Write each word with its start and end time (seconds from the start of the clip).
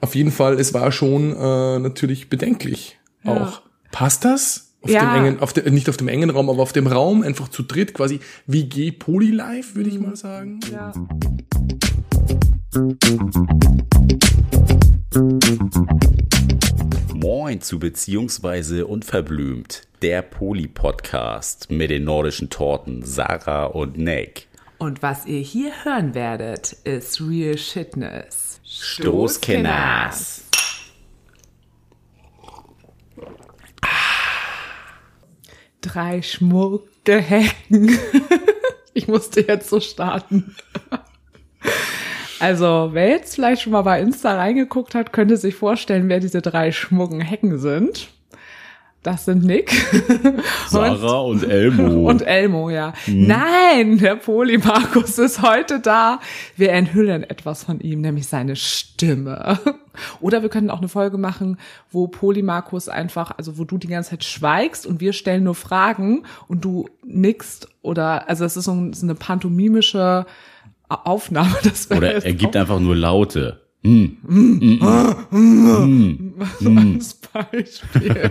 auf 0.00 0.14
jeden 0.14 0.30
Fall, 0.32 0.58
es 0.58 0.72
war 0.74 0.92
schon 0.92 1.34
äh, 1.36 1.78
natürlich 1.78 2.28
bedenklich 2.28 2.98
Ja. 3.24 3.42
auch. 3.44 3.62
Passt 3.92 4.24
das? 4.24 4.74
Auf 4.82 4.90
Ja. 4.90 5.14
dem 5.14 5.24
engen, 5.26 5.40
auf 5.40 5.52
der, 5.52 5.70
nicht 5.70 5.88
auf 5.90 5.96
dem 5.98 6.08
engen 6.08 6.30
Raum, 6.30 6.48
aber 6.48 6.62
auf 6.62 6.72
dem 6.72 6.86
Raum, 6.86 7.22
einfach 7.22 7.48
zu 7.48 7.62
dritt, 7.62 7.92
quasi 7.92 8.20
WG 8.46 8.92
Polylife, 8.92 9.74
würde 9.74 9.90
ich 9.90 9.98
mal 10.00 10.16
sagen. 10.16 10.60
Ja. 10.72 10.92
Moin 17.14 17.60
zu 17.60 17.78
Beziehungsweise 17.78 18.86
Unverblümt, 18.86 19.82
der 20.02 20.22
Poli-Podcast 20.22 21.70
mit 21.70 21.90
den 21.90 22.04
nordischen 22.04 22.48
Torten 22.50 23.02
Sarah 23.04 23.66
und 23.66 23.98
Nick. 23.98 24.46
Und 24.78 25.02
was 25.02 25.26
ihr 25.26 25.40
hier 25.40 25.72
hören 25.84 26.14
werdet, 26.14 26.72
ist 26.84 27.20
Real 27.20 27.58
Shitness. 27.58 28.49
Stoßkenners. 28.72 30.44
Drei 35.80 36.22
schmucke 36.22 37.20
Hecken. 37.20 37.98
ich 38.94 39.08
musste 39.08 39.40
jetzt 39.40 39.68
so 39.68 39.80
starten. 39.80 40.54
Also, 42.38 42.90
wer 42.92 43.08
jetzt 43.08 43.34
vielleicht 43.34 43.62
schon 43.62 43.72
mal 43.72 43.82
bei 43.82 44.00
Insta 44.00 44.36
reingeguckt 44.36 44.94
hat, 44.94 45.12
könnte 45.12 45.36
sich 45.36 45.56
vorstellen, 45.56 46.08
wer 46.08 46.20
diese 46.20 46.40
drei 46.40 46.70
schmucken 46.70 47.20
Hecken 47.20 47.58
sind. 47.58 48.08
Das 49.02 49.24
sind 49.24 49.44
Nick. 49.44 49.70
Sarah 50.68 51.20
und 51.20 51.42
Elmo. 51.48 52.10
Und 52.10 52.20
Elmo, 52.20 52.68
ja. 52.68 52.92
Nein, 53.06 53.96
der 53.98 54.16
Poli 54.16 54.58
Markus 54.58 55.16
ist 55.18 55.40
heute 55.40 55.80
da. 55.80 56.20
Wir 56.56 56.72
enthüllen 56.72 57.22
etwas 57.22 57.64
von 57.64 57.80
ihm, 57.80 58.02
nämlich 58.02 58.26
seine 58.26 58.56
Stimme. 58.56 59.58
Oder 60.20 60.42
wir 60.42 60.50
können 60.50 60.68
auch 60.68 60.78
eine 60.80 60.88
Folge 60.88 61.16
machen, 61.16 61.56
wo 61.90 62.08
Poli 62.08 62.42
Markus 62.42 62.90
einfach, 62.90 63.32
also 63.38 63.56
wo 63.56 63.64
du 63.64 63.78
die 63.78 63.86
ganze 63.88 64.10
Zeit 64.10 64.24
schweigst 64.24 64.86
und 64.86 65.00
wir 65.00 65.14
stellen 65.14 65.44
nur 65.44 65.54
Fragen 65.54 66.24
und 66.46 66.64
du 66.64 66.86
nickst 67.04 67.68
oder, 67.82 68.28
also 68.28 68.44
es 68.44 68.56
ist 68.58 68.66
so 68.66 68.72
ein- 68.72 68.92
so 68.92 69.06
eine 69.06 69.14
pantomimische 69.14 70.26
Aufnahme. 70.88 71.54
Das 71.64 71.90
Oder 71.90 72.22
er 72.24 72.32
gibt 72.34 72.54
einfach 72.56 72.80
nur 72.80 72.96
Laute. 72.96 73.62
Als 76.64 77.14
Beispiel. 77.14 78.30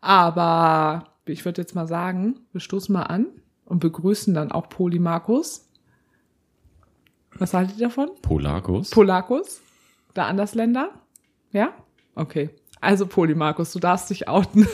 Aber 0.00 1.06
ich 1.26 1.44
würde 1.44 1.60
jetzt 1.60 1.74
mal 1.74 1.86
sagen, 1.86 2.40
wir 2.52 2.60
stoßen 2.60 2.92
mal 2.92 3.02
an 3.02 3.26
und 3.64 3.80
begrüßen 3.80 4.34
dann 4.34 4.52
auch 4.52 4.68
Poli 4.68 4.98
Markus. 4.98 5.68
Was 7.38 7.54
haltet 7.54 7.78
ihr 7.78 7.88
davon? 7.88 8.10
Polakus. 8.22 8.90
Polakus? 8.90 9.60
Der 10.16 10.26
Andersländer? 10.26 10.90
Ja? 11.52 11.72
Okay. 12.14 12.50
Also 12.80 13.06
Poli 13.06 13.34
Markus, 13.34 13.72
du 13.72 13.78
darfst 13.78 14.10
dich 14.10 14.28
outen. 14.28 14.66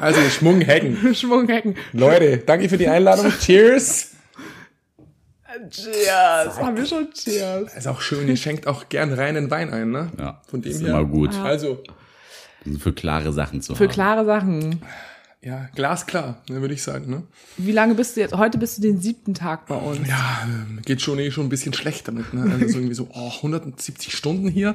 Also 0.00 0.20
Schmunghecken. 0.20 1.14
Schwunghecken. 1.14 1.74
Leute, 1.92 2.38
danke 2.38 2.68
für 2.68 2.78
die 2.78 2.88
Einladung. 2.88 3.32
Cheers. 3.40 4.14
Cheers. 5.70 6.58
Haben 6.58 6.76
wir 6.76 6.86
schon 6.86 7.10
Cheers. 7.12 7.74
Ist 7.74 7.86
auch 7.88 8.00
schön, 8.00 8.28
ihr 8.28 8.36
schenkt 8.36 8.66
auch 8.66 8.88
gern 8.88 9.12
reinen 9.12 9.50
Wein 9.50 9.70
ein, 9.72 9.90
ne? 9.90 10.10
ja, 10.18 10.40
Von 10.48 10.62
dem 10.62 10.70
ist 10.72 10.80
her. 10.82 10.88
immer 10.90 11.04
gut. 11.04 11.34
Also, 11.34 11.82
Für 12.78 12.92
klare 12.92 13.32
Sachen 13.32 13.62
zu 13.62 13.74
Für 13.74 13.84
haben. 13.84 13.92
klare 13.92 14.24
Sachen. 14.24 14.82
ja, 15.40 15.68
glasklar, 15.74 16.42
ne, 16.48 16.60
würde 16.60 16.74
ich 16.74 16.82
sagen, 16.82 17.10
ne? 17.10 17.22
Wie 17.56 17.72
lange 17.72 17.94
bist 17.94 18.16
du 18.16 18.20
jetzt? 18.20 18.34
Heute 18.36 18.58
bist 18.58 18.78
du 18.78 18.82
den 18.82 19.00
siebten 19.00 19.34
Tag 19.34 19.66
bei 19.66 19.76
uns. 19.76 20.06
Ja, 20.08 20.46
geht 20.84 21.00
schon 21.02 21.18
eh 21.18 21.30
schon 21.30 21.46
ein 21.46 21.50
bisschen 21.50 21.72
schlecht 21.74 22.08
damit, 22.08 22.34
ne? 22.34 22.42
Also 22.42 22.68
so 22.68 22.78
irgendwie 22.78 22.94
so, 22.94 23.08
oh, 23.12 23.30
170 23.36 24.14
Stunden 24.16 24.48
hier. 24.48 24.74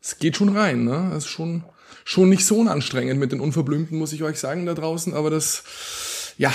Es 0.00 0.18
geht 0.18 0.36
schon 0.36 0.56
rein, 0.56 0.84
ne? 0.84 1.08
Das 1.12 1.24
ist 1.24 1.30
schon, 1.30 1.64
schon 2.04 2.28
nicht 2.28 2.46
so 2.46 2.58
unanstrengend 2.58 3.18
mit 3.18 3.32
den 3.32 3.40
Unverblümten, 3.40 3.98
muss 3.98 4.12
ich 4.12 4.22
euch 4.22 4.38
sagen, 4.38 4.64
da 4.66 4.74
draußen. 4.74 5.12
Aber 5.14 5.28
das, 5.30 5.64
ja, 6.38 6.52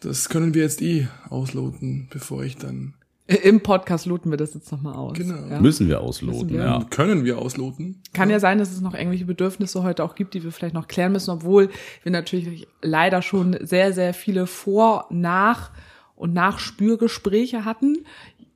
das 0.00 0.28
können 0.28 0.54
wir 0.54 0.62
jetzt 0.62 0.80
eh 0.80 1.08
ausloten, 1.28 2.08
bevor 2.10 2.44
ich 2.44 2.56
dann, 2.56 2.94
Im 3.26 3.62
Podcast 3.62 4.04
loten 4.04 4.30
wir 4.30 4.36
das 4.36 4.52
jetzt 4.52 4.70
nochmal 4.70 4.94
aus. 4.94 5.14
Genau. 5.14 5.46
Ja. 5.48 5.58
Müssen 5.58 5.88
wir 5.88 6.02
ausloten, 6.02 6.42
Müssen 6.42 6.58
wir. 6.58 6.64
ja. 6.64 6.84
können 6.90 7.24
wir 7.24 7.38
ausloten. 7.38 8.02
Kann 8.12 8.28
ja 8.28 8.38
sein, 8.38 8.58
dass 8.58 8.70
es 8.70 8.82
noch 8.82 8.92
irgendwelche 8.92 9.24
Bedürfnisse 9.24 9.82
heute 9.82 10.04
auch 10.04 10.14
gibt, 10.14 10.34
die 10.34 10.44
wir 10.44 10.52
vielleicht 10.52 10.74
noch 10.74 10.88
klären 10.88 11.12
müssen, 11.12 11.30
obwohl 11.30 11.70
wir 12.02 12.12
natürlich 12.12 12.66
leider 12.82 13.22
schon 13.22 13.56
sehr, 13.62 13.94
sehr 13.94 14.12
viele 14.12 14.46
Vor-, 14.46 15.06
Nach- 15.08 15.70
und 16.16 16.34
Nachspürgespräche 16.34 17.64
hatten 17.64 18.04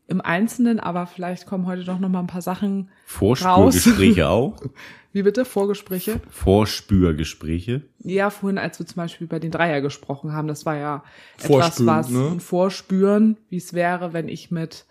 im 0.06 0.21
Einzelnen, 0.21 0.81
aber 0.81 1.06
vielleicht 1.06 1.47
kommen 1.47 1.67
heute 1.67 1.85
doch 1.85 1.99
noch 1.99 2.09
mal 2.09 2.21
ein 2.21 2.27
paar 2.27 2.43
Sachen 2.43 2.89
raus. 3.21 3.41
Vorspürgespräche 3.41 4.29
auch. 4.29 4.56
Wie 5.13 5.23
bitte? 5.23 5.45
Vorgespräche? 5.45 6.21
Vorspürgespräche. 6.31 7.83
Ja, 8.01 8.31
vorhin, 8.31 8.59
als 8.59 8.79
wir 8.79 8.87
zum 8.87 8.97
Beispiel 8.97 9.27
über 9.27 9.41
den 9.41 9.51
Dreier 9.51 9.81
gesprochen 9.81 10.33
haben, 10.33 10.49
das 10.49 10.67
war 10.67 10.77
ja 10.77 11.03
etwas, 11.37 11.47
Vorspüren, 11.47 11.87
was 11.87 12.11
ne? 12.11 12.29
ein 12.33 12.41
Vorspüren, 12.41 13.37
wie 13.49 13.57
es 13.57 13.73
wäre, 13.73 14.13
wenn 14.13 14.29
ich 14.29 14.51
mit 14.51 14.85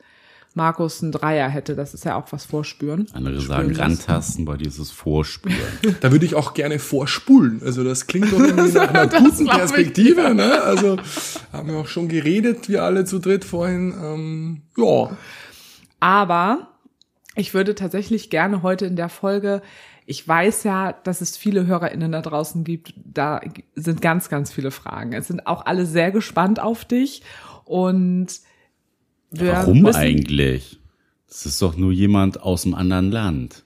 Markus 0.58 1.04
einen 1.04 1.12
Dreier 1.14 1.48
hätte. 1.48 1.76
Das 1.76 1.94
ist 1.94 2.04
ja 2.04 2.16
auch 2.16 2.26
was 2.32 2.46
Vorspüren. 2.46 3.08
Andere 3.14 3.40
sagen 3.40 3.70
Spüren 3.70 3.92
rantasten, 3.92 4.44
bei 4.44 4.58
dir 4.58 4.68
ist 4.68 4.80
es 4.80 4.92
Vorspüren. 4.92 5.56
Da 6.02 6.12
würde 6.12 6.26
ich 6.26 6.36
auch 6.36 6.54
gerne 6.54 6.80
vorspulen. 6.80 7.62
Also 7.64 7.84
das 7.84 8.08
klingt 8.08 8.34
doch 8.34 8.40
irgendwie 8.40 8.72
nach 8.72 8.90
einer 8.90 9.08
guten. 9.20 9.46
Perspektive, 9.46 10.34
ne? 10.34 10.62
Also 10.64 10.98
haben 11.54 11.70
wir 11.70 11.78
auch 11.78 11.88
schon 11.88 12.10
geredet, 12.10 12.68
wir 12.68 12.84
alle 12.84 13.06
zu 13.06 13.20
dritt 13.20 13.46
vorhin. 13.46 13.94
Ähm, 14.04 14.62
ja, 14.78 15.16
Aber 16.00 16.70
ich 17.36 17.54
würde 17.54 17.76
tatsächlich 17.76 18.30
gerne 18.30 18.64
heute 18.64 18.88
in 18.88 18.96
der 18.96 19.10
Folge, 19.10 19.62
ich 20.10 20.26
weiß 20.26 20.64
ja, 20.64 20.94
dass 20.94 21.20
es 21.20 21.36
viele 21.36 21.68
HörerInnen 21.68 22.14
da 22.14 22.22
draußen 22.22 22.64
gibt, 22.64 22.94
da 23.04 23.42
sind 23.76 24.02
ganz, 24.02 24.30
ganz 24.30 24.52
viele 24.54 24.72
Fragen. 24.72 25.12
Es 25.12 25.28
sind 25.28 25.46
auch 25.46 25.66
alle 25.66 25.86
sehr 25.86 26.12
gespannt 26.12 26.62
auf 26.62 26.86
dich 26.86 27.22
und 27.66 28.28
wir 29.30 29.52
Warum 29.52 29.82
müssen- 29.82 29.98
eigentlich? 30.00 30.80
Das 31.28 31.46
ist 31.46 31.62
doch 31.62 31.76
nur 31.76 31.92
jemand 31.92 32.42
aus 32.42 32.64
einem 32.66 32.74
anderen 32.76 33.12
Land. 33.12 33.66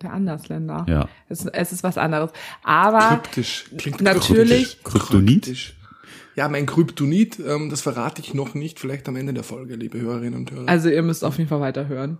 Der 0.00 0.14
Andersländer. 0.14 0.86
Ja. 0.88 1.06
Es, 1.28 1.44
es 1.44 1.72
ist 1.72 1.82
was 1.84 1.98
anderes. 1.98 2.30
Aber 2.62 3.00
kryptisch. 3.20 3.66
Klingt 3.76 4.00
Natürlich. 4.00 4.82
Kryptonit? 4.82 5.42
Kryptisch. 5.42 5.76
Ja, 6.34 6.48
mein 6.48 6.64
Kryptonit, 6.64 7.38
ähm, 7.46 7.68
das 7.68 7.82
verrate 7.82 8.22
ich 8.22 8.32
noch 8.32 8.54
nicht, 8.54 8.80
vielleicht 8.80 9.06
am 9.06 9.16
Ende 9.16 9.34
der 9.34 9.44
Folge, 9.44 9.76
liebe 9.76 10.00
Hörerinnen 10.00 10.34
und 10.40 10.50
Hörer. 10.50 10.66
Also 10.68 10.88
ihr 10.88 11.02
müsst 11.02 11.22
auf 11.24 11.36
jeden 11.36 11.48
Fall 11.50 11.60
weiterhören. 11.60 12.18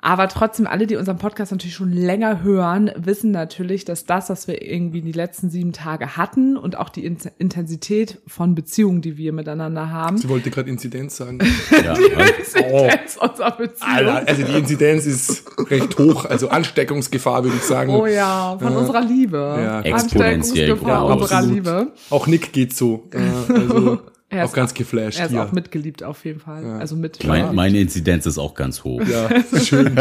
Aber 0.00 0.28
trotzdem, 0.28 0.68
alle, 0.68 0.86
die 0.86 0.94
unseren 0.94 1.18
Podcast 1.18 1.50
natürlich 1.50 1.74
schon 1.74 1.90
länger 1.92 2.42
hören, 2.44 2.90
wissen 2.96 3.32
natürlich, 3.32 3.84
dass 3.84 4.04
das, 4.04 4.30
was 4.30 4.46
wir 4.46 4.62
irgendwie 4.62 5.00
die 5.00 5.10
letzten 5.10 5.50
sieben 5.50 5.72
Tage 5.72 6.16
hatten 6.16 6.56
und 6.56 6.76
auch 6.78 6.88
die 6.88 7.04
In- 7.04 7.18
Intensität 7.38 8.20
von 8.28 8.54
Beziehungen, 8.54 9.02
die 9.02 9.16
wir 9.16 9.32
miteinander 9.32 9.90
haben, 9.90 10.16
Sie 10.18 10.28
wollte 10.28 10.50
gerade 10.50 10.70
Inzidenz 10.70 11.16
sagen. 11.16 11.40
Ja, 11.72 11.96
halt. 11.96 12.38
Intensität 12.38 13.16
unserer 13.20 13.56
Beziehung. 13.56 13.90
Alter, 13.92 14.28
also 14.28 14.42
die 14.44 14.52
Inzidenz 14.58 15.06
ist 15.06 15.44
recht 15.70 15.98
hoch, 15.98 16.24
also 16.26 16.48
Ansteckungsgefahr 16.48 17.42
würde 17.44 17.56
ich 17.56 17.62
sagen. 17.64 17.90
Oh 17.90 18.06
ja, 18.06 18.56
von 18.58 18.76
unserer 18.76 19.00
Liebe. 19.00 19.36
Ja. 19.36 19.80
Exponentiell 19.80 20.70
Ansteckungsgefahr 20.72 21.06
unserer. 21.06 21.42
Liebe. 21.42 21.92
Auch 22.10 22.26
Nick 22.26 22.52
geht 22.52 22.74
so. 22.76 23.08
Äh, 23.12 23.52
also 23.52 23.98
Er 24.30 24.44
ist 24.44 24.50
auch 24.50 24.54
ganz 24.54 24.74
geflasht 24.74 25.18
Er 25.18 25.26
ist 25.26 25.30
hier. 25.30 25.42
auch 25.42 25.52
mitgeliebt 25.52 26.02
auf 26.02 26.24
jeden 26.26 26.40
Fall. 26.40 26.62
Also 26.64 26.96
mit. 26.96 27.24
Mein, 27.24 27.54
meine 27.54 27.80
Inzidenz 27.80 28.26
ist 28.26 28.36
auch 28.36 28.54
ganz 28.54 28.84
hoch. 28.84 29.00
ja, 29.00 29.30
schön. 29.58 29.98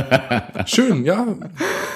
schön, 0.66 1.06
ja. 1.06 1.26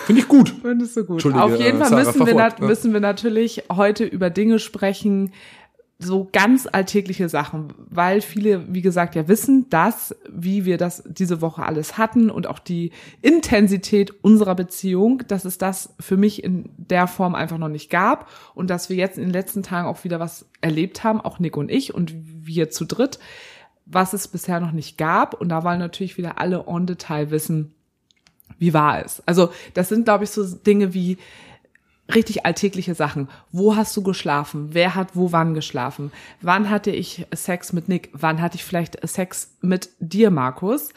Finde 0.06 0.22
ich 0.22 0.28
gut. 0.30 0.56
Findest 0.62 0.96
du 0.96 1.04
gut. 1.04 1.26
Auf 1.26 1.60
jeden 1.60 1.82
äh, 1.82 1.86
Fall 1.86 1.90
Sarah, 1.90 2.04
müssen 2.06 2.26
wir, 2.26 2.36
ja. 2.36 2.56
müssen 2.60 2.94
wir 2.94 3.02
natürlich 3.02 3.64
heute 3.70 4.06
über 4.06 4.30
Dinge 4.30 4.60
sprechen, 4.60 5.34
so 6.04 6.28
ganz 6.32 6.68
alltägliche 6.72 7.30
Sachen, 7.30 7.74
weil 7.90 8.22
viele, 8.22 8.74
wie 8.74 8.82
gesagt, 8.82 9.16
ja 9.16 9.28
wissen, 9.28 9.70
dass, 9.70 10.16
wie 10.30 10.66
wir 10.66 10.78
das 10.78 11.04
diese 11.06 11.42
Woche 11.42 11.64
alles 11.64 11.98
hatten 11.98 12.30
und 12.30 12.48
auch 12.48 12.60
die 12.60 12.92
Intensität 13.22 14.24
unserer 14.24 14.56
Beziehung, 14.56 15.24
dass 15.28 15.46
es 15.46 15.58
das 15.58 15.94
für 16.00 16.18
mich 16.18 16.44
in 16.44 16.70
der 16.78 17.08
Form 17.08 17.36
einfach 17.36 17.58
noch 17.58 17.70
nicht 17.70 17.90
gab 17.90 18.30
und 18.56 18.70
dass 18.70 18.90
wir 18.90 18.96
jetzt 18.96 19.18
in 19.18 19.26
den 19.26 19.34
letzten 19.34 19.64
Tagen 19.64 19.88
auch 19.88 20.04
wieder 20.04 20.20
was 20.20 20.50
erlebt 20.62 21.04
haben, 21.04 21.22
auch 21.22 21.40
Nick 21.40 21.56
und 21.56 21.70
ich 21.70 21.94
und 21.94 22.14
wir 22.16 22.70
zu 22.70 22.86
dritt, 22.86 23.20
was 23.86 24.14
es 24.14 24.28
bisher 24.28 24.60
noch 24.60 24.72
nicht 24.72 24.98
gab. 24.98 25.40
Und 25.40 25.50
da 25.50 25.64
wollen 25.64 25.80
natürlich 25.80 26.18
wieder 26.18 26.40
alle 26.40 26.68
on 26.68 26.88
Detail 26.88 27.32
wissen, 27.32 27.74
wie 28.58 28.74
war 28.74 29.04
es? 29.04 29.22
Also 29.26 29.50
das 29.74 29.90
sind, 29.90 30.06
glaube 30.06 30.24
ich, 30.24 30.30
so 30.30 30.44
Dinge 30.46 30.94
wie 30.94 31.18
richtig 32.14 32.46
alltägliche 32.46 32.94
Sachen. 32.96 33.30
Wo 33.52 33.76
hast 33.76 33.96
du 33.96 34.04
geschlafen? 34.04 34.70
Wer 34.72 34.96
hat 34.96 35.10
wo 35.16 35.32
wann 35.32 35.54
geschlafen? 35.54 36.12
Wann 36.42 36.70
hatte 36.70 36.92
ich 36.92 37.26
Sex 37.34 37.74
mit 37.74 37.88
Nick? 37.90 38.10
Wann 38.14 38.42
hatte 38.42 38.56
ich 38.56 38.64
vielleicht 38.66 38.98
Sex 39.08 39.52
mit 39.62 39.90
dir, 40.00 40.30
Markus? 40.32 40.90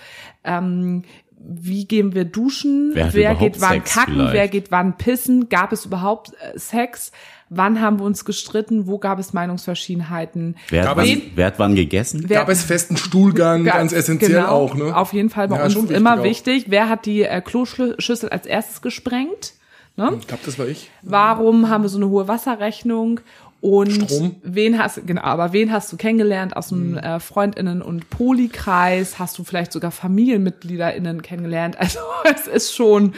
Ähm, 0.43 1.03
wie 1.47 1.85
gehen 1.85 2.15
wir 2.15 2.25
duschen? 2.25 2.93
Wer 2.95 3.13
wer 3.13 3.35
geht 3.35 3.61
wann 3.61 3.73
Sex 3.75 3.95
kacken? 3.95 4.15
vielleicht? 4.15 4.33
Wer 4.33 4.49
geht 4.49 4.71
wann 4.71 4.97
pissen? 4.97 5.49
Gab 5.51 5.73
es 5.73 5.85
überhaupt 5.85 6.33
äh, 6.41 6.59
Sex? 6.59 7.13
Wann 7.51 7.81
haben 7.81 7.99
wir 8.01 8.07
uns 8.07 8.25
gestritten? 8.25 8.87
Wo 8.87 8.99
gab 8.99 9.19
es 9.19 9.35
Meinungsverschiedenheiten? 9.35 10.57
Wer 10.71 10.83
hat, 10.85 10.89
Aber 10.89 11.03
wann, 11.03 11.23
wer 11.35 11.47
hat 11.47 11.59
wann 11.59 11.75
gegessen? 11.75 12.25
Wer- 12.27 12.39
Gab 12.41 12.49
es 12.49 12.63
festen 12.65 12.97
Stuhlgang, 12.97 13.65
ganz 13.65 13.93
essentiell 13.93 14.41
genau, 14.41 14.49
auch, 14.49 14.75
ne? 14.75 14.97
Auf 14.97 15.13
jeden 15.13 15.29
Fall 15.31 15.49
bei 15.49 15.59
Ja, 15.59 15.65
uns 15.65 15.73
schon 15.75 15.83
wichtig 15.83 15.97
immer 15.99 16.19
auch. 16.21 16.25
wichtig. 16.25 16.65
Wer 16.69 16.89
hat 16.89 17.05
die 17.07 17.23
äh, 17.23 17.41
Kloschüssel 17.43 18.31
als 18.31 18.47
erstes 18.47 18.81
gesprengt? 18.83 19.53
Ne? 19.97 20.17
Ich 20.19 20.27
glaube, 20.27 20.43
das 20.45 20.59
war 20.59 20.67
ich. 20.67 20.91
Warum 21.03 21.69
haben 21.69 21.83
wir 21.85 21.89
so 21.89 21.99
eine 21.99 22.09
hohe 22.09 22.27
Wasserrechnung? 22.29 23.21
Und 23.61 23.93
Strom. 23.93 24.37
wen 24.43 24.79
hast 24.79 25.07
genau, 25.07 25.23
aber 25.23 25.53
wen 25.55 25.73
hast 25.73 25.91
du 25.91 25.97
kennengelernt 25.97 26.55
aus 26.57 26.71
Mhm. 26.71 26.95
dem 26.95 26.99
äh, 26.99 27.21
Freundinnen 27.21 27.81
und 27.81 28.11
Polikreis? 28.11 29.19
Hast 29.19 29.39
du 29.39 29.45
vielleicht 29.45 29.73
sogar 29.73 29.91
FamilienmitgliederInnen 29.91 31.23
kennengelernt? 31.23 31.77
Also 31.81 32.01
es 32.25 32.47
ist 32.47 32.75
schon 32.75 33.15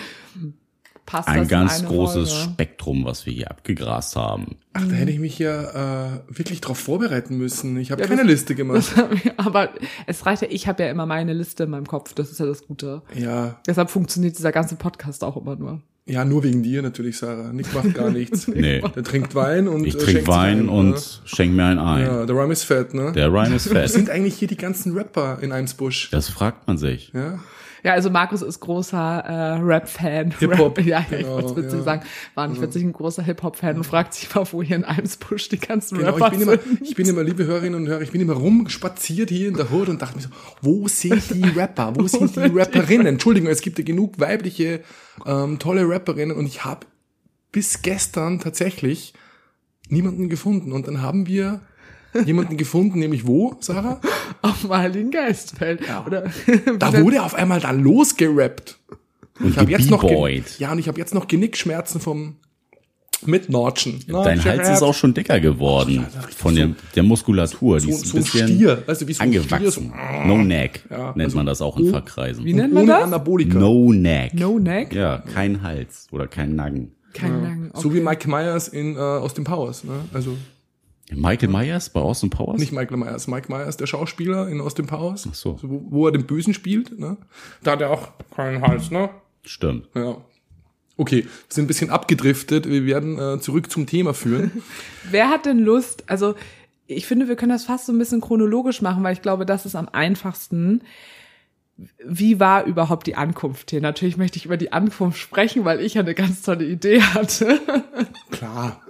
passt 1.04 1.28
das 1.28 1.34
Ein 1.36 1.42
in 1.44 1.48
ganz 1.48 1.78
eine 1.80 1.88
großes 1.88 2.32
Folge. 2.32 2.50
Spektrum, 2.52 3.04
was 3.04 3.26
wir 3.26 3.32
hier 3.32 3.50
abgegrast 3.50 4.16
haben. 4.16 4.56
Ach, 4.72 4.84
da 4.86 4.92
hätte 4.94 5.12
ich 5.12 5.20
mich 5.20 5.38
ja 5.38 6.14
äh, 6.16 6.20
wirklich 6.28 6.60
drauf 6.60 6.78
vorbereiten 6.78 7.38
müssen. 7.38 7.76
Ich 7.78 7.90
habe 7.92 8.02
keine 8.02 8.24
Liste 8.24 8.54
gemacht. 8.56 8.92
aber 9.36 9.70
es 10.06 10.26
reicht 10.26 10.42
ja, 10.42 10.48
ich 10.50 10.66
habe 10.68 10.82
ja 10.82 10.90
immer 10.90 11.06
meine 11.06 11.32
Liste 11.32 11.64
in 11.64 11.70
meinem 11.70 11.86
Kopf, 11.86 12.12
das 12.14 12.30
ist 12.30 12.40
ja 12.40 12.46
das 12.46 12.66
Gute. 12.66 13.02
Ja, 13.14 13.60
Deshalb 13.66 13.90
funktioniert 13.90 14.36
dieser 14.36 14.50
ganze 14.52 14.74
Podcast 14.76 15.22
auch 15.24 15.36
immer 15.36 15.54
nur. 15.56 15.80
Ja, 16.08 16.24
nur 16.24 16.42
wegen 16.44 16.62
dir 16.62 16.82
natürlich, 16.82 17.18
Sarah. 17.18 17.52
Nick 17.52 17.72
macht 17.74 17.94
gar 17.94 18.10
nichts. 18.10 18.46
Nee. 18.54 18.80
Der 18.94 19.02
trinkt 19.02 19.34
Wein 19.34 19.66
und 19.68 19.84
Ich 19.84 19.94
äh, 19.96 19.98
trinke 19.98 20.26
Wein 20.28 20.60
ein, 20.60 20.68
und 20.68 20.90
ne? 20.90 21.00
schenk 21.24 21.54
mir 21.54 21.64
einen 21.64 21.78
ein. 21.80 22.04
Ja, 22.04 22.26
der 22.26 22.36
Rhyme 22.36 22.52
ist 22.52 22.62
fett, 22.64 22.94
ne? 22.94 23.12
Der 23.12 23.28
Ryan 23.32 23.54
ist 23.54 23.66
Wo 23.70 23.74
fest. 23.74 23.94
sind 23.94 24.08
eigentlich 24.08 24.34
hier 24.34 24.48
die 24.48 24.56
ganzen 24.56 24.92
Rapper 24.96 25.38
in 25.42 25.50
Eimsbusch? 25.52 26.08
Das 26.10 26.28
fragt 26.28 26.66
man 26.68 26.78
sich. 26.78 27.10
Ja, 27.12 27.40
Ja, 27.86 27.92
also 27.92 28.10
Markus 28.10 28.42
ist 28.42 28.58
großer 28.58 28.98
äh, 28.98 29.60
Rap-Fan. 29.62 30.34
Hip-Hop. 30.40 30.76
Rap, 30.76 30.84
ja, 30.84 30.98
ja, 31.08 31.18
ich 31.18 31.18
Genau, 31.18 31.34
wollte 31.34 31.50
es 31.50 31.56
witzig 31.56 31.78
ja. 31.78 31.84
sagen. 31.84 32.02
War 32.34 32.48
nicht 32.48 32.60
witzig, 32.60 32.82
ein 32.82 32.92
großer 32.92 33.22
Hip-Hop-Fan 33.22 33.76
und 33.76 33.84
fragt 33.84 34.14
sich 34.14 34.34
mal, 34.34 34.44
wo 34.50 34.60
hier 34.60 34.74
in 34.74 34.84
Eimsbusch 34.84 35.48
die 35.50 35.60
ganzen 35.60 35.98
genau. 35.98 36.16
Ich 36.16 36.20
Rapper 36.20 36.30
bin, 36.30 36.40
immer, 36.40 36.58
sind. 36.58 36.82
ich 36.82 36.96
bin 36.96 37.06
immer, 37.06 37.22
liebe 37.22 37.44
Hörerinnen 37.44 37.80
und 37.80 37.86
Hörer, 37.86 38.00
ich 38.00 38.10
bin 38.10 38.20
immer 38.20 38.32
rumspaziert 38.32 39.30
hier 39.30 39.46
in 39.46 39.54
der 39.54 39.70
Hut 39.70 39.88
und 39.88 40.02
dachte 40.02 40.16
mir 40.16 40.22
so, 40.22 40.30
wo 40.62 40.88
sind 40.88 41.32
die 41.32 41.44
Rapper? 41.56 41.92
Wo 41.94 42.08
sind 42.08 42.34
die 42.34 42.40
Rapperinnen? 42.40 43.06
Entschuldigung, 43.06 43.48
es 43.50 43.60
gibt 43.60 43.78
ja 43.78 43.84
genug 43.84 44.18
weibliche, 44.18 44.80
ähm, 45.24 45.60
tolle 45.60 45.88
Rapperinnen 45.88 46.36
und 46.36 46.46
ich 46.46 46.64
habe 46.64 46.88
bis 47.52 47.82
gestern 47.82 48.40
tatsächlich 48.40 49.14
niemanden 49.88 50.28
gefunden. 50.28 50.72
Und 50.72 50.88
dann 50.88 51.02
haben 51.02 51.28
wir 51.28 51.60
jemanden 52.24 52.56
gefunden, 52.56 52.98
nämlich 52.98 53.26
wo, 53.26 53.56
Sarah? 53.60 54.00
Auf 54.42 54.62
dem 54.62 54.70
Heiligen 54.70 55.10
Geistfeld. 55.10 55.80
Oder, 56.06 56.30
Da 56.78 56.92
wurde 57.02 57.22
auf 57.22 57.34
einmal 57.34 57.60
dann 57.60 57.80
losgerappt. 57.82 58.78
Und 59.40 59.50
Ich 59.50 59.58
habe 59.58 59.70
jetzt 59.70 59.90
noch 59.90 60.02
ja 60.58 60.72
und 60.72 60.78
ich 60.78 60.88
habe 60.88 60.98
jetzt 60.98 61.14
noch 61.14 61.28
Genickschmerzen 61.28 62.00
vom 62.00 62.36
Mitnotchen. 63.24 64.04
Dein 64.08 64.44
Hals 64.44 64.68
ist 64.68 64.82
auch 64.82 64.94
schon 64.94 65.14
dicker 65.14 65.40
geworden 65.40 66.06
richtig 66.16 66.36
von 66.36 66.54
der, 66.54 66.70
der 66.94 67.02
Muskulatur. 67.02 67.78
Die 67.78 67.84
so, 67.84 67.90
ist 67.90 68.02
ein 68.02 68.06
so 68.06 68.16
ein 68.18 68.22
bisschen 68.22 68.48
Stier, 68.48 68.82
weißt 68.86 69.02
du, 69.02 69.08
wie 69.08 69.12
so 69.14 69.22
angewachsen. 69.22 69.92
so, 69.92 70.26
No 70.28 70.38
neck 70.38 70.84
Ja, 70.90 71.08
nennt 71.08 71.22
also 71.22 71.36
man 71.36 71.46
das 71.46 71.62
auch 71.62 71.78
in 71.78 71.90
Fachkreisen. 71.90 72.44
Wie 72.44 72.52
nennt 72.52 72.74
man 72.74 72.84
ohne 72.84 72.92
das? 72.92 73.04
Anabolika. 73.04 73.58
No 73.58 73.92
neck. 73.92 74.34
No 74.34 74.58
neck? 74.58 74.92
Ja, 74.94 75.18
kein 75.18 75.62
Hals 75.62 76.08
oder 76.12 76.26
kein 76.26 76.54
Nacken. 76.56 76.92
Kein 77.14 77.42
Nacken. 77.42 77.70
So 77.74 77.94
wie 77.94 78.00
Mike 78.00 78.28
Myers 78.28 78.68
in 78.68 78.96
äh, 78.96 78.98
aus 78.98 79.32
dem 79.34 79.44
Powers, 79.44 79.84
ne? 79.84 79.92
Also 80.12 80.36
Michael 81.12 81.48
Myers 81.50 81.90
bei 81.90 82.00
Austin 82.00 82.30
Powers? 82.30 82.58
nicht 82.58 82.72
Michael 82.72 82.96
Myers, 82.96 83.28
Mike 83.28 83.50
Myers, 83.52 83.76
der 83.76 83.86
Schauspieler 83.86 84.48
in 84.48 84.60
Austin 84.60 84.86
Powers, 84.86 85.28
Ach 85.30 85.34
so. 85.34 85.58
wo, 85.62 85.82
wo 85.88 86.06
er 86.06 86.12
den 86.12 86.26
Bösen 86.26 86.52
spielt, 86.54 86.98
ne? 86.98 87.16
Da 87.62 87.72
hat 87.72 87.80
er 87.80 87.90
auch 87.90 88.08
keinen 88.34 88.62
Hals, 88.62 88.90
ne? 88.90 89.10
Stimmt. 89.44 89.88
Ja. 89.94 90.16
Okay, 90.96 91.24
wir 91.24 91.30
sind 91.48 91.64
ein 91.64 91.68
bisschen 91.68 91.90
abgedriftet. 91.90 92.68
Wir 92.68 92.84
werden 92.86 93.18
äh, 93.18 93.38
zurück 93.40 93.70
zum 93.70 93.86
Thema 93.86 94.14
führen. 94.14 94.62
Wer 95.10 95.28
hat 95.28 95.44
denn 95.46 95.58
Lust? 95.58 96.04
Also, 96.08 96.34
ich 96.86 97.06
finde, 97.06 97.28
wir 97.28 97.36
können 97.36 97.52
das 97.52 97.64
fast 97.64 97.86
so 97.86 97.92
ein 97.92 97.98
bisschen 97.98 98.20
chronologisch 98.20 98.80
machen, 98.80 99.04
weil 99.04 99.12
ich 99.12 99.22
glaube, 99.22 99.44
das 99.46 99.66
ist 99.66 99.74
am 99.76 99.88
einfachsten. 99.90 100.82
Wie 102.04 102.40
war 102.40 102.64
überhaupt 102.64 103.06
die 103.06 103.16
Ankunft 103.16 103.70
hier? 103.70 103.82
Natürlich 103.82 104.16
möchte 104.16 104.38
ich 104.38 104.46
über 104.46 104.56
die 104.56 104.72
Ankunft 104.72 105.18
sprechen, 105.18 105.64
weil 105.64 105.80
ich 105.80 105.94
ja 105.94 106.00
eine 106.00 106.14
ganz 106.14 106.40
tolle 106.42 106.64
Idee 106.64 107.02
hatte. 107.02 107.60
Klar, 108.30 108.80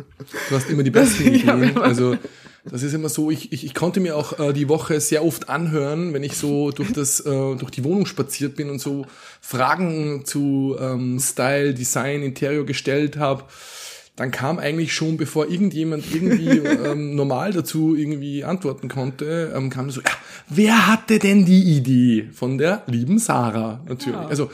du 0.49 0.55
hast 0.55 0.71
immer 0.71 0.85
die 0.85 0.93
besten 0.93 1.25
Ideen. 1.35 1.79
Also 1.79 2.17
das 2.65 2.83
ist 2.83 2.95
immer 2.95 3.09
so. 3.09 3.31
Ich, 3.31 3.53
ich, 3.53 3.65
ich 3.65 3.75
konnte 3.75 4.01
mir 4.01 4.17
auch 4.17 4.39
äh, 4.39 4.53
die 4.53 4.69
Woche 4.69 5.01
sehr 5.01 5.25
oft 5.25 5.49
anhören, 5.49 6.15
wenn 6.15 6.23
ich 6.23 6.37
so 6.37 6.71
durch 6.71 6.93
das 6.93 7.21
äh, 7.21 7.57
durch 7.57 7.71
die 7.71 7.85
Wohnung 7.85 8.07
spaziert 8.07 8.57
bin 8.57 8.71
und 8.71 8.81
so 8.81 9.07
Fragen 9.41 10.25
zu 10.25 10.77
ähm, 10.81 11.19
Style, 11.21 11.75
Design, 11.75 12.23
Interior 12.23 12.67
gestellt 12.67 13.17
habe. 13.17 13.45
Dann 14.17 14.31
kam 14.31 14.59
eigentlich 14.59 14.95
schon, 14.95 15.19
bevor 15.19 15.49
irgendjemand 15.49 16.13
irgendwie 16.13 16.49
ähm, 16.59 17.15
normal 17.15 17.53
dazu 17.53 17.95
irgendwie 17.95 18.45
antworten 18.45 18.89
konnte, 18.89 19.53
ähm, 19.55 19.71
kam 19.71 19.91
so, 19.91 20.01
ja, 20.01 20.11
wer 20.49 20.87
hatte 20.87 21.19
denn 21.19 21.45
die 21.45 21.77
Idee 21.77 22.31
von 22.33 22.57
der 22.57 22.83
lieben 22.87 23.19
Sarah? 23.19 23.81
Natürlich. 23.87 24.19
Ja. 24.19 24.27
Also 24.27 24.51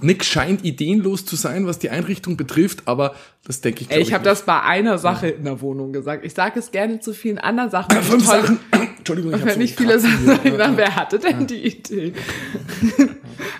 Nick 0.00 0.24
scheint 0.24 0.64
ideenlos 0.64 1.26
zu 1.26 1.36
sein, 1.36 1.66
was 1.66 1.78
die 1.78 1.90
Einrichtung 1.90 2.36
betrifft, 2.36 2.82
aber 2.86 3.14
das 3.44 3.60
denke 3.60 3.82
ich. 3.82 3.90
Ey, 3.90 3.96
glaub 3.96 4.06
ich 4.06 4.14
habe 4.14 4.24
das 4.24 4.42
bei 4.42 4.62
einer 4.62 4.96
Sache 4.96 5.28
in 5.28 5.44
der 5.44 5.60
Wohnung 5.60 5.92
gesagt. 5.92 6.24
Ich 6.24 6.32
sage 6.32 6.58
es 6.58 6.70
gerne 6.70 7.00
zu 7.00 7.12
vielen 7.12 7.38
anderen 7.38 7.70
Sachen. 7.70 7.98
ich 7.98 8.06
Fünf 8.06 8.24
Sachen. 8.24 8.58
Entschuldigung, 9.02 9.32
ich 9.32 9.40
Wenn 9.40 9.48
habe 9.48 9.58
nicht 9.58 9.76
viele 9.76 9.98
Sachen 9.98 10.26
sagen, 10.26 10.76
wer 10.76 10.94
hatte 10.94 11.18
denn 11.18 11.48
die 11.48 11.66
Idee? 11.66 12.12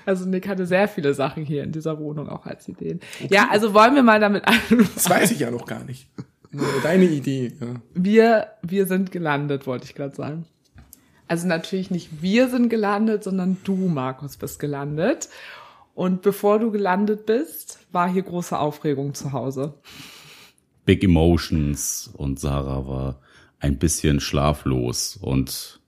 Also 0.05 0.29
Nick 0.29 0.49
hatte 0.49 0.67
sehr 0.67 0.89
viele 0.89 1.15
Sachen 1.15 1.45
hier 1.45 1.63
in 1.63 1.73
dieser 1.73 1.99
Wohnung 1.99 2.29
auch 2.29 2.47
als 2.47 2.69
Ideen. 2.69 3.01
Ja, 3.29 3.49
also 3.51 3.73
wollen 3.73 3.95
wir 3.95 4.03
mal 4.03 4.21
damit 4.21 4.47
anfangen. 4.47 4.89
Das 4.95 5.09
weiß 5.09 5.31
ich 5.31 5.41
ja 5.41 5.51
noch 5.51 5.65
gar 5.65 5.85
nicht. 5.85 6.09
Nur 6.51 6.67
Deine 6.83 7.05
Idee. 7.05 7.53
Ja. 7.61 7.67
Wir, 7.95 8.47
wir 8.63 8.87
sind 8.87 9.13
gelandet, 9.13 9.67
wollte 9.67 9.85
ich 9.85 9.95
gerade 9.95 10.15
sagen. 10.15 10.45
Also 11.29 11.47
natürlich 11.47 11.91
nicht 11.91 12.21
wir 12.21 12.49
sind 12.49 12.69
gelandet, 12.69 13.25
sondern 13.25 13.59
du, 13.65 13.75
Markus, 13.75 14.37
bist 14.37 14.59
gelandet. 14.59 15.29
Und 15.95 16.23
bevor 16.23 16.59
du 16.59 16.71
gelandet 16.71 17.27
bist, 17.27 17.79
war 17.93 18.09
hier 18.09 18.23
große 18.23 18.59
Aufregung 18.59 19.15
zu 19.15 19.33
Hause. 19.33 19.75
Big 20.85 21.05
Emotions 21.05 22.11
und 22.13 22.41
Sarah 22.41 22.87
war 22.87 23.22
ein 23.63 23.79
bisschen 23.79 24.21
schlaflos 24.21 25.17
und 25.17 25.81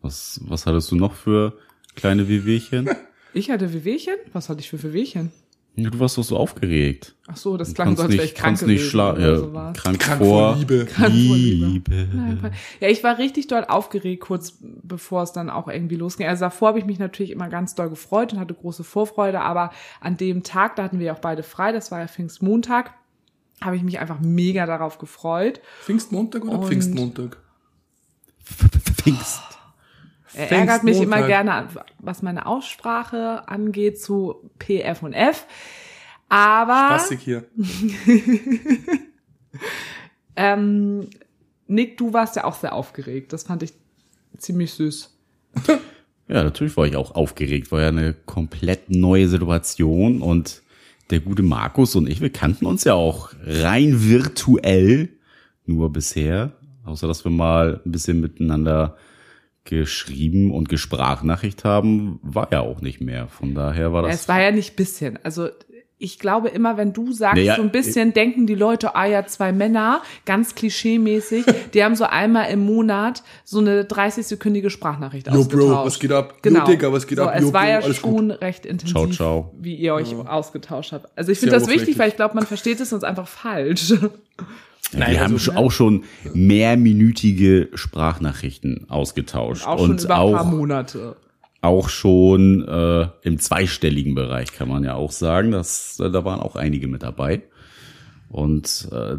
was, 0.00 0.40
was 0.44 0.64
hattest 0.64 0.90
du 0.92 0.96
noch 0.96 1.12
für 1.12 1.58
kleine 1.94 2.28
Wehwehchen? 2.28 2.88
Ich 3.34 3.50
hatte 3.50 3.74
Wehwehchen? 3.74 4.14
Was 4.32 4.48
hatte 4.48 4.60
ich 4.60 4.70
für 4.70 4.82
Wehwehchen? 4.82 5.30
Ja, 5.76 5.90
Du 5.90 6.00
warst 6.00 6.16
doch 6.16 6.24
so 6.24 6.36
aufgeregt. 6.38 7.14
Ach 7.28 7.36
so, 7.36 7.58
das 7.58 7.74
klang 7.74 7.94
so, 7.94 8.04
als 8.04 8.12
wäre 8.12 8.24
ich 8.24 8.34
krank 8.34 8.46
kannst 8.46 8.66
nicht 8.66 8.78
gewesen 8.78 8.90
schla 8.90 9.12
oder 9.12 9.20
ja, 9.28 9.36
sowas. 9.36 9.76
krank, 9.76 10.00
Krank 10.00 10.18
vor, 10.18 10.54
vor 10.54 10.56
Liebe. 10.56 10.86
Krank 10.86 11.14
vor 11.14 11.36
Liebe. 11.36 12.08
Liebe. 12.10 12.50
Ja, 12.80 12.88
ich 12.88 13.04
war 13.04 13.18
richtig 13.18 13.48
doll 13.48 13.64
aufgeregt, 13.64 14.22
kurz 14.22 14.58
bevor 14.60 15.22
es 15.22 15.32
dann 15.32 15.50
auch 15.50 15.68
irgendwie 15.68 15.96
losging. 15.96 16.26
Also 16.26 16.46
davor 16.46 16.68
habe 16.68 16.78
ich 16.78 16.86
mich 16.86 16.98
natürlich 16.98 17.30
immer 17.30 17.48
ganz 17.48 17.74
doll 17.74 17.90
gefreut 17.90 18.32
und 18.32 18.40
hatte 18.40 18.54
große 18.54 18.82
Vorfreude, 18.82 19.40
aber 19.42 19.70
an 20.00 20.16
dem 20.16 20.42
Tag, 20.42 20.74
da 20.76 20.84
hatten 20.84 20.98
wir 21.00 21.12
auch 21.12 21.20
beide 21.20 21.42
frei, 21.42 21.70
das 21.70 21.92
war 21.92 22.00
ja 22.00 22.08
Pfingstmontag, 22.08 22.94
habe 23.60 23.76
ich 23.76 23.82
mich 23.82 23.98
einfach 23.98 24.20
mega 24.20 24.66
darauf 24.66 24.98
gefreut. 24.98 25.60
Pfingstmontag 25.82 26.44
oder 26.44 26.58
Und- 26.60 26.66
Pfingstmontag? 26.66 27.38
Pfingst. 28.42 29.42
Er 30.34 30.50
ärgert 30.52 30.84
mich 30.84 31.00
immer 31.00 31.26
gerne, 31.26 31.68
was 31.98 32.22
meine 32.22 32.46
Aussprache 32.46 33.48
angeht 33.48 34.00
zu 34.00 34.50
P, 34.58 34.80
F 34.82 35.02
und 35.02 35.12
F. 35.12 35.46
Aber 36.28 36.98
Spaßig 36.98 37.20
hier. 37.20 37.44
ähm, 40.36 41.08
Nick, 41.66 41.96
du 41.98 42.12
warst 42.12 42.36
ja 42.36 42.44
auch 42.44 42.54
sehr 42.54 42.74
aufgeregt. 42.74 43.32
Das 43.32 43.44
fand 43.44 43.62
ich 43.62 43.72
ziemlich 44.36 44.72
süß. 44.74 45.16
Ja, 46.28 46.44
natürlich 46.44 46.76
war 46.76 46.86
ich 46.86 46.96
auch 46.96 47.14
aufgeregt. 47.14 47.72
War 47.72 47.80
ja 47.80 47.88
eine 47.88 48.12
komplett 48.12 48.90
neue 48.90 49.28
Situation 49.28 50.20
und 50.22 50.62
der 51.10 51.20
gute 51.20 51.42
Markus 51.42 51.96
und 51.96 52.08
ich, 52.08 52.20
wir 52.20 52.30
kannten 52.30 52.66
uns 52.66 52.84
ja 52.84 52.94
auch 52.94 53.32
rein 53.44 54.02
virtuell 54.04 55.08
nur 55.66 55.92
bisher. 55.92 56.52
Außer, 56.84 57.06
dass 57.06 57.24
wir 57.24 57.30
mal 57.30 57.80
ein 57.84 57.92
bisschen 57.92 58.20
miteinander 58.20 58.96
geschrieben 59.64 60.50
und 60.50 60.68
gesprachnachricht 60.70 61.64
haben, 61.64 62.18
war 62.22 62.48
ja 62.50 62.60
auch 62.60 62.80
nicht 62.80 63.00
mehr. 63.02 63.28
Von 63.28 63.54
daher 63.54 63.92
war 63.92 64.02
Ja, 64.02 64.08
das. 64.08 64.22
es 64.22 64.28
war 64.28 64.40
ja 64.40 64.50
nicht 64.50 64.76
bisschen. 64.76 65.18
Also 65.22 65.48
ich 66.00 66.18
glaube 66.20 66.48
immer, 66.48 66.76
wenn 66.76 66.92
du 66.92 67.10
sagst, 67.12 67.36
Naja, 67.36 67.56
so 67.56 67.62
ein 67.62 67.70
bisschen 67.72 68.12
denken 68.12 68.46
die 68.46 68.54
Leute, 68.54 68.94
ah 68.94 69.04
ja, 69.06 69.26
zwei 69.26 69.50
Männer, 69.52 70.00
ganz 70.24 70.54
klischee-mäßig, 70.54 71.44
die 71.74 71.82
haben 71.82 71.96
so 71.96 72.04
einmal 72.04 72.50
im 72.52 72.64
Monat 72.64 73.24
so 73.44 73.58
eine 73.58 73.82
30-sekündige 73.82 74.70
Sprachnachricht 74.70 75.26
Yo, 75.26 75.32
Bro, 75.32 75.40
ausgetauscht. 75.72 75.86
was 75.86 75.98
geht 75.98 76.12
ab? 76.12 76.34
Genau. 76.42 76.60
Yo, 76.60 76.66
Digga, 76.66 76.92
was 76.92 77.06
geht 77.06 77.18
so, 77.18 77.24
ab? 77.24 77.32
Es 77.34 77.42
Yo, 77.42 77.52
war 77.52 77.62
Bro, 77.62 77.68
ja 77.70 77.78
alles 77.80 78.00
gut. 78.02 78.16
schon 78.16 78.30
recht 78.30 78.64
intensiv, 78.64 78.92
Ciao, 78.94 79.06
ciao. 79.08 79.54
wie 79.58 79.74
ihr 79.74 79.94
euch 79.94 80.14
ausgetauscht 80.14 80.92
habt. 80.92 81.08
Also 81.16 81.32
ich 81.32 81.38
finde 81.40 81.56
das 81.58 81.68
wichtig, 81.68 81.98
weil 81.98 82.08
ich 82.10 82.16
glaube, 82.16 82.34
man 82.36 82.46
versteht 82.46 82.78
es 82.80 82.90
sonst 82.90 83.04
einfach 83.04 83.26
falsch. 83.26 83.90
Ja, 84.92 85.00
wir 85.10 85.20
haben 85.20 85.32
also, 85.34 85.38
schon- 85.38 85.56
auch 85.56 85.70
schon 85.72 86.04
mehrminütige 86.32 87.68
Sprachnachrichten 87.74 88.86
ausgetauscht. 88.88 89.66
Auch 89.66 89.78
schon 89.78 89.90
und 89.92 90.04
über 90.04 90.14
ein 90.18 90.32
paar 90.32 90.40
auch 90.42 90.46
Monate. 90.50 91.16
Auch 91.60 91.88
schon 91.88 92.66
äh, 92.66 93.08
im 93.22 93.38
zweistelligen 93.38 94.14
Bereich, 94.14 94.52
kann 94.52 94.68
man 94.68 94.84
ja 94.84 94.94
auch 94.94 95.10
sagen. 95.10 95.50
Das, 95.50 95.98
äh, 96.00 96.10
da 96.10 96.24
waren 96.24 96.40
auch 96.40 96.56
einige 96.56 96.86
mit 96.86 97.02
dabei. 97.02 97.42
Und 98.28 98.88
äh, 98.92 99.16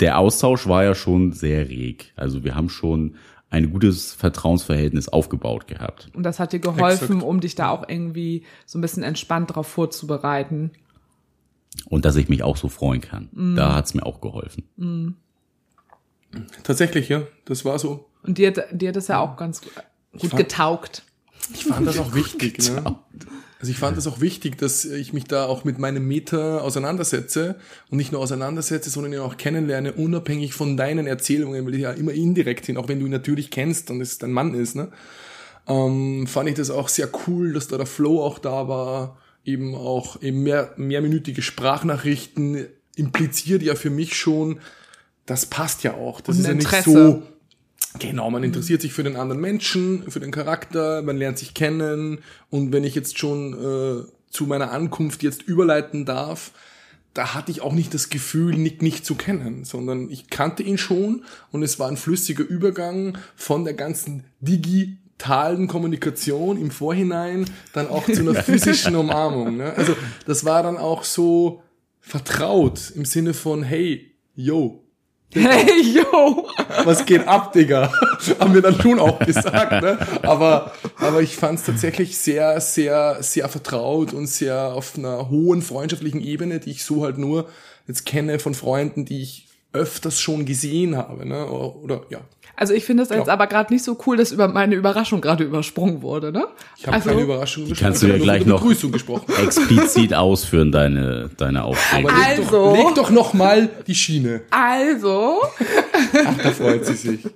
der 0.00 0.18
Austausch 0.18 0.66
war 0.66 0.84
ja 0.84 0.94
schon 0.94 1.32
sehr 1.32 1.68
reg. 1.68 2.12
Also 2.16 2.44
wir 2.44 2.54
haben 2.54 2.68
schon 2.68 3.16
ein 3.50 3.72
gutes 3.72 4.12
Vertrauensverhältnis 4.12 5.08
aufgebaut 5.08 5.66
gehabt. 5.66 6.10
Und 6.14 6.24
das 6.24 6.38
hat 6.38 6.52
dir 6.52 6.58
geholfen, 6.58 7.16
Exakt. 7.16 7.22
um 7.22 7.40
dich 7.40 7.54
da 7.54 7.70
auch 7.70 7.88
irgendwie 7.88 8.44
so 8.66 8.78
ein 8.78 8.82
bisschen 8.82 9.02
entspannt 9.02 9.54
drauf 9.54 9.66
vorzubereiten. 9.66 10.72
Und 11.86 12.04
dass 12.04 12.16
ich 12.16 12.28
mich 12.28 12.42
auch 12.42 12.56
so 12.56 12.68
freuen 12.68 13.00
kann. 13.00 13.28
Da 13.56 13.74
hat's 13.74 13.94
mir 13.94 14.04
auch 14.04 14.20
geholfen. 14.20 15.16
Tatsächlich, 16.62 17.08
ja. 17.08 17.22
Das 17.46 17.64
war 17.64 17.78
so. 17.78 18.06
Und 18.22 18.36
dir, 18.36 18.50
dir 18.50 18.88
hat 18.88 18.96
das 18.96 19.08
ja 19.08 19.20
auch 19.20 19.36
ganz 19.36 19.62
gut 20.18 20.36
getaugt. 20.36 21.04
Ich 21.54 21.64
fand 21.64 21.86
das 21.86 21.98
auch 21.98 22.14
wichtig, 22.14 22.58
ne? 22.70 22.96
Also 23.60 23.72
ich 23.72 23.78
fand 23.78 23.96
das 23.96 24.06
auch 24.06 24.20
wichtig, 24.20 24.56
dass 24.56 24.84
ich 24.84 25.12
mich 25.12 25.24
da 25.24 25.46
auch 25.46 25.64
mit 25.64 25.80
meinem 25.80 26.06
Meta 26.06 26.58
auseinandersetze 26.58 27.56
und 27.90 27.98
nicht 27.98 28.12
nur 28.12 28.20
auseinandersetze, 28.20 28.88
sondern 28.88 29.12
ihn 29.12 29.18
auch 29.18 29.36
kennenlerne, 29.36 29.94
unabhängig 29.94 30.54
von 30.54 30.76
deinen 30.76 31.08
Erzählungen, 31.08 31.64
weil 31.64 31.72
die 31.72 31.80
ja 31.80 31.90
immer 31.90 32.12
indirekt 32.12 32.66
sind, 32.66 32.76
auch 32.76 32.86
wenn 32.86 33.00
du 33.00 33.06
ihn 33.06 33.10
natürlich 33.10 33.50
kennst 33.50 33.90
und 33.90 34.00
es 34.00 34.18
dein 34.18 34.30
Mann 34.30 34.54
ist, 34.54 34.76
ne? 34.76 34.92
Ähm, 35.66 36.28
fand 36.28 36.48
ich 36.48 36.54
das 36.54 36.70
auch 36.70 36.88
sehr 36.88 37.10
cool, 37.26 37.52
dass 37.52 37.66
da 37.66 37.76
der 37.76 37.86
Flow 37.86 38.22
auch 38.22 38.38
da 38.38 38.68
war, 38.68 39.18
eben 39.44 39.74
auch 39.74 40.22
eben 40.22 40.44
mehr, 40.44 40.72
mehrminütige 40.76 41.42
Sprachnachrichten 41.42 42.66
impliziert 42.94 43.62
ja 43.62 43.74
für 43.74 43.90
mich 43.90 44.16
schon, 44.16 44.60
das 45.26 45.46
passt 45.46 45.82
ja 45.82 45.94
auch. 45.94 46.20
Das 46.20 46.36
Und 46.36 46.42
ist 46.42 46.48
ja 46.48 46.54
nicht 46.54 46.64
Interesse. 46.64 46.90
so, 46.90 47.22
Genau, 47.98 48.30
man 48.30 48.44
interessiert 48.44 48.82
sich 48.82 48.92
für 48.92 49.02
den 49.02 49.16
anderen 49.16 49.40
Menschen, 49.40 50.10
für 50.10 50.20
den 50.20 50.30
Charakter, 50.30 51.02
man 51.02 51.16
lernt 51.16 51.38
sich 51.38 51.54
kennen 51.54 52.18
und 52.50 52.72
wenn 52.72 52.84
ich 52.84 52.94
jetzt 52.94 53.18
schon 53.18 53.54
äh, 53.54 54.04
zu 54.30 54.44
meiner 54.44 54.72
Ankunft 54.72 55.22
jetzt 55.22 55.42
überleiten 55.42 56.04
darf, 56.04 56.52
da 57.14 57.34
hatte 57.34 57.50
ich 57.50 57.62
auch 57.62 57.72
nicht 57.72 57.94
das 57.94 58.10
Gefühl, 58.10 58.56
Nick 58.56 58.82
nicht 58.82 59.04
zu 59.04 59.14
kennen, 59.14 59.64
sondern 59.64 60.10
ich 60.10 60.28
kannte 60.28 60.62
ihn 60.62 60.78
schon 60.78 61.24
und 61.50 61.62
es 61.62 61.78
war 61.78 61.88
ein 61.88 61.96
flüssiger 61.96 62.44
Übergang 62.44 63.16
von 63.34 63.64
der 63.64 63.74
ganzen 63.74 64.24
digitalen 64.40 65.66
Kommunikation 65.66 66.60
im 66.60 66.70
Vorhinein 66.70 67.46
dann 67.72 67.88
auch 67.88 68.04
zu 68.04 68.20
einer 68.20 68.34
physischen 68.42 68.94
Umarmung. 68.94 69.56
Ne? 69.56 69.72
Also 69.74 69.96
das 70.26 70.44
war 70.44 70.62
dann 70.62 70.76
auch 70.76 71.04
so 71.04 71.62
vertraut 72.00 72.92
im 72.94 73.04
Sinne 73.04 73.34
von, 73.34 73.62
hey, 73.62 74.14
yo, 74.36 74.84
Hey, 75.32 75.82
yo! 75.82 76.48
was 76.84 77.04
geht 77.04 77.28
ab, 77.28 77.52
Digga? 77.52 77.92
Haben 78.40 78.54
wir 78.54 78.62
dann 78.62 78.80
schon 78.80 78.98
auch 78.98 79.18
gesagt, 79.18 79.82
ne? 79.82 79.98
Aber, 80.22 80.72
aber 80.96 81.20
ich 81.20 81.36
fand 81.36 81.58
es 81.58 81.66
tatsächlich 81.66 82.16
sehr, 82.16 82.60
sehr, 82.60 83.18
sehr 83.20 83.48
vertraut 83.48 84.14
und 84.14 84.26
sehr 84.26 84.72
auf 84.72 84.96
einer 84.96 85.28
hohen 85.28 85.60
freundschaftlichen 85.60 86.22
Ebene, 86.22 86.60
die 86.60 86.70
ich 86.70 86.84
so 86.84 87.04
halt 87.04 87.18
nur 87.18 87.48
jetzt 87.86 88.06
kenne 88.06 88.38
von 88.38 88.54
Freunden, 88.54 89.04
die 89.04 89.22
ich 89.22 89.47
öfters 89.72 90.20
schon 90.20 90.44
gesehen 90.46 90.96
habe, 90.96 91.26
ne? 91.26 91.46
Oder, 91.46 92.02
ja. 92.10 92.18
Also 92.56 92.74
ich 92.74 92.84
finde 92.84 93.04
es 93.04 93.10
jetzt 93.10 93.28
Ja. 93.28 93.32
aber 93.34 93.46
gerade 93.46 93.72
nicht 93.72 93.84
so 93.84 93.96
cool, 94.06 94.16
dass 94.16 94.32
über 94.32 94.48
meine 94.48 94.74
Überraschung 94.74 95.20
gerade 95.20 95.44
übersprungen 95.44 96.02
wurde, 96.02 96.32
ne? 96.32 96.46
Ich 96.76 96.86
habe 96.86 96.96
also, 96.96 97.10
keine 97.10 97.22
Überraschung 97.22 97.64
gesprochen. 97.68 97.84
kannst 97.84 98.02
du 98.02 98.06
ich 98.08 98.12
ja 98.14 98.18
gleich 98.18 98.46
noch-. 98.46 98.64
Explizit 99.38 100.14
ausführen, 100.14 100.72
deine, 100.72 101.30
deine 101.36 101.62
Aufregung. 101.64 102.10
Aber 102.10 102.18
leg, 102.18 102.38
Also. 102.40 102.50
doch, 102.50 102.76
leg 102.76 102.94
doch 102.96 103.10
noch 103.10 103.34
mal 103.34 103.68
die 103.86 103.94
Schiene. 103.94 104.42
Also, 104.50 105.38
Ach, 106.24 106.34
da 106.42 106.50
freut 106.50 106.84
sie 106.84 106.94
sich. 106.94 107.22
Jetzt 107.22 107.34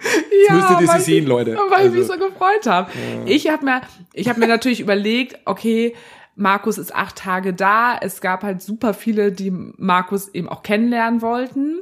ja, 0.48 0.54
müsstet 0.56 0.80
ihr 0.80 0.88
weil 0.88 0.98
sie 1.00 1.04
sehen, 1.04 1.26
Leute. 1.26 1.56
Weil 1.70 1.86
ich 1.86 1.92
mich 1.92 2.00
Also, 2.10 2.14
so 2.14 2.18
gefreut 2.18 2.66
habe. 2.66 2.90
Ich 3.26 3.48
habe 3.48 3.64
mir, 3.64 3.82
ich 4.14 4.28
habe 4.28 4.40
mir 4.40 4.48
natürlich 4.48 4.80
überlegt, 4.80 5.38
okay, 5.44 5.94
Markus 6.34 6.78
ist 6.78 6.94
acht 6.94 7.16
Tage 7.16 7.52
da. 7.52 7.96
Es 8.00 8.20
gab 8.20 8.42
halt 8.42 8.62
super 8.62 8.94
viele, 8.94 9.30
die 9.30 9.50
Markus 9.52 10.28
eben 10.30 10.48
auch 10.48 10.62
kennenlernen 10.62 11.22
wollten. 11.22 11.80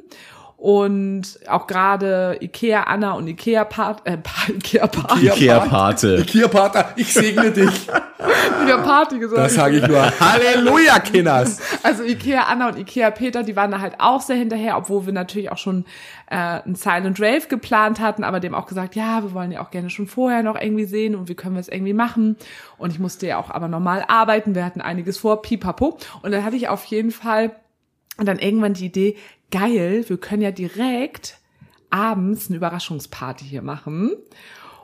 Und 0.60 1.38
auch 1.48 1.66
gerade 1.66 2.36
Ikea 2.42 2.82
Anna 2.82 3.12
und 3.12 3.26
Ikea 3.26 3.64
Part, 3.64 4.02
äh, 4.06 4.18
Ikea 4.48 4.86
Party, 4.88 5.26
Ikea- 5.30 5.34
Ikea-Pate. 5.34 6.16
Ikea-Pater, 6.18 6.92
ich 6.96 7.14
segne 7.14 7.50
dich. 7.50 7.88
Ikea 8.62 8.76
Party 8.82 9.18
gesagt. 9.18 9.38
Das 9.40 9.54
sage 9.54 9.78
ich 9.78 9.88
nur. 9.88 10.02
Halleluja, 10.20 10.98
Kinders. 10.98 11.60
Also 11.82 12.02
Ikea 12.02 12.42
Anna 12.42 12.68
und 12.68 12.78
Ikea 12.78 13.10
Peter, 13.10 13.42
die 13.42 13.56
waren 13.56 13.70
da 13.70 13.80
halt 13.80 13.94
auch 14.00 14.20
sehr 14.20 14.36
hinterher, 14.36 14.76
obwohl 14.76 15.06
wir 15.06 15.14
natürlich 15.14 15.50
auch 15.50 15.56
schon 15.56 15.86
äh, 16.26 16.36
ein 16.36 16.74
Silent 16.74 17.18
Rave 17.18 17.46
geplant 17.48 17.98
hatten, 17.98 18.22
aber 18.22 18.38
dem 18.38 18.54
auch 18.54 18.66
gesagt, 18.66 18.94
ja, 18.96 19.22
wir 19.22 19.32
wollen 19.32 19.52
ja 19.52 19.62
auch 19.64 19.70
gerne 19.70 19.88
schon 19.88 20.08
vorher 20.08 20.42
noch 20.42 20.60
irgendwie 20.60 20.84
sehen 20.84 21.14
und 21.16 21.30
wie 21.30 21.34
können 21.36 21.54
wir 21.54 21.60
es 21.60 21.68
irgendwie 21.68 21.94
machen. 21.94 22.36
Und 22.76 22.92
ich 22.92 22.98
musste 22.98 23.26
ja 23.26 23.38
auch 23.38 23.48
aber 23.50 23.68
normal 23.68 24.04
arbeiten, 24.08 24.54
wir 24.54 24.66
hatten 24.66 24.82
einiges 24.82 25.16
vor, 25.16 25.40
pipapo. 25.40 25.96
Und 26.20 26.32
dann 26.32 26.44
hatte 26.44 26.56
ich 26.56 26.68
auf 26.68 26.84
jeden 26.84 27.12
Fall 27.12 27.52
dann 28.22 28.38
irgendwann 28.38 28.74
die 28.74 28.84
Idee, 28.84 29.16
geil, 29.50 30.04
wir 30.08 30.18
können 30.18 30.42
ja 30.42 30.50
direkt 30.50 31.38
abends 31.90 32.48
eine 32.48 32.56
Überraschungsparty 32.56 33.44
hier 33.44 33.62
machen. 33.62 34.12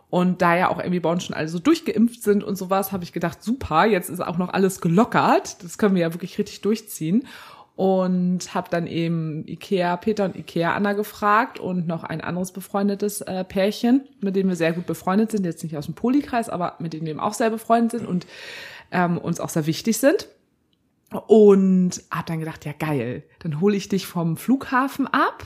Und 0.08 0.40
da 0.40 0.56
ja 0.56 0.68
auch 0.68 0.76
bei 0.76 1.10
uns 1.10 1.24
schon 1.24 1.34
alle 1.34 1.48
so 1.48 1.58
durchgeimpft 1.58 2.22
sind 2.22 2.44
und 2.44 2.56
sowas, 2.56 2.92
habe 2.92 3.04
ich 3.04 3.12
gedacht, 3.12 3.42
super, 3.42 3.86
jetzt 3.86 4.08
ist 4.08 4.20
auch 4.20 4.38
noch 4.38 4.52
alles 4.52 4.80
gelockert. 4.80 5.62
Das 5.64 5.78
können 5.78 5.94
wir 5.94 6.02
ja 6.02 6.14
wirklich 6.14 6.38
richtig 6.38 6.60
durchziehen. 6.60 7.26
Und 7.74 8.54
habe 8.54 8.70
dann 8.70 8.86
eben 8.86 9.46
Ikea 9.46 9.98
Peter 9.98 10.24
und 10.24 10.36
Ikea 10.36 10.74
Anna 10.74 10.94
gefragt 10.94 11.58
und 11.58 11.86
noch 11.86 12.04
ein 12.04 12.22
anderes 12.22 12.52
befreundetes 12.52 13.20
äh, 13.20 13.44
Pärchen, 13.44 14.08
mit 14.20 14.34
dem 14.34 14.48
wir 14.48 14.56
sehr 14.56 14.72
gut 14.72 14.86
befreundet 14.86 15.32
sind, 15.32 15.44
jetzt 15.44 15.62
nicht 15.62 15.76
aus 15.76 15.84
dem 15.84 15.94
Polikreis, 15.94 16.48
aber 16.48 16.76
mit 16.78 16.94
denen 16.94 17.04
wir 17.04 17.10
eben 17.10 17.20
auch 17.20 17.34
sehr 17.34 17.50
befreundet 17.50 17.90
sind 17.90 18.06
und 18.06 18.26
ähm, 18.92 19.18
uns 19.18 19.40
auch 19.40 19.50
sehr 19.50 19.66
wichtig 19.66 19.98
sind. 19.98 20.28
Und 21.10 22.02
habe 22.10 22.24
dann 22.26 22.40
gedacht, 22.40 22.64
ja 22.64 22.72
geil, 22.72 23.22
dann 23.38 23.60
hole 23.60 23.76
ich 23.76 23.88
dich 23.88 24.06
vom 24.06 24.36
Flughafen 24.36 25.06
ab 25.06 25.44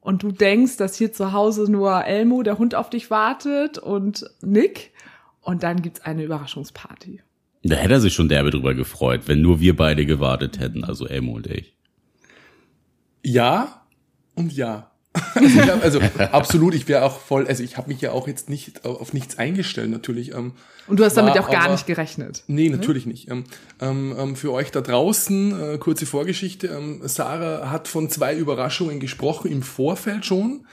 und 0.00 0.22
du 0.22 0.32
denkst, 0.32 0.76
dass 0.76 0.96
hier 0.96 1.12
zu 1.12 1.32
Hause 1.32 1.70
nur 1.70 2.04
Elmo, 2.04 2.42
der 2.42 2.58
Hund, 2.58 2.74
auf 2.74 2.90
dich 2.90 3.10
wartet 3.10 3.78
und 3.78 4.24
Nick. 4.40 4.92
Und 5.40 5.62
dann 5.62 5.82
gibt's 5.82 6.00
eine 6.00 6.24
Überraschungsparty. 6.24 7.22
Da 7.62 7.76
hätte 7.76 7.94
er 7.94 8.00
sich 8.00 8.14
schon 8.14 8.28
derbe 8.28 8.50
drüber 8.50 8.74
gefreut, 8.74 9.22
wenn 9.26 9.42
nur 9.42 9.60
wir 9.60 9.76
beide 9.76 10.06
gewartet 10.06 10.60
hätten, 10.60 10.84
also 10.84 11.06
Elmo 11.06 11.32
und 11.32 11.48
ich. 11.48 11.74
Ja 13.24 13.82
und 14.36 14.52
ja. 14.52 14.92
Also, 15.34 15.60
hab, 15.62 15.82
also 15.84 16.00
absolut, 16.32 16.74
ich 16.74 16.88
wäre 16.88 17.04
auch 17.04 17.18
voll, 17.20 17.46
also 17.46 17.62
ich 17.62 17.76
habe 17.76 17.88
mich 17.88 18.00
ja 18.00 18.12
auch 18.12 18.26
jetzt 18.28 18.48
nicht 18.48 18.84
auf, 18.84 19.12
nichts 19.12 19.38
eingestellt 19.38 19.90
natürlich. 19.90 20.34
Ähm, 20.34 20.52
Und 20.86 20.98
du 21.00 21.04
hast 21.04 21.16
damit 21.16 21.34
war 21.34 21.42
auch 21.44 21.50
gar 21.50 21.64
aber- 21.64 21.72
nicht 21.72 21.86
gerechnet. 21.86 22.42
Nee, 22.46 22.68
natürlich 22.68 23.06
nicht. 23.06 23.30
Ähm, 23.30 23.44
ähm, 23.80 24.14
ähm, 24.18 24.36
für 24.36 24.52
euch 24.52 24.70
da 24.70 24.80
draußen, 24.80 25.74
äh, 25.74 25.78
kurze 25.78 26.06
Vorgeschichte, 26.06 26.68
ähm, 26.68 27.00
Sarah 27.04 27.70
hat 27.70 27.88
von 27.88 28.08
zwei 28.10 28.34
Überraschungen 28.36 29.00
gesprochen 29.00 29.50
im 29.50 29.62
Vorfeld 29.62 30.24
schon, 30.26 30.66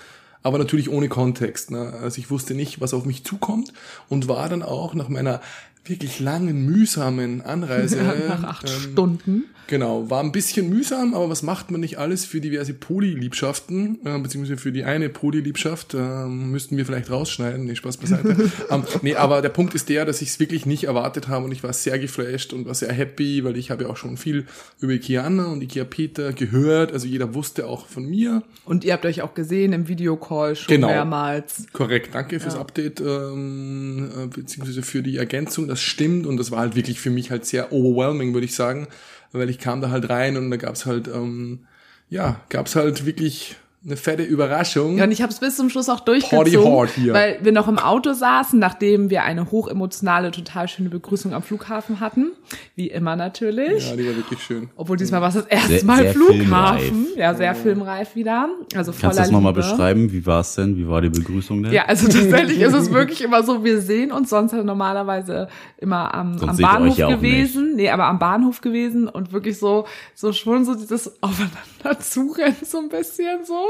aber 0.44 0.58
natürlich 0.58 0.90
ohne 0.90 1.08
Kontext. 1.10 1.72
Ne? 1.72 1.94
Also 2.02 2.20
ich 2.20 2.30
wusste 2.30 2.54
nicht, 2.54 2.82
was 2.82 2.94
auf 2.94 3.06
mich 3.06 3.24
zukommt 3.24 3.74
und 4.10 4.28
war 4.28 4.50
dann 4.50 4.64
auch 4.64 4.94
nach 4.94 5.10
meiner 5.10 5.42
wirklich 5.86 6.20
langen, 6.20 6.66
mühsamen 6.66 7.42
Anreise. 7.42 7.98
Nach 8.30 8.44
acht 8.44 8.70
ähm, 8.70 8.80
Stunden. 8.92 9.44
Genau, 9.68 10.10
war 10.10 10.22
ein 10.22 10.32
bisschen 10.32 10.70
mühsam, 10.70 11.14
aber 11.14 11.30
was 11.30 11.42
macht 11.42 11.72
man 11.72 11.82
nicht 11.82 11.98
alles 11.98 12.26
für 12.26 12.42
diverse 12.42 12.74
Polyliebschaften, 12.74 14.00
äh, 14.06 14.20
beziehungsweise 14.20 14.58
für 14.58 14.72
die 14.72 14.84
eine 14.84 15.10
Polyliebschaft, 15.10 15.94
äh, 15.94 16.26
müssten 16.26 16.78
wir 16.78 16.86
vielleicht 16.86 17.10
rausschneiden, 17.10 17.66
nee, 17.66 17.76
Spaß 17.76 17.98
beiseite. 17.98 18.52
ähm, 18.70 18.84
nee, 19.02 19.16
aber 19.16 19.42
der 19.42 19.50
Punkt 19.50 19.74
ist 19.74 19.90
der, 19.90 20.06
dass 20.06 20.22
ich 20.22 20.30
es 20.30 20.40
wirklich 20.40 20.66
nicht 20.66 20.86
erwartet 20.86 21.28
habe 21.28 21.46
und 21.46 21.52
ich 21.52 21.64
war 21.64 21.74
sehr 21.74 21.98
geflasht 22.00 22.54
und 22.54 22.66
war 22.66 22.74
sehr 22.74 22.92
happy, 22.92 23.44
weil 23.44 23.58
ich 23.58 23.72
habe 23.72 23.84
ja 23.84 23.90
auch 23.90 23.98
schon 23.98 24.18
viel 24.18 24.46
über 24.80 24.94
Ikea 24.94 25.24
Anna 25.24 25.46
und 25.46 25.62
Ikea 25.62 25.86
Peter 25.86 26.34
gehört, 26.34 26.92
also 26.92 27.08
jeder 27.08 27.34
wusste 27.34 27.68
auch 27.68 27.88
von 27.88 28.06
mir. 28.06 28.44
Und 28.66 28.84
ihr 28.84 28.94
habt 28.94 29.06
euch 29.06 29.22
auch 29.22 29.34
gesehen 29.34 29.74
im 29.74 29.88
Videocall 29.88 30.56
schon 30.56 30.76
Genau. 30.76 30.88
mehrmals. 30.88 31.68
Korrekt, 31.74 32.14
danke 32.14 32.40
fürs 32.40 32.56
Update, 32.56 33.00
ähm, 33.02 34.10
äh, 34.16 34.28
beziehungsweise 34.28 34.82
für 34.82 35.02
die 35.02 35.18
Ergänzung, 35.18 35.68
das 35.68 35.82
stimmt 35.82 36.28
und 36.28 36.38
das 36.38 36.52
war 36.52 36.60
halt 36.60 36.76
wirklich 36.76 37.00
für 37.00 37.10
mich 37.10 37.32
halt 37.32 37.46
sehr 37.46 37.72
overwhelming, 37.72 38.34
würde 38.34 38.46
ich 38.46 38.56
sagen, 38.56 38.88
weil 39.34 39.50
ich 39.50 39.60
kam 39.60 39.82
da 39.82 39.90
halt 39.90 40.10
rein 40.10 40.38
und 40.38 40.50
da 40.50 40.58
gab's 40.58 40.86
halt, 40.86 41.08
ähm, 41.08 41.66
ja, 42.10 42.42
gab's 42.50 42.76
halt 42.76 43.06
wirklich 43.06 43.58
eine 43.86 43.98
fette 43.98 44.24
Überraschung. 44.24 44.98
Ja, 44.98 45.04
und 45.04 45.12
ich 45.12 45.22
habe 45.22 45.32
es 45.34 45.40
bis 45.40 45.58
zum 45.58 45.70
Schluss 45.70 45.90
auch 45.90 46.00
durchgezogen, 46.00 46.88
hier. 46.96 47.14
weil 47.14 47.40
wir 47.42 47.52
noch 47.52 47.68
im 47.68 47.78
Auto 47.78 48.14
saßen, 48.14 48.58
nachdem 48.58 49.10
wir 49.10 49.24
eine 49.24 49.52
hochemotionale, 49.52 50.32
total 50.32 50.68
schöne 50.70 50.90
Begrüßung 50.90 51.34
am 51.34 51.44
Flughafen 51.44 52.00
hatten. 52.00 52.32
Wie 52.76 52.88
immer 52.88 53.16
natürlich. 53.16 53.90
Ja, 53.90 53.96
die 53.98 54.08
war 54.08 54.16
wirklich 54.16 54.42
schön. 54.42 54.70
Obwohl 54.78 54.96
diesmal 54.96 55.20
war 55.22 55.30
es 55.30 55.36
das 55.36 55.46
erste 55.48 55.68
Sehr- 55.80 55.86
Mal 55.86 55.98
sehr 55.98 56.14
Flughafen. 56.14 56.40
filmreif. 56.40 56.92
Ja, 57.18 57.34
sehr 57.36 57.56
filmreif 57.56 58.16
wieder. 58.16 58.48
Also 58.76 58.92
voller 58.94 59.02
Kannst 59.02 59.20
du 59.20 59.22
das 59.24 59.32
nochmal 59.32 59.54
beschreiben? 59.54 60.12
Wie 60.14 60.26
war 60.26 60.40
es 60.40 60.56
denn? 60.56 60.78
Wie 60.78 60.88
war 60.88 61.02
die 61.02 61.10
Begrüßung 61.10 61.64
denn? 61.64 61.74
Ja, 61.74 61.86
also 61.86 62.08
tatsächlich 62.08 62.62
ist 62.62 62.74
es 62.74 62.92
wirklich 62.92 63.22
immer 63.22 63.44
so, 63.44 63.64
wir 63.66 63.82
sehen 63.82 64.12
uns 64.14 64.30
sonst 64.30 64.54
halt 64.54 64.66
normalerweise 64.66 65.50
immer 65.78 66.14
am, 66.14 66.40
am 66.40 66.58
Bahnhof 66.58 66.98
ja 66.98 67.10
gewesen. 67.10 67.76
Nee, 67.76 67.90
aber 67.90 68.06
am 68.06 68.20
Bahnhof 68.20 68.62
gewesen 68.62 69.08
und 69.10 69.34
wirklich 69.34 69.58
so, 69.60 69.86
so 70.16 70.32
schon 70.32 70.64
so 70.64 70.74
dieses 70.76 71.22
aufeinander 71.22 71.58
zurennen 72.00 72.58
so 72.64 72.80
ein 72.80 72.90
bisschen 72.90 73.46
so. 73.46 73.66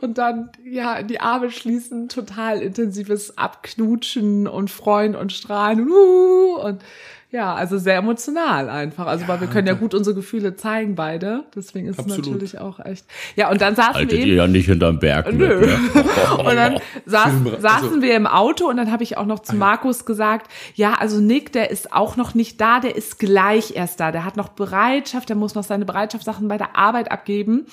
und 0.00 0.18
dann 0.18 0.50
ja 0.64 1.02
die 1.02 1.20
Arme 1.20 1.50
schließen, 1.50 2.08
total 2.08 2.62
intensives 2.62 3.38
Abknutschen 3.38 4.46
und 4.46 4.70
freuen 4.70 5.14
und 5.16 5.32
strahlen 5.32 5.88
uh, 5.88 6.56
und 6.56 6.82
ja, 7.34 7.52
also 7.52 7.78
sehr 7.78 7.96
emotional 7.96 8.70
einfach. 8.70 9.08
Also, 9.08 9.26
weil 9.26 9.40
wir 9.40 9.48
können 9.48 9.66
ja 9.66 9.74
gut 9.74 9.92
unsere 9.92 10.14
Gefühle 10.14 10.54
zeigen, 10.54 10.94
beide. 10.94 11.42
Deswegen 11.56 11.88
ist 11.88 11.98
Absolut. 11.98 12.20
es 12.26 12.30
natürlich 12.32 12.58
auch 12.60 12.78
echt. 12.78 13.04
Ja, 13.34 13.50
und 13.50 13.60
dann 13.60 13.74
saßen 13.74 13.94
Haltet 13.94 14.12
wir 14.12 14.18
ihr 14.20 14.26
eben. 14.26 14.36
ja 14.36 14.46
nicht 14.46 14.66
hinterm 14.66 15.00
Berg 15.00 15.26
mit, 15.32 15.38
Nö. 15.40 15.66
ne? 15.66 15.78
Und 16.38 16.54
dann 16.54 16.78
saß, 17.06 17.28
Filmre- 17.32 17.60
saßen 17.60 17.88
also- 17.88 18.02
wir 18.02 18.14
im 18.14 18.26
Auto 18.28 18.68
und 18.68 18.76
dann 18.76 18.92
habe 18.92 19.02
ich 19.02 19.16
auch 19.18 19.26
noch 19.26 19.40
zu 19.40 19.56
Markus 19.56 20.04
gesagt, 20.04 20.50
ja, 20.74 20.94
also 20.94 21.18
Nick, 21.20 21.52
der 21.52 21.70
ist 21.72 21.92
auch 21.92 22.16
noch 22.16 22.34
nicht 22.34 22.60
da, 22.60 22.78
der 22.80 22.94
ist 22.94 23.18
gleich 23.18 23.74
erst 23.76 23.98
da. 24.00 24.12
Der 24.12 24.24
hat 24.24 24.36
noch 24.36 24.48
Bereitschaft, 24.50 25.28
der 25.28 25.36
muss 25.36 25.54
noch 25.56 25.64
seine 25.64 25.84
Bereitschaftssachen 25.84 26.46
bei 26.48 26.56
der 26.58 26.76
Arbeit 26.76 27.10
abgeben. 27.10 27.66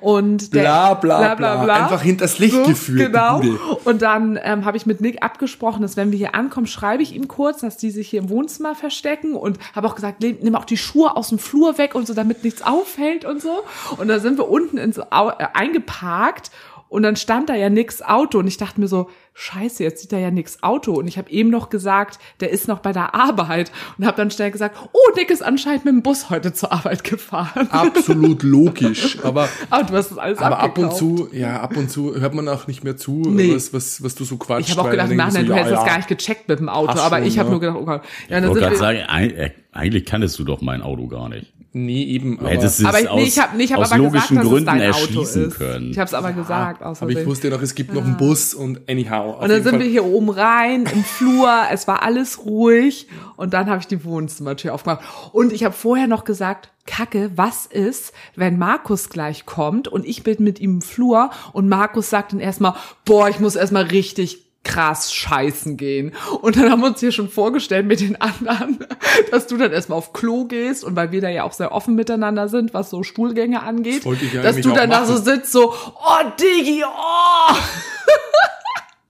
Und 0.00 0.54
der, 0.54 0.62
Bla, 0.62 0.94
bla, 0.94 1.34
bla. 1.34 1.74
Einfach 1.84 2.02
hinters 2.02 2.38
Licht 2.40 2.62
geführt, 2.64 3.00
die 3.00 3.04
Genau. 3.04 3.40
Und 3.84 4.02
dann 4.02 4.38
ähm, 4.42 4.64
habe 4.64 4.76
ich 4.76 4.86
mit 4.86 5.00
Nick 5.00 5.22
abgesprochen, 5.22 5.82
dass 5.82 5.96
wenn 5.96 6.10
wir 6.10 6.18
hier 6.18 6.34
ankommen, 6.34 6.66
schreibe 6.66 7.02
ich 7.02 7.14
ihm 7.14 7.28
kurz, 7.28 7.60
dass 7.60 7.76
die 7.76 7.90
sich 7.90 8.08
hier 8.08 8.20
im 8.22 8.28
Wohnzimmer 8.30 8.74
verstecken 9.04 9.34
und 9.36 9.58
habe 9.74 9.86
auch 9.86 9.94
gesagt, 9.94 10.22
"Le- 10.22 10.36
nimm 10.40 10.54
auch 10.54 10.64
die 10.64 10.76
Schuhe 10.76 11.16
aus 11.16 11.28
dem 11.28 11.38
Flur 11.38 11.76
weg 11.78 11.94
und 11.94 12.06
so, 12.06 12.14
damit 12.14 12.42
nichts 12.44 12.62
auffällt 12.62 13.24
und 13.24 13.40
so. 13.42 13.62
Und 13.98 14.08
da 14.08 14.18
sind 14.18 14.38
wir 14.38 14.48
unten 14.48 14.78
ins 14.78 14.98
Au 14.98 15.30
äh, 15.30 15.46
eingeparkt 15.52 16.50
und 16.88 17.02
dann 17.02 17.16
stand 17.16 17.48
da 17.48 17.54
ja 17.54 17.70
nix 17.70 18.02
Auto 18.02 18.38
und 18.38 18.46
ich 18.46 18.56
dachte 18.56 18.80
mir 18.80 18.88
so, 18.88 19.08
scheiße, 19.32 19.82
jetzt 19.82 20.00
sieht 20.00 20.12
da 20.12 20.18
ja 20.18 20.30
nix 20.30 20.62
Auto 20.62 20.92
und 20.92 21.08
ich 21.08 21.18
habe 21.18 21.28
eben 21.30 21.50
noch 21.50 21.68
gesagt, 21.68 22.20
der 22.40 22.50
ist 22.50 22.68
noch 22.68 22.78
bei 22.78 22.92
der 22.92 23.14
Arbeit 23.16 23.72
und 23.98 24.06
habe 24.06 24.16
dann 24.16 24.30
schnell 24.30 24.52
gesagt, 24.52 24.76
oh, 24.92 24.98
Nick 25.16 25.30
ist 25.30 25.42
anscheinend 25.42 25.84
mit 25.86 25.92
dem 25.94 26.02
Bus 26.02 26.30
heute 26.30 26.52
zur 26.52 26.70
Arbeit 26.72 27.02
gefahren. 27.02 27.68
Absolut 27.72 28.44
logisch. 28.44 29.18
Aber, 29.24 29.48
Aber 29.70 29.82
du 29.84 29.94
hast 29.96 30.10
das 30.12 30.18
alles 30.18 30.38
aber 30.38 30.58
ab 30.60 30.78
und 30.78 30.84
abgekauft. 30.84 30.96
zu, 30.98 31.28
ja, 31.32 31.60
ab 31.60 31.76
und 31.76 31.90
zu 31.90 32.14
hört 32.20 32.34
man 32.34 32.46
auch 32.48 32.66
nicht 32.68 32.84
mehr 32.84 32.96
zu, 32.96 33.22
Nee. 33.26 33.52
was, 33.54 33.72
was, 33.72 34.02
was 34.04 34.14
du 34.14 34.24
so 34.24 34.36
quatschst. 34.36 34.70
Ich 34.70 34.76
habe 34.76 34.86
auch 34.86 34.90
gedacht, 34.92 35.10
im 35.10 35.18
denken 35.18 35.34
Nachhinein, 35.34 35.46
so, 35.46 35.48
du 35.48 35.52
ja, 35.52 35.56
hättest 35.64 35.72
das 35.74 35.80
ja. 35.84 35.86
gar 35.88 35.96
nicht 35.96 36.08
gecheckt 36.08 36.48
mit 36.48 36.58
dem 36.60 36.68
Auto, 36.68 36.92
aber 37.00 37.16
schon, 37.18 37.26
ich 37.26 37.38
habe 37.38 37.48
ja. 37.48 37.50
nur 37.50 37.60
gedacht, 37.60 37.76
oh 37.80 37.84
Gott. 37.84 38.02
Ja, 38.28 38.40
dann 38.40 38.44
Ich 38.44 38.48
wollte 38.50 38.60
sind 38.70 38.78
gerade 38.78 38.96
wir, 38.96 39.04
sagen, 39.04 39.10
eig- 39.10 39.52
eigentlich 39.72 40.04
kanntest 40.04 40.38
du 40.38 40.44
doch 40.44 40.60
mein 40.60 40.80
Auto 40.82 41.08
gar 41.08 41.28
nicht. 41.28 41.52
Nee, 41.76 42.04
eben. 42.04 42.38
Aber, 42.38 42.50
hättest 42.50 42.78
es 42.78 42.86
aber 42.86 43.00
ich, 43.00 43.08
aus, 43.08 43.20
nee, 43.20 43.26
ich 43.26 43.38
habe 43.40 43.56
nee, 43.56 43.64
ich 43.64 43.72
hab 43.72 43.80
aus 43.80 43.90
aber 43.90 44.04
logischen 44.04 44.36
gesagt, 44.36 44.48
Gründen 44.48 44.66
dass 44.66 44.74
es 44.74 44.80
dein 44.80 44.92
Auto 44.92 45.00
erschließen 45.00 45.48
ist. 45.48 45.56
können. 45.56 45.90
Ich 45.90 45.98
habe 45.98 46.06
es 46.06 46.14
aber 46.14 46.32
gesagt, 46.32 46.84
außer 46.84 47.02
aber 47.02 47.10
ich 47.10 47.26
wusste 47.26 47.50
noch, 47.50 47.60
es 47.62 47.74
gibt 47.74 47.92
noch 47.92 48.04
einen 48.04 48.16
Bus 48.16 48.54
und 48.54 48.88
anyhow. 48.88 49.40
Und 49.40 49.48
dann 49.50 49.60
sind 49.64 49.70
Fall. 49.70 49.80
wir 49.80 49.88
hier 49.88 50.04
oben 50.04 50.30
rein 50.30 50.84
im 50.86 51.02
Flur, 51.02 51.50
es 51.72 51.88
war 51.88 52.04
alles 52.04 52.46
ruhig 52.46 53.08
und 53.36 53.54
dann 53.54 53.68
habe 53.68 53.80
ich 53.80 53.88
die 53.88 54.04
Wohnzimmertür 54.04 54.72
aufgemacht. 54.72 55.02
Und 55.32 55.52
ich 55.52 55.64
habe 55.64 55.74
vorher 55.74 56.06
noch 56.06 56.22
gesagt, 56.22 56.70
Kacke, 56.86 57.32
was 57.34 57.66
ist, 57.66 58.12
wenn 58.36 58.56
Markus 58.56 59.08
gleich 59.08 59.44
kommt 59.44 59.88
und 59.88 60.06
ich 60.06 60.22
bin 60.22 60.44
mit 60.44 60.60
ihm 60.60 60.74
im 60.74 60.80
Flur 60.80 61.30
und 61.52 61.68
Markus 61.68 62.08
sagt 62.08 62.32
dann 62.32 62.40
erstmal, 62.40 62.74
boah, 63.04 63.28
ich 63.28 63.40
muss 63.40 63.56
erstmal 63.56 63.84
richtig 63.84 64.43
krass 64.64 65.12
scheißen 65.12 65.76
gehen. 65.76 66.12
Und 66.40 66.56
dann 66.56 66.70
haben 66.70 66.80
wir 66.80 66.88
uns 66.88 67.00
hier 67.00 67.12
schon 67.12 67.28
vorgestellt 67.28 67.86
mit 67.86 68.00
den 68.00 68.20
anderen, 68.20 68.78
dass 69.30 69.46
du 69.46 69.56
dann 69.56 69.72
erstmal 69.72 69.98
auf 69.98 70.12
Klo 70.12 70.44
gehst 70.46 70.84
und 70.84 70.96
weil 70.96 71.12
wir 71.12 71.20
da 71.20 71.28
ja 71.28 71.44
auch 71.44 71.52
sehr 71.52 71.72
offen 71.72 71.94
miteinander 71.94 72.48
sind, 72.48 72.74
was 72.74 72.90
so 72.90 73.02
Stuhlgänge 73.02 73.62
angeht, 73.62 74.04
Das 74.04 74.42
dass 74.42 74.60
du 74.60 74.72
dann 74.72 74.90
da 74.90 75.04
so 75.04 75.16
sitzt, 75.16 75.52
so, 75.52 75.72
oh 75.72 76.30
Diggi, 76.40 76.82
oh! 76.84 77.54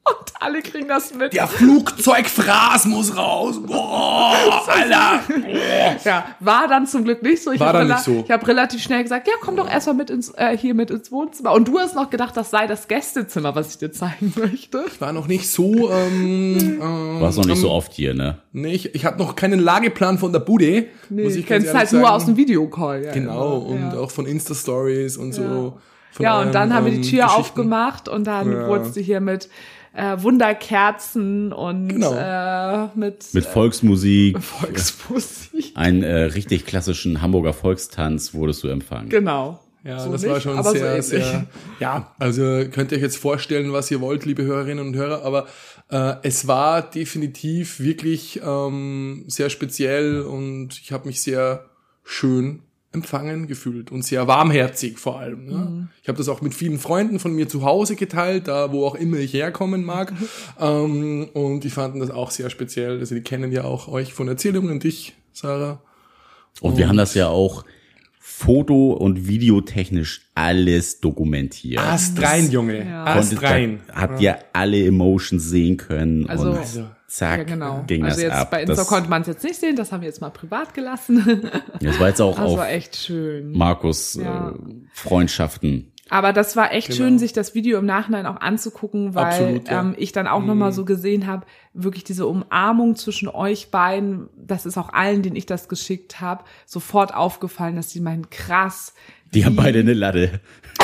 Und 0.20 0.32
alle 0.40 0.60
kriegen 0.60 0.86
das 0.88 1.14
mit. 1.14 1.32
Der 1.32 1.46
Flugzeugfraß 1.46 2.86
muss 2.86 3.16
raus. 3.16 3.56
Boah, 3.64 4.34
Alter. 4.66 5.20
Ja, 6.04 6.26
war 6.40 6.68
dann 6.68 6.86
zum 6.86 7.04
Glück 7.04 7.22
nicht 7.22 7.42
so. 7.42 7.52
Ich 7.52 7.60
War 7.60 7.68
habe 7.68 7.78
dann 7.78 7.88
nicht 7.88 8.00
so. 8.00 8.22
Ich 8.24 8.30
habe 8.30 8.46
relativ 8.46 8.82
schnell 8.82 9.02
gesagt, 9.02 9.26
ja, 9.26 9.34
komm 9.40 9.56
doch 9.56 9.70
erstmal 9.70 9.94
mit 9.96 10.10
ins 10.10 10.30
äh, 10.36 10.56
hier 10.56 10.74
mit 10.74 10.90
ins 10.90 11.10
Wohnzimmer. 11.10 11.52
Und 11.52 11.68
du 11.68 11.78
hast 11.78 11.94
noch 11.94 12.10
gedacht, 12.10 12.36
das 12.36 12.50
sei 12.50 12.66
das 12.66 12.88
Gästezimmer, 12.88 13.54
was 13.54 13.70
ich 13.70 13.78
dir 13.78 13.92
zeigen 13.92 14.32
möchte. 14.36 14.84
War 14.98 15.12
noch 15.12 15.26
nicht 15.26 15.48
so, 15.50 15.90
ähm, 15.90 16.78
ähm, 16.82 17.20
warst 17.20 17.38
noch 17.38 17.46
nicht 17.46 17.60
so 17.60 17.70
oft 17.70 17.92
hier, 17.94 18.12
ne? 18.14 18.38
nee, 18.52 18.72
ich, 18.74 18.94
ich 18.94 19.04
hatte 19.04 19.18
noch 19.18 19.36
keinen 19.36 19.60
Lageplan 19.60 20.18
von 20.18 20.32
der 20.32 20.40
Bude. 20.40 20.86
Nee, 21.08 21.22
muss 21.24 21.34
ich 21.34 21.40
ich 21.40 21.46
ganz 21.46 21.64
kenn's 21.64 21.74
ehrlich 21.74 21.78
halt 21.78 21.92
nur 21.92 22.02
sagen. 22.02 22.14
aus 22.14 22.26
dem 22.26 22.36
Videocall. 22.36 23.04
Ja, 23.04 23.12
Genau, 23.12 23.56
immer. 23.58 23.66
und 23.66 23.92
ja. 23.94 23.98
auch 24.00 24.10
von 24.10 24.26
Insta-Stories 24.26 25.16
und 25.16 25.32
so. 25.32 25.78
Von 26.12 26.22
Ja, 26.24 26.40
und 26.40 26.54
dann 26.54 26.72
haben 26.74 26.84
wir 26.84 26.92
die 26.92 26.98
ähm, 26.98 27.02
Tür 27.02 27.34
aufgemacht 27.34 28.08
und 28.08 28.24
dann 28.26 28.50
Ja. 28.52 28.68
wurdest 28.68 28.96
du 28.96 29.00
hier 29.00 29.20
mit 29.20 29.48
äh, 29.94 30.16
Wunderkerzen 30.22 31.52
und 31.52 31.88
Genau. 31.88 32.14
äh, 32.14 32.88
mit, 32.94 33.32
Mit 33.32 33.44
Volksmusik, 33.44 34.42
Volksmusik. 34.42 35.72
einen 35.74 36.02
äh, 36.02 36.14
richtig 36.24 36.66
klassischen 36.66 37.22
Hamburger 37.22 37.52
Volkstanz 37.52 38.34
wurdest 38.34 38.62
du 38.64 38.68
empfangen. 38.68 39.08
Genau. 39.08 39.60
Ja, 39.84 39.98
So 40.00 40.10
das 40.12 40.22
nicht, 40.22 40.30
war 40.32 40.40
schon 40.40 40.62
so 40.62 40.70
sehr, 40.72 40.90
ähnlich. 40.92 41.04
sehr. 41.06 41.46
Ja, 41.78 42.14
also 42.18 42.42
könnt 42.72 42.90
ihr 42.90 42.96
euch 42.96 43.02
jetzt 43.02 43.18
vorstellen, 43.18 43.72
was 43.72 43.90
ihr 43.90 44.00
wollt, 44.00 44.24
liebe 44.24 44.42
Hörerinnen 44.42 44.84
und 44.86 44.96
Hörer, 44.96 45.22
aber 45.24 45.46
äh, 45.90 46.14
es 46.22 46.46
war 46.48 46.80
definitiv 46.82 47.80
wirklich 47.80 48.40
ähm, 48.42 49.24
sehr 49.28 49.50
speziell 49.50 50.22
und 50.22 50.80
ich 50.82 50.90
habe 50.90 51.06
mich 51.06 51.20
sehr 51.20 51.66
schön 52.02 52.62
empfangen 52.94 53.46
gefühlt 53.46 53.90
und 53.92 54.04
sehr 54.04 54.26
warmherzig 54.26 54.98
vor 54.98 55.18
allem. 55.20 55.44
Ne? 55.46 55.52
Mhm. 55.54 55.88
Ich 56.02 56.08
habe 56.08 56.16
das 56.18 56.28
auch 56.28 56.40
mit 56.40 56.54
vielen 56.54 56.78
Freunden 56.78 57.18
von 57.18 57.34
mir 57.34 57.48
zu 57.48 57.64
Hause 57.64 57.96
geteilt, 57.96 58.48
da 58.48 58.72
wo 58.72 58.86
auch 58.86 58.94
immer 58.94 59.18
ich 59.18 59.32
herkommen 59.34 59.84
mag. 59.84 60.12
ähm, 60.60 61.28
und 61.34 61.64
die 61.64 61.70
fanden 61.70 62.00
das 62.00 62.10
auch 62.10 62.30
sehr 62.30 62.48
speziell. 62.50 62.98
Also 63.00 63.14
die 63.14 63.20
kennen 63.22 63.52
ja 63.52 63.64
auch 63.64 63.88
euch 63.88 64.14
von 64.14 64.28
Erzählungen 64.28 64.70
und 64.70 64.84
dich, 64.84 65.14
Sarah. 65.32 65.80
Und 66.60 66.78
wir 66.78 66.88
haben 66.88 66.96
das 66.96 67.14
ja 67.14 67.28
auch 67.28 67.64
foto- 68.18 68.92
und 68.92 69.28
videotechnisch 69.28 70.22
alles 70.34 71.00
dokumentiert. 71.00 71.80
Ast 71.82 72.20
rein, 72.22 72.50
Junge. 72.50 72.84
Ja. 72.88 73.04
Ast 73.04 73.30
Konntet- 73.30 73.50
rein. 73.50 73.80
da 73.88 73.94
Habt 73.96 74.20
ihr 74.20 74.38
alle 74.52 74.84
Emotions 74.84 75.44
sehen 75.50 75.76
können 75.76 76.26
Also- 76.28 76.50
und 76.50 76.56
Also, 76.58 76.86
zack, 77.16 77.38
Ja, 77.38 77.44
genau. 77.44 77.84
ging 77.86 78.04
also 78.04 78.16
das 78.16 78.22
jetzt 78.22 78.32
ab. 78.34 78.50
bei 78.50 78.60
Insta 78.62 78.74
das, 78.76 78.86
konnte 78.86 79.08
man 79.10 79.22
es 79.22 79.28
jetzt 79.28 79.44
nicht 79.44 79.56
sehen, 79.60 79.76
das 79.76 79.92
haben 79.92 80.00
wir 80.02 80.08
jetzt 80.08 80.20
mal 80.20 80.30
privat 80.30 80.74
gelassen. 80.74 81.48
das 81.80 81.98
war 82.00 82.08
jetzt 82.08 82.20
auch 82.20 82.36
Das 82.36 82.44
auf 82.52 82.58
war 82.58 82.68
echt 82.70 82.96
schön. 82.96 83.52
Markus 83.52 84.14
Ja. 84.14 84.50
äh, 84.50 84.54
Freundschaften. 84.92 85.90
Aber 86.10 86.34
das 86.34 86.54
war 86.54 86.72
echt 86.72 86.88
Genau. 86.88 86.96
schön, 86.98 87.18
sich 87.18 87.32
das 87.32 87.54
Video 87.54 87.78
im 87.78 87.86
Nachhinein 87.86 88.26
auch 88.26 88.38
anzugucken, 88.40 89.14
weil 89.14 89.24
Absolut, 89.24 89.68
ja. 89.68 89.80
ähm, 89.80 89.94
ich 89.96 90.12
dann 90.12 90.26
auch 90.26 90.42
noch 90.44 90.54
mal 90.54 90.70
so 90.70 90.84
gesehen 90.84 91.26
habe, 91.26 91.46
wirklich 91.72 92.04
diese 92.04 92.26
Umarmung 92.26 92.94
zwischen 92.96 93.26
euch 93.28 93.70
beiden, 93.70 94.28
das 94.36 94.66
ist 94.66 94.76
auch 94.76 94.92
allen, 94.92 95.22
denen 95.22 95.34
ich 95.36 95.46
das 95.46 95.66
geschickt 95.68 96.20
habe, 96.20 96.44
sofort 96.66 97.14
aufgefallen, 97.14 97.76
dass 97.76 97.88
die 97.88 98.00
meinen 98.00 98.28
krass. 98.28 98.92
Die 99.32 99.46
haben 99.46 99.56
beide 99.56 99.78
eine 99.80 99.94
Latte. 99.94 100.40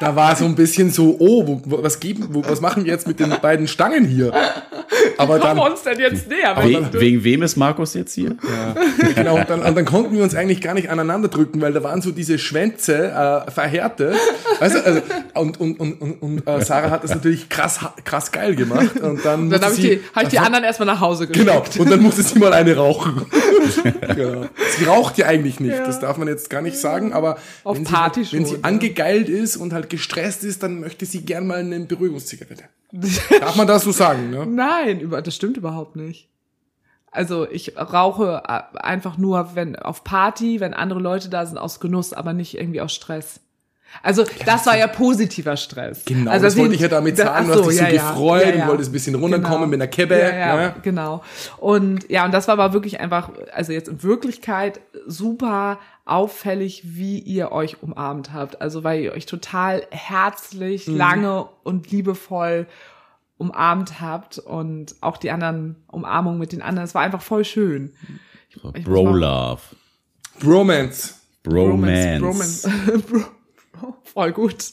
Da 0.00 0.16
war 0.16 0.34
so 0.34 0.46
ein 0.46 0.54
bisschen 0.54 0.90
so, 0.90 1.16
oh, 1.18 1.60
wo, 1.64 1.82
was 1.82 2.00
geben, 2.00 2.28
wo, 2.30 2.42
was 2.42 2.62
machen 2.62 2.84
wir 2.86 2.92
jetzt 2.92 3.06
mit 3.06 3.20
den 3.20 3.34
beiden 3.42 3.68
Stangen 3.68 4.06
hier? 4.06 4.32
Aber 5.18 5.38
Kommen 5.38 5.42
dann, 5.42 5.56
wir 5.58 5.70
uns 5.70 5.82
denn 5.82 6.00
jetzt 6.00 6.26
näher? 6.28 6.56
Aber 6.56 6.66
We 6.66 6.72
dann- 6.72 6.92
wegen 6.94 7.22
wem 7.22 7.42
ist 7.42 7.56
Markus 7.56 7.92
jetzt 7.92 8.14
hier? 8.14 8.34
genau, 9.14 9.36
und 9.36 9.50
dann, 9.50 9.60
und 9.62 9.76
dann 9.76 9.84
konnten 9.84 10.16
wir 10.16 10.22
uns 10.22 10.34
eigentlich 10.34 10.62
gar 10.62 10.72
nicht 10.72 10.88
aneinander 10.88 11.28
drücken, 11.28 11.60
weil 11.60 11.74
da 11.74 11.82
waren 11.82 12.00
so 12.00 12.12
diese 12.12 12.38
Schwänze 12.38 13.10
äh, 13.46 13.50
verhärtet. 13.50 14.14
Weißt 14.58 14.74
du, 14.76 14.84
also, 14.86 15.00
und, 15.34 15.60
und, 15.60 15.78
und, 15.78 15.92
und, 16.00 16.12
und 16.22 16.48
äh, 16.48 16.64
Sarah 16.64 16.88
hat 16.90 17.04
das 17.04 17.10
natürlich 17.14 17.50
krass, 17.50 17.80
krass 18.04 18.32
geil 18.32 18.56
gemacht. 18.56 18.98
Und 19.00 19.22
dann, 19.24 19.50
dann 19.50 19.60
musste 19.60 19.66
habe 19.66 19.74
ich, 19.74 19.80
sie- 19.82 19.88
die, 19.96 20.00
hab 20.14 20.22
ich 20.22 20.28
die 20.30 20.38
anderen 20.38 20.64
erstmal 20.64 20.86
nach 20.86 21.00
Hause 21.00 21.26
geschickt. 21.26 21.46
Genau, 21.46 21.62
und 21.78 21.90
dann 21.90 22.00
musste 22.00 22.22
sie 22.22 22.38
mal 22.38 22.54
eine 22.54 22.74
rauchen. 22.74 23.26
genau. 24.16 24.46
Sie 24.78 24.84
raucht 24.84 25.18
ja 25.18 25.26
eigentlich 25.26 25.60
nicht, 25.60 25.78
das 25.78 26.00
darf 26.00 26.16
man 26.16 26.26
jetzt 26.26 26.48
gar 26.48 26.62
nicht 26.62 26.78
sagen, 26.78 27.12
aber 27.12 27.36
Auf 27.64 27.76
wenn, 27.76 27.84
Party 27.84 28.24
sie, 28.24 28.32
wenn 28.32 28.46
schon, 28.46 28.48
sie 28.56 28.60
ja. 28.62 28.64
angegeilt 28.64 29.28
ist 29.28 29.56
und 29.56 29.74
halt 29.74 29.89
gestresst 29.90 30.42
ist, 30.44 30.62
dann 30.62 30.80
möchte 30.80 31.04
sie 31.04 31.22
gern 31.24 31.46
mal 31.46 31.58
eine 31.58 31.80
Beruhigungszigarette. 31.80 32.64
Darf 33.40 33.56
man 33.56 33.66
das 33.66 33.82
so 33.84 33.92
sagen, 33.92 34.30
ne? 34.30 34.46
Nein, 34.46 35.00
über, 35.00 35.20
das 35.22 35.34
stimmt 35.36 35.56
überhaupt 35.58 35.96
nicht. 35.96 36.28
Also 37.12 37.48
ich 37.50 37.76
rauche 37.76 38.42
äh, 38.46 38.78
einfach 38.78 39.18
nur, 39.18 39.50
wenn 39.54 39.76
auf 39.76 40.04
Party, 40.04 40.60
wenn 40.60 40.72
andere 40.74 41.00
Leute 41.00 41.28
da 41.28 41.44
sind, 41.44 41.58
aus 41.58 41.80
Genuss, 41.80 42.12
aber 42.12 42.32
nicht 42.32 42.56
irgendwie 42.56 42.80
aus 42.80 42.92
Stress. 42.94 43.40
Also 44.04 44.24
das 44.46 44.66
war 44.66 44.78
ja 44.78 44.86
positiver 44.86 45.56
Stress. 45.56 46.04
Genau, 46.04 46.30
also 46.30 46.44
das 46.46 46.56
wollte 46.56 46.76
ich 46.76 46.80
ja 46.80 46.86
damit 46.86 47.18
da- 47.18 47.24
sagen. 47.24 47.48
ach 47.50 47.54
Du 47.56 47.60
hast 47.62 47.70
dich 47.70 47.78
so 47.78 47.82
ja, 47.84 47.90
ja. 47.90 48.10
gefreut 48.10 48.42
Ja, 48.46 48.52
und 48.52 48.58
ja. 48.60 48.68
wolltest 48.68 48.90
ein 48.90 48.92
bisschen 48.92 49.14
runterkommen 49.16 49.52
Genau. 49.58 49.66
mit 49.66 49.80
einer 49.82 49.88
Kebbe. 49.88 50.16
Ja, 50.16 50.36
ja, 50.36 50.56
ne? 50.56 50.74
genau. 50.82 51.24
Und 51.56 52.08
ja, 52.08 52.24
und 52.24 52.32
das 52.32 52.46
war 52.46 52.52
aber 52.58 52.72
wirklich 52.72 53.00
einfach, 53.00 53.30
also 53.52 53.72
jetzt 53.72 53.88
in 53.88 54.00
Wirklichkeit 54.04 54.80
super 55.08 55.80
auffällig, 56.10 56.82
wie 56.96 57.18
ihr 57.18 57.52
euch 57.52 57.82
umarmt 57.82 58.32
habt. 58.32 58.60
Also 58.60 58.84
weil 58.84 59.00
ihr 59.02 59.12
euch 59.12 59.26
total 59.26 59.86
herzlich, 59.90 60.86
Mhm. 60.88 60.96
lange 60.96 61.48
und 61.62 61.90
liebevoll 61.90 62.66
umarmt 63.38 64.00
habt 64.00 64.38
und 64.38 64.94
auch 65.00 65.16
die 65.16 65.30
anderen 65.30 65.76
Umarmungen 65.86 66.38
mit 66.38 66.52
den 66.52 66.60
anderen. 66.62 66.84
Es 66.84 66.94
war 66.94 67.02
einfach 67.02 67.22
voll 67.22 67.44
schön. 67.44 67.94
Ich 68.50 68.62
muss 68.62 68.72
Bro 68.84 69.14
Love. 69.14 69.60
Bromance. 70.40 71.14
Bromance. 71.42 72.20
Bromance. 72.20 72.68
Bro, 73.72 73.96
voll 74.04 74.32
gut. 74.32 74.72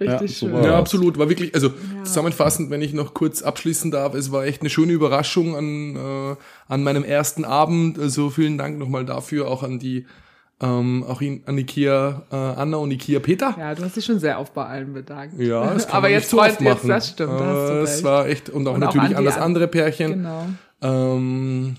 Richtig 0.00 0.38
so 0.38 0.46
schön. 0.46 0.56
Ja, 0.56 0.62
Ja. 0.70 0.78
absolut. 0.78 1.18
War 1.18 1.28
wirklich, 1.28 1.54
also 1.54 1.70
zusammenfassend, 2.04 2.70
wenn 2.70 2.82
ich 2.82 2.92
noch 2.92 3.14
kurz 3.14 3.42
abschließen 3.42 3.90
darf, 3.90 4.14
es 4.14 4.30
war 4.32 4.44
echt 4.44 4.60
eine 4.62 4.70
schöne 4.70 4.92
Überraschung 4.92 5.56
an, 5.56 5.96
äh, 5.96 6.36
an 6.68 6.82
meinem 6.82 7.04
ersten 7.04 7.44
Abend. 7.44 7.98
Also 7.98 8.30
vielen 8.30 8.58
Dank 8.58 8.78
nochmal 8.78 9.04
dafür, 9.04 9.48
auch 9.48 9.62
an 9.62 9.78
die 9.78 10.06
Ähm, 10.60 11.04
auch 11.08 11.20
ihn, 11.20 11.44
an 11.46 11.56
Ikea 11.56 12.22
äh, 12.32 12.34
Anna 12.34 12.78
und 12.78 12.90
Ikea 12.90 13.20
Peter. 13.20 13.54
Ja, 13.56 13.76
du 13.76 13.84
hast 13.84 13.94
dich 13.96 14.04
schon 14.04 14.18
sehr 14.18 14.40
oft 14.40 14.52
bei 14.54 14.64
allen 14.66 14.92
bedankt. 14.92 15.38
Ja, 15.38 15.72
das 15.72 15.86
kann 15.86 15.98
aber 15.98 16.08
man 16.08 16.10
jetzt 16.10 16.30
freut 16.30 16.60
jetzt, 16.60 16.88
das 16.88 17.08
stimmt, 17.10 17.30
da 17.38 17.44
hast 17.46 17.68
du 17.68 17.72
Äh, 17.74 17.78
recht. 17.78 17.92
Es 17.92 18.02
war 18.02 18.26
echt, 18.26 18.50
und 18.50 18.66
auch 18.66 18.74
Und 18.74 18.82
auch 18.82 18.86
natürlich 18.92 19.10
an 19.10 19.16
an 19.18 19.22
die 19.22 19.26
das 19.26 19.36
an- 19.36 19.42
andere 19.44 19.68
Pärchen, 19.68 20.10
Genau. 20.14 20.46
ähm, 20.82 21.76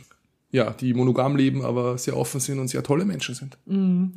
ja, 0.52 0.72
die 0.72 0.94
monogam 0.94 1.36
leben, 1.36 1.64
aber 1.64 1.98
sehr 1.98 2.18
offen 2.18 2.40
sind 2.40 2.60
und 2.60 2.68
sehr 2.68 2.82
tolle 2.84 3.06
Menschen 3.06 3.36
sind. 3.36 3.58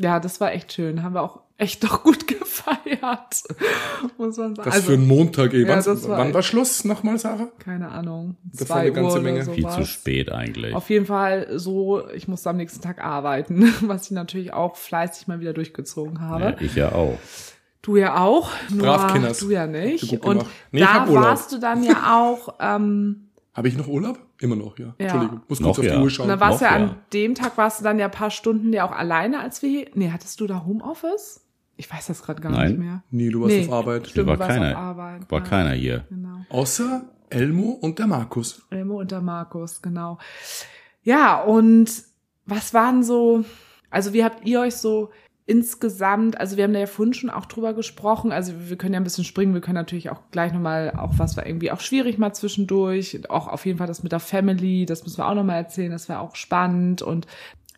Ja, 0.01 0.19
das 0.19 0.41
war 0.41 0.53
echt 0.53 0.73
schön. 0.73 1.03
Haben 1.03 1.15
wir 1.15 1.23
auch 1.23 1.41
echt 1.59 1.85
doch 1.85 2.03
gut 2.03 2.27
gefeiert. 2.63 3.43
Muss 4.19 4.37
man 4.37 4.55
sagen. 4.55 4.55
Das 4.57 4.75
also, 4.75 4.87
für 4.89 4.93
einen 4.95 5.07
Montag, 5.07 5.53
ey. 5.55 5.67
Ja, 5.67 5.85
Wann, 5.85 6.03
wann 6.09 6.35
war 6.35 6.43
Schluss 6.43 6.85
nochmal, 6.85 7.19
Sarah? 7.19 7.49
keine 7.59 7.91
Ahnung. 7.91 8.37
Das 8.45 8.69
war 8.69 8.79
eine 8.79 8.93
ganze 8.93 9.19
Uhr 9.19 9.23
Menge. 9.23 9.45
Viel 9.45 9.69
zu 9.69 9.85
spät 9.85 10.33
eigentlich. 10.33 10.75
Auf 10.75 10.91
jeden 10.91 11.07
Fall 11.07 11.49
so, 11.59 12.09
ich 12.11 12.29
musste 12.29 12.51
am 12.51 12.57
nächsten 12.57 12.81
Tag 12.81 13.03
arbeiten, 13.05 13.73
was 13.83 14.07
ich 14.07 14.11
natürlich 14.13 14.53
auch 14.53 14.77
fleißig 14.77 15.29
mal 15.29 15.41
wieder 15.41 15.53
durchgezogen 15.53 16.21
habe. 16.21 16.45
Ja, 16.45 16.57
ich 16.61 16.75
ja 16.75 16.93
auch. 16.93 17.19
Du 17.83 17.97
ja 17.97 18.21
auch, 18.21 18.51
nur 18.71 18.87
Brav, 18.87 19.13
Kinders. 19.13 19.41
du 19.41 19.51
ja 19.51 19.67
nicht. 19.67 20.13
du 20.13 20.29
Und. 20.29 20.47
Nee, 20.71 20.81
da 20.81 21.05
warst 21.13 21.51
du 21.51 21.59
dann 21.59 21.83
ja 21.83 22.17
auch, 22.17 22.55
ähm, 22.61 23.29
Habe 23.55 23.69
ich 23.69 23.77
noch 23.77 23.87
Urlaub? 23.87 24.19
Immer 24.41 24.57
noch, 24.57 24.79
ja. 24.79 24.95
Entschuldigung, 24.97 25.43
muss 25.47 25.61
kurz 25.61 25.79
auf 25.79 25.85
die 25.85 25.91
ja. 25.91 25.97
Uhr 25.99 26.05
und 26.05 26.11
schauen. 26.11 26.29
dann 26.29 26.41
warst 26.41 26.61
du 26.61 26.65
noch, 26.65 26.71
ja 26.71 26.77
an 26.77 26.89
ja. 26.89 26.97
dem 27.13 27.35
Tag, 27.35 27.59
warst 27.59 27.81
du 27.81 27.85
dann 27.85 27.99
ja 27.99 28.07
ein 28.07 28.11
paar 28.11 28.31
Stunden 28.31 28.73
ja 28.73 28.85
auch 28.87 28.93
alleine, 28.93 29.41
als 29.41 29.61
wir 29.63 29.69
hier, 29.69 29.87
nee, 29.95 30.11
hattest 30.11 30.41
du 30.41 30.47
da 30.47 30.65
Homeoffice? 30.65 31.47
Ich 31.77 31.93
weiß 31.93 32.07
das 32.07 32.23
gerade 32.23 32.41
gar 32.41 32.53
Nein. 32.53 32.69
nicht 32.69 32.79
mehr. 32.79 33.03
Nee, 33.11 33.31
du 33.31 33.43
warst 33.43 33.55
Nee. 33.55 33.67
auf 33.67 33.73
Arbeit. 33.73 34.09
Stimmt, 34.09 34.27
war 34.29 34.37
du 34.37 34.41
warst 34.41 34.51
keiner, 34.53 34.71
auf 34.71 34.77
Arbeit. 34.77 35.31
war 35.31 35.39
ja, 35.41 35.45
keiner 35.45 35.71
hier. 35.73 36.07
Genau. 36.09 36.37
Außer 36.49 37.03
Elmo 37.29 37.71
und 37.81 37.99
der 37.99 38.07
Markus. 38.07 38.63
Elmo 38.71 39.01
und 39.01 39.11
der 39.11 39.21
Markus, 39.21 39.83
genau. 39.83 40.19
Ja, 41.03 41.43
und 41.43 41.91
was 42.47 42.73
waren 42.73 43.03
so, 43.03 43.45
also 43.91 44.13
wie 44.13 44.25
habt 44.25 44.47
ihr 44.47 44.61
euch 44.61 44.77
so 44.77 45.11
insgesamt, 45.45 46.39
also 46.39 46.57
wir 46.57 46.65
haben 46.65 46.73
da 46.73 46.81
ja 46.81 46.87
vorhin 46.87 47.15
schon 47.15 47.31
auch 47.31 47.47
drüber 47.47 47.75
gesprochen, 47.75 48.31
also 48.31 48.53
wir 48.69 48.77
können 48.77 48.95
ja 48.95 49.01
ein 49.01 49.05
bisschen 49.05 49.25
springen, 49.25 49.55
wir 49.55 49.61
können 49.61 49.75
natürlich 49.75 50.11
auch 50.11 50.21
gleich 50.31 50.53
nochmal, 50.53 50.93
auch 50.97 51.15
was 51.17 51.37
war 51.37 51.47
irgendwie 51.47 51.73
auch 51.73 51.81
schwierig 51.81 52.17
mal 52.19 52.33
zwischendurch, 52.33 53.21
auch 53.29 53.49
auf 53.49 53.67
jeden 53.67 53.79
Fall 53.79 53.89
das 53.89 54.03
mit 54.03 54.13
der 54.13 54.21
Family, 54.21 54.87
das 54.87 55.03
müssen 55.03 55.19
wir 55.19 55.29
auch 55.29 55.35
nochmal 55.35 55.57
erzählen, 55.57 55.91
das 55.91 56.09
war 56.09 56.21
auch 56.21 56.37
spannend 56.37 57.03
und 57.03 57.27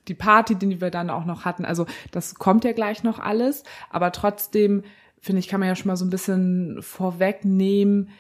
die 0.09 0.15
Party, 0.15 0.57
die 0.57 0.83
wir 0.83 0.91
dann 0.91 1.09
auch 1.09 1.25
noch 1.25 1.47
hatten, 1.47 1.65
also 1.65 1.87
das 2.11 2.35
kommt 2.35 2.65
ja 2.65 2.73
gleich 2.73 3.03
noch 3.03 3.19
alles, 3.19 3.65
aber 3.89 4.13
trotzdem, 4.13 4.83
finde 5.19 5.41
ich, 5.41 5.49
kann 5.49 5.61
man 5.61 5.69
ja 5.71 5.75
schon 5.75 5.89
mal 5.89 5.97
so 5.97 6.05
ein 6.05 6.11
bisschen 6.11 6.83
vorwegnehmen, 6.83 8.11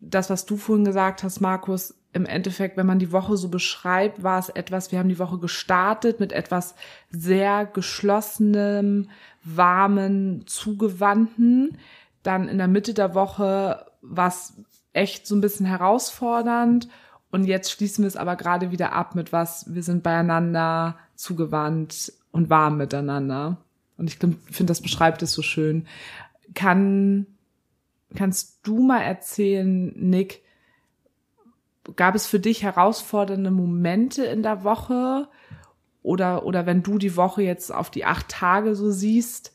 das, 0.00 0.28
was 0.28 0.44
du 0.44 0.58
vorhin 0.58 0.84
gesagt 0.84 1.22
hast, 1.22 1.40
Markus, 1.40 1.97
im 2.12 2.24
Endeffekt, 2.24 2.76
wenn 2.76 2.86
man 2.86 2.98
die 2.98 3.12
Woche 3.12 3.36
so 3.36 3.48
beschreibt, 3.48 4.22
war 4.22 4.38
es 4.38 4.48
etwas, 4.48 4.90
wir 4.90 4.98
haben 4.98 5.10
die 5.10 5.18
Woche 5.18 5.38
gestartet 5.38 6.20
mit 6.20 6.32
etwas 6.32 6.74
sehr 7.10 7.66
geschlossenem, 7.66 9.10
warmen, 9.44 10.46
zugewandten. 10.46 11.78
Dann 12.22 12.48
in 12.48 12.58
der 12.58 12.68
Mitte 12.68 12.94
der 12.94 13.14
Woche 13.14 13.86
war 14.00 14.28
es 14.28 14.54
echt 14.92 15.26
so 15.26 15.36
ein 15.36 15.40
bisschen 15.40 15.66
herausfordernd. 15.66 16.88
Und 17.30 17.44
jetzt 17.44 17.70
schließen 17.70 18.04
wir 18.04 18.08
es 18.08 18.16
aber 18.16 18.36
gerade 18.36 18.70
wieder 18.70 18.92
ab 18.94 19.14
mit 19.14 19.32
was, 19.32 19.72
wir 19.72 19.82
sind 19.82 20.02
beieinander, 20.02 20.96
zugewandt 21.14 22.12
und 22.32 22.48
warm 22.48 22.78
miteinander. 22.78 23.58
Und 23.98 24.08
ich 24.08 24.16
finde, 24.16 24.38
das 24.64 24.80
beschreibt 24.80 25.22
es 25.22 25.32
so 25.32 25.42
schön. 25.42 25.86
Kann, 26.54 27.26
kannst 28.14 28.60
du 28.66 28.80
mal 28.80 29.02
erzählen, 29.02 29.92
Nick, 29.96 30.42
gab 31.96 32.14
es 32.14 32.26
für 32.26 32.40
dich 32.40 32.62
herausfordernde 32.62 33.50
Momente 33.50 34.24
in 34.24 34.42
der 34.42 34.64
Woche? 34.64 35.28
Oder, 36.02 36.46
oder 36.46 36.66
wenn 36.66 36.82
du 36.82 36.98
die 36.98 37.16
Woche 37.16 37.42
jetzt 37.42 37.72
auf 37.72 37.90
die 37.90 38.04
acht 38.04 38.28
Tage 38.28 38.74
so 38.74 38.90
siehst, 38.90 39.52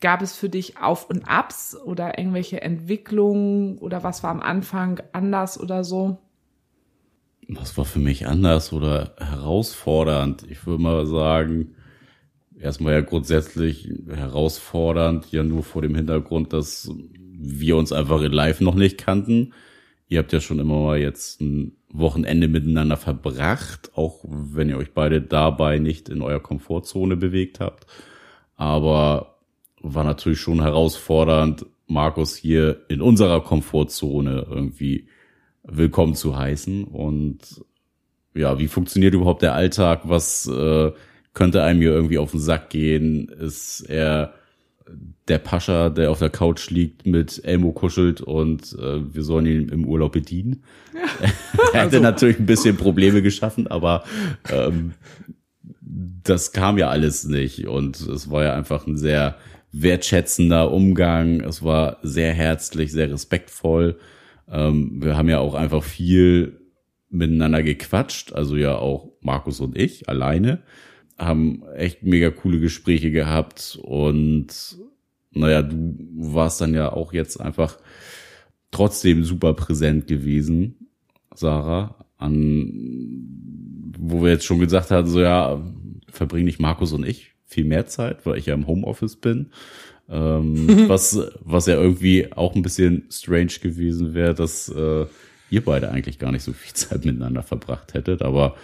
gab 0.00 0.22
es 0.22 0.36
für 0.36 0.48
dich 0.48 0.78
Auf 0.78 1.08
und 1.08 1.28
Abs 1.28 1.76
oder 1.76 2.18
irgendwelche 2.18 2.60
Entwicklungen 2.60 3.78
oder 3.78 4.02
was 4.02 4.22
war 4.22 4.30
am 4.30 4.40
Anfang 4.40 5.00
anders 5.12 5.58
oder 5.58 5.84
so? 5.84 6.18
Was 7.48 7.78
war 7.78 7.84
für 7.84 8.00
mich 8.00 8.26
anders 8.26 8.72
oder 8.72 9.14
herausfordernd? 9.18 10.44
Ich 10.50 10.66
würde 10.66 10.82
mal 10.82 11.06
sagen, 11.06 11.76
erstmal 12.58 12.94
ja 12.94 13.00
grundsätzlich 13.02 13.88
herausfordernd, 14.08 15.30
ja 15.30 15.44
nur 15.44 15.62
vor 15.62 15.82
dem 15.82 15.94
Hintergrund, 15.94 16.52
dass 16.52 16.90
wir 17.38 17.76
uns 17.76 17.92
einfach 17.92 18.22
in 18.22 18.32
Live 18.32 18.60
noch 18.60 18.74
nicht 18.74 18.98
kannten. 18.98 19.52
Ihr 20.08 20.20
habt 20.20 20.32
ja 20.32 20.40
schon 20.40 20.58
immer 20.58 20.80
mal 20.80 20.98
jetzt 20.98 21.40
ein 21.40 21.76
Wochenende 21.90 22.48
miteinander 22.48 22.96
verbracht, 22.96 23.90
auch 23.94 24.24
wenn 24.26 24.68
ihr 24.68 24.76
euch 24.76 24.92
beide 24.92 25.20
dabei 25.20 25.78
nicht 25.78 26.08
in 26.08 26.22
eurer 26.22 26.40
Komfortzone 26.40 27.16
bewegt 27.16 27.60
habt. 27.60 27.86
Aber 28.56 29.38
war 29.80 30.04
natürlich 30.04 30.40
schon 30.40 30.62
herausfordernd, 30.62 31.66
Markus 31.86 32.36
hier 32.36 32.82
in 32.88 33.00
unserer 33.00 33.42
Komfortzone 33.42 34.46
irgendwie 34.48 35.08
willkommen 35.62 36.14
zu 36.14 36.36
heißen. 36.36 36.84
Und 36.84 37.64
ja, 38.34 38.58
wie 38.58 38.68
funktioniert 38.68 39.14
überhaupt 39.14 39.42
der 39.42 39.54
Alltag? 39.54 40.02
Was 40.04 40.46
äh, 40.46 40.92
könnte 41.32 41.62
einem 41.62 41.80
hier 41.80 41.92
irgendwie 41.92 42.18
auf 42.18 42.32
den 42.32 42.40
Sack 42.40 42.70
gehen? 42.70 43.28
Ist 43.28 43.82
er 43.82 44.34
der 45.28 45.38
Pascha, 45.38 45.90
der 45.90 46.10
auf 46.10 46.18
der 46.18 46.30
Couch 46.30 46.70
liegt, 46.70 47.06
mit 47.06 47.44
Elmo 47.44 47.72
kuschelt 47.72 48.20
und 48.20 48.76
äh, 48.78 49.14
wir 49.14 49.22
sollen 49.22 49.46
ihn 49.46 49.68
im 49.68 49.84
Urlaub 49.84 50.12
bedienen? 50.12 50.62
er 51.72 51.84
hätte 51.84 52.00
natürlich 52.00 52.38
ein 52.38 52.46
bisschen 52.46 52.76
Probleme 52.76 53.22
geschaffen, 53.22 53.66
aber 53.66 54.04
ähm, 54.50 54.94
das 55.80 56.52
kam 56.52 56.78
ja 56.78 56.88
alles 56.88 57.24
nicht. 57.24 57.66
Und 57.66 58.00
es 58.00 58.30
war 58.30 58.44
ja 58.44 58.54
einfach 58.54 58.86
ein 58.86 58.96
sehr 58.96 59.36
wertschätzender 59.72 60.72
Umgang. 60.72 61.40
Es 61.40 61.62
war 61.62 61.98
sehr 62.02 62.32
herzlich, 62.32 62.92
sehr 62.92 63.10
respektvoll. 63.10 63.98
Ähm, 64.48 65.02
wir 65.02 65.16
haben 65.16 65.28
ja 65.28 65.38
auch 65.38 65.54
einfach 65.54 65.82
viel 65.82 66.60
miteinander 67.08 67.62
gequatscht, 67.62 68.32
also 68.32 68.56
ja 68.56 68.76
auch 68.76 69.12
Markus 69.20 69.60
und 69.60 69.76
ich 69.78 70.08
alleine, 70.08 70.62
haben 71.18 71.62
echt 71.74 72.02
mega 72.02 72.30
coole 72.30 72.60
Gespräche 72.60 73.10
gehabt 73.10 73.78
und 73.82 74.46
naja, 75.30 75.62
du 75.62 75.96
warst 76.14 76.60
dann 76.60 76.74
ja 76.74 76.92
auch 76.92 77.12
jetzt 77.12 77.40
einfach 77.40 77.78
trotzdem 78.70 79.24
super 79.24 79.54
präsent 79.54 80.06
gewesen, 80.06 80.88
Sarah, 81.34 82.06
an 82.18 83.26
wo 83.98 84.22
wir 84.22 84.30
jetzt 84.30 84.44
schon 84.44 84.58
gesagt 84.58 84.90
hatten, 84.90 85.08
so 85.08 85.20
ja, 85.20 85.62
verbringen 86.08 86.44
nicht 86.44 86.60
Markus 86.60 86.92
und 86.92 87.06
ich 87.06 87.32
viel 87.44 87.64
mehr 87.64 87.86
Zeit, 87.86 88.26
weil 88.26 88.38
ich 88.38 88.46
ja 88.46 88.54
im 88.54 88.66
Homeoffice 88.66 89.16
bin. 89.16 89.50
Ähm, 90.08 90.84
was, 90.88 91.18
was 91.40 91.66
ja 91.66 91.74
irgendwie 91.74 92.32
auch 92.32 92.54
ein 92.54 92.62
bisschen 92.62 93.04
strange 93.10 93.52
gewesen 93.62 94.14
wäre, 94.14 94.34
dass 94.34 94.68
äh, 94.68 95.06
ihr 95.50 95.64
beide 95.64 95.90
eigentlich 95.90 96.18
gar 96.18 96.32
nicht 96.32 96.42
so 96.42 96.52
viel 96.52 96.74
Zeit 96.74 97.04
miteinander 97.04 97.42
verbracht 97.42 97.94
hättet, 97.94 98.22
aber 98.22 98.56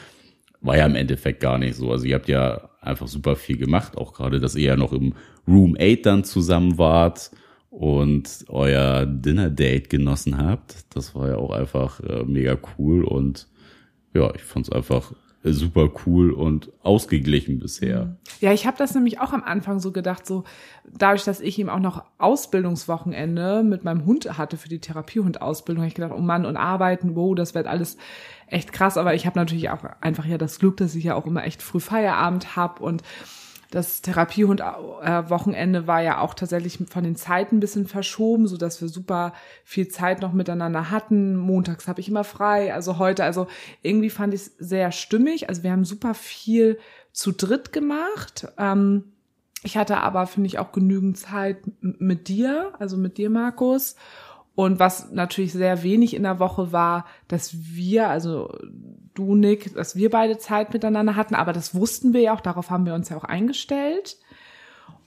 war 0.63 0.77
ja 0.77 0.87
im 0.87 0.97
Endeffekt 0.97 1.41
gar 1.41 1.59
nicht 1.59 1.77
so. 1.77 1.91
Also 1.91 2.07
ihr 2.07 2.15
habt 2.15 2.29
ja 2.29 2.71
einfach 2.81 3.09
super 3.09 3.37
viel 3.37 3.59
gemacht, 3.59 3.97
auch 3.97 4.13
gerade, 4.13 4.41
dass 4.41 4.55
ihr 4.55 4.69
ja 4.69 4.77
noch 4.77 4.93
im 4.93 5.15
Room 5.47 5.77
8 5.79 6.07
dann 6.07 6.25
zusammen 6.25 6.79
wart 6.79 7.31
und 7.71 8.45
euer 8.49 9.07
Dinner 9.07 9.51
Date 9.51 9.91
genossen 9.91 10.39
habt. 10.39 10.85
Das 10.95 11.15
war 11.15 11.29
ja 11.29 11.37
auch 11.37 11.51
einfach 11.51 12.01
äh, 12.01 12.25
mega 12.25 12.57
cool 12.79 13.05
und 13.05 13.49
ja, 14.15 14.33
ich 14.35 14.43
fand's 14.43 14.71
einfach 14.71 15.13
äh, 15.13 15.15
super 15.45 15.91
cool 16.07 16.31
und 16.31 16.71
ausgeglichen 16.83 17.59
bisher. 17.59 18.17
Ja, 18.41 18.53
ich 18.53 18.67
habe 18.67 18.77
das 18.79 18.95
nämlich 18.95 19.21
auch 19.21 19.33
am 19.33 19.43
Anfang 19.43 19.81
so 19.81 19.91
gedacht, 19.91 20.25
so 20.27 20.45
dadurch, 20.97 21.25
dass 21.25 21.41
ich 21.41 21.59
eben 21.59 21.69
auch 21.69 21.81
noch 21.81 22.05
Ausbildungswochenende 22.19 23.63
mit 23.65 23.83
meinem 23.83 24.07
Hund 24.07 24.39
hatte 24.39 24.57
für 24.57 24.69
die 24.69 24.79
Therapiehundausbildung, 24.79 25.83
habe 25.83 25.89
ich 25.89 25.95
gedacht, 25.95 26.13
oh 26.17 26.21
Mann, 26.21 26.47
und 26.47 26.57
arbeiten, 26.57 27.17
wow, 27.17 27.35
das 27.35 27.55
wird 27.55 27.67
alles 27.67 27.97
echt 28.47 28.73
krass. 28.73 28.97
Aber 28.97 29.15
ich 29.15 29.27
habe 29.27 29.39
natürlich 29.39 29.71
auch 29.71 29.85
einfach 30.01 30.27
ja 30.27 30.39
das 30.39 30.61
Glück, 30.61 30.77
dass 30.77 30.95
ich 30.95 31.05
ja 31.05 31.17
auch 31.17 31.27
immer 31.27 31.45
echt 31.45 31.63
früh 31.63 31.81
Feierabend 31.81 32.55
hab 32.55 32.81
und 32.81 33.03
das 33.73 34.03
Therapiehund-Wochenende 34.03 35.87
war 35.87 36.03
ja 36.03 36.21
auch 36.21 36.35
tatsächlich 36.35 36.79
von 36.91 37.05
den 37.05 37.17
Zeiten 37.17 37.57
ein 37.57 37.61
bisschen 37.61 37.87
verschoben, 37.87 38.47
so 38.47 38.59
dass 38.59 38.83
wir 38.83 38.89
super 38.89 39.33
viel 39.65 39.89
Zeit 39.89 40.21
noch 40.21 40.35
miteinander 40.35 40.91
hatten. 40.91 41.37
Montags 41.37 41.89
habe 41.89 42.01
ich 42.01 42.09
immer 42.09 42.23
frei, 42.23 42.75
also 42.75 42.99
heute, 42.99 43.25
also 43.25 43.47
irgendwie 43.81 44.11
fand 44.11 44.35
ich 44.35 44.43
es 44.43 44.53
sehr 44.59 44.93
stimmig. 44.93 45.49
Also 45.49 45.63
wir 45.63 45.73
haben 45.73 45.87
super 45.87 46.13
viel 46.13 46.79
zu 47.13 47.33
dritt 47.33 47.73
gemacht. 47.73 48.47
Ähm, 48.59 49.05
ich 49.63 49.79
hatte 49.79 49.97
aber, 49.97 50.27
finde 50.27 50.49
ich, 50.49 50.59
auch 50.59 50.73
genügend 50.73 51.17
Zeit 51.17 51.59
mit 51.81 52.29
dir, 52.29 52.73
also 52.79 52.99
mit 52.99 53.17
dir, 53.17 53.31
Markus. 53.31 53.97
Und 54.55 54.79
was 54.79 55.11
natürlich 55.11 55.53
sehr 55.53 55.83
wenig 55.83 56.15
in 56.15 56.25
der 56.25 56.39
Woche 56.39 56.73
war, 56.73 57.07
dass 57.27 57.55
wir, 57.75 58.09
also 58.11 58.55
du, 59.15 59.35
Nick, 59.35 59.75
dass 59.75 59.97
wir 59.97 60.11
beide 60.11 60.37
Zeit 60.39 60.73
miteinander 60.73 61.17
hatten, 61.17 61.35
aber 61.35 61.53
das 61.53 61.75
wussten 61.75 62.13
wir 62.13 62.21
ja 62.21 62.35
auch, 62.35 62.41
darauf 62.41 62.71
haben 62.71 62.85
wir 62.85 62.95
uns 62.95 63.09
ja 63.09 63.17
auch 63.17 63.25
eingestellt. 63.25 64.19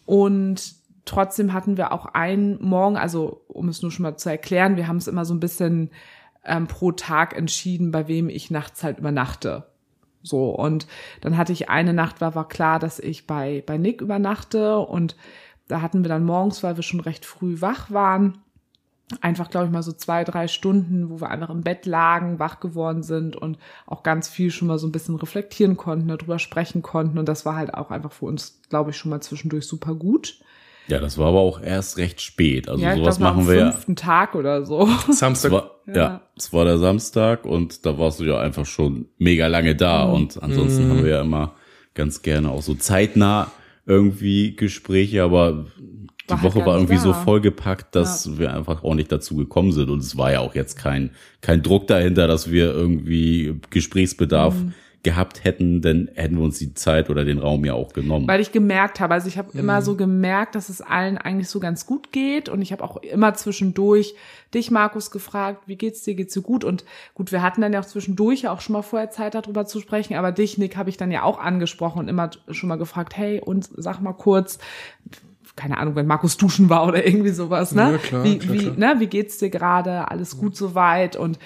Und 0.05 0.73
trotzdem 1.05 1.53
hatten 1.53 1.77
wir 1.77 1.91
auch 1.91 2.08
einen 2.08 2.63
Morgen, 2.63 2.97
also 2.97 3.41
um 3.47 3.69
es 3.69 3.81
nur 3.81 3.91
schon 3.91 4.03
mal 4.03 4.17
zu 4.17 4.29
erklären, 4.29 4.77
wir 4.77 4.88
haben 4.88 4.97
es 4.97 5.08
immer 5.08 5.25
so 5.25 5.34
ein 5.34 5.39
bisschen 5.39 5.91
ähm, 6.43 6.67
pro 6.67 6.91
Tag 6.91 7.36
entschieden, 7.36 7.91
bei 7.91 8.08
wem 8.08 8.29
ich 8.29 8.49
nachts 8.49 8.84
halt 8.84 8.97
übernachte. 8.97 9.65
So, 10.23 10.49
und 10.49 10.88
dann 11.21 11.38
hatte 11.38 11.53
ich 11.53 11.69
eine 11.69 11.93
Nacht, 11.93 12.19
war, 12.19 12.34
war 12.34 12.47
klar, 12.47 12.79
dass 12.79 12.97
ich 12.97 13.27
bei, 13.27 13.63
bei 13.65 13.77
Nick 13.77 14.01
übernachte 14.01 14.79
und 14.79 15.15
da 15.67 15.81
hatten 15.81 16.03
wir 16.03 16.10
dann 16.10 16.25
morgens, 16.25 16.63
weil 16.63 16.77
wir 16.77 16.84
schon 16.84 16.99
recht 16.99 17.25
früh 17.25 17.62
wach 17.62 17.91
waren, 17.91 18.39
einfach, 19.21 19.49
glaube 19.49 19.67
ich, 19.67 19.71
mal 19.71 19.83
so 19.83 19.91
zwei, 19.91 20.23
drei 20.23 20.47
Stunden, 20.47 21.09
wo 21.09 21.21
wir 21.21 21.29
einfach 21.29 21.49
im 21.49 21.61
Bett 21.61 21.85
lagen, 21.85 22.39
wach 22.39 22.59
geworden 22.59 23.03
sind 23.03 23.35
und 23.35 23.57
auch 23.85 24.03
ganz 24.03 24.29
viel 24.29 24.49
schon 24.49 24.67
mal 24.67 24.79
so 24.79 24.87
ein 24.87 24.91
bisschen 24.91 25.15
reflektieren 25.15 25.77
konnten, 25.77 26.07
darüber 26.07 26.39
sprechen 26.39 26.81
konnten. 26.81 27.19
Und 27.19 27.29
das 27.29 27.45
war 27.45 27.55
halt 27.55 27.73
auch 27.73 27.91
einfach 27.91 28.11
für 28.11 28.25
uns, 28.25 28.61
glaube 28.69 28.91
ich, 28.91 28.97
schon 28.97 29.11
mal 29.11 29.21
zwischendurch 29.21 29.67
super 29.67 29.93
gut. 29.93 30.39
Ja, 30.87 30.99
das 30.99 31.17
war 31.17 31.27
aber 31.27 31.39
auch 31.39 31.61
erst 31.61 31.97
recht 31.97 32.21
spät. 32.21 32.69
Also 32.69 32.83
ja, 32.83 32.93
ich 32.93 32.99
sowas 32.99 33.17
glaub, 33.17 33.31
machen 33.31 33.43
am 33.43 33.47
wir 33.47 33.55
ja. 33.55 33.71
fünften 33.71 33.95
Tag 33.95 34.35
oder 34.35 34.65
so. 34.65 34.87
Samstag. 35.09 35.51
Es 35.51 35.53
war, 35.53 35.71
ja. 35.93 36.21
es 36.37 36.53
war 36.53 36.65
der 36.65 36.77
Samstag 36.77 37.45
und 37.45 37.85
da 37.85 37.97
warst 37.97 38.19
du 38.19 38.23
ja 38.23 38.39
einfach 38.39 38.65
schon 38.65 39.07
mega 39.17 39.47
lange 39.47 39.75
da. 39.75 40.07
Mhm. 40.07 40.13
Und 40.13 40.43
ansonsten 40.43 40.89
haben 40.89 41.03
wir 41.03 41.11
ja 41.11 41.21
immer 41.21 41.55
ganz 41.93 42.21
gerne 42.21 42.51
auch 42.51 42.61
so 42.61 42.75
zeitnah 42.75 43.51
irgendwie 43.85 44.55
Gespräche, 44.55 45.23
aber 45.23 45.65
die 46.25 46.31
War 46.31 46.41
halt 46.41 46.49
Woche 46.51 46.59
gar 46.59 46.67
war 46.67 46.75
irgendwie 46.75 46.97
so 46.97 47.11
da. 47.11 47.23
vollgepackt, 47.23 47.95
dass 47.95 48.38
wir 48.38 48.53
einfach 48.53 48.83
auch 48.83 48.95
nicht 48.95 49.11
dazu 49.11 49.35
gekommen 49.35 49.71
sind. 49.71 49.89
Und 49.89 49.99
es 49.99 50.17
war 50.17 50.31
ja 50.31 50.39
auch 50.39 50.55
jetzt 50.55 50.75
kein, 50.77 51.11
kein 51.41 51.61
Druck 51.61 51.88
dahinter, 51.88 52.27
dass 52.27 52.49
wir 52.51 52.71
irgendwie 52.73 53.59
Gesprächsbedarf 53.69 54.55
Mhm. 54.55 54.73
gehabt 55.03 55.43
hätten, 55.43 55.83
denn 55.83 56.09
hätten 56.15 56.38
wir 56.38 56.43
uns 56.43 56.57
die 56.57 56.73
Zeit 56.73 57.11
oder 57.11 57.25
den 57.25 57.38
Raum 57.38 57.63
ja 57.63 57.75
auch 57.75 57.93
genommen. 57.93 58.27
Weil 58.27 58.41
ich 58.41 58.51
gemerkt 58.51 58.99
habe, 58.99 59.13
also 59.13 59.27
ich 59.27 59.38
habe 59.38 59.55
immer 59.55 59.83
so 59.83 59.95
gemerkt, 59.95 60.55
dass 60.55 60.69
es 60.69 60.81
allen 60.81 61.19
eigentlich 61.19 61.47
so 61.47 61.59
ganz 61.59 61.85
gut 61.85 62.11
geht 62.11 62.49
und 62.49 62.59
ich 62.63 62.71
habe 62.71 62.83
auch 62.83 62.97
immer 62.97 63.35
zwischendurch 63.35 64.15
dich, 64.55 64.71
Markus, 64.71 65.11
gefragt, 65.11 65.61
wie 65.67 65.75
geht's 65.75 66.01
dir, 66.01 66.15
geht's 66.15 66.33
dir 66.33 66.41
gut? 66.41 66.63
Und 66.63 66.85
gut, 67.13 67.31
wir 67.31 67.43
hatten 67.43 67.61
dann 67.61 67.71
ja 67.71 67.81
auch 67.81 67.85
zwischendurch 67.85 68.41
ja 68.41 68.51
auch 68.51 68.61
schon 68.61 68.73
mal 68.73 68.81
vorher 68.81 69.11
Zeit 69.11 69.35
darüber 69.35 69.67
zu 69.67 69.79
sprechen, 69.79 70.15
aber 70.15 70.31
dich, 70.31 70.57
Nick, 70.57 70.75
habe 70.75 70.89
ich 70.89 70.97
dann 70.97 71.11
ja 71.11 71.21
auch 71.21 71.38
angesprochen 71.38 71.99
und 71.99 72.07
immer 72.07 72.31
schon 72.49 72.69
mal 72.69 72.77
gefragt, 72.77 73.15
hey, 73.15 73.39
und 73.39 73.69
sag 73.77 74.01
mal 74.01 74.13
kurz, 74.13 74.57
keine 75.55 75.77
Ahnung, 75.77 75.95
wenn 75.95 76.07
Markus 76.07 76.37
duschen 76.37 76.69
war 76.69 76.85
oder 76.85 77.05
irgendwie 77.05 77.31
sowas, 77.31 77.71
ne? 77.71 77.93
Ja, 77.93 77.97
klar, 77.97 78.23
wie, 78.23 78.37
klar, 78.37 78.53
wie, 78.53 78.59
klar. 78.59 78.95
ne, 78.95 78.99
wie 78.99 79.07
geht's 79.07 79.37
dir 79.37 79.49
gerade? 79.49 80.09
Alles 80.11 80.37
gut 80.37 80.55
soweit? 80.55 81.15
Und 81.15 81.39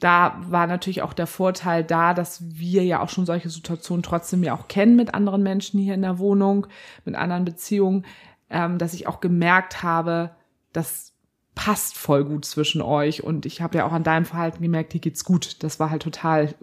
da 0.00 0.40
war 0.48 0.66
natürlich 0.66 1.02
auch 1.02 1.12
der 1.12 1.26
Vorteil 1.26 1.84
da, 1.84 2.14
dass 2.14 2.42
wir 2.58 2.84
ja 2.84 3.00
auch 3.00 3.10
schon 3.10 3.26
solche 3.26 3.50
Situationen 3.50 4.02
trotzdem 4.02 4.42
ja 4.42 4.54
auch 4.54 4.66
kennen 4.66 4.96
mit 4.96 5.14
anderen 5.14 5.42
Menschen 5.42 5.78
hier 5.78 5.94
in 5.94 6.02
der 6.02 6.18
Wohnung, 6.18 6.66
mit 7.04 7.14
anderen 7.14 7.44
Beziehungen, 7.44 8.06
ähm, 8.48 8.78
dass 8.78 8.94
ich 8.94 9.06
auch 9.06 9.20
gemerkt 9.20 9.82
habe, 9.82 10.30
das 10.72 11.12
passt 11.54 11.98
voll 11.98 12.24
gut 12.24 12.46
zwischen 12.46 12.80
euch 12.80 13.22
und 13.22 13.44
ich 13.44 13.60
habe 13.60 13.76
ja 13.76 13.86
auch 13.86 13.92
an 13.92 14.04
deinem 14.04 14.24
Verhalten 14.24 14.62
gemerkt, 14.62 14.94
dir 14.94 15.00
geht's 15.00 15.24
gut. 15.24 15.62
Das 15.62 15.78
war 15.78 15.90
halt 15.90 16.02
total 16.02 16.44
äh, 16.46 16.54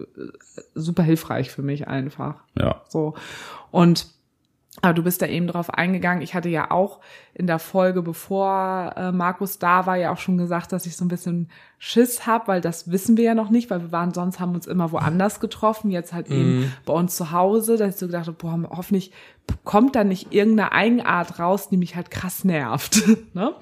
super 0.74 1.04
hilfreich 1.04 1.50
für 1.50 1.62
mich 1.62 1.86
einfach. 1.86 2.42
ja. 2.58 2.82
So. 2.88 3.14
Und 3.70 4.08
aber 4.80 4.94
du 4.94 5.02
bist 5.02 5.22
da 5.22 5.26
eben 5.26 5.46
drauf 5.46 5.70
eingegangen. 5.74 6.22
Ich 6.22 6.34
hatte 6.34 6.48
ja 6.48 6.70
auch 6.70 7.00
in 7.34 7.46
der 7.46 7.58
Folge, 7.58 8.02
bevor 8.02 8.92
äh, 8.96 9.12
Markus 9.12 9.58
da 9.58 9.86
war, 9.86 9.96
ja 9.96 10.12
auch 10.12 10.18
schon 10.18 10.38
gesagt, 10.38 10.72
dass 10.72 10.86
ich 10.86 10.96
so 10.96 11.04
ein 11.04 11.08
bisschen 11.08 11.50
Schiss 11.78 12.26
hab, 12.26 12.48
weil 12.48 12.60
das 12.60 12.90
wissen 12.90 13.16
wir 13.16 13.24
ja 13.24 13.34
noch 13.34 13.50
nicht, 13.50 13.70
weil 13.70 13.80
wir 13.80 13.92
waren 13.92 14.14
sonst 14.14 14.40
haben 14.40 14.54
uns 14.54 14.66
immer 14.66 14.92
woanders 14.92 15.40
getroffen, 15.40 15.90
jetzt 15.90 16.12
halt 16.12 16.28
eben 16.30 16.72
bei 16.84 16.92
uns 16.92 17.16
zu 17.16 17.32
Hause, 17.32 17.76
dass 17.76 17.94
ich 17.94 18.00
so 18.00 18.06
gedacht 18.06 18.26
habe, 18.26 18.36
boah, 18.36 18.58
hoffentlich 18.70 19.12
kommt 19.64 19.96
da 19.96 20.04
nicht 20.04 20.32
irgendeine 20.32 20.72
Eigenart 20.72 21.38
raus, 21.38 21.68
die 21.68 21.76
mich 21.76 21.96
halt 21.96 22.10
krass 22.10 22.44
nervt. 22.44 23.02
ne? 23.34 23.54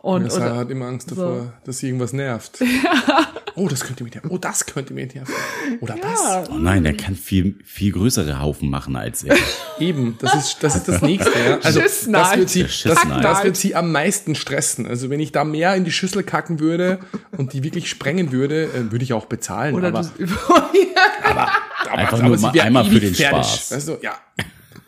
Und, 0.00 0.24
Ja, 0.24 0.30
Sarah 0.30 0.52
und 0.52 0.58
hat 0.58 0.70
immer 0.70 0.86
Angst 0.86 1.10
davor, 1.10 1.52
dass 1.64 1.78
sie 1.78 1.86
irgendwas 1.88 2.12
nervt. 2.12 2.62
Oh, 3.56 3.68
das 3.68 3.80
könnte 3.80 4.04
mir 4.04 4.10
nerven. 4.10 4.30
Oh, 4.30 4.36
das 4.36 4.66
könnte 4.66 4.92
mir 4.92 5.06
nerven. 5.06 5.34
Oder 5.80 5.96
das. 5.96 6.50
Oh 6.50 6.58
nein, 6.58 6.84
der 6.84 6.94
kann 6.94 7.16
viel, 7.16 7.58
viel 7.64 7.90
größere 7.90 8.38
Haufen 8.38 8.68
machen 8.68 8.96
als 8.96 9.24
er. 9.24 9.34
Eben, 9.80 10.16
das 10.20 10.34
ist 10.34 10.58
das, 10.60 10.76
ist 10.76 10.88
das 10.88 11.00
nächste. 11.00 11.30
Ja. 11.38 11.58
Also, 11.62 11.80
das 11.80 12.06
wird, 12.36 12.50
sie, 12.50 12.64
Der 12.84 12.94
das, 12.94 13.22
das 13.22 13.44
wird 13.44 13.56
sie 13.56 13.74
am 13.74 13.90
meisten 13.92 14.34
stressen. 14.34 14.86
Also 14.86 15.08
wenn 15.08 15.20
ich 15.20 15.32
da 15.32 15.44
mehr 15.44 15.74
in 15.74 15.84
die 15.84 15.92
Schüssel 15.92 16.22
kacken 16.22 16.60
würde 16.60 16.98
und 17.36 17.54
die 17.54 17.62
wirklich 17.62 17.88
sprengen 17.88 18.30
würde, 18.30 18.64
äh, 18.64 18.92
würde 18.92 19.04
ich 19.04 19.14
auch 19.14 19.24
bezahlen. 19.24 19.74
oder 19.74 19.88
aber, 19.88 20.02
du, 20.02 20.26
aber, 21.24 21.50
Einfach 21.90 22.22
nur 22.22 22.36
sie 22.36 22.46
mal 22.46 22.60
einmal 22.60 22.84
für 22.84 23.00
den 23.00 23.14
Spaß. 23.14 23.72
Weißt 23.72 23.88
du, 23.88 23.98
ja. 24.02 24.18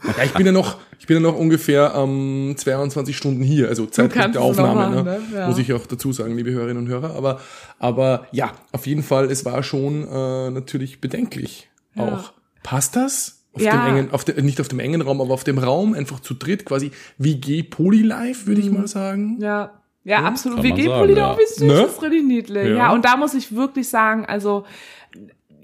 Ja, 0.05 0.25
ich 0.25 0.33
bin 0.35 0.47
ja 0.47 0.53
noch, 0.53 0.79
ich 0.99 1.07
bin 1.07 1.17
ja 1.17 1.21
noch 1.21 1.37
ungefähr 1.37 1.93
ähm, 1.97 2.55
22 2.57 3.17
Stunden 3.17 3.43
hier, 3.43 3.69
also 3.69 3.87
Zeitpunkt 3.87 4.35
der 4.35 4.43
Aufnahme, 4.43 4.75
machen, 4.75 4.95
ne? 4.95 5.03
ne? 5.05 5.21
Ja. 5.35 5.49
muss 5.49 5.59
ich 5.59 5.73
auch 5.73 5.87
dazu 5.87 6.13
sagen, 6.13 6.37
liebe 6.37 6.51
Hörerinnen 6.51 6.85
und 6.85 6.89
Hörer. 6.89 7.15
Aber, 7.17 7.41
aber 7.79 8.27
ja, 8.33 8.53
auf 8.73 8.87
jeden 8.87 9.03
Fall, 9.03 9.31
es 9.31 9.45
war 9.45 9.63
schon 9.63 10.07
äh, 10.09 10.51
natürlich 10.51 11.01
bedenklich 11.01 11.69
auch. 11.97 12.33
Passt 12.63 12.97
das? 12.97 13.45
Auf 13.55 13.63
Ja. 13.63 13.73
dem 13.87 13.97
engen, 13.97 14.11
auf 14.13 14.25
de, 14.25 14.41
nicht 14.43 14.61
auf 14.61 14.69
dem 14.69 14.79
engen 14.79 15.01
Raum, 15.01 15.21
aber 15.21 15.35
auf 15.35 15.43
dem 15.43 15.59
Raum, 15.59 15.95
einfach 15.95 16.21
zu 16.21 16.35
dritt, 16.35 16.65
quasi 16.65 16.93
WG 17.17 17.63
Polylife, 17.65 18.47
würde 18.47 18.61
Mhm. 18.61 18.67
ich 18.67 18.73
mal 18.73 18.87
sagen. 18.87 19.39
Ja, 19.41 19.73
ja, 20.05 20.19
absolut. 20.23 20.59
Kann 20.63 20.69
man 20.69 20.79
WG-Pulli, 20.79 21.15
sagen, 21.15 21.27
auch 21.27 21.39
ja. 21.39 21.39
wie 21.39 21.47
süß, 21.47 21.61
Ne? 21.61 21.75
das 21.75 21.93
ist 21.93 22.03
richtig 22.03 22.25
niedlich. 22.25 22.69
Ja. 22.69 22.75
Ja. 22.77 22.93
und 22.93 23.05
da 23.05 23.17
muss 23.17 23.35
ich 23.35 23.55
wirklich 23.55 23.89
sagen, 23.89 24.25
also, 24.27 24.65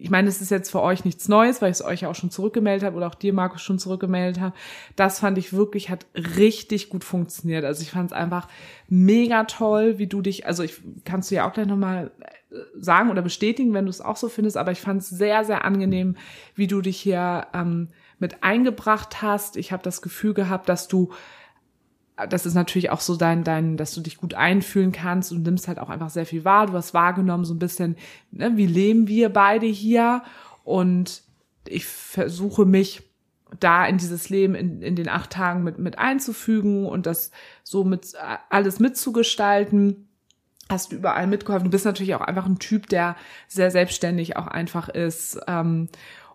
ich 0.04 0.10
meine, 0.10 0.28
es 0.28 0.42
ist 0.42 0.50
jetzt 0.50 0.70
für 0.70 0.82
euch 0.82 1.06
nichts 1.06 1.28
Neues, 1.28 1.62
weil 1.62 1.70
ich 1.70 1.78
es 1.78 1.82
euch 1.84 2.02
ja 2.02 2.10
auch 2.10 2.14
schon 2.14 2.30
zurückgemeldet 2.30 2.84
habe 2.84 2.94
oder 2.94 3.06
auch 3.06 3.14
dir, 3.14 3.32
Markus, 3.32 3.62
schon 3.62 3.78
zurückgemeldet 3.78 4.38
habe. 4.38 4.54
Das 4.96 5.20
fand 5.20 5.38
ich 5.38 5.54
wirklich, 5.54 5.88
hat 5.88 6.04
richtig 6.36 6.90
gut 6.90 7.04
funktioniert. 7.04 7.64
Also 7.64 7.80
ich 7.80 7.90
fand 7.90 8.10
es 8.10 8.12
einfach 8.14 8.46
mega 8.86 9.44
toll, 9.44 9.98
wie 9.98 10.06
du 10.06 10.20
dich, 10.20 10.46
also 10.46 10.62
ich 10.62 10.82
kannst 11.06 11.30
du 11.30 11.36
ja 11.36 11.48
auch 11.48 11.54
gleich 11.54 11.66
nochmal 11.66 12.10
sagen 12.78 13.10
oder 13.10 13.22
bestätigen, 13.22 13.72
wenn 13.72 13.86
du 13.86 13.90
es 13.90 14.02
auch 14.02 14.16
so 14.16 14.28
findest, 14.28 14.58
aber 14.58 14.72
ich 14.72 14.82
fand 14.82 15.00
es 15.00 15.08
sehr, 15.08 15.42
sehr 15.46 15.64
angenehm, 15.64 16.16
wie 16.54 16.66
du 16.66 16.82
dich 16.82 17.00
hier 17.00 17.46
ähm, 17.54 17.88
mit 18.18 18.42
eingebracht 18.42 19.22
hast. 19.22 19.56
Ich 19.56 19.72
habe 19.72 19.82
das 19.82 20.02
Gefühl 20.02 20.34
gehabt, 20.34 20.68
dass 20.68 20.86
du 20.86 21.12
das 22.28 22.46
ist 22.46 22.54
natürlich 22.54 22.90
auch 22.90 23.00
so 23.00 23.16
dein, 23.16 23.42
dein, 23.42 23.76
dass 23.76 23.94
du 23.94 24.00
dich 24.00 24.18
gut 24.18 24.34
einfühlen 24.34 24.92
kannst 24.92 25.32
und 25.32 25.42
nimmst 25.42 25.66
halt 25.66 25.78
auch 25.78 25.90
einfach 25.90 26.10
sehr 26.10 26.26
viel 26.26 26.44
wahr. 26.44 26.66
Du 26.66 26.74
hast 26.74 26.94
wahrgenommen 26.94 27.44
so 27.44 27.54
ein 27.54 27.58
bisschen, 27.58 27.96
ne, 28.30 28.56
wie 28.56 28.66
leben 28.66 29.08
wir 29.08 29.30
beide 29.30 29.66
hier 29.66 30.22
und 30.62 31.22
ich 31.66 31.86
versuche 31.86 32.66
mich 32.66 33.02
da 33.60 33.86
in 33.86 33.98
dieses 33.98 34.30
Leben 34.30 34.54
in, 34.54 34.82
in 34.82 34.96
den 34.96 35.08
acht 35.08 35.30
Tagen 35.30 35.64
mit, 35.64 35.78
mit 35.78 35.98
einzufügen 35.98 36.86
und 36.86 37.06
das 37.06 37.30
so 37.62 37.84
mit 37.84 38.14
alles 38.48 38.80
mitzugestalten. 38.80 40.08
Hast 40.68 40.92
du 40.92 40.96
überall 40.96 41.26
mitgeholfen. 41.26 41.66
Du 41.66 41.70
bist 41.70 41.84
natürlich 41.84 42.14
auch 42.14 42.20
einfach 42.20 42.46
ein 42.46 42.58
Typ, 42.58 42.88
der 42.88 43.16
sehr 43.48 43.70
selbstständig 43.70 44.36
auch 44.36 44.46
einfach 44.46 44.88
ist 44.88 45.38
ähm, 45.46 45.88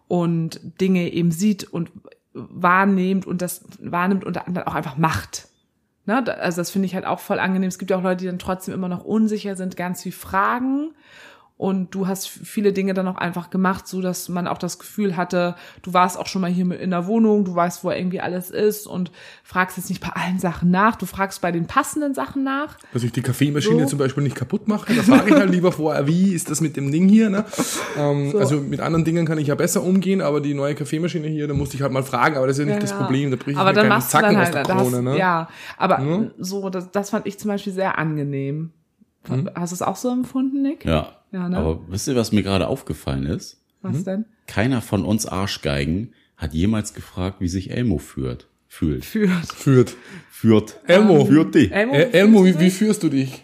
und 0.07 0.59
Dinge 0.79 1.11
eben 1.11 1.31
sieht 1.31 1.63
und 1.63 1.91
wahrnimmt 2.33 3.25
und 3.25 3.41
das 3.41 3.65
wahrnimmt 3.81 4.23
und 4.23 4.35
dann 4.35 4.57
auch 4.59 4.75
einfach 4.75 4.97
macht. 4.97 5.48
Ne? 6.09 6.25
Also 6.39 6.59
das 6.59 6.71
finde 6.71 6.87
ich 6.87 6.95
halt 6.95 7.05
auch 7.05 7.19
voll 7.19 7.37
angenehm. 7.37 7.67
Es 7.67 7.77
gibt 7.77 7.91
ja 7.91 7.97
auch 7.97 8.01
Leute, 8.01 8.17
die 8.17 8.25
dann 8.25 8.39
trotzdem 8.39 8.73
immer 8.73 8.87
noch 8.89 9.05
unsicher 9.05 9.55
sind, 9.55 9.77
ganz 9.77 10.01
viel 10.01 10.11
Fragen. 10.11 10.95
Und 11.59 11.93
du 11.93 12.07
hast 12.07 12.29
viele 12.29 12.71
Dinge 12.71 12.93
dann 12.93 13.05
auch 13.09 13.17
einfach 13.17 13.49
gemacht, 13.49 13.85
so 13.85 13.99
dass 14.01 14.29
man 14.29 14.47
auch 14.47 14.57
das 14.59 14.79
Gefühl 14.79 15.17
hatte, 15.17 15.55
du 15.81 15.93
warst 15.93 16.17
auch 16.17 16.25
schon 16.27 16.41
mal 16.41 16.49
hier 16.49 16.71
in 16.79 16.91
der 16.91 17.05
Wohnung, 17.05 17.43
du 17.43 17.53
weißt, 17.53 17.83
wo 17.83 17.91
irgendwie 17.91 18.21
alles 18.21 18.49
ist 18.49 18.87
und 18.87 19.11
fragst 19.43 19.75
jetzt 19.75 19.89
nicht 19.89 20.01
bei 20.01 20.07
allen 20.13 20.39
Sachen 20.39 20.71
nach, 20.71 20.95
du 20.95 21.05
fragst 21.05 21.41
bei 21.41 21.51
den 21.51 21.67
passenden 21.67 22.13
Sachen 22.13 22.45
nach. 22.45 22.77
Dass 22.93 23.03
ich 23.03 23.11
die 23.11 23.21
Kaffeemaschine 23.21 23.81
So. 23.83 23.89
zum 23.89 23.99
Beispiel 23.99 24.23
nicht 24.23 24.37
kaputt 24.37 24.69
mache, 24.69 24.93
da 24.95 25.03
frage 25.03 25.31
ich 25.31 25.35
halt 25.35 25.49
lieber 25.49 25.73
vorher, 25.73 26.07
wie 26.07 26.31
ist 26.33 26.49
das 26.49 26.61
mit 26.61 26.77
dem 26.77 26.93
Ding 26.93 27.09
hier, 27.09 27.29
ne? 27.29 27.43
Ähm, 27.97 28.33
Also 28.39 28.61
mit 28.61 28.79
anderen 28.79 29.03
Dingen 29.03 29.25
kann 29.25 29.37
ich 29.37 29.47
ja 29.47 29.55
besser 29.55 29.83
umgehen, 29.83 30.21
aber 30.21 30.39
die 30.39 30.53
neue 30.53 30.75
Kaffeemaschine 30.75 31.27
hier, 31.27 31.49
da 31.49 31.53
musste 31.53 31.75
ich 31.75 31.81
halt 31.81 31.91
mal 31.91 32.03
fragen, 32.03 32.37
aber 32.37 32.47
das 32.47 32.57
ist 32.57 32.65
ja 32.65 32.71
nicht 32.71 32.83
das 32.83 32.91
Ja. 32.91 32.99
Problem, 32.99 33.31
da 33.31 33.35
bricht 33.35 33.59
aber 33.59 33.71
mir 33.71 33.73
dann 33.75 33.83
keinen 33.83 33.89
machst 33.97 34.13
du 34.13 34.17
Zacken 34.17 34.35
dann 34.35 34.37
aus 34.37 34.45
halt, 34.45 34.55
der 34.55 34.63
da 34.63 34.75
hast, 34.75 34.91
Krone, 34.91 35.03
ne? 35.03 35.17
ja, 35.17 35.49
aber 35.77 35.97
Ne? 35.97 36.31
so, 36.37 36.69
das, 36.69 36.89
das 36.91 37.09
fand 37.09 37.27
ich 37.27 37.37
zum 37.37 37.49
Beispiel 37.49 37.73
sehr 37.73 37.97
angenehm. 37.99 38.71
Hm? 39.27 39.49
Hast 39.55 39.71
du 39.71 39.75
es 39.75 39.81
auch 39.81 39.97
so 39.97 40.09
empfunden, 40.09 40.61
Nick? 40.61 40.85
Ja. 40.85 41.18
Ja, 41.31 41.47
ne? 41.49 41.57
Aber 41.57 41.81
wisst 41.89 42.07
ihr, 42.07 42.15
was 42.15 42.31
mir 42.31 42.43
gerade 42.43 42.67
aufgefallen 42.67 43.25
ist? 43.25 43.57
Was 43.81 44.03
denn? 44.03 44.25
Keiner 44.47 44.81
von 44.81 45.05
uns 45.05 45.25
Arschgeigen 45.25 46.13
hat 46.37 46.53
jemals 46.53 46.93
gefragt, 46.93 47.37
wie 47.39 47.47
sich 47.47 47.71
Elmo 47.71 47.97
führt. 47.97 48.47
Fühlt. 48.67 49.05
Führt. 49.05 49.45
Führt. 49.53 49.95
Führt. 50.29 50.79
Elmo. 50.87 51.25
Führt 51.25 51.55
die. 51.55 51.71
Elmo, 51.71 51.93
Äh, 51.93 52.11
Elmo, 52.11 52.43
fühlst 52.43 52.53
du 52.53 52.57
wie, 52.57 52.59
wie 52.59 52.65
dich? 52.65 52.73
führst 52.73 53.03
du 53.03 53.09
dich? 53.09 53.43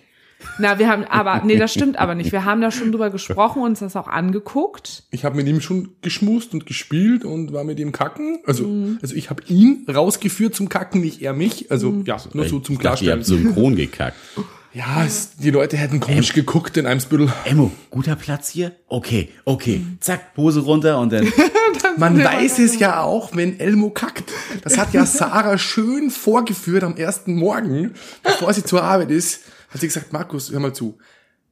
Na, 0.59 0.77
wir 0.77 0.87
haben, 0.89 1.03
aber, 1.05 1.43
nee, 1.43 1.57
das 1.57 1.73
stimmt 1.73 1.97
aber 1.97 2.13
nicht. 2.13 2.31
Wir 2.31 2.45
haben 2.45 2.61
da 2.61 2.69
schon 2.69 2.91
drüber 2.91 3.09
gesprochen, 3.09 3.61
uns 3.63 3.79
das 3.79 3.95
auch 3.95 4.07
angeguckt. 4.07 5.03
Ich 5.09 5.25
habe 5.25 5.35
mit 5.37 5.47
ihm 5.47 5.59
schon 5.59 5.89
geschmust 6.01 6.53
und 6.53 6.65
gespielt 6.67 7.25
und 7.25 7.51
war 7.51 7.63
mit 7.63 7.79
ihm 7.79 7.91
kacken. 7.91 8.39
Also, 8.45 8.67
Mhm. 8.67 8.99
also 9.01 9.15
ich 9.15 9.29
habe 9.31 9.41
ihn 9.47 9.85
rausgeführt 9.89 10.53
zum 10.53 10.69
Kacken, 10.69 11.01
nicht 11.01 11.21
er 11.21 11.33
mich. 11.33 11.71
Also 11.71 11.91
Mhm. 11.91 12.05
ja, 12.05 12.17
nur 12.33 12.45
so 12.47 12.59
zum 12.59 12.75
Ich 12.75 12.81
dachte, 12.81 13.05
ihr 13.05 13.13
Klarstellen. 13.13 13.19
habt 13.19 13.55
synchron 13.55 13.75
gekackt. 13.75 14.17
Ja, 14.75 15.05
es, 15.05 15.37
die 15.37 15.51
Leute 15.51 15.77
hätten 15.77 16.01
komisch 16.01 16.33
geguckt 16.33 16.75
in 16.75 16.85
Eimsbüttel. 16.85 17.31
Elmo, 17.45 17.71
guter 17.91 18.17
Platz 18.17 18.49
hier? 18.49 18.73
Okay, 18.89 19.29
okay. 19.45 19.81
Zack, 20.01 20.33
Hose 20.35 20.59
runter 20.59 20.99
und 20.99 21.13
dann. 21.13 21.31
Man 21.97 22.21
weiß 22.21 22.59
es 22.59 22.77
ja 22.77 23.01
auch, 23.01 23.33
wenn 23.37 23.57
Elmo 23.57 23.89
kackt. 23.89 24.33
Das 24.63 24.77
hat 24.77 24.93
ja 24.93 25.05
Sarah 25.05 25.57
schön 25.57 26.11
vorgeführt 26.11 26.83
am 26.83 26.97
ersten 26.97 27.35
Morgen, 27.35 27.93
bevor 28.21 28.53
sie 28.53 28.65
zur 28.65 28.83
Arbeit 28.83 29.11
ist. 29.11 29.43
Hat 29.69 29.79
sie 29.79 29.87
gesagt, 29.87 30.11
Markus, 30.11 30.51
hör 30.51 30.59
mal 30.59 30.73
zu. 30.73 30.97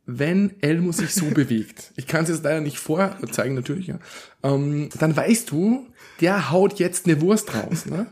wenn 0.05 0.61
Elmo 0.61 0.91
sich 0.91 1.13
so 1.13 1.25
bewegt, 1.33 1.93
ich 1.95 2.07
kann 2.07 2.23
es 2.23 2.29
jetzt 2.29 2.43
leider 2.43 2.59
nicht 2.59 2.77
vorzeigen 2.77 3.55
natürlich, 3.55 3.87
ja, 3.87 3.99
ähm, 4.43 4.89
dann 4.99 5.15
weißt 5.15 5.49
du, 5.51 5.87
der 6.19 6.51
haut 6.51 6.79
jetzt 6.79 7.05
eine 7.05 7.21
Wurst 7.21 7.55
raus. 7.55 7.85
Ne? 7.85 8.07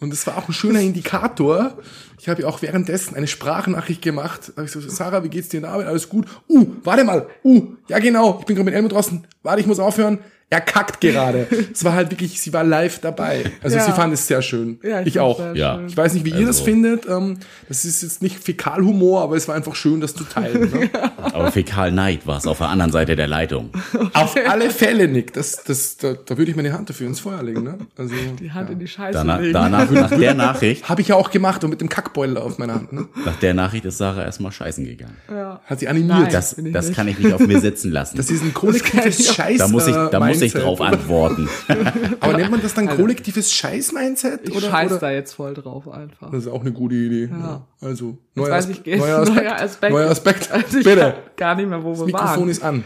Und 0.00 0.10
das 0.10 0.26
war 0.26 0.36
auch 0.36 0.48
ein 0.48 0.52
schöner 0.52 0.80
Indikator. 0.80 1.78
Ich 2.18 2.28
habe 2.28 2.42
ja 2.42 2.48
auch 2.48 2.62
währenddessen 2.62 3.16
eine 3.16 3.26
Sprachnachricht 3.26 4.02
gemacht. 4.02 4.52
Da 4.54 4.62
hab 4.62 4.66
ich 4.66 4.72
so, 4.72 4.80
Sarah, 4.80 5.24
wie 5.24 5.28
geht's 5.28 5.48
dir 5.48 5.58
in 5.58 5.62
der 5.62 5.72
Arbeit? 5.72 5.86
Alles 5.86 6.08
gut. 6.08 6.26
Uh, 6.48 6.66
warte 6.82 7.04
mal. 7.04 7.28
Uh, 7.42 7.68
ja 7.88 7.98
genau, 7.98 8.38
ich 8.40 8.46
bin 8.46 8.56
gerade 8.56 8.64
mit 8.64 8.74
Elmo 8.74 8.88
draußen. 8.88 9.26
Warte, 9.42 9.60
ich 9.60 9.66
muss 9.66 9.78
aufhören. 9.78 10.18
Er 10.50 10.60
kackt 10.60 11.00
gerade. 11.00 11.48
Es 11.72 11.84
war 11.84 11.94
halt 11.94 12.10
wirklich, 12.12 12.40
sie 12.40 12.52
war 12.52 12.62
live 12.62 13.00
dabei. 13.00 13.44
Also 13.62 13.76
Ja. 13.76 13.84
sie 13.86 13.92
fand 13.92 14.12
es 14.14 14.26
sehr 14.28 14.40
schön. 14.42 14.78
Ja, 14.82 15.00
ich 15.00 15.14
fand's 15.14 15.18
auch. 15.18 15.54
Ja. 15.54 15.76
schön. 15.78 15.86
Ich 15.88 15.96
weiß 15.96 16.14
nicht, 16.14 16.24
wie 16.24 16.30
ihr 16.30 16.46
das 16.46 16.58
Also- 16.58 16.64
findet. 16.64 17.06
Ähm, 17.08 17.38
das 17.68 17.84
ist 17.84 18.02
jetzt 18.02 18.22
nicht 18.22 18.38
Fäkalhumor, 18.42 19.22
aber 19.22 19.36
es 19.36 19.48
war 19.48 19.54
einfach 19.56 19.74
schön, 19.74 20.00
das 20.00 20.14
zu 20.14 20.24
teilen. 20.24 20.70
Ne? 20.70 20.90
Aber 21.34 21.50
Fäkalneid 21.50 22.26
war 22.26 22.38
es 22.38 22.46
auf 22.46 22.58
der 22.58 22.68
anderen 22.68 22.92
Seite 22.92 23.16
der 23.16 23.26
Leitung. 23.26 23.70
Auf 24.12 24.36
alle 24.48 24.70
Fälle, 24.70 25.08
Nick. 25.08 25.32
Das, 25.32 25.64
das, 25.64 25.96
da, 25.96 26.12
da 26.12 26.36
würde 26.38 26.50
ich 26.50 26.56
meine 26.56 26.72
Hand 26.72 26.88
dafür 26.90 27.08
ins 27.08 27.18
Feuer 27.20 27.42
legen. 27.42 27.64
Ne? 27.64 27.78
Also, 27.96 28.14
Die 28.40 28.52
Hand 28.52 28.70
in 28.70 28.78
die 28.78 28.86
Scheiße 28.86 29.14
Danach, 29.18 29.40
legen. 29.40 29.52
danach, 29.52 29.90
nach 29.90 30.10
der 30.10 30.34
Nachricht, 30.34 30.88
Habe 30.88 31.00
ich 31.00 31.08
ja 31.08 31.16
auch 31.16 31.30
gemacht 31.32 31.64
und 31.64 31.70
mit 31.70 31.80
dem 31.80 31.88
Kackbeutel 31.88 32.36
auf 32.38 32.58
meiner 32.58 32.74
Hand. 32.74 32.92
Ne? 32.92 33.08
nach 33.24 33.36
der 33.36 33.54
Nachricht 33.54 33.84
ist 33.86 33.98
Sarah 33.98 34.22
erstmal 34.24 34.52
scheißen 34.52 34.84
gegangen. 34.84 35.16
Ja. 35.28 35.60
Hat 35.64 35.80
sie 35.80 35.88
animiert. 35.88 36.18
Nein. 36.20 36.32
Das, 36.32 36.56
ich 36.58 36.72
das 36.72 36.86
nicht. 36.88 36.96
kann 36.96 37.08
ich 37.08 37.18
nicht 37.18 37.32
auf 37.32 37.40
mir 37.40 37.58
sitzen 37.60 37.90
lassen. 37.90 38.16
Das 38.16 38.30
ist 38.30 38.42
ein 38.42 38.54
kollektives 38.54 39.34
Scheiß. 39.34 39.58
da 39.58 39.68
muss 39.68 39.86
ich, 39.88 39.94
da 39.94 40.20
muss 40.20 40.33
ich 40.36 40.54
Mindset, 40.54 40.62
drauf 40.62 40.80
antworten. 40.80 41.48
Aber 42.20 42.36
nennt 42.36 42.50
man 42.50 42.60
das 42.62 42.74
dann 42.74 42.88
kollektives 42.88 43.52
Scheiß-Mindset? 43.52 44.48
Ich 44.48 44.56
oder, 44.56 44.70
scheiß 44.70 44.90
oder? 44.92 45.00
da 45.00 45.10
jetzt 45.10 45.32
voll 45.34 45.54
drauf 45.54 45.88
einfach. 45.88 46.30
Das 46.30 46.44
ist 46.44 46.50
auch 46.50 46.60
eine 46.60 46.72
gute 46.72 46.94
Idee. 46.94 47.28
Ja. 47.30 47.66
Also, 47.80 48.18
neuer, 48.34 48.50
weiß 48.50 48.68
Aspe- 48.68 48.80
ich, 48.84 48.98
neuer 48.98 49.18
Aspekt. 49.22 49.36
Neuer 49.44 49.60
Aspekt. 49.60 49.92
Neuer 49.92 50.10
Aspekt. 50.10 50.50
Also 50.52 50.78
ich 50.78 50.84
Bitte. 50.84 51.00
weiß 51.00 51.14
gar 51.36 51.54
nicht 51.54 51.68
mehr, 51.68 51.82
wo 51.82 51.96
wir 51.98 52.06
Mikrofon 52.06 52.40
waren. 52.40 52.48
ist 52.48 52.62
an. 52.62 52.84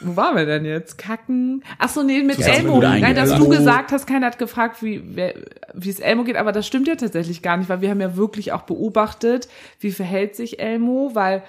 Wo 0.00 0.14
waren 0.14 0.36
wir 0.36 0.46
denn 0.46 0.64
jetzt? 0.64 0.96
Kacken? 0.96 1.64
Ach 1.76 1.88
so, 1.88 2.04
nee, 2.04 2.22
mit 2.22 2.38
Elmo. 2.38 2.78
Nein, 2.80 3.16
dass 3.16 3.34
du 3.34 3.48
gesagt 3.48 3.90
hast, 3.90 4.06
keiner 4.06 4.26
hat 4.26 4.38
gefragt, 4.38 4.80
wie 4.80 5.02
wer- 5.16 5.34
wie 5.74 5.90
es 5.90 5.98
Elmo 5.98 6.22
geht, 6.22 6.36
aber 6.36 6.52
das 6.52 6.68
stimmt 6.68 6.86
ja 6.86 6.94
tatsächlich 6.94 7.42
gar 7.42 7.56
nicht, 7.56 7.68
weil 7.68 7.80
wir 7.80 7.90
haben 7.90 8.00
ja 8.00 8.14
wirklich 8.16 8.52
auch 8.52 8.62
beobachtet, 8.62 9.48
wie 9.80 9.90
verhält 9.90 10.36
sich 10.36 10.60
Elmo, 10.60 11.10
weil 11.14 11.42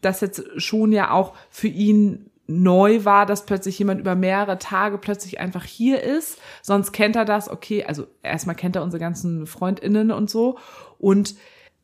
das 0.00 0.22
jetzt 0.22 0.42
schon 0.56 0.92
ja 0.92 1.10
auch 1.10 1.34
für 1.50 1.68
ihn 1.68 2.29
neu 2.50 3.04
war, 3.04 3.26
dass 3.26 3.46
plötzlich 3.46 3.78
jemand 3.78 4.00
über 4.00 4.14
mehrere 4.14 4.58
Tage 4.58 4.98
plötzlich 4.98 5.40
einfach 5.40 5.64
hier 5.64 6.02
ist. 6.02 6.38
Sonst 6.62 6.92
kennt 6.92 7.16
er 7.16 7.24
das, 7.24 7.48
okay, 7.48 7.84
also 7.84 8.06
erstmal 8.22 8.56
kennt 8.56 8.76
er 8.76 8.82
unsere 8.82 9.00
ganzen 9.00 9.46
FreundInnen 9.46 10.10
und 10.10 10.28
so. 10.28 10.58
Und 10.98 11.36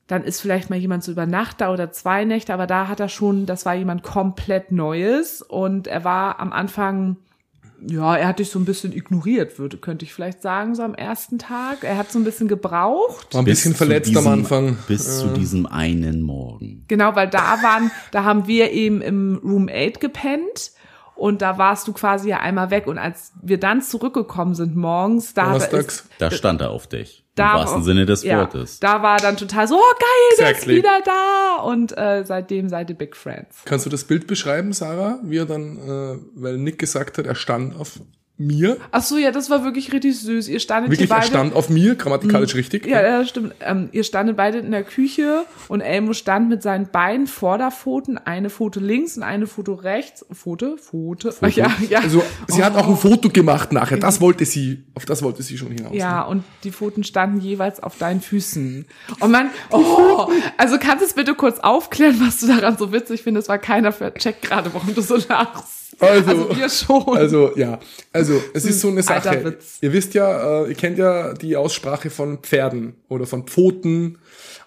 dann 0.09 0.25
ist 0.25 0.41
vielleicht 0.41 0.71
mal 0.71 0.79
jemand 0.79 1.05
so 1.05 1.13
über 1.13 1.27
Nacht 1.27 1.61
da 1.61 1.73
oder 1.73 1.91
zwei 1.93 2.25
Nächte, 2.25 2.53
aber 2.53 2.67
da 2.67 2.89
hat 2.89 3.01
er 3.01 3.09
schon, 3.09 3.47
das 3.47 3.67
war 3.67 3.75
jemand 3.75 4.03
komplett 4.03 4.73
Neues 4.73 5.43
und 5.43 5.87
er 5.87 6.05
war 6.05 6.39
am 6.39 6.53
Anfang, 6.53 7.17
ja, 7.87 8.17
er 8.17 8.29
hat 8.29 8.39
dich 8.39 8.51
so 8.51 8.59
ein 8.59 8.65
bisschen 8.65 8.93
ignoriert, 8.93 9.59
würde, 9.59 9.77
könnte 9.77 10.05
ich 10.05 10.13
vielleicht 10.13 10.43
sagen, 10.43 10.75
so 10.75 10.83
am 10.83 10.95
ersten 10.95 11.39
Tag. 11.39 11.85
Er 11.85 11.97
hat 11.97 12.11
so 12.11 12.19
ein 12.19 12.25
bisschen 12.25 12.49
gebraucht. 12.49 13.35
War 13.35 13.43
ein 13.43 13.45
Bis 13.45 13.59
bisschen 13.59 13.73
zu 13.73 13.79
verletzt 13.79 14.11
diesem, 14.11 14.27
am 14.27 14.33
Anfang. 14.33 14.79
Bis 14.89 15.21
zu 15.21 15.29
diesem 15.29 15.67
einen 15.67 16.23
Morgen. 16.23 16.85
Genau, 16.89 17.15
weil 17.15 17.29
da 17.29 17.63
waren, 17.63 17.91
da 18.13 18.25
haben 18.25 18.47
wir 18.47 18.73
eben 18.73 19.03
im 19.03 19.41
Room 19.43 19.69
8 19.73 20.01
gepennt. 20.01 20.73
Und 21.17 21.41
da 21.41 21.57
warst 21.57 21.89
du 21.89 21.93
quasi 21.93 22.29
ja 22.29 22.41
einmal 22.41 22.71
weg. 22.71 22.87
Und 22.87 22.99
als 22.99 23.33
wir 23.43 23.59
dann 23.59 23.81
zurückgekommen 23.81 24.55
sind 24.55 24.77
morgens, 24.77 25.33
da 25.35 25.51
hat 25.51 25.73
er, 25.73 25.81
ist, 25.81 26.09
Da 26.19 26.31
stand 26.31 26.61
er 26.61 26.71
auf 26.71 26.87
dich. 26.87 27.21
Im 27.21 27.45
da, 27.45 27.55
wahrsten 27.55 27.83
Sinne 27.83 28.07
des 28.07 28.23
ja, 28.23 28.39
Wortes. 28.39 28.81
Da 28.81 29.03
war 29.03 29.19
dann 29.19 29.37
total 29.37 29.67
so, 29.67 29.77
oh 29.77 29.95
geil, 29.99 30.39
der 30.39 30.51
ist 30.51 30.57
Exactly. 30.57 30.77
wieder 30.77 31.01
da. 31.05 31.63
Und 31.63 31.97
äh, 31.97 32.25
seitdem 32.25 32.69
seid 32.69 32.91
ihr 32.91 32.97
Big 32.97 33.17
Friends. 33.17 33.63
Kannst 33.65 33.87
du 33.87 33.91
das 33.91 34.05
Bild 34.05 34.27
beschreiben, 34.27 34.73
Sarah? 34.73 35.19
Wie 35.23 35.39
er 35.39 35.47
dann, 35.47 35.79
äh, 35.79 36.19
weil 36.35 36.59
Nick 36.59 36.79
gesagt 36.79 37.19
hat, 37.19 37.27
er 37.27 37.35
stand 37.35 37.79
auf 37.79 38.01
mir. 38.39 38.77
Ach 38.91 39.03
so, 39.03 39.17
ja, 39.17 39.31
das 39.31 39.49
war 39.51 39.65
wirklich 39.65 39.93
richtig 39.93 40.19
süß. 40.21 40.49
Ihr 40.49 40.61
standet 40.61 40.91
Wirklich, 40.91 41.09
hier 41.09 41.17
er 41.17 41.21
beide. 41.21 41.31
stand 41.31 41.55
auf 41.55 41.71
mir, 41.71 41.95
grammatikalisch 41.95 42.55
richtig. 42.55 42.87
Ja, 42.87 43.03
ja, 43.03 43.25
stimmt. 43.25 43.55
Ähm, 43.61 43.89
ihr 43.93 44.05
standet 44.05 44.37
beide 44.37 44.59
in 44.59 44.71
der 44.71 44.85
Küche 44.85 45.45
und 45.69 45.81
Elmo 45.81 46.13
stand 46.13 46.49
mit 46.49 46.63
seinen 46.63 46.89
beiden 46.89 47.27
Vorderpfoten, 47.27 48.19
eine 48.19 48.51
Pfote 48.51 48.81
links 48.81 49.17
und 49.17 49.23
eine 49.23 49.47
Pfote 49.47 49.83
rechts. 49.85 50.25
Pfote? 50.33 50.77
Pfote? 50.77 51.35
Ach, 51.41 51.49
ja, 51.51 51.71
ja. 51.89 52.01
Also, 52.01 52.23
sie 52.49 52.63
hat 52.63 52.77
auch 52.77 52.89
ein 52.89 52.97
Foto 52.97 53.31
gemacht 53.31 53.73
nachher. 53.73 53.99
Das 53.99 54.21
wollte 54.21 54.45
sie, 54.45 54.85
auf 54.95 55.07
das 55.07 55.23
wollte 55.23 55.43
sie 55.43 55.57
schon 55.57 55.73
hinaus. 55.73 55.95
Ja, 55.95 56.23
und 56.23 56.45
die 56.65 56.73
Pfoten 56.73 57.05
standen 57.05 57.41
jeweils 57.41 57.83
auf 57.83 57.97
deinen 57.97 58.21
Füßen. 58.21 58.87
Und 59.21 59.31
man, 59.31 59.51
oh, 59.71 60.29
also 60.59 60.79
kannst 60.79 61.03
du 61.03 61.07
es 61.07 61.15
bitte 61.15 61.35
kurz 61.35 61.59
aufklären, 61.61 62.21
was 62.21 62.41
du 62.41 62.49
daran 62.49 62.77
so 62.77 62.93
witzig 62.93 63.23
findest, 63.23 63.49
weil 63.49 63.59
keiner 63.59 63.95
checkt 64.15 64.43
gerade, 64.43 64.73
warum 64.75 64.95
du 64.95 65.01
so 65.01 65.17
lachst. 65.29 65.86
Also, 66.01 66.57
wir 66.57 66.69
schon. 66.69 67.17
Also, 67.17 67.57
ja. 67.57 67.79
Also, 68.13 68.43
es 68.55 68.65
ist 68.65 68.81
so 68.81 68.89
eine 68.89 69.07
Alter 69.07 69.23
Sache. 69.23 69.45
Witz. 69.45 69.79
Ihr 69.81 69.93
wisst 69.93 70.15
ja, 70.15 70.65
äh, 70.65 70.69
ihr 70.69 70.75
kennt 70.75 70.99
ja 70.99 71.33
die 71.35 71.57
Aussprache 71.57 72.11
von 72.11 72.39
Pferden 72.39 72.95
oder 73.09 73.27
von 73.27 73.45
Pfoten. 73.45 74.19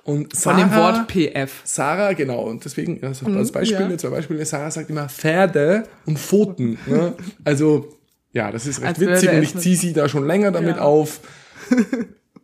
Und 0.04 0.36
Von 0.36 0.56
Sarah, 0.58 0.58
dem 0.63 0.76
Wort 0.76 1.08
PF. 1.08 1.62
Sarah, 1.65 2.13
genau. 2.13 2.42
Und 2.44 2.65
deswegen, 2.65 3.04
also 3.04 3.28
als 3.28 3.52
Beispiel, 3.52 3.86
Mhm, 3.86 3.92
ja. 3.92 3.98
zwei 3.98 4.10
Beispiele, 4.10 4.44
Sarah 4.46 4.72
sagt 4.72 4.89
immer 4.89 5.08
Pferde 5.08 5.84
und 6.06 6.18
Pfoten. 6.18 6.80
Ne? 6.88 7.13
Also, 7.44 7.89
ja, 8.34 8.52
das 8.52 8.65
ist 8.65 8.80
recht 8.82 8.88
Als 8.89 9.00
witzig 9.00 9.30
und 9.30 9.44
ich 9.44 9.56
ziehe 9.58 9.76
sie 9.76 9.94
da 9.94 10.10
schon 10.10 10.26
länger 10.26 10.52
damit 10.52 10.78
Ja. 10.78 10.82
auf. 10.82 11.20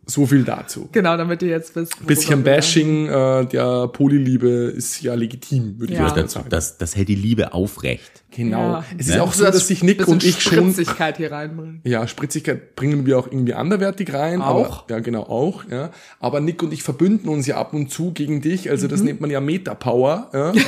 So 0.07 0.27
viel 0.27 0.43
dazu. 0.43 0.87
Genau, 0.91 1.17
damit 1.17 1.41
ihr 1.41 1.49
jetzt 1.49 1.75
wisst. 1.75 2.05
Bisschen 2.05 2.43
Bashing 2.43 3.07
äh, 3.07 3.45
der 3.47 3.87
Polyliebe 3.87 4.47
ist 4.47 5.01
ja 5.01 5.15
legitim, 5.15 5.79
würde 5.79 5.93
Ja. 5.95 6.15
ich 6.15 6.29
sagen. 6.29 6.45
das, 6.49 6.77
das 6.77 6.95
hält 6.95 7.07
die 7.09 7.15
Liebe 7.15 7.53
aufrecht. 7.53 8.23
Genau. 8.35 8.57
Ja. 8.73 8.83
Es 8.97 9.07
ist 9.07 9.15
Ne? 9.15 9.23
auch 9.23 9.33
so, 9.33 9.43
dass 9.45 9.67
sich 9.67 9.81
Nick 9.83 10.07
und 10.07 10.23
ich 10.23 10.41
schon 10.41 10.71
Spritzigkeit 10.73 11.17
hier 11.17 11.31
reinbringen. 11.31 11.81
Ja, 11.83 12.07
Spritzigkeit 12.07 12.75
bringen 12.75 13.05
wir 13.05 13.17
auch 13.17 13.27
irgendwie 13.27 13.53
anderwertig 13.53 14.13
rein. 14.13 14.41
Auch? 14.41 14.83
Aber, 14.83 14.93
ja, 14.93 14.99
genau, 14.99 15.23
auch. 15.23 15.63
Ja. 15.69 15.91
Aber 16.19 16.39
Nick 16.41 16.61
und 16.63 16.73
ich 16.73 16.83
verbünden 16.83 17.29
uns 17.29 17.47
ja 17.47 17.57
ab 17.57 17.73
und 17.73 17.89
zu 17.91 18.11
gegen 18.11 18.41
dich. 18.41 18.69
Also 18.69 18.87
Mhm. 18.87 18.91
das 18.91 19.01
nennt 19.03 19.21
man 19.21 19.29
ja 19.29 19.39
Meta-Power. 19.39 20.29
Ja. 20.33 20.53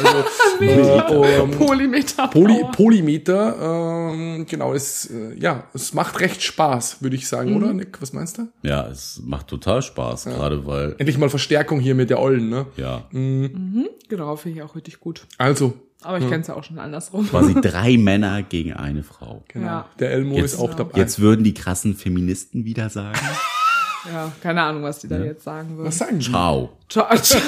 Also, 0.59 1.23
äh, 1.23 1.39
ähm, 1.39 1.51
Polymeter. 1.51 2.27
Poly, 2.29 2.65
Polymeter, 2.71 4.09
ähm, 4.11 4.45
genau, 4.49 4.73
es, 4.73 5.05
äh, 5.11 5.35
ja, 5.39 5.65
es 5.75 5.93
macht 5.93 6.19
recht 6.19 6.41
Spaß, 6.41 7.01
würde 7.01 7.15
ich 7.15 7.27
sagen, 7.27 7.51
Mhm. 7.51 7.57
oder 7.57 7.73
Nick? 7.73 8.01
Was 8.01 8.11
meinst 8.11 8.39
du? 8.39 8.47
Ja, 8.63 8.87
es 8.87 9.21
macht 9.23 9.47
total 9.47 9.83
Spaß, 9.83 10.25
gerade 10.25 10.65
weil, 10.65 10.95
Endlich 10.97 11.17
mal 11.19 11.29
Verstärkung 11.29 11.79
hier 11.79 11.93
mit 11.93 12.09
der 12.09 12.19
Ollen, 12.19 12.49
ne? 12.49 12.65
ja, 12.75 13.03
Genau, 13.11 14.35
finde 14.35 14.57
ich 14.57 14.63
auch 14.63 14.75
richtig 14.75 14.99
gut. 14.99 15.27
Also, 15.37 15.73
Aber 16.07 16.19
ich 16.19 16.29
kenn's 16.29 16.47
ja 16.47 16.55
auch 16.55 16.63
schon 16.63 16.79
andersrum. 16.79 17.27
quasi 17.29 17.53
drei 17.61 17.97
Männer 17.97 18.41
gegen 18.43 18.73
eine 18.73 19.03
Frau. 19.03 19.43
genau. 19.49 19.65
Ja. 19.65 19.85
Der 19.99 20.11
Elmo 20.11 20.35
Jetzt- 20.35 20.53
ist 20.53 20.59
auch 20.59 20.73
dabei. 20.73 20.97
Jetzt 20.97 21.19
würden 21.19 21.43
die 21.43 21.53
krassen 21.53 21.95
Feministen 21.95 22.63
wieder 22.65 22.89
sagen, 22.89 23.19
Ja, 24.11 24.31
keine 24.41 24.61
Ahnung, 24.61 24.83
was 24.83 24.99
die 24.99 25.09
da 25.09 25.17
jetzt 25.19 25.43
sagen 25.43 25.75
würden. 25.75 25.87
Was 25.87 25.97
sagen 25.97 26.19
die? 26.19 26.25
ciao, 26.25 26.69
Ciao, 26.87 27.13
ciao. 27.21 27.41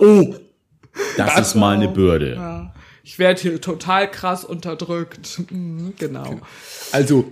Oh, 0.00 0.34
das 1.16 1.38
ist 1.38 1.54
mal 1.54 1.76
eine 1.76 1.86
Bürde. 1.88 2.34
Ja. 2.34 2.74
Ich 3.04 3.18
werde 3.20 3.40
hier 3.40 3.60
total 3.60 4.10
krass 4.10 4.44
unterdrückt. 4.44 5.42
Mhm, 5.50 5.94
genau. 5.98 6.40
also, 6.90 7.30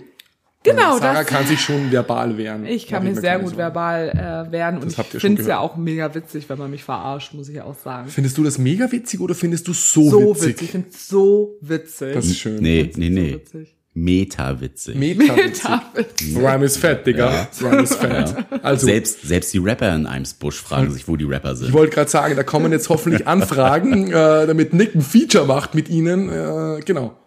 Genau, 0.63 0.97
Sarah 0.99 1.19
das. 1.19 1.25
kann 1.27 1.47
sich 1.47 1.59
schon 1.59 1.91
verbal 1.91 2.37
wehren. 2.37 2.65
Ich 2.67 2.87
kann 2.87 3.03
mich 3.03 3.15
sehr 3.19 3.37
gut 3.39 3.47
Sorgen. 3.49 3.57
verbal 3.57 4.09
äh, 4.47 4.51
wehren 4.51 4.75
und 4.77 4.85
Das 4.85 4.97
habt 4.99 5.09
ihr 5.13 5.15
ich 5.17 5.21
schon 5.21 5.29
finde 5.29 5.41
es 5.41 5.47
ja 5.47 5.57
auch 5.59 5.75
mega 5.75 6.13
witzig, 6.13 6.47
wenn 6.49 6.59
man 6.59 6.69
mich 6.69 6.83
verarscht, 6.83 7.33
muss 7.33 7.49
ich 7.49 7.55
ja 7.55 7.63
auch 7.63 7.75
sagen. 7.75 8.09
Findest 8.09 8.37
du 8.37 8.43
das 8.43 8.57
mega 8.59 8.91
witzig 8.91 9.19
oder 9.19 9.33
findest 9.33 9.67
du 9.67 9.73
so, 9.73 10.09
So 10.09 10.29
witzig? 10.35 10.47
witzig, 10.49 10.61
ich 10.61 10.71
finde 10.71 10.87
es 10.91 11.07
so 11.07 11.55
witzig. 11.61 12.13
Das 12.13 12.25
ist 12.27 12.37
schön. 12.39 12.61
Nee, 12.61 12.91
nee, 12.95 13.07
So 13.07 13.13
nee. 13.13 13.33
witzig. 13.33 13.77
Meta-witzig. 13.93 14.95
Meta-witzig. 14.95 15.69
Meta-witzig. 15.69 16.37
Rhyme 16.37 16.63
is 16.63 16.77
fett, 16.77 17.05
Digga. 17.05 17.47
Rhyme 17.61 17.81
is 17.83 17.93
fett. 17.95 18.33
Also, 18.63 18.85
Selbst, 18.85 19.21
selbst 19.23 19.53
die 19.53 19.57
Rapper 19.57 19.93
in 19.95 20.05
Eimsbusch 20.05 20.61
fragen 20.61 20.91
sich, 20.91 21.07
wo 21.09 21.17
die 21.17 21.25
Rapper 21.25 21.51
ich 21.53 21.57
sind. 21.59 21.73
wollte 21.73 21.93
gerade 21.95 22.09
sagen, 22.09 22.35
da 22.37 22.43
kommen 22.43 22.71
jetzt 22.71 22.87
hoffentlich 22.87 23.27
Anfragen, 23.27 24.07
äh, 24.11 24.47
damit 24.47 24.73
Nick 24.73 24.95
ein 24.95 25.01
Feature 25.01 25.45
macht 25.45 25.75
mit 25.75 25.89
ihnen. 25.89 26.29
Äh, 26.29 26.79
genau. 26.85 27.17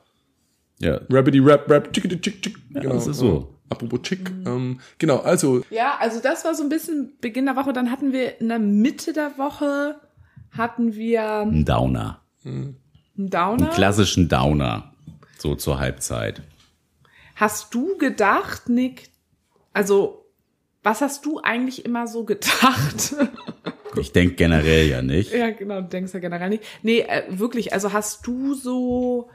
Ja, 0.81 1.01
Rabbity 1.11 1.39
Rap 1.39 1.69
Rap 1.71 1.93
Chickity 1.93 2.21
Chick 2.21 2.43
Chick. 2.43 2.57
Genau. 2.71 2.95
das 2.95 3.07
ist 3.07 3.19
so. 3.19 3.55
Apropos 3.71 4.03
Chick. 4.03 4.31
Ähm, 4.47 4.81
genau, 4.99 5.19
also 5.19 5.63
Ja, 5.71 5.97
also 5.99 6.21
das 6.21 6.45
war 6.45 6.55
so 6.55 6.63
ein 6.63 6.69
bisschen 6.69 7.13
Beginn 7.21 7.47
der 7.47 7.57
Woche. 7.57 7.73
Dann 7.73 7.91
hatten 7.91 8.13
wir 8.13 8.41
in 8.41 8.49
der 8.49 8.59
Mitte 8.59 9.13
der 9.13 9.39
Woche 9.39 9.97
hatten 10.51 10.95
wir 10.95 11.41
ein 11.41 11.65
Downer. 11.65 12.21
einen 12.45 12.77
Einen 13.17 13.31
Downer. 13.31 13.69
klassischen 13.71 14.29
Downer. 14.29 14.93
So 15.39 15.55
zur 15.55 15.79
Halbzeit. 15.81 16.43
Hast 17.37 17.75
du 17.75 17.97
gedacht, 17.99 18.69
Nick, 18.69 19.09
also 19.73 20.27
was 20.83 21.01
hast 21.01 21.25
du 21.25 21.41
eigentlich 21.41 21.85
immer 21.85 22.07
so 22.07 22.25
gedacht? 22.25 23.15
Ich 23.97 24.11
denke 24.11 24.35
generell 24.35 24.89
ja 24.89 25.03
nicht. 25.03 25.33
ja, 25.33 25.51
genau, 25.51 25.81
du 25.81 25.87
denkst 25.87 26.13
ja 26.15 26.19
generell 26.19 26.49
nicht. 26.49 26.65
Nee, 26.83 27.03
äh, 27.03 27.23
wirklich, 27.29 27.73
also 27.73 27.93
hast 27.93 28.27
du 28.27 28.55
so 28.55 29.31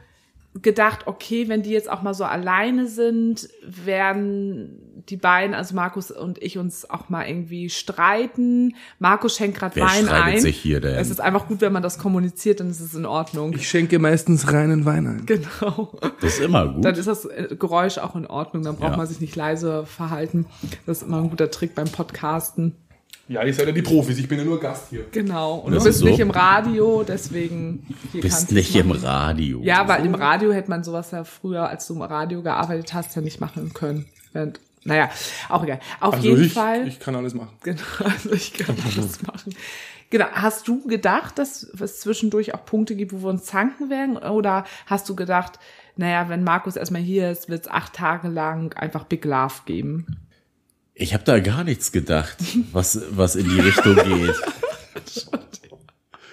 gedacht, 0.61 1.01
okay, 1.05 1.47
wenn 1.47 1.61
die 1.63 1.69
jetzt 1.71 1.89
auch 1.89 2.01
mal 2.01 2.13
so 2.13 2.23
alleine 2.23 2.87
sind, 2.87 3.49
werden 3.63 5.03
die 5.09 5.15
beiden, 5.17 5.55
also 5.55 5.73
Markus 5.75 6.11
und 6.11 6.41
ich, 6.43 6.57
uns 6.57 6.87
auch 6.89 7.09
mal 7.09 7.25
irgendwie 7.27 7.69
streiten. 7.69 8.75
Markus 8.99 9.35
schenkt 9.37 9.57
gerade 9.57 9.75
Wer 9.75 9.85
Wein 9.85 10.05
streitet 10.05 10.35
ein. 10.35 10.41
sich 10.41 10.57
hier 10.59 10.81
denn? 10.81 10.95
Es 10.95 11.09
ist 11.09 11.21
einfach 11.21 11.47
gut, 11.47 11.61
wenn 11.61 11.71
man 11.73 11.81
das 11.81 11.97
kommuniziert, 11.97 12.59
dann 12.59 12.69
ist 12.69 12.79
es 12.81 12.93
in 12.93 13.05
Ordnung. 13.05 13.53
Ich 13.53 13.67
schenke 13.69 13.97
meistens 13.99 14.51
reinen 14.51 14.85
Wein 14.85 15.07
ein. 15.07 15.25
genau. 15.25 15.97
Das 16.21 16.33
ist 16.33 16.41
immer 16.41 16.67
gut. 16.73 16.83
Dann 16.85 16.95
ist 16.95 17.07
das 17.07 17.25
äh, 17.25 17.55
Geräusch 17.57 17.97
auch 17.97 18.15
in 18.15 18.27
Ordnung. 18.27 18.63
Dann 18.63 18.75
braucht 18.75 18.91
Ja. 18.91 18.97
man 18.97 19.07
sich 19.07 19.21
nicht 19.21 19.35
leise 19.35 19.85
verhalten. 19.85 20.45
Das 20.85 20.97
ist 21.01 21.07
immer 21.07 21.17
ein 21.21 21.29
guter 21.29 21.49
Trick 21.49 21.73
beim 21.75 21.87
Podcasten. 21.87 22.75
Ja, 23.29 23.43
ihr 23.43 23.53
seid 23.53 23.67
ja 23.67 23.71
die 23.71 23.83
Profis, 23.83 24.17
ich 24.17 24.27
bin 24.27 24.39
ja 24.39 24.43
nur 24.43 24.59
Gast 24.59 24.89
hier. 24.89 25.05
Genau. 25.11 25.55
Und 25.57 25.71
Das 25.73 25.83
du 25.83 25.89
bist 25.89 25.95
ist 25.97 26.01
so. 26.01 26.05
nicht 26.07 26.19
im 26.19 26.31
Radio, 26.31 27.03
deswegen 27.03 27.85
hier 28.11 28.21
bist 28.21 28.35
kannst 28.35 28.51
du 28.51 28.55
nicht 28.55 28.69
es 28.75 28.81
im 28.81 28.87
machen. 28.89 29.03
Radio. 29.03 29.61
Ja, 29.63 29.87
weil 29.87 30.03
im 30.05 30.15
Radio 30.15 30.51
hätte 30.51 30.69
man 30.69 30.83
sowas 30.83 31.11
ja 31.11 31.23
früher, 31.23 31.69
als 31.69 31.85
du 31.87 31.93
im 31.93 32.01
Radio 32.01 32.41
gearbeitet 32.41 32.93
hast, 32.95 33.15
ja 33.15 33.21
nicht 33.21 33.39
machen 33.39 33.71
können. 33.73 34.07
Und, 34.33 34.59
naja, 34.83 35.09
auch 35.47 35.63
egal. 35.63 35.79
Auf 35.99 36.15
Also 36.15 36.27
jeden 36.27 36.43
ich, 36.45 36.53
Fall. 36.53 36.87
ich 36.87 36.99
kann 36.99 37.15
alles 37.15 37.35
machen. 37.35 37.51
Genau, 37.61 37.81
also 38.03 38.31
ich 38.31 38.53
kann 38.53 38.75
das 38.95 39.21
machen. 39.21 39.53
Genau. 40.09 40.25
Hast 40.31 40.67
du 40.67 40.87
gedacht, 40.87 41.37
dass 41.37 41.61
es 41.79 41.99
zwischendurch 41.99 42.55
auch 42.55 42.65
Punkte 42.65 42.95
gibt, 42.95 43.13
wo 43.13 43.21
wir 43.21 43.29
uns 43.29 43.43
zanken 43.45 43.91
werden? 43.91 44.17
Oder 44.17 44.63
hast 44.87 45.07
du 45.07 45.15
gedacht, 45.15 45.59
naja, 45.97 46.29
wenn 46.29 46.43
Markus 46.43 46.77
erstmal 46.77 47.01
hier 47.03 47.29
ist, 47.29 47.47
wird 47.47 47.61
es 47.65 47.67
acht 47.71 47.93
Tage 47.93 48.27
lang 48.27 48.73
einfach 48.73 49.03
Big 49.03 49.23
Love 49.23 49.53
geben? 49.67 50.17
Ich 50.99 51.13
habe 51.13 51.23
da 51.23 51.39
gar 51.39 51.63
nichts 51.63 51.93
gedacht, 51.93 52.37
was, 52.73 53.01
was 53.11 53.35
in 53.35 53.49
die 53.49 53.59
Richtung 53.59 53.95
geht. 53.95 54.35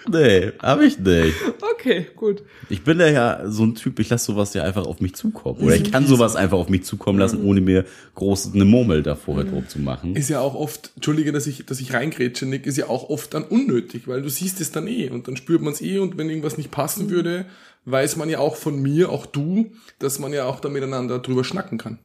Nee, 0.08 0.52
hab 0.60 0.80
ich 0.82 1.00
nicht. 1.00 1.34
Okay, 1.72 2.06
gut. 2.14 2.44
Ich 2.68 2.84
bin 2.84 2.98
da 2.98 3.08
ja 3.08 3.50
so 3.50 3.64
ein 3.64 3.74
Typ, 3.74 3.98
ich 3.98 4.08
lasse 4.08 4.26
sowas 4.26 4.54
ja 4.54 4.62
einfach 4.62 4.86
auf 4.86 5.00
mich 5.00 5.16
zukommen. 5.16 5.60
Oder 5.60 5.74
ich 5.74 5.90
kann 5.90 6.06
sowas 6.06 6.36
einfach 6.36 6.58
auf 6.58 6.68
mich 6.68 6.84
zukommen 6.84 7.18
lassen, 7.18 7.42
ohne 7.44 7.60
mir 7.60 7.84
groß 8.14 8.54
eine 8.54 8.64
Murmel 8.64 9.02
davor 9.02 9.42
drauf 9.42 9.66
zu 9.66 9.80
machen. 9.80 10.14
Ist 10.14 10.30
ja 10.30 10.38
auch 10.38 10.54
oft, 10.54 10.92
entschuldige, 10.94 11.32
dass 11.32 11.48
ich, 11.48 11.66
dass 11.66 11.80
ich 11.80 11.92
reingrätsche, 11.92 12.46
Nick, 12.46 12.66
ist 12.66 12.78
ja 12.78 12.88
auch 12.88 13.10
oft 13.10 13.34
dann 13.34 13.42
unnötig, 13.42 14.06
weil 14.06 14.22
du 14.22 14.28
siehst 14.28 14.60
es 14.60 14.70
dann 14.70 14.86
eh 14.86 15.10
und 15.10 15.26
dann 15.26 15.36
spürt 15.36 15.60
man 15.60 15.72
es 15.72 15.80
eh 15.80 15.98
und 15.98 16.16
wenn 16.16 16.30
irgendwas 16.30 16.56
nicht 16.56 16.70
passen 16.70 17.10
würde, 17.10 17.46
weiß 17.84 18.14
man 18.14 18.30
ja 18.30 18.38
auch 18.38 18.54
von 18.54 18.80
mir, 18.80 19.10
auch 19.10 19.26
du, 19.26 19.72
dass 19.98 20.20
man 20.20 20.32
ja 20.32 20.44
auch 20.44 20.60
da 20.60 20.68
miteinander 20.68 21.18
drüber 21.18 21.42
schnacken 21.42 21.78
kann. 21.78 21.98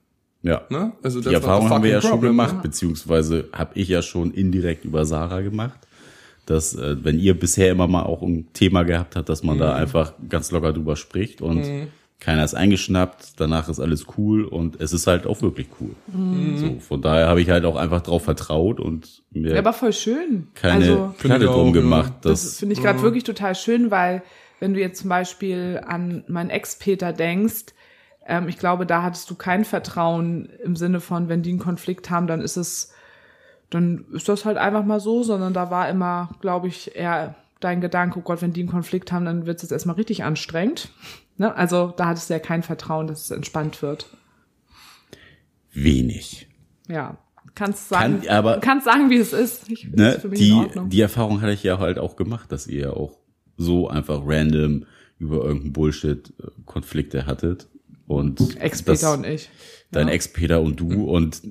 Ja. 0.44 0.62
Ne? 0.70 0.92
Also 1.04 1.22
Die 1.22 1.34
Erfahrung 1.34 1.70
haben 1.70 1.84
wir 1.84 1.92
ja 1.92 2.02
schon 2.02 2.20
gemacht, 2.22 2.56
Ne? 2.56 2.62
beziehungsweise 2.64 3.50
habe 3.54 3.72
ich 3.76 3.88
ja 3.88 4.02
schon 4.02 4.32
indirekt 4.34 4.86
über 4.86 5.06
Sarah 5.06 5.42
gemacht, 5.42 5.78
dass 6.46 6.74
äh, 6.76 6.98
wenn 7.04 7.20
ihr 7.20 7.40
bisher 7.40 7.70
immer 7.72 7.88
mal 7.88 8.04
auch 8.04 8.22
ein 8.24 8.48
Thema 8.54 8.84
gehabt 8.84 9.16
habt, 9.16 9.30
dass 9.30 9.44
man 9.44 9.58
da 9.60 9.76
einfach 9.76 10.14
ganz 10.28 10.52
locker 10.52 10.74
drüber 10.74 10.96
spricht 10.96 11.42
und 11.42 11.64
keiner 12.20 12.44
ist 12.44 12.54
eingeschnappt, 12.54 13.34
danach 13.40 13.68
ist 13.68 13.80
alles 13.80 14.06
cool 14.18 14.46
und 14.46 14.80
es 14.80 14.94
ist 14.94 15.08
halt 15.08 15.26
auch 15.26 15.42
wirklich 15.42 15.68
cool. 15.80 15.92
So, 16.58 16.80
von 16.80 17.02
daher 17.02 17.28
habe 17.28 17.42
ich 17.42 17.50
halt 17.50 17.66
auch 17.66 17.76
einfach 17.76 18.02
drauf 18.02 18.24
vertraut 18.24 18.80
und 18.80 19.24
mir 19.32 19.54
Ja, 19.54 19.60
aber 19.60 19.74
voll 19.74 19.94
schön. 19.94 20.48
keine 20.54 20.86
also, 20.86 21.16
Platte 21.18 21.46
drum 21.46 21.70
auch, 21.70 21.74
gemacht. 21.74 22.14
das 22.22 22.44
dass 22.44 22.60
finde 22.60 22.74
ich 22.74 22.82
gerade 22.82 23.02
wirklich 23.02 23.24
total 23.24 23.56
schön, 23.56 23.90
weil 23.92 24.22
wenn 24.60 24.74
du 24.76 24.80
jetzt 24.80 25.00
zum 25.02 25.10
Beispiel 25.10 25.82
an 25.86 26.24
meinen 26.28 26.52
Ex-Peter 26.52 27.12
denkst, 27.14 27.66
ähm, 28.26 28.48
ich 28.48 28.58
glaube, 28.58 28.86
da 28.86 29.04
hattest 29.04 29.30
du 29.30 29.36
kein 29.36 29.66
Vertrauen 29.66 30.50
im 30.64 30.76
Sinne 30.76 31.00
von, 31.00 31.30
wenn 31.30 31.42
die 31.44 31.50
einen 31.52 31.60
Konflikt 31.60 32.10
haben, 32.10 32.28
dann 32.28 32.42
ist 32.42 32.58
es, 32.58 32.94
dann 33.70 34.06
ist 34.14 34.28
das 34.30 34.46
halt 34.46 34.58
einfach 34.58 34.84
mal 34.86 35.00
so, 35.00 35.24
sondern 35.24 35.54
da 35.54 35.72
war 35.72 35.90
immer, 35.90 36.30
glaube 36.42 36.68
ich, 36.68 36.96
eher 36.96 37.36
dein 37.60 37.80
Gedanke, 37.82 38.20
oh 38.20 38.22
Gott, 38.24 38.42
wenn 38.42 38.54
die 38.54 38.62
einen 38.62 38.70
Konflikt 38.70 39.12
haben, 39.12 39.26
dann 39.26 39.46
wird 39.46 39.58
es 39.58 39.62
jetzt 39.64 39.72
erstmal 39.72 39.96
richtig 39.96 40.24
anstrengend. 40.24 40.90
Ne? 41.38 41.56
Also 41.56 41.94
da 41.96 42.08
hattest 42.08 42.30
du 42.30 42.34
ja 42.34 42.40
kein 42.40 42.64
Vertrauen, 42.64 43.08
dass 43.08 43.24
es 43.26 43.32
entspannt 43.32 43.82
wird. 43.82 44.08
wenig. 45.74 46.48
Ja. 46.88 47.18
Kannst 47.56 47.90
sagen, 47.90 48.22
Kann- 48.22 48.30
aber- 48.30 48.60
kannst 48.60 48.86
sagen, 48.86 49.10
wie 49.10 49.18
es 49.18 49.34
ist. 49.34 49.70
Ich, 49.70 49.90
Ne? 49.92 50.12
ist 50.14 50.24
Die, 50.38 50.66
die 50.88 51.02
Erfahrung 51.02 51.42
hatte 51.42 51.52
ich 51.54 51.64
ja 51.64 51.80
halt 51.80 52.00
auch 52.00 52.16
gemacht, 52.16 52.52
dass 52.52 52.68
ihr 52.68 52.82
ja 52.82 52.90
auch 52.92 53.18
so 53.58 53.90
einfach 53.90 54.22
random 54.26 54.86
über 55.20 55.44
irgendeinen 55.44 55.74
Bullshit 55.74 56.34
äh, 56.40 56.48
Konflikte 56.66 57.26
hattet. 57.26 57.68
Und 58.12 58.60
Ex-Peter 58.60 59.14
und 59.14 59.26
ich. 59.26 59.50
dein 59.92 60.08
Ja. 60.08 60.14
Ex-Peter 60.14 60.62
und 60.62 60.80
du 60.80 61.04
und 61.06 61.42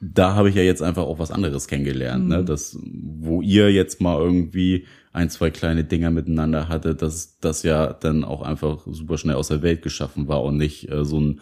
da 0.00 0.34
habe 0.34 0.50
ich 0.50 0.54
ja 0.54 0.62
jetzt 0.62 0.82
einfach 0.82 1.04
auch 1.04 1.18
was 1.18 1.30
anderes 1.30 1.66
kennengelernt, 1.66 2.28
ne? 2.28 2.44
Das, 2.44 2.78
wo 2.82 3.40
ihr 3.40 3.72
jetzt 3.72 4.00
mal 4.00 4.18
irgendwie 4.18 4.86
ein, 5.12 5.30
zwei 5.30 5.50
kleine 5.50 5.84
Dinger 5.84 6.10
miteinander 6.10 6.68
hattet, 6.68 7.00
dass 7.00 7.38
das 7.40 7.62
ja 7.62 7.92
dann 7.94 8.22
auch 8.22 8.42
einfach 8.42 8.86
super 8.86 9.16
schnell 9.16 9.36
aus 9.36 9.48
der 9.48 9.62
Welt 9.62 9.80
geschaffen 9.82 10.28
war 10.28 10.42
und 10.42 10.58
nicht 10.58 10.90
äh, 10.90 11.04
so 11.04 11.18
ein 11.20 11.40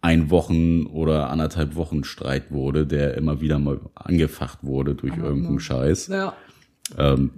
ein 0.00 0.28
Wochen 0.28 0.84
oder 0.84 1.30
anderthalb 1.30 1.76
Wochen 1.76 2.04
Streit 2.04 2.50
wurde, 2.50 2.86
der 2.86 3.14
immer 3.16 3.40
wieder 3.40 3.58
mal 3.58 3.80
angefacht 3.94 4.58
wurde 4.60 4.94
durch 4.94 5.16
irgendeinen 5.16 5.60
Scheiß. 5.60 6.08
Ja. 6.08 6.34
Ähm, 6.98 7.30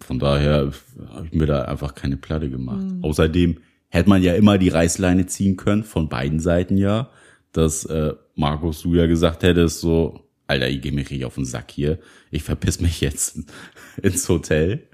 von 0.00 0.20
daher 0.20 0.70
habe 1.12 1.26
ich 1.26 1.32
mir 1.32 1.46
da 1.46 1.62
einfach 1.62 1.96
keine 1.96 2.16
Platte 2.16 2.48
gemacht. 2.48 2.86
Außerdem 3.02 3.56
hätte 3.88 4.08
man 4.08 4.22
ja 4.22 4.34
immer 4.34 4.58
die 4.58 4.68
Reißleine 4.68 5.26
ziehen 5.26 5.56
können, 5.56 5.84
von 5.84 6.08
beiden 6.08 6.40
Seiten 6.40 6.76
ja, 6.76 7.10
dass 7.52 7.84
äh, 7.86 8.12
Markus, 8.34 8.82
du 8.82 8.94
ja 8.94 9.06
gesagt 9.06 9.42
hättest, 9.42 9.80
so, 9.80 10.20
Alter, 10.46 10.68
ich 10.68 10.80
gehe 10.80 10.92
mir 10.92 11.00
richtig 11.00 11.24
auf 11.24 11.34
den 11.36 11.44
Sack 11.44 11.70
hier, 11.70 11.98
ich 12.30 12.42
verpiss 12.42 12.80
mich 12.80 13.00
jetzt 13.00 13.38
ins 14.02 14.28
Hotel. 14.28 14.86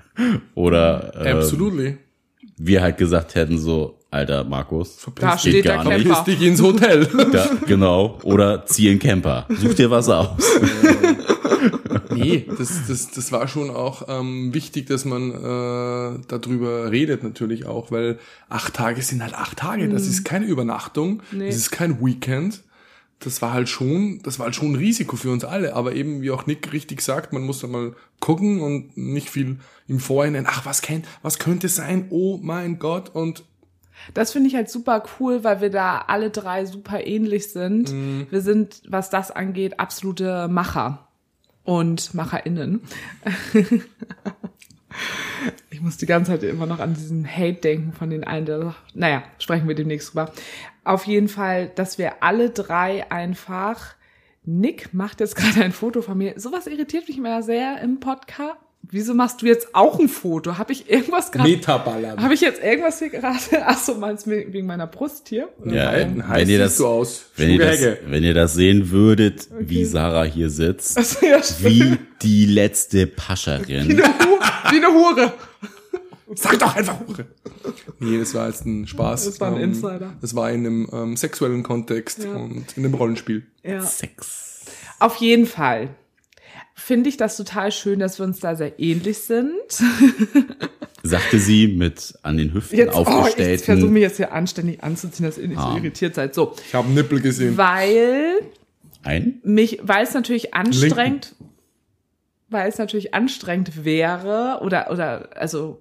Oder 0.55 1.13
äh, 1.25 1.31
Absolutely. 1.33 1.99
wir 2.57 2.83
halt 2.83 2.99
gesagt 2.99 3.35
hätten, 3.35 3.59
so, 3.59 3.99
Alter, 4.11 4.45
Markus, 4.45 4.97
Verpiss 4.97 5.23
Da 5.23 5.33
dich. 5.33 5.41
steht 5.41 5.65
der 5.65 5.77
gar 5.77 5.85
nicht. 5.85 6.05
Camper. 6.05 6.15
Verpiss 6.17 6.39
dich 6.39 6.47
ins 6.49 6.63
Hotel. 6.63 7.09
ja, 7.33 7.51
genau, 7.67 8.19
oder 8.25 8.65
zieh 8.67 8.91
einen 8.91 8.99
Camper, 8.99 9.47
such 9.49 9.75
dir 9.75 9.91
was 9.91 10.09
aus. 10.11 10.37
nee, 12.11 12.47
das, 12.59 12.87
das, 12.89 13.11
das 13.11 13.33
war 13.33 13.49
schon 13.49 13.71
auch 13.71 14.07
ähm, 14.09 14.53
wichtig, 14.55 14.87
dass 14.87 15.05
man 15.05 15.31
äh, 15.31 16.21
darüber 16.29 16.91
redet 16.91 17.23
natürlich 17.23 17.67
auch, 17.67 17.91
weil 17.91 18.19
acht 18.49 18.75
Tage 18.75 19.03
sind 19.03 19.23
halt 19.23 19.35
acht 19.35 19.59
Tage. 19.59 19.89
Das 19.89 20.07
ist 20.07 20.25
keine 20.25 20.47
Übernachtung, 20.47 21.23
Nee. 21.33 21.47
das 21.47 21.57
ist 21.57 21.71
kein 21.71 22.05
Weekend. 22.05 22.63
Das 23.21 23.41
war 23.41 23.53
halt 23.53 23.69
schon, 23.69 24.21
das 24.25 24.41
war 24.41 24.47
halt 24.47 24.57
schon 24.57 24.73
ein 24.73 24.77
Risiko 24.77 25.15
für 25.15 25.31
uns 25.31 25.45
alle. 25.45 25.75
Aber 25.77 25.95
eben, 25.95 26.23
wie 26.23 26.33
auch 26.33 26.47
Nick 26.47 26.73
richtig 26.73 27.01
sagt, 27.03 27.33
man 27.33 27.43
muss 27.43 27.61
da 27.61 27.69
mal 27.69 27.95
gucken 28.19 28.61
und 28.61 28.97
nicht 28.97 29.31
viel 29.31 29.59
im 29.87 30.01
Vorhinein, 30.01 30.45
ach, 30.49 30.67
was 30.67 30.83
kennt, 30.83 31.07
was 31.23 31.39
könnte 31.39 31.69
sein? 31.69 32.07
Oh 32.11 32.41
mein 32.43 32.81
Gott. 32.81 33.11
Und 33.15 33.45
Das 34.13 34.33
finde 34.33 34.49
ich 34.49 34.57
halt 34.57 34.69
super 34.71 35.05
cool, 35.21 35.45
weil 35.45 35.61
wir 35.61 35.71
da 35.71 35.99
alle 36.09 36.31
drei 36.31 36.65
super 36.67 37.07
ähnlich 37.07 37.53
sind. 37.53 37.93
Mhm. 37.93 38.27
Wir 38.29 38.41
sind, 38.41 38.83
was 38.89 39.09
das 39.09 39.31
angeht, 39.31 39.79
absolute 39.79 40.49
Macher 40.49 41.07
und 41.65 42.15
MacherInnen. 42.15 42.83
ich 45.71 45.81
muss 45.81 45.97
die 45.97 46.07
ganze 46.07 46.33
Zeit 46.33 46.43
immer 46.43 46.67
noch 46.67 46.81
an 46.81 46.95
diesen 46.95 47.27
Hate 47.27 47.61
denken 47.61 47.93
von 47.93 48.11
den 48.11 48.25
einen, 48.25 48.47
der, 48.47 48.75
naja, 48.95 49.23
sprechen 49.39 49.69
wir 49.69 49.75
demnächst 49.75 50.11
drüber. 50.11 50.33
Auf 50.85 51.07
jeden 51.07 51.29
Fall, 51.29 51.69
dass 51.69 51.99
wir 51.99 52.23
alle 52.23 52.51
drei 52.51 53.11
einfach, 53.11 53.95
Nick 54.45 54.93
macht 54.93 55.21
jetzt 55.21 55.37
gerade 55.37 55.63
ein 55.65 55.73
Foto 55.73 56.03
von 56.03 56.19
mir. 56.19 56.39
Sowas 56.39 56.67
irritiert 56.67 57.09
mich 57.09 57.19
immer 57.19 57.43
sehr 57.43 57.81
im 57.81 58.01
Podcast. 58.01 58.57
Wieso 58.95 59.15
machst 59.15 59.41
du 59.41 59.47
jetzt 59.47 59.75
auch 59.75 59.99
ein 59.99 60.09
Foto? 60.09 60.59
Habe 60.59 60.73
ich 60.73 60.89
irgendwas 60.91 61.33
gerade 61.33 61.49
Metaballern. 61.49 62.23
habe 62.23 62.35
ich 62.35 62.43
jetzt 62.43 62.63
irgendwas 62.63 62.99
hier 62.99 63.09
gerade? 63.09 63.39
Ach 63.65 63.79
so, 63.79 63.95
meinst 63.95 64.27
du 64.27 64.31
wegen 64.31 64.67
meiner 64.67 64.87
Brust 64.87 65.29
hier? 65.31 65.49
Oder 65.61 65.75
Ja, 65.75 65.93
warum? 65.99 66.23
wenn 66.29 66.49
ihr 66.51 66.59
das, 66.59 66.77
du 66.77 66.87
aus. 66.87 67.25
wenn 67.37 67.51
ihr 67.51 67.59
das, 67.59 67.81
wenn 68.07 68.23
ihr 68.23 68.35
das 68.35 68.53
sehen 68.53 68.91
würdet, 68.91 69.49
wie 69.59 69.85
Sarah 69.87 70.25
hier 70.25 70.51
sitzt, 70.51 70.99
Also, 70.99 71.25
ja, 71.27 71.41
wie 71.61 71.97
die 72.21 72.45
letzte 72.45 73.07
wie, 73.07 73.07
Pascherin. 73.07 73.91
eine 73.91 74.05
Hu 74.05 74.39
wie 74.71 74.77
eine 74.77 74.89
Hure. 74.89 75.33
Sag 76.35 76.59
doch 76.59 76.77
einfach 76.77 76.99
Hure. 77.07 77.25
Nee, 77.99 78.19
das 78.19 78.35
war 78.35 78.49
jetzt 78.49 78.67
ein 78.67 78.87
Spaß. 78.87 79.25
Das 79.25 79.41
war 79.41 79.49
ein 79.49 79.57
Ähm, 79.57 79.63
Insider. 79.71 80.13
Das 80.21 80.35
war 80.35 80.51
in 80.51 80.67
einem 80.67 80.89
ähm, 80.93 81.17
sexuellen 81.17 81.63
Kontext 81.63 82.25
Ja. 82.25 82.33
und 82.35 82.77
in 82.77 82.85
einem 82.85 82.95
Rollenspiel. 82.95 83.45
Ja. 83.63 83.81
Sex. 83.81 84.65
Auf 84.99 85.17
jeden 85.17 85.47
Fall 85.47 85.89
finde 86.85 87.09
ich 87.09 87.17
das 87.17 87.37
total 87.37 87.71
schön, 87.73 87.99
dass 88.01 88.19
wir 88.19 88.25
uns 88.27 88.41
da 88.41 88.55
sehr 88.57 88.79
ähnlich 88.81 89.19
sind. 89.19 89.53
Sagte 91.05 91.39
sie 91.39 91.67
mit 91.69 92.15
an 92.23 92.37
den 92.37 92.55
Hüften 92.55 92.77
Jetzt, 92.79 92.95
oh, 92.95 93.01
ich 93.01 93.07
versuche 93.07 93.21
aufgestellten. 93.23 93.93
mich 93.93 94.03
jetzt 94.03 94.17
hier 94.19 94.33
anständig 94.33 94.83
anzuziehen, 94.85 95.27
dass 95.27 95.37
ihr 95.39 95.49
nicht 95.49 95.59
so 95.61 95.67
Ah. 95.67 95.77
irritiert 95.77 96.15
seid. 96.15 96.35
So, 96.35 96.55
Ich 96.67 96.75
habe 96.75 96.87
einen 96.87 96.95
Nippel 96.95 97.21
gesehen. 97.21 97.57
weil 97.57 98.35
ein? 99.03 99.41
mich, 99.43 99.81
weil 99.83 100.05
es 100.05 100.15
natürlich 100.15 100.55
anstrengend, 100.55 101.35
weil 102.49 102.69
es 102.69 102.79
natürlich 102.79 103.15
anstrengend 103.15 103.85
wäre 103.85 104.61
oder 104.63 104.91
oder 104.93 105.31
also 105.37 105.81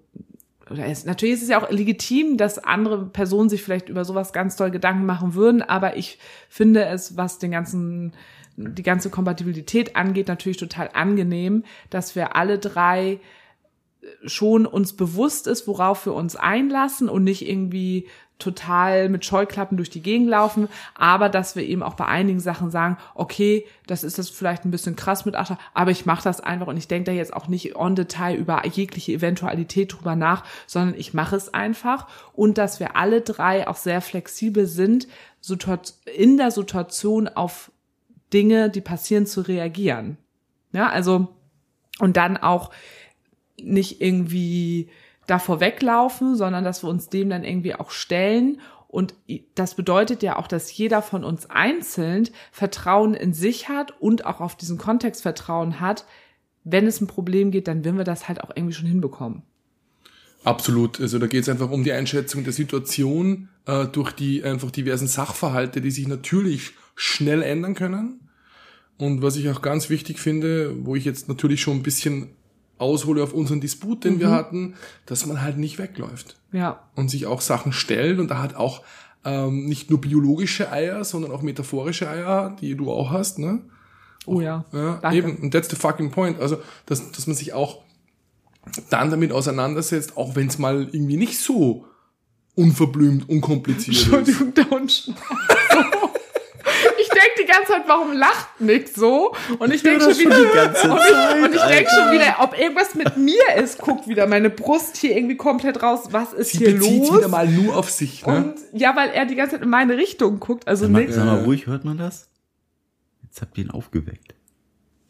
oder 0.71 0.85
es, 0.87 1.05
natürlich 1.05 1.35
ist 1.35 1.43
es 1.43 1.49
ja 1.49 1.61
auch 1.61 1.69
legitim, 1.69 2.37
dass 2.37 2.57
andere 2.57 3.05
Personen 3.05 3.49
sich 3.49 3.61
vielleicht 3.61 3.89
über 3.89 4.05
sowas 4.05 4.31
ganz 4.33 4.55
toll 4.55 4.71
Gedanken 4.71 5.05
machen 5.05 5.35
würden, 5.35 5.61
aber 5.61 5.97
ich 5.97 6.17
finde 6.49 6.85
es, 6.85 7.15
was 7.17 7.37
den 7.39 7.51
ganzen 7.51 8.13
die 8.57 8.83
ganze 8.83 9.09
Kompatibilität 9.09 9.95
angeht, 9.95 10.27
natürlich 10.27 10.57
total 10.57 10.89
angenehm, 10.93 11.63
dass 11.89 12.15
wir 12.15 12.35
alle 12.35 12.59
drei 12.59 13.19
schon 14.25 14.65
uns 14.65 14.93
bewusst 14.93 15.47
ist, 15.47 15.67
worauf 15.67 16.05
wir 16.05 16.13
uns 16.13 16.35
einlassen 16.35 17.09
und 17.09 17.23
nicht 17.23 17.47
irgendwie 17.47 18.07
total 18.39 19.07
mit 19.07 19.23
Scheuklappen 19.23 19.77
durch 19.77 19.91
die 19.91 20.01
Gegend 20.01 20.27
laufen, 20.27 20.67
aber 20.95 21.29
dass 21.29 21.55
wir 21.55 21.63
eben 21.63 21.83
auch 21.83 21.93
bei 21.93 22.05
einigen 22.05 22.39
Sachen 22.39 22.71
sagen, 22.71 22.97
okay, 23.13 23.67
das 23.85 24.03
ist 24.03 24.17
das 24.17 24.29
vielleicht 24.29 24.65
ein 24.65 24.71
bisschen 24.71 24.95
krass 24.95 25.25
mit 25.25 25.35
Achter, 25.35 25.59
aber 25.75 25.91
ich 25.91 26.07
mache 26.07 26.23
das 26.23 26.41
einfach 26.41 26.65
und 26.65 26.77
ich 26.77 26.87
denke 26.87 27.11
da 27.11 27.15
jetzt 27.15 27.35
auch 27.35 27.47
nicht 27.47 27.75
on 27.75 27.95
Detail 27.95 28.35
über 28.35 28.65
jegliche 28.65 29.11
Eventualität 29.11 29.93
drüber 29.93 30.15
nach, 30.15 30.43
sondern 30.65 30.99
ich 30.99 31.13
mache 31.13 31.35
es 31.35 31.53
einfach 31.53 32.07
und 32.33 32.57
dass 32.57 32.79
wir 32.79 32.95
alle 32.95 33.21
drei 33.21 33.67
auch 33.67 33.77
sehr 33.77 34.01
flexibel 34.01 34.65
sind, 34.65 35.07
in 36.15 36.37
der 36.37 36.51
Situation 36.51 37.27
auf 37.27 37.71
Dinge, 38.33 38.69
die 38.69 38.81
passieren, 38.81 39.25
zu 39.25 39.41
reagieren. 39.41 40.17
Ja, 40.73 40.89
also 40.89 41.29
und 41.99 42.17
dann 42.17 42.37
auch 42.37 42.71
nicht 43.61 44.01
irgendwie 44.01 44.89
davor 45.27 45.59
weglaufen, 45.59 46.35
sondern 46.35 46.63
dass 46.63 46.83
wir 46.83 46.89
uns 46.89 47.09
dem 47.09 47.29
dann 47.29 47.43
irgendwie 47.43 47.75
auch 47.75 47.91
stellen. 47.91 48.59
Und 48.87 49.13
das 49.55 49.75
bedeutet 49.75 50.23
ja 50.23 50.37
auch, 50.37 50.47
dass 50.47 50.75
jeder 50.75 51.01
von 51.01 51.23
uns 51.23 51.49
einzeln 51.49 52.27
Vertrauen 52.51 53.13
in 53.13 53.33
sich 53.33 53.69
hat 53.69 53.93
und 54.01 54.25
auch 54.25 54.41
auf 54.41 54.55
diesen 54.55 54.77
Kontext 54.77 55.21
Vertrauen 55.21 55.79
hat. 55.79 56.05
Wenn 56.63 56.85
es 56.87 56.99
ein 56.99 57.07
Problem 57.07 57.51
geht, 57.51 57.67
dann 57.67 57.85
werden 57.85 57.97
wir 57.97 58.03
das 58.03 58.27
halt 58.27 58.43
auch 58.43 58.51
irgendwie 58.53 58.73
schon 58.73 58.87
hinbekommen. 58.87 59.43
Absolut. 60.43 60.99
Also 60.99 61.19
da 61.19 61.27
geht 61.27 61.43
es 61.43 61.49
einfach 61.49 61.69
um 61.69 61.83
die 61.83 61.91
Einschätzung 61.91 62.43
der 62.43 62.53
Situation 62.53 63.49
äh, 63.65 63.85
durch 63.85 64.11
die 64.11 64.43
einfach 64.43 64.71
diversen 64.71 65.07
Sachverhalte, 65.07 65.81
die 65.81 65.91
sich 65.91 66.07
natürlich 66.07 66.73
schnell 66.95 67.41
ändern 67.41 67.73
können. 67.73 68.29
Und 68.97 69.21
was 69.21 69.35
ich 69.35 69.49
auch 69.49 69.61
ganz 69.61 69.89
wichtig 69.89 70.19
finde, 70.19 70.75
wo 70.85 70.95
ich 70.95 71.05
jetzt 71.05 71.27
natürlich 71.27 71.61
schon 71.61 71.77
ein 71.77 71.83
bisschen 71.83 72.29
aushole 72.77 73.23
auf 73.23 73.33
unseren 73.33 73.61
Disput, 73.61 74.03
den 74.03 74.15
mhm. 74.15 74.19
wir 74.19 74.31
hatten, 74.31 74.75
dass 75.05 75.25
man 75.25 75.41
halt 75.41 75.57
nicht 75.57 75.77
wegläuft. 75.77 76.37
Ja. 76.51 76.87
Und 76.95 77.09
sich 77.09 77.25
auch 77.25 77.41
Sachen 77.41 77.73
stellt 77.73 78.19
und 78.19 78.29
da 78.29 78.41
hat 78.41 78.55
auch 78.55 78.81
ähm, 79.23 79.65
nicht 79.65 79.89
nur 79.89 80.01
biologische 80.01 80.71
Eier, 80.71 81.03
sondern 81.03 81.31
auch 81.31 81.41
metaphorische 81.41 82.09
Eier, 82.09 82.55
die 82.59 82.75
du 82.75 82.91
auch 82.91 83.11
hast, 83.11 83.39
ne? 83.39 83.61
Oh 84.25 84.39
ja. 84.41 84.65
Ja, 84.71 84.99
Danke. 85.01 85.17
eben. 85.17 85.35
Und 85.37 85.51
that's 85.51 85.69
the 85.69 85.75
fucking 85.75 86.11
point. 86.11 86.39
Also, 86.39 86.57
dass, 86.85 87.11
dass 87.11 87.27
man 87.27 87.35
sich 87.35 87.53
auch 87.53 87.81
dann 88.89 89.09
damit 89.09 89.31
auseinandersetzt, 89.31 90.17
auch 90.17 90.35
wenn 90.35 90.47
es 90.47 90.59
mal 90.59 90.87
irgendwie 90.91 91.17
nicht 91.17 91.39
so 91.39 91.85
unverblümt, 92.55 93.29
unkompliziert 93.29 93.97
Entschuldigung, 93.97 94.53
ist. 94.53 94.67
Entschuldigung, 94.67 95.15
die 97.39 97.45
ganze 97.45 97.73
Zeit, 97.73 97.83
warum 97.87 98.13
lacht 98.13 98.59
Nick 98.59 98.89
so? 98.89 99.35
Und 99.59 99.73
ich 99.73 99.83
denke 99.83 100.01
schon 100.01 100.17
wieder, 100.17 100.35
schon 100.35 100.47
die 100.47 100.55
ganze 100.55 100.81
Zeit, 100.81 100.91
und 100.91 100.99
ich, 100.99 101.43
und 101.45 101.55
ich 101.55 101.61
denke 101.61 101.89
schon 101.89 102.11
wieder, 102.11 102.35
ob 102.39 102.57
irgendwas 102.57 102.95
mit 102.95 103.17
mir 103.17 103.55
ist. 103.61 103.79
Guckt 103.79 104.07
wieder 104.07 104.27
meine 104.27 104.49
Brust 104.49 104.97
hier 104.97 105.15
irgendwie 105.15 105.37
komplett 105.37 105.81
raus. 105.83 106.07
Was 106.11 106.33
ist 106.33 106.51
Sie 106.51 106.59
hier 106.59 106.73
bezieht 106.75 106.99
los? 107.07 107.17
wieder 107.17 107.27
mal 107.27 107.47
nur 107.47 107.75
auf 107.75 107.89
sich. 107.89 108.25
Ne? 108.25 108.35
Und 108.35 108.55
ja, 108.73 108.95
weil 108.95 109.09
er 109.09 109.25
die 109.25 109.35
ganze 109.35 109.55
Zeit 109.55 109.63
in 109.63 109.69
meine 109.69 109.97
Richtung 109.97 110.39
guckt. 110.39 110.67
Also 110.67 110.87
mal, 110.89 111.01
Nick. 111.01 111.13
Sag 111.13 111.25
mal 111.25 111.43
ruhig, 111.43 111.67
hört 111.67 111.85
man 111.85 111.97
das? 111.97 112.29
Jetzt 113.23 113.41
habt 113.41 113.57
ihr 113.57 113.65
ihn 113.65 113.71
aufgeweckt. 113.71 114.35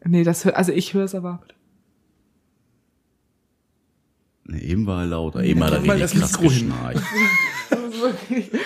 Nee, 0.03 0.23
das 0.23 0.45
hört, 0.45 0.55
also 0.55 0.71
ich 0.71 0.93
höre 0.93 1.05
es 1.05 1.15
aber. 1.15 1.41
Nee, 4.43 4.59
eben 4.59 4.85
war 4.85 5.01
er 5.01 5.07
lauter. 5.07 5.43
Eben 5.43 5.63
hat 5.63 5.73
er 5.73 5.83
richtig 5.83 6.19
krass 6.19 6.39
geschnarcht. 6.39 7.01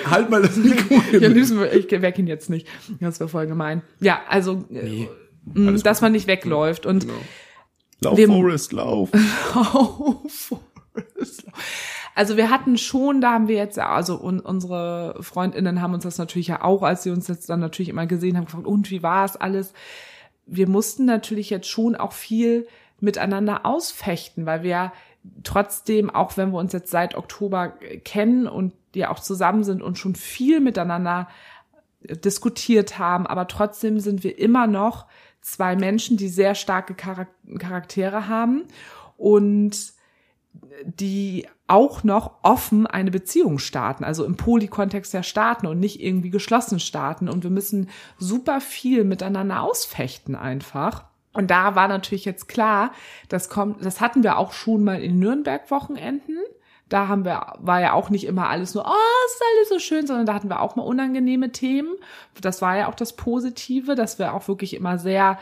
halt 0.09 0.29
mal 0.29 0.41
das 0.41 0.55
Mikro 0.55 1.01
hin. 1.01 1.21
Ja, 1.21 1.29
liebsten, 1.29 1.59
ich 1.63 1.89
weck 1.89 2.17
ihn 2.19 2.27
jetzt 2.27 2.49
nicht. 2.49 2.67
Das 2.99 3.19
wäre 3.19 3.29
voll 3.29 3.47
gemein. 3.47 3.81
Ja, 3.99 4.21
also, 4.27 4.65
nee, 4.69 5.09
äh, 5.55 5.77
dass 5.81 6.01
man 6.01 6.11
nicht 6.11 6.27
wegläuft. 6.27 6.85
Und 6.85 7.07
genau. 7.07 7.19
Lauf, 8.01 8.17
wir, 8.17 8.27
Forest, 8.27 8.73
lauf. 8.73 9.09
lauf, 9.55 10.21
Forest, 10.93 11.43
Also 12.13 12.37
wir 12.37 12.49
hatten 12.49 12.77
schon, 12.77 13.21
da 13.21 13.33
haben 13.33 13.47
wir 13.47 13.55
jetzt, 13.55 13.79
also 13.79 14.21
un, 14.21 14.39
unsere 14.39 15.17
Freundinnen 15.21 15.81
haben 15.81 15.93
uns 15.93 16.03
das 16.03 16.17
natürlich 16.17 16.47
ja 16.47 16.63
auch, 16.63 16.83
als 16.83 17.03
sie 17.03 17.11
uns 17.11 17.27
jetzt 17.27 17.49
dann 17.49 17.59
natürlich 17.59 17.89
immer 17.89 18.07
gesehen 18.07 18.37
haben, 18.37 18.45
gefragt, 18.45 18.67
und 18.67 18.89
wie 18.91 19.03
war 19.03 19.25
es 19.25 19.35
alles? 19.35 19.73
Wir 20.45 20.69
mussten 20.69 21.05
natürlich 21.05 21.49
jetzt 21.49 21.67
schon 21.67 21.95
auch 21.95 22.13
viel 22.13 22.67
miteinander 22.99 23.65
ausfechten, 23.65 24.45
weil 24.45 24.63
wir 24.63 24.91
trotzdem, 25.43 26.09
auch 26.09 26.37
wenn 26.37 26.51
wir 26.51 26.59
uns 26.59 26.73
jetzt 26.73 26.91
seit 26.91 27.15
Oktober 27.15 27.73
kennen 28.03 28.47
und 28.47 28.73
ja 28.99 29.11
auch 29.11 29.19
zusammen 29.19 29.63
sind 29.63 29.81
und 29.81 29.97
schon 29.97 30.15
viel 30.15 30.59
miteinander 30.59 31.27
diskutiert 32.01 32.99
haben, 32.99 33.25
aber 33.25 33.47
trotzdem 33.47 33.99
sind 33.99 34.23
wir 34.23 34.37
immer 34.37 34.67
noch 34.67 35.07
zwei 35.41 35.75
Menschen, 35.75 36.17
die 36.17 36.27
sehr 36.27 36.55
starke 36.55 36.93
Charaktere 36.95 38.27
haben 38.27 38.65
und 39.17 39.93
die 40.83 41.47
auch 41.67 42.03
noch 42.03 42.43
offen 42.43 42.85
eine 42.85 43.11
Beziehung 43.11 43.57
starten, 43.59 44.03
also 44.03 44.23
im 44.23 44.37
Polykontext 44.37 45.13
ja 45.13 45.23
starten 45.23 45.67
und 45.67 45.79
nicht 45.79 46.01
irgendwie 46.01 46.29
geschlossen 46.29 46.79
starten. 46.79 47.27
Und 47.27 47.43
wir 47.43 47.49
müssen 47.49 47.89
super 48.17 48.61
viel 48.61 49.03
miteinander 49.03 49.61
ausfechten 49.61 50.35
einfach. 50.35 51.05
Und 51.33 51.51
da 51.51 51.75
war 51.75 51.87
natürlich 51.87 52.25
jetzt 52.25 52.47
klar, 52.47 52.91
das 53.29 53.49
kommt, 53.49 53.83
das 53.83 53.99
hatten 53.99 54.23
wir 54.23 54.37
auch 54.37 54.53
schon 54.53 54.83
mal 54.83 55.01
in 55.01 55.19
Nürnberg-Wochenenden. 55.19 56.37
Da 56.89 57.07
haben 57.07 57.25
wir, 57.25 57.53
war 57.59 57.81
ja 57.81 57.93
auch 57.93 58.11
nicht 58.11 58.25
immer 58.25 58.47
alles 58.47 58.75
nur, 58.75 58.85
oh, 58.85 59.25
ist 59.25 59.41
alles 59.41 59.69
so 59.69 59.79
schön, 59.79 60.05
sondern 60.05 60.27
da 60.27 60.35
hatten 60.35 60.49
wir 60.49 60.61
auch 60.61 60.75
mal 60.75 60.83
unangenehme 60.83 61.51
Themen. 61.51 61.95
Das 62.41 62.61
war 62.61 62.77
ja 62.77 62.87
auch 62.87 62.93
das 62.93 63.13
Positive, 63.15 63.95
dass 63.95 64.19
wir 64.19 64.33
auch 64.35 64.47
wirklich 64.47 64.75
immer 64.75 64.99
sehr 64.99 65.39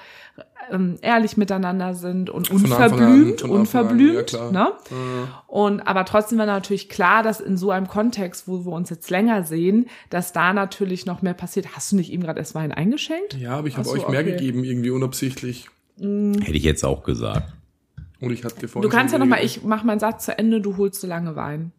ähm, 0.71 0.97
ehrlich 1.01 1.35
miteinander 1.35 1.93
sind 1.95 2.29
und 2.29 2.49
unverblümt, 2.49 3.43
an, 3.43 3.49
unverblümt. 3.49 4.33
An, 4.35 4.41
ja, 4.41 4.51
ne? 4.51 4.71
Mhm. 4.89 5.27
Und 5.47 5.81
aber 5.81 6.05
trotzdem 6.05 6.37
war 6.37 6.45
natürlich 6.45 6.87
klar, 6.87 7.23
dass 7.23 7.41
in 7.41 7.57
so 7.57 7.71
einem 7.71 7.87
Kontext, 7.87 8.47
wo 8.47 8.65
wir 8.65 8.71
uns 8.71 8.89
jetzt 8.89 9.09
länger 9.09 9.43
sehen, 9.43 9.87
dass 10.09 10.31
da 10.31 10.53
natürlich 10.53 11.05
noch 11.05 11.21
mehr 11.21 11.33
passiert. 11.33 11.75
Hast 11.75 11.91
du 11.91 11.97
nicht 11.97 12.11
eben 12.11 12.23
gerade 12.23 12.39
erst 12.39 12.55
Wein 12.55 12.71
eingeschenkt? 12.71 13.35
Ja, 13.35 13.57
aber 13.57 13.67
ich 13.67 13.77
habe 13.77 13.89
euch 13.89 14.07
mehr 14.07 14.21
okay. 14.21 14.31
gegeben, 14.31 14.63
irgendwie 14.63 14.91
unabsichtlich. 14.91 15.67
Hätte 15.97 16.51
ich 16.53 16.63
jetzt 16.63 16.83
auch 16.85 17.03
gesagt. 17.03 17.51
Und 18.24 18.32
ich 18.32 18.43
hatte 18.43 18.65
Du 18.67 18.89
kannst 18.89 19.11
ja 19.11 19.19
noch 19.19 19.26
mal, 19.26 19.43
ich 19.43 19.63
mach 19.63 19.84
meinen 19.84 19.99
Satz 19.99 20.26
zu 20.26 20.38
Ende, 20.38 20.61
du 20.61 20.78
holst 20.78 21.01
so 21.01 21.07
lange 21.07 21.36
Wein. 21.36 21.71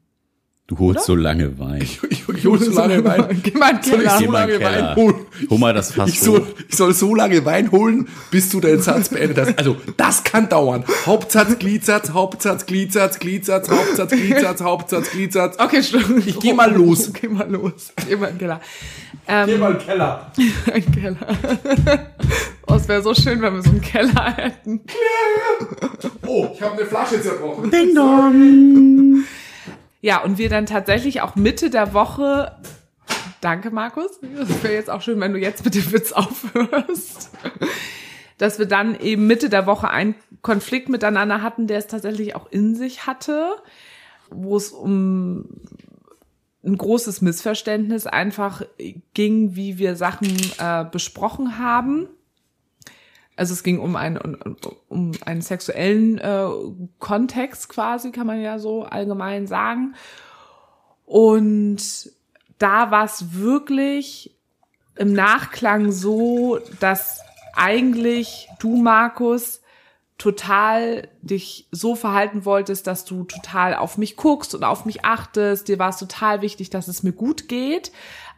Du 0.67 0.79
holst 0.79 0.97
Oder? 0.97 1.05
so 1.05 1.15
lange 1.15 1.59
Wein. 1.59 1.83
Ich, 1.83 2.03
ich, 2.05 2.27
ich 2.27 2.47
hol 2.47 2.59
so 2.59 2.71
lange 2.71 3.05
Wein. 3.05 3.39
Geh 3.43 3.51
mal 3.51 3.79
soll 3.85 4.03
ich 4.03 4.11
so 4.11 4.33
lange 4.33 4.59
Wein 4.63 4.97
holen? 4.97 5.27
Hol 5.51 5.59
mal 5.59 5.75
das 5.75 5.93
Fass 5.93 6.09
ich 6.09 6.21
soll, 6.21 6.47
ich 6.67 6.75
soll 6.75 6.95
so 6.95 7.15
lange 7.15 7.45
Wein 7.45 7.71
holen, 7.71 8.09
bis 8.31 8.49
du 8.49 8.61
deinen 8.61 8.81
Satz 8.81 9.11
beendet 9.11 9.37
hast. 9.37 9.59
Also, 9.59 9.77
das 9.99 10.25
kann 10.25 10.49
dauern. 10.49 10.83
Hauptsatz, 11.05 11.59
Gliedsatz, 11.59 12.13
Hauptsatz, 12.13 12.65
Gliedsatz, 12.65 13.19
Gliedsatz, 13.19 13.69
Hauptsatz, 13.69 14.11
Gliedsatz, 14.11 14.63
Hauptsatz, 14.63 15.11
Gliedsatz. 15.11 15.59
Okay, 15.59 15.83
stimmt. 15.83 16.27
Ich 16.27 16.41
geh 16.41 16.55
mal 16.55 16.73
los. 16.73 17.13
Geh 17.21 17.29
mal 17.29 17.51
los. 17.51 17.93
Geh 18.09 18.17
mal 18.17 18.29
in 18.29 18.33
den 18.33 18.39
Keller. 18.39 18.61
Ähm, 19.29 19.47
geh 19.47 19.59
mal 19.59 19.73
in 19.73 19.79
den 19.79 19.87
Keller. 19.87 20.33
Ein 20.73 20.93
Keller. 20.93 22.09
Oh, 22.67 22.77
es 22.77 22.89
wäre 22.89 23.03
so 23.03 23.13
schön, 23.13 23.43
wenn 23.43 23.57
wir 23.57 23.63
so 23.63 23.69
einen 23.69 23.83
Keller 23.83 24.35
hätten. 24.37 24.81
Oh, 26.27 26.49
ich 26.55 26.63
habe 26.63 26.79
eine 26.79 26.87
Flasche 26.87 27.21
zerbrochen. 27.21 27.71
Ding 27.71 27.95
dong. 27.95 29.25
Ja, 30.05 30.23
und 30.23 30.37
wir 30.37 30.51
dann 30.51 30.67
tatsächlich 30.67 31.23
auch 31.23 31.35
Mitte 31.35 31.71
der 31.71 31.95
Woche. 31.95 32.55
Danke, 33.41 33.71
Markus. 33.71 34.21
Das 34.21 34.63
wäre 34.63 34.75
jetzt 34.75 34.91
auch 34.91 35.01
schön, 35.01 35.19
wenn 35.19 35.33
du 35.33 35.39
jetzt 35.39 35.65
mit 35.65 35.75
dem 35.75 35.93
Witz 35.93 36.13
aufhörst. 36.13 37.31
Dass 38.37 38.59
wir 38.59 38.67
dann 38.67 39.01
eben 39.01 39.27
Mitte 39.27 39.49
der 39.49 39.65
Woche 39.65 39.89
einen 39.89 40.15
Konflikt 40.43 40.91
miteinander 40.91 41.41
hatten, 41.41 41.69
der 41.69 41.79
es 41.79 41.87
tatsächlich 41.87 42.37
auch 42.37 42.53
in 42.53 42.75
sich 42.75 43.07
hatte, 43.07 43.55
wo 44.29 44.59
es 44.59 44.73
um 44.73 45.49
ein 46.63 46.77
großes 46.77 47.23
Missverständnis 47.23 48.07
einfach 48.07 48.61
ging, 49.15 49.57
wie 49.57 49.79
wir 49.79 49.97
Sachen 49.97 50.37
äh, 50.59 50.85
besprochen 50.85 51.59
haben. 51.59 52.11
Also 53.37 53.53
es 53.53 53.63
ging 53.63 53.81
um 53.81 53.97
einen, 53.97 54.19
um, 54.19 54.57
um 54.89 55.13
einen 55.25 55.43
sexuellen 55.43 56.19
äh, 56.19 56.47
Kontext 56.99 57.69
quasi, 57.69 58.13
kann 58.13 58.27
man 58.27 58.41
ja 58.41 58.59
so 58.59 58.85
allgemein 58.85 59.47
sagen. 59.47 59.95
Und 61.05 62.11
da 62.59 62.91
war 62.91 63.05
es 63.05 63.35
wirklich 63.35 64.37
im 64.97 65.13
Nachklang 65.13 65.91
so, 65.91 66.59
dass 66.81 67.21
eigentlich 67.55 68.49
du, 68.61 68.77
Markus, 68.77 69.61
total 70.17 71.09
dich 71.23 71.69
so 71.73 71.97
verhalten 71.97 72.45
wolltest, 72.45 72.87
dass 72.87 73.05
du 73.05 73.25
total 73.25 73.75
auf 73.75 73.99
mich 73.99 74.17
guckst 74.17 74.55
und 74.55 74.63
auf 74.63 74.85
mich 74.85 75.05
achtest. 75.05 75.69
Dir 75.69 75.79
war 75.79 75.91
es 75.91 75.99
total 75.99 76.41
wichtig, 76.41 76.71
dass 76.71 76.87
es 76.87 77.03
mir 77.03 77.13
gut 77.13 77.49
geht. 77.49 77.91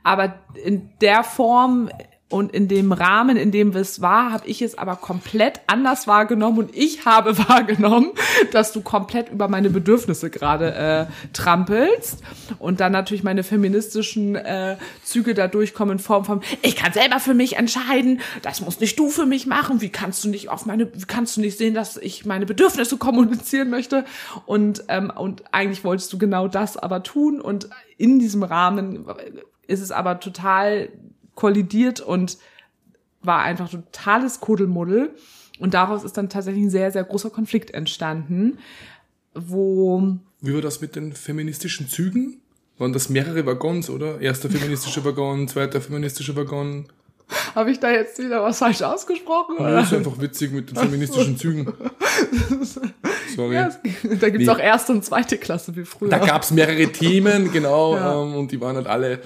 Aber 0.02 0.38
in 0.54 0.90
der 1.00 1.22
Form 1.22 1.90
Und 2.28 2.52
in 2.52 2.66
dem 2.66 2.90
Rahmen, 2.90 3.36
in 3.36 3.52
dem 3.52 3.70
es 3.76 4.00
war, 4.00 4.32
habe 4.32 4.48
ich 4.48 4.60
es 4.60 4.76
aber 4.76 4.96
komplett 4.96 5.60
anders 5.68 6.08
wahrgenommen. 6.08 6.58
Und 6.58 6.74
ich 6.74 7.06
habe 7.06 7.38
wahrgenommen, 7.48 8.10
dass 8.50 8.72
du 8.72 8.80
komplett 8.80 9.28
über 9.30 9.46
meine 9.46 9.70
Bedürfnisse 9.70 10.28
gerade 10.28 10.74
äh, 10.74 11.06
trampelst. 11.32 12.24
Und 12.58 12.80
dann 12.80 12.90
natürlich 12.90 13.22
meine 13.22 13.44
feministischen 13.44 14.34
äh, 14.34 14.76
Züge 15.04 15.34
da 15.34 15.46
durchkommen 15.46 15.98
in 15.98 15.98
Form 16.00 16.24
von 16.24 16.40
ich 16.62 16.74
kann 16.74 16.92
selber 16.92 17.20
für 17.20 17.34
mich 17.34 17.56
entscheiden, 17.58 18.20
das 18.42 18.60
musst 18.60 18.80
nicht 18.80 18.98
du 18.98 19.08
für 19.08 19.26
mich 19.26 19.46
machen, 19.46 19.80
wie 19.80 19.90
kannst 19.90 20.24
du 20.24 20.28
nicht 20.28 20.48
auf 20.48 20.66
meine, 20.66 20.92
wie 20.92 21.04
kannst 21.04 21.36
du 21.36 21.40
nicht 21.40 21.56
sehen, 21.58 21.74
dass 21.74 21.96
ich 21.96 22.26
meine 22.26 22.44
Bedürfnisse 22.46 22.96
kommunizieren 22.96 23.70
möchte? 23.70 24.04
Und 24.46 24.82
ähm, 24.88 25.12
und 25.14 25.44
eigentlich 25.52 25.84
wolltest 25.84 26.12
du 26.12 26.18
genau 26.18 26.48
das 26.48 26.76
aber 26.76 27.04
tun. 27.04 27.40
Und 27.40 27.68
in 27.96 28.18
diesem 28.18 28.42
Rahmen 28.42 29.06
ist 29.66 29.80
es 29.80 29.92
aber 29.92 30.18
total 30.18 30.88
kollidiert 31.36 32.00
und 32.00 32.38
war 33.22 33.42
einfach 33.42 33.70
totales 33.70 34.40
Kuddelmuddel. 34.40 35.14
Und 35.60 35.74
daraus 35.74 36.02
ist 36.02 36.16
dann 36.16 36.28
tatsächlich 36.28 36.64
ein 36.64 36.70
sehr, 36.70 36.90
sehr 36.90 37.04
großer 37.04 37.30
Konflikt 37.30 37.70
entstanden, 37.72 38.58
wo. 39.34 40.16
Wie 40.40 40.54
war 40.54 40.60
das 40.60 40.80
mit 40.80 40.96
den 40.96 41.12
feministischen 41.12 41.88
Zügen? 41.88 42.40
Waren 42.78 42.92
das 42.92 43.08
mehrere 43.08 43.46
Waggons, 43.46 43.88
oder? 43.88 44.20
Erster 44.20 44.50
feministischer 44.50 45.04
Waggon, 45.04 45.48
zweiter 45.48 45.80
feministischer 45.80 46.36
Waggon. 46.36 46.86
Habe 47.54 47.70
ich 47.70 47.80
da 47.80 47.90
jetzt 47.90 48.18
wieder 48.18 48.42
was 48.42 48.58
falsch 48.58 48.82
ausgesprochen? 48.82 49.56
Ja, 49.58 49.70
das 49.70 49.90
ist 49.90 49.94
einfach 49.94 50.20
witzig 50.20 50.52
mit 50.52 50.70
den 50.70 50.76
feministischen 50.76 51.36
Zügen. 51.38 51.72
Sorry. 53.34 53.54
Ja, 53.54 53.70
da 54.20 54.28
gibt's 54.28 54.46
nee. 54.46 54.48
auch 54.48 54.58
erste 54.58 54.92
und 54.92 55.04
zweite 55.04 55.38
Klasse 55.38 55.74
wie 55.74 55.84
früher. 55.84 56.10
Da 56.10 56.18
gab's 56.18 56.50
mehrere 56.50 56.86
Themen, 56.92 57.50
genau, 57.50 57.96
ja. 57.96 58.22
ähm, 58.22 58.34
und 58.36 58.52
die 58.52 58.60
waren 58.60 58.76
halt 58.76 58.86
alle, 58.86 59.20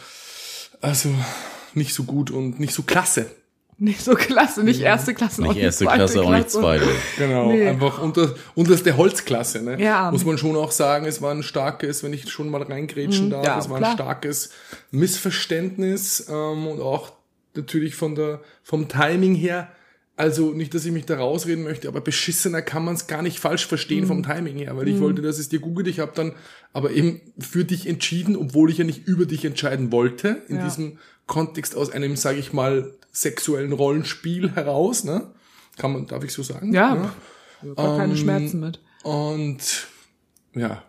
also 0.80 1.10
nicht 1.74 1.94
so 1.94 2.04
gut 2.04 2.30
und 2.30 2.60
nicht 2.60 2.74
so 2.74 2.82
klasse. 2.82 3.26
Nicht 3.82 4.02
so 4.02 4.14
klasse, 4.14 4.62
nicht 4.62 4.82
erste 4.82 5.14
Klasse, 5.14 5.40
nicht 5.40 5.56
erste 5.56 5.86
Klasse, 5.86 6.22
auch 6.22 6.30
nicht 6.30 6.50
zweite. 6.50 6.84
Genau, 7.16 7.50
nee. 7.50 7.66
einfach 7.66 7.98
unter, 8.02 8.34
unterste 8.54 8.94
Holzklasse, 8.94 9.62
ne? 9.62 9.82
Ja. 9.82 10.10
Muss 10.10 10.26
man 10.26 10.36
schon 10.36 10.54
auch 10.56 10.70
sagen, 10.70 11.06
es 11.06 11.22
war 11.22 11.32
ein 11.32 11.42
starkes, 11.42 12.02
wenn 12.04 12.12
ich 12.12 12.30
schon 12.30 12.50
mal 12.50 12.62
reingrätschen 12.62 13.26
mhm, 13.26 13.30
darf, 13.30 13.46
ja, 13.46 13.58
es 13.58 13.70
war 13.70 13.78
klar. 13.78 13.92
ein 13.92 13.96
starkes 13.96 14.50
Missverständnis 14.90 16.26
ähm, 16.28 16.66
und 16.66 16.82
auch 16.82 17.12
natürlich 17.54 17.94
von 17.94 18.14
der, 18.14 18.42
vom 18.62 18.86
Timing 18.88 19.34
her 19.34 19.68
also 20.20 20.52
nicht, 20.52 20.74
dass 20.74 20.84
ich 20.84 20.92
mich 20.92 21.06
da 21.06 21.16
rausreden 21.16 21.64
möchte, 21.64 21.88
aber 21.88 22.02
beschissener 22.02 22.60
kann 22.60 22.84
man 22.84 22.94
es 22.94 23.06
gar 23.06 23.22
nicht 23.22 23.40
falsch 23.40 23.66
verstehen 23.66 24.04
mhm. 24.04 24.08
vom 24.08 24.22
Timing 24.22 24.58
her, 24.58 24.76
weil 24.76 24.86
ich 24.86 24.96
mhm. 24.96 25.00
wollte, 25.00 25.22
dass 25.22 25.38
es 25.38 25.48
dir 25.48 25.60
googelt. 25.60 25.88
Ich 25.88 25.98
habe 25.98 26.12
dann 26.14 26.34
aber 26.74 26.90
eben 26.90 27.22
für 27.38 27.64
dich 27.64 27.88
entschieden, 27.88 28.36
obwohl 28.36 28.70
ich 28.70 28.76
ja 28.76 28.84
nicht 28.84 29.06
über 29.08 29.24
dich 29.24 29.46
entscheiden 29.46 29.90
wollte, 29.92 30.42
in 30.48 30.56
ja. 30.56 30.64
diesem 30.64 30.98
Kontext 31.30 31.76
aus 31.76 31.90
einem, 31.90 32.16
sage 32.16 32.40
ich 32.40 32.52
mal, 32.52 32.92
sexuellen 33.12 33.72
Rollenspiel 33.72 34.52
heraus. 34.52 35.04
Ne? 35.04 35.30
Kann 35.78 35.92
man, 35.92 36.06
darf 36.06 36.24
ich 36.24 36.32
so 36.32 36.42
sagen? 36.42 36.74
Ja, 36.74 36.94
ja. 36.96 37.14
Ähm, 37.62 37.74
keine 37.76 38.16
Schmerzen 38.16 38.58
mit. 38.58 38.80
Und 39.04 39.86
ja, 40.54 40.82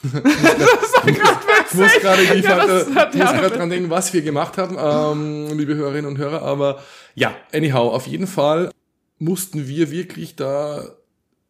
ich 0.04 1.74
muss 1.74 1.92
gerade 2.00 2.22
ich 2.22 2.44
ja, 2.44 3.48
dran 3.48 3.70
denken, 3.70 3.90
was 3.90 4.12
wir 4.12 4.22
gemacht 4.22 4.58
haben, 4.58 4.76
ähm, 4.78 5.58
liebe 5.58 5.74
Hörerinnen 5.74 6.06
und 6.06 6.18
Hörer. 6.18 6.42
Aber 6.42 6.82
ja, 7.14 7.34
anyhow, 7.52 7.92
auf 7.92 8.06
jeden 8.06 8.26
Fall 8.26 8.70
mussten 9.18 9.66
wir 9.66 9.90
wirklich 9.90 10.36
da 10.36 10.90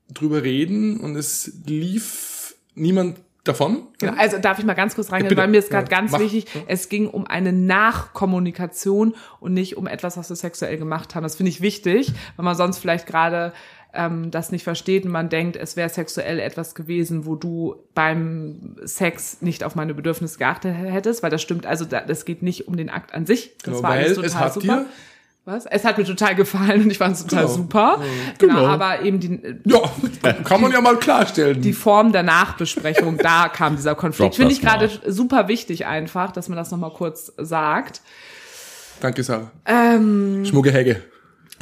drüber 0.08 0.44
reden 0.44 1.00
und 1.00 1.16
es 1.16 1.52
lief 1.66 2.54
niemand 2.74 3.20
davon. 3.48 3.88
Genau, 3.98 4.14
also 4.16 4.38
darf 4.38 4.58
ich 4.58 4.64
mal 4.64 4.74
ganz 4.74 4.94
kurz 4.94 5.10
reingehen, 5.10 5.36
weil 5.36 5.48
mir 5.48 5.58
ist 5.58 5.70
gerade 5.70 5.90
ja, 5.90 5.98
ganz 5.98 6.12
mach. 6.12 6.20
wichtig, 6.20 6.46
es 6.66 6.88
ging 6.88 7.08
um 7.08 7.26
eine 7.26 7.52
Nachkommunikation 7.52 9.14
und 9.40 9.54
nicht 9.54 9.76
um 9.76 9.86
etwas, 9.86 10.16
was 10.16 10.28
wir 10.28 10.36
sexuell 10.36 10.76
gemacht 10.76 11.14
haben. 11.14 11.22
Das 11.22 11.36
finde 11.36 11.50
ich 11.50 11.60
wichtig, 11.60 12.12
weil 12.36 12.44
man 12.44 12.56
sonst 12.56 12.78
vielleicht 12.78 13.06
gerade 13.06 13.52
ähm, 13.94 14.30
das 14.30 14.52
nicht 14.52 14.64
versteht 14.64 15.04
und 15.04 15.10
man 15.10 15.28
denkt, 15.28 15.56
es 15.56 15.76
wäre 15.76 15.88
sexuell 15.88 16.38
etwas 16.38 16.74
gewesen, 16.74 17.26
wo 17.26 17.36
du 17.36 17.76
beim 17.94 18.76
Sex 18.84 19.40
nicht 19.40 19.64
auf 19.64 19.74
meine 19.74 19.94
Bedürfnisse 19.94 20.38
geachtet 20.38 20.74
hättest, 20.76 21.22
weil 21.22 21.30
das 21.30 21.42
stimmt, 21.42 21.66
also 21.66 21.84
das 21.84 22.24
geht 22.24 22.42
nicht 22.42 22.68
um 22.68 22.76
den 22.76 22.90
Akt 22.90 23.14
an 23.14 23.26
sich. 23.26 23.56
Das 23.64 23.76
genau, 23.76 23.82
war 23.82 23.90
alles 23.92 24.14
total 24.14 24.26
es 24.26 24.36
hat 24.36 24.54
super. 24.54 24.66
Dir 24.66 24.86
was? 25.48 25.66
Es 25.66 25.84
hat 25.84 25.98
mir 25.98 26.04
total 26.04 26.34
gefallen 26.36 26.84
und 26.84 26.90
ich 26.90 26.98
fand 26.98 27.16
es 27.16 27.24
total 27.24 27.44
genau. 27.44 27.56
super. 27.56 28.02
Genau. 28.38 28.54
genau. 28.54 28.66
aber 28.66 29.02
eben 29.02 29.18
die. 29.18 29.40
Ja, 29.64 30.32
kann 30.44 30.60
man 30.60 30.70
ja 30.70 30.80
mal 30.80 30.96
klarstellen. 30.96 31.60
Die 31.60 31.72
Form 31.72 32.12
der 32.12 32.22
Nachbesprechung, 32.22 33.18
da 33.18 33.48
kam 33.48 33.74
dieser 33.74 33.96
Konflikt. 33.96 34.36
Finde 34.36 34.52
ich 34.52 34.60
gerade 34.60 34.88
super 35.06 35.48
wichtig 35.48 35.86
einfach, 35.86 36.30
dass 36.30 36.48
man 36.48 36.56
das 36.56 36.70
nochmal 36.70 36.92
kurz 36.92 37.32
sagt. 37.36 38.02
Danke, 39.00 39.22
Sarah. 39.22 39.50
Ähm. 39.66 40.44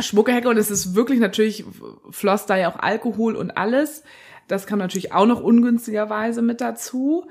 Schmuckehecke 0.00 0.48
und 0.48 0.58
es 0.58 0.70
ist 0.70 0.94
wirklich 0.94 1.20
natürlich, 1.20 1.64
floss 2.10 2.46
da 2.46 2.56
ja 2.56 2.70
auch 2.70 2.78
Alkohol 2.78 3.34
und 3.34 3.56
alles. 3.56 4.02
Das 4.48 4.66
kam 4.66 4.78
natürlich 4.78 5.12
auch 5.12 5.26
noch 5.26 5.42
ungünstigerweise 5.42 6.42
mit 6.42 6.60
dazu. 6.60 7.26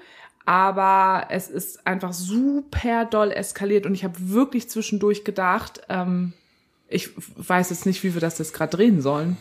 Aber 0.46 1.28
es 1.30 1.50
ist 1.50 1.88
einfach 1.88 2.14
super 2.14 3.06
doll 3.06 3.32
eskaliert 3.32 3.88
und 3.88 3.96
ich 3.96 4.04
habe 4.04 4.14
wirklich 4.18 4.70
zwischendurch 4.70 5.24
gedacht, 5.24 5.82
ähm, 5.90 6.34
ich 6.88 7.10
weiß 7.36 7.70
jetzt 7.70 7.86
nicht, 7.86 8.04
wie 8.04 8.14
wir 8.14 8.22
das 8.22 8.38
jetzt 8.38 8.54
gerade 8.54 8.78
drehen 8.78 9.02
sollen. 9.02 9.38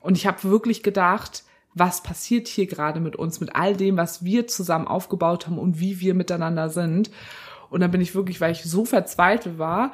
Und 0.00 0.16
ich 0.16 0.26
habe 0.26 0.44
wirklich 0.44 0.82
gedacht, 0.82 1.44
was 1.74 2.02
passiert 2.02 2.48
hier 2.48 2.66
gerade 2.66 3.00
mit 3.00 3.16
uns, 3.16 3.40
mit 3.40 3.54
all 3.54 3.76
dem, 3.76 3.96
was 3.96 4.24
wir 4.24 4.46
zusammen 4.46 4.86
aufgebaut 4.86 5.46
haben 5.46 5.58
und 5.58 5.80
wie 5.80 6.00
wir 6.00 6.14
miteinander 6.14 6.70
sind. 6.70 7.10
Und 7.70 7.80
dann 7.80 7.90
bin 7.90 8.00
ich 8.00 8.14
wirklich, 8.14 8.40
weil 8.40 8.52
ich 8.52 8.64
so 8.64 8.84
verzweifelt 8.84 9.58
war, 9.58 9.92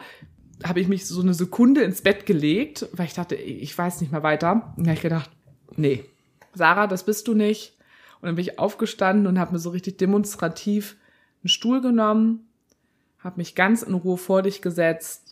habe 0.62 0.80
ich 0.80 0.88
mich 0.88 1.06
so 1.06 1.20
eine 1.20 1.34
Sekunde 1.34 1.82
ins 1.82 2.02
Bett 2.02 2.26
gelegt, 2.26 2.88
weil 2.92 3.06
ich 3.06 3.14
dachte, 3.14 3.34
ich 3.34 3.76
weiß 3.76 4.00
nicht 4.00 4.12
mehr 4.12 4.22
weiter. 4.22 4.74
Und 4.76 4.86
habe 4.86 4.94
ich 4.94 5.02
gedacht, 5.02 5.30
nee, 5.76 6.04
Sarah, 6.54 6.86
das 6.86 7.04
bist 7.04 7.28
du 7.28 7.34
nicht. 7.34 7.74
Und 8.20 8.26
dann 8.26 8.36
bin 8.36 8.44
ich 8.44 8.58
aufgestanden 8.58 9.26
und 9.26 9.38
habe 9.38 9.52
mir 9.52 9.58
so 9.58 9.70
richtig 9.70 9.98
demonstrativ 9.98 10.96
einen 11.42 11.48
Stuhl 11.48 11.80
genommen, 11.80 12.46
habe 13.18 13.38
mich 13.38 13.54
ganz 13.54 13.82
in 13.82 13.94
Ruhe 13.94 14.16
vor 14.16 14.42
dich 14.42 14.62
gesetzt 14.62 15.23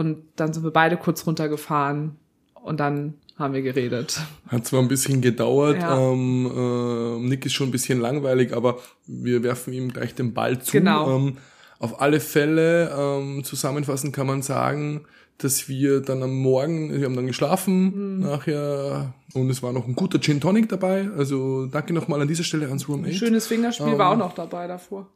und 0.00 0.24
dann 0.36 0.54
sind 0.54 0.64
wir 0.64 0.70
beide 0.70 0.96
kurz 0.96 1.26
runtergefahren 1.26 2.16
und 2.54 2.80
dann 2.80 3.14
haben 3.36 3.52
wir 3.52 3.60
geredet. 3.60 4.18
Hat 4.48 4.66
zwar 4.66 4.80
ein 4.80 4.88
bisschen 4.88 5.20
gedauert, 5.20 5.76
ja. 5.76 5.98
ähm, 5.98 6.46
äh, 6.46 7.28
Nick 7.28 7.44
ist 7.44 7.52
schon 7.52 7.68
ein 7.68 7.70
bisschen 7.70 8.00
langweilig, 8.00 8.54
aber 8.54 8.78
wir 9.06 9.42
werfen 9.42 9.74
ihm 9.74 9.92
gleich 9.92 10.14
den 10.14 10.32
Ball 10.32 10.58
zu. 10.60 10.72
Genau. 10.72 11.14
Ähm, 11.14 11.36
auf 11.78 12.00
alle 12.00 12.20
Fälle, 12.20 12.90
ähm, 12.98 13.44
zusammenfassend 13.44 14.14
kann 14.14 14.26
man 14.26 14.40
sagen, 14.40 15.02
dass 15.36 15.68
wir 15.68 16.00
dann 16.00 16.22
am 16.22 16.34
Morgen, 16.34 16.98
wir 16.98 17.04
haben 17.04 17.16
dann 17.16 17.26
geschlafen 17.26 18.16
mhm. 18.16 18.20
nachher 18.20 19.12
und 19.34 19.50
es 19.50 19.62
war 19.62 19.72
noch 19.74 19.86
ein 19.86 19.94
guter 19.94 20.18
Gin 20.18 20.40
Tonic 20.40 20.70
dabei. 20.70 21.10
Also 21.14 21.66
danke 21.66 21.92
nochmal 21.92 22.22
an 22.22 22.28
dieser 22.28 22.44
Stelle 22.44 22.68
ans 22.68 22.88
Room 22.88 23.04
8. 23.04 23.14
Schönes 23.14 23.46
Fingerspiel 23.46 23.88
ähm, 23.88 23.98
war 23.98 24.12
auch 24.12 24.16
noch 24.16 24.34
dabei 24.34 24.66
davor. 24.66 25.08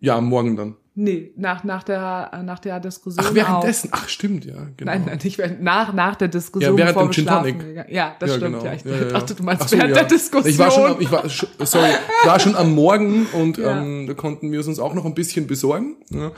Ja, 0.00 0.16
am 0.16 0.26
Morgen 0.26 0.56
dann. 0.56 0.74
Nee, 0.96 1.32
nach, 1.36 1.64
nach, 1.64 1.82
der, 1.82 2.42
nach 2.44 2.60
der 2.60 2.78
Diskussion. 2.78 3.26
Ach, 3.28 3.34
währenddessen. 3.34 3.92
Auch. 3.92 3.98
Ach, 4.02 4.08
stimmt, 4.08 4.44
ja. 4.44 4.68
Genau. 4.76 4.92
Nein, 4.92 5.02
nein, 5.06 5.18
nicht 5.24 5.38
während, 5.38 5.60
nach, 5.60 5.92
nach 5.92 6.14
der 6.14 6.28
Diskussion. 6.28 6.78
Ja, 6.78 6.86
während 6.86 7.00
dem 7.00 7.12
Gin 7.12 7.26
Tonic. 7.26 7.56
Ja, 7.90 8.14
das 8.20 8.30
ja, 8.30 8.36
stimmt. 8.36 8.60
Genau. 8.60 8.64
Ja, 8.64 8.74
ich 8.74 8.84
ja, 8.84 9.04
dachte, 9.06 9.34
du 9.34 9.42
meinst 9.42 9.68
so, 9.68 9.76
während 9.76 9.90
ja. 9.90 10.02
der 10.02 10.08
Diskussion. 10.08 10.52
Ich 10.52 10.58
war 10.58 10.70
schon, 10.70 11.00
ich 11.00 11.10
war, 11.10 11.28
sorry, 11.66 11.90
war 12.24 12.38
schon 12.38 12.54
am 12.54 12.76
Morgen 12.76 13.26
und 13.32 13.58
ähm, 13.64 14.06
da 14.06 14.14
konnten 14.14 14.52
wir 14.52 14.60
es 14.60 14.68
uns 14.68 14.78
auch 14.78 14.94
noch 14.94 15.04
ein 15.04 15.14
bisschen 15.14 15.48
besorgen. 15.48 15.96
Ja. 16.10 16.30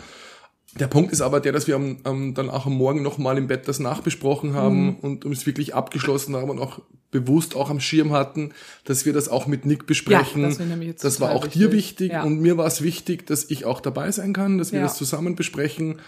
Der 0.79 0.89
Punkt 0.89 1.13
ist 1.13 1.21
aber 1.21 1.41
der, 1.41 1.53
dass 1.53 1.67
wir 1.67 1.77
am, 1.77 1.99
am, 2.05 2.35
dann 2.35 2.51
auch 2.51 2.67
am 2.67 2.75
Morgen 2.75 3.03
noch 3.03 3.19
mal 3.19 3.39
im 3.39 3.47
Bett 3.47 3.69
das 3.69 3.79
nachbesprochen 3.79 4.55
haben 4.55 4.87
mhm. 4.87 4.97
und 5.01 5.25
es 5.27 5.47
wirklich 5.47 5.75
abgeschlossen 5.75 6.37
haben 6.37 6.51
und 6.51 6.59
auch 6.59 6.81
bewusst 7.11 7.57
auch 7.57 7.71
am 7.71 7.81
Schirm 7.81 8.13
hatten, 8.13 8.53
dass 8.85 9.07
wir 9.07 9.13
das 9.13 9.29
auch 9.29 9.47
mit 9.47 9.65
Nick 9.65 9.87
besprechen. 9.87 10.43
Ja, 10.43 10.93
das, 10.93 11.03
das 11.03 11.21
war 11.21 11.31
auch 11.33 11.45
wichtig. 11.45 11.61
dir 11.61 11.73
wichtig 11.73 12.13
ja. 12.13 12.23
und 12.25 12.41
mir 12.41 12.57
war 12.59 12.67
es 12.67 12.83
wichtig, 12.83 13.27
dass 13.27 13.51
ich 13.51 13.65
auch 13.65 13.81
dabei 13.81 14.11
sein 14.13 14.33
kann, 14.33 14.59
dass 14.59 14.73
wir 14.73 14.81
ja. 14.81 14.85
das 14.85 14.97
zusammen 14.97 15.35
besprechen. 15.35 16.01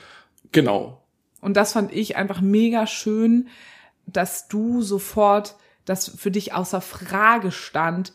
Genau. 0.52 1.02
Und 1.40 1.56
das 1.56 1.72
fand 1.72 1.92
ich 1.92 2.16
einfach 2.16 2.40
mega 2.40 2.86
schön, 2.86 3.48
dass 4.06 4.48
du 4.48 4.82
sofort, 4.82 5.56
dass 5.84 6.08
für 6.08 6.30
dich 6.30 6.52
außer 6.52 6.80
Frage 6.80 7.52
stand, 7.52 8.12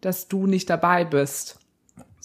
dass 0.00 0.28
du 0.28 0.46
nicht 0.46 0.68
dabei 0.70 1.04
bist 1.04 1.58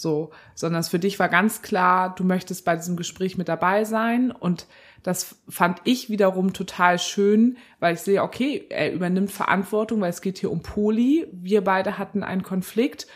so, 0.02 0.32
sondern 0.56 0.82
es 0.82 0.89
für 0.89 0.99
dich 0.99 1.20
war 1.20 1.30
ganz 1.30 1.62
klar, 1.62 2.16
du 2.16 2.24
möchtest 2.24 2.66
bei 2.66 2.76
diesem 2.76 2.95
Gespräch 2.95 3.38
mit 3.38 3.47
dabei 3.47 3.84
sein 3.84 4.32
und 4.32 4.68
das 5.04 5.38
fand 5.49 5.80
ich 5.84 6.10
wiederum 6.10 6.54
total 6.54 6.99
schön, 6.99 7.58
weil 7.80 7.95
ich 7.95 8.02
sehe, 8.02 8.22
okay, 8.22 8.66
er 8.70 8.93
übernimmt 8.93 9.32
Verantwortung, 9.32 10.02
weil 10.02 10.12
es 10.12 10.22
geht 10.22 10.38
hier 10.38 10.52
um 10.52 10.62
Poli. 10.62 11.28
Wir 11.32 11.64
beide 11.64 11.97
hatten 11.97 12.24
einen 12.24 12.43
Konflikt, 12.43 13.08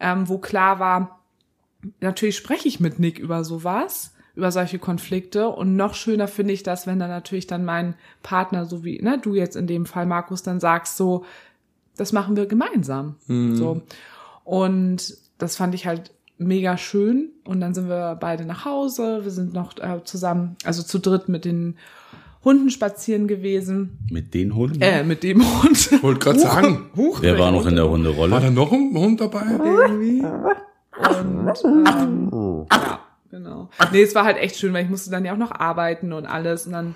ähm, 0.00 0.28
wo 0.28 0.38
klar 0.38 0.80
war, 0.80 1.20
natürlich 2.00 2.36
spreche 2.36 2.66
ich 2.66 2.80
mit 2.80 2.98
Nick 2.98 3.18
über 3.18 3.44
sowas, 3.44 4.14
über 4.34 4.50
solche 4.50 4.78
Konflikte 4.78 5.48
und 5.48 5.76
noch 5.76 5.94
schöner 5.94 6.26
finde 6.26 6.52
ich 6.52 6.62
das, 6.62 6.86
wenn 6.86 6.98
dann 6.98 7.10
natürlich 7.10 7.46
dann 7.46 7.64
mein 7.64 7.94
Partner, 8.22 8.64
so 8.64 8.84
wie 8.84 9.00
ne, 9.00 9.18
du 9.18 9.34
jetzt 9.34 9.56
in 9.56 9.66
dem 9.66 9.86
Fall, 9.86 10.06
Markus, 10.06 10.42
dann 10.42 10.58
sagst 10.58 10.96
so, 10.96 11.24
das 11.96 12.12
machen 12.12 12.36
wir 12.36 12.46
gemeinsam. 12.46 13.16
Mhm. 13.26 13.56
So. 13.56 13.82
Und 14.44 15.16
das 15.38 15.56
fand 15.56 15.74
ich 15.74 15.86
halt 15.86 16.12
mega 16.40 16.76
schön. 16.76 17.30
Und 17.44 17.60
dann 17.60 17.74
sind 17.74 17.88
wir 17.88 18.16
beide 18.20 18.44
nach 18.44 18.64
Hause. 18.64 19.20
Wir 19.22 19.30
sind 19.30 19.52
noch 19.52 19.76
äh, 19.78 20.02
zusammen, 20.04 20.56
also 20.64 20.82
zu 20.82 20.98
dritt 20.98 21.28
mit 21.28 21.44
den 21.44 21.76
Hunden 22.44 22.70
spazieren 22.70 23.28
gewesen. 23.28 23.98
Mit 24.10 24.32
den 24.34 24.54
Hunden? 24.54 24.80
Äh, 24.80 25.04
mit 25.04 25.22
dem 25.22 25.42
Hund. 25.62 26.02
Wollte 26.02 26.20
gerade 26.20 26.38
sagen, 26.38 26.90
Huch, 26.96 27.20
Der 27.20 27.38
war 27.38 27.50
noch 27.52 27.66
in 27.66 27.76
der 27.76 27.88
Hunderolle. 27.88 28.32
war 28.32 28.40
da 28.40 28.50
noch 28.50 28.72
ein 28.72 28.92
Hund 28.94 29.20
dabei? 29.20 29.42
irgendwie. 29.62 30.22
Und 31.00 31.52
ähm, 31.64 32.66
ja, 32.72 33.00
genau. 33.30 33.68
Nee, 33.92 34.02
es 34.02 34.14
war 34.14 34.24
halt 34.24 34.38
echt 34.38 34.56
schön, 34.56 34.72
weil 34.72 34.84
ich 34.84 34.90
musste 34.90 35.10
dann 35.10 35.24
ja 35.24 35.32
auch 35.34 35.38
noch 35.38 35.52
arbeiten 35.52 36.12
und 36.12 36.26
alles. 36.26 36.66
Und 36.66 36.72
dann, 36.72 36.94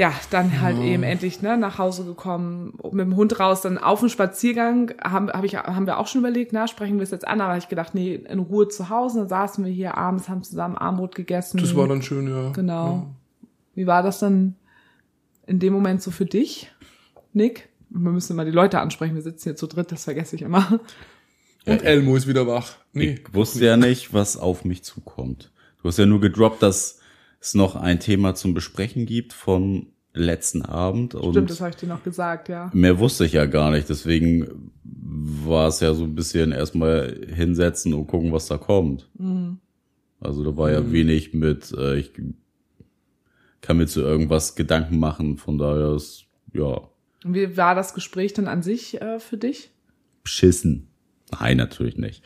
ja, 0.00 0.14
dann 0.30 0.62
halt 0.62 0.78
eben 0.78 1.02
endlich 1.02 1.42
ne, 1.42 1.58
nach 1.58 1.76
Hause 1.76 2.06
gekommen, 2.06 2.72
mit 2.84 3.00
dem 3.00 3.16
Hund 3.16 3.38
raus, 3.38 3.60
dann 3.60 3.76
auf 3.76 4.00
dem 4.00 4.08
Spaziergang 4.08 4.94
haben, 5.04 5.28
hab 5.28 5.44
ich, 5.44 5.56
haben 5.56 5.86
wir 5.86 5.98
auch 5.98 6.06
schon 6.06 6.22
überlegt, 6.22 6.54
na, 6.54 6.66
sprechen 6.68 6.96
wir 6.96 7.02
es 7.02 7.10
jetzt 7.10 7.28
an, 7.28 7.42
aber 7.42 7.58
ich 7.58 7.68
gedacht, 7.68 7.94
nee, 7.94 8.14
in 8.14 8.38
Ruhe 8.38 8.68
zu 8.68 8.88
Hause. 8.88 9.18
Dann 9.18 9.28
saßen 9.28 9.62
wir 9.62 9.70
hier 9.70 9.98
abends, 9.98 10.30
haben 10.30 10.42
zusammen 10.42 10.78
Armbrot 10.78 11.14
gegessen. 11.14 11.58
Das 11.58 11.76
war 11.76 11.86
dann 11.86 12.00
schön, 12.00 12.28
ja. 12.28 12.50
Genau. 12.52 13.08
Wie 13.74 13.86
war 13.86 14.02
das 14.02 14.20
dann 14.20 14.54
in 15.46 15.58
dem 15.58 15.74
Moment 15.74 16.00
so 16.00 16.10
für 16.10 16.24
dich, 16.24 16.72
Nick? 17.34 17.68
Wir 17.90 18.10
müssen 18.10 18.36
mal 18.36 18.46
die 18.46 18.52
Leute 18.52 18.80
ansprechen, 18.80 19.16
wir 19.16 19.22
sitzen 19.22 19.50
hier 19.50 19.56
zu 19.56 19.66
dritt, 19.66 19.92
das 19.92 20.04
vergesse 20.04 20.34
ich 20.34 20.40
immer. 20.40 20.80
Und 21.66 21.82
Elmo 21.82 22.16
ist 22.16 22.26
wieder 22.26 22.46
wach. 22.46 22.76
Nee. 22.94 23.20
Ich 23.22 23.34
wusste 23.34 23.62
ja 23.62 23.76
nicht, 23.76 24.14
was 24.14 24.38
auf 24.38 24.64
mich 24.64 24.82
zukommt. 24.82 25.52
Du 25.82 25.88
hast 25.88 25.98
ja 25.98 26.06
nur 26.06 26.22
gedroppt, 26.22 26.62
dass 26.62 26.99
es 27.40 27.54
noch 27.54 27.76
ein 27.76 28.00
Thema 28.00 28.34
zum 28.34 28.54
Besprechen 28.54 29.06
gibt 29.06 29.32
vom 29.32 29.86
letzten 30.12 30.62
Abend. 30.62 31.14
Und 31.14 31.32
Stimmt, 31.32 31.50
das 31.50 31.60
habe 31.60 31.70
ich 31.70 31.76
dir 31.76 31.86
noch 31.88 32.02
gesagt, 32.02 32.48
ja. 32.48 32.70
Mehr 32.74 32.98
wusste 32.98 33.24
ich 33.24 33.32
ja 33.32 33.46
gar 33.46 33.70
nicht, 33.70 33.88
deswegen 33.88 34.72
war 34.82 35.68
es 35.68 35.80
ja 35.80 35.94
so 35.94 36.04
ein 36.04 36.14
bisschen 36.14 36.52
erstmal 36.52 37.26
hinsetzen 37.34 37.94
und 37.94 38.06
gucken, 38.06 38.32
was 38.32 38.46
da 38.46 38.58
kommt. 38.58 39.08
Also 40.20 40.44
da 40.44 40.56
war 40.56 40.70
ja 40.70 40.92
wenig 40.92 41.32
mit, 41.32 41.72
äh, 41.72 41.96
ich 41.96 42.12
kann 43.60 43.76
mir 43.76 43.86
zu 43.86 44.00
irgendwas 44.00 44.54
Gedanken 44.56 44.98
machen, 44.98 45.36
von 45.38 45.58
daher 45.58 45.94
ist, 45.94 46.24
ja, 46.52 46.80
Und 47.24 47.34
wie 47.34 47.56
war 47.56 47.74
das 47.74 47.94
Gespräch 47.94 48.32
dann 48.34 48.48
an 48.48 48.62
sich 48.62 49.00
äh, 49.00 49.18
für 49.20 49.36
dich? 49.36 49.70
beschissen. 50.22 50.88
Nein, 51.32 51.56
natürlich 51.56 51.96
nicht. 51.96 52.22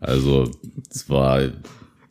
Also 0.00 0.50
es 0.90 1.08
war, 1.08 1.40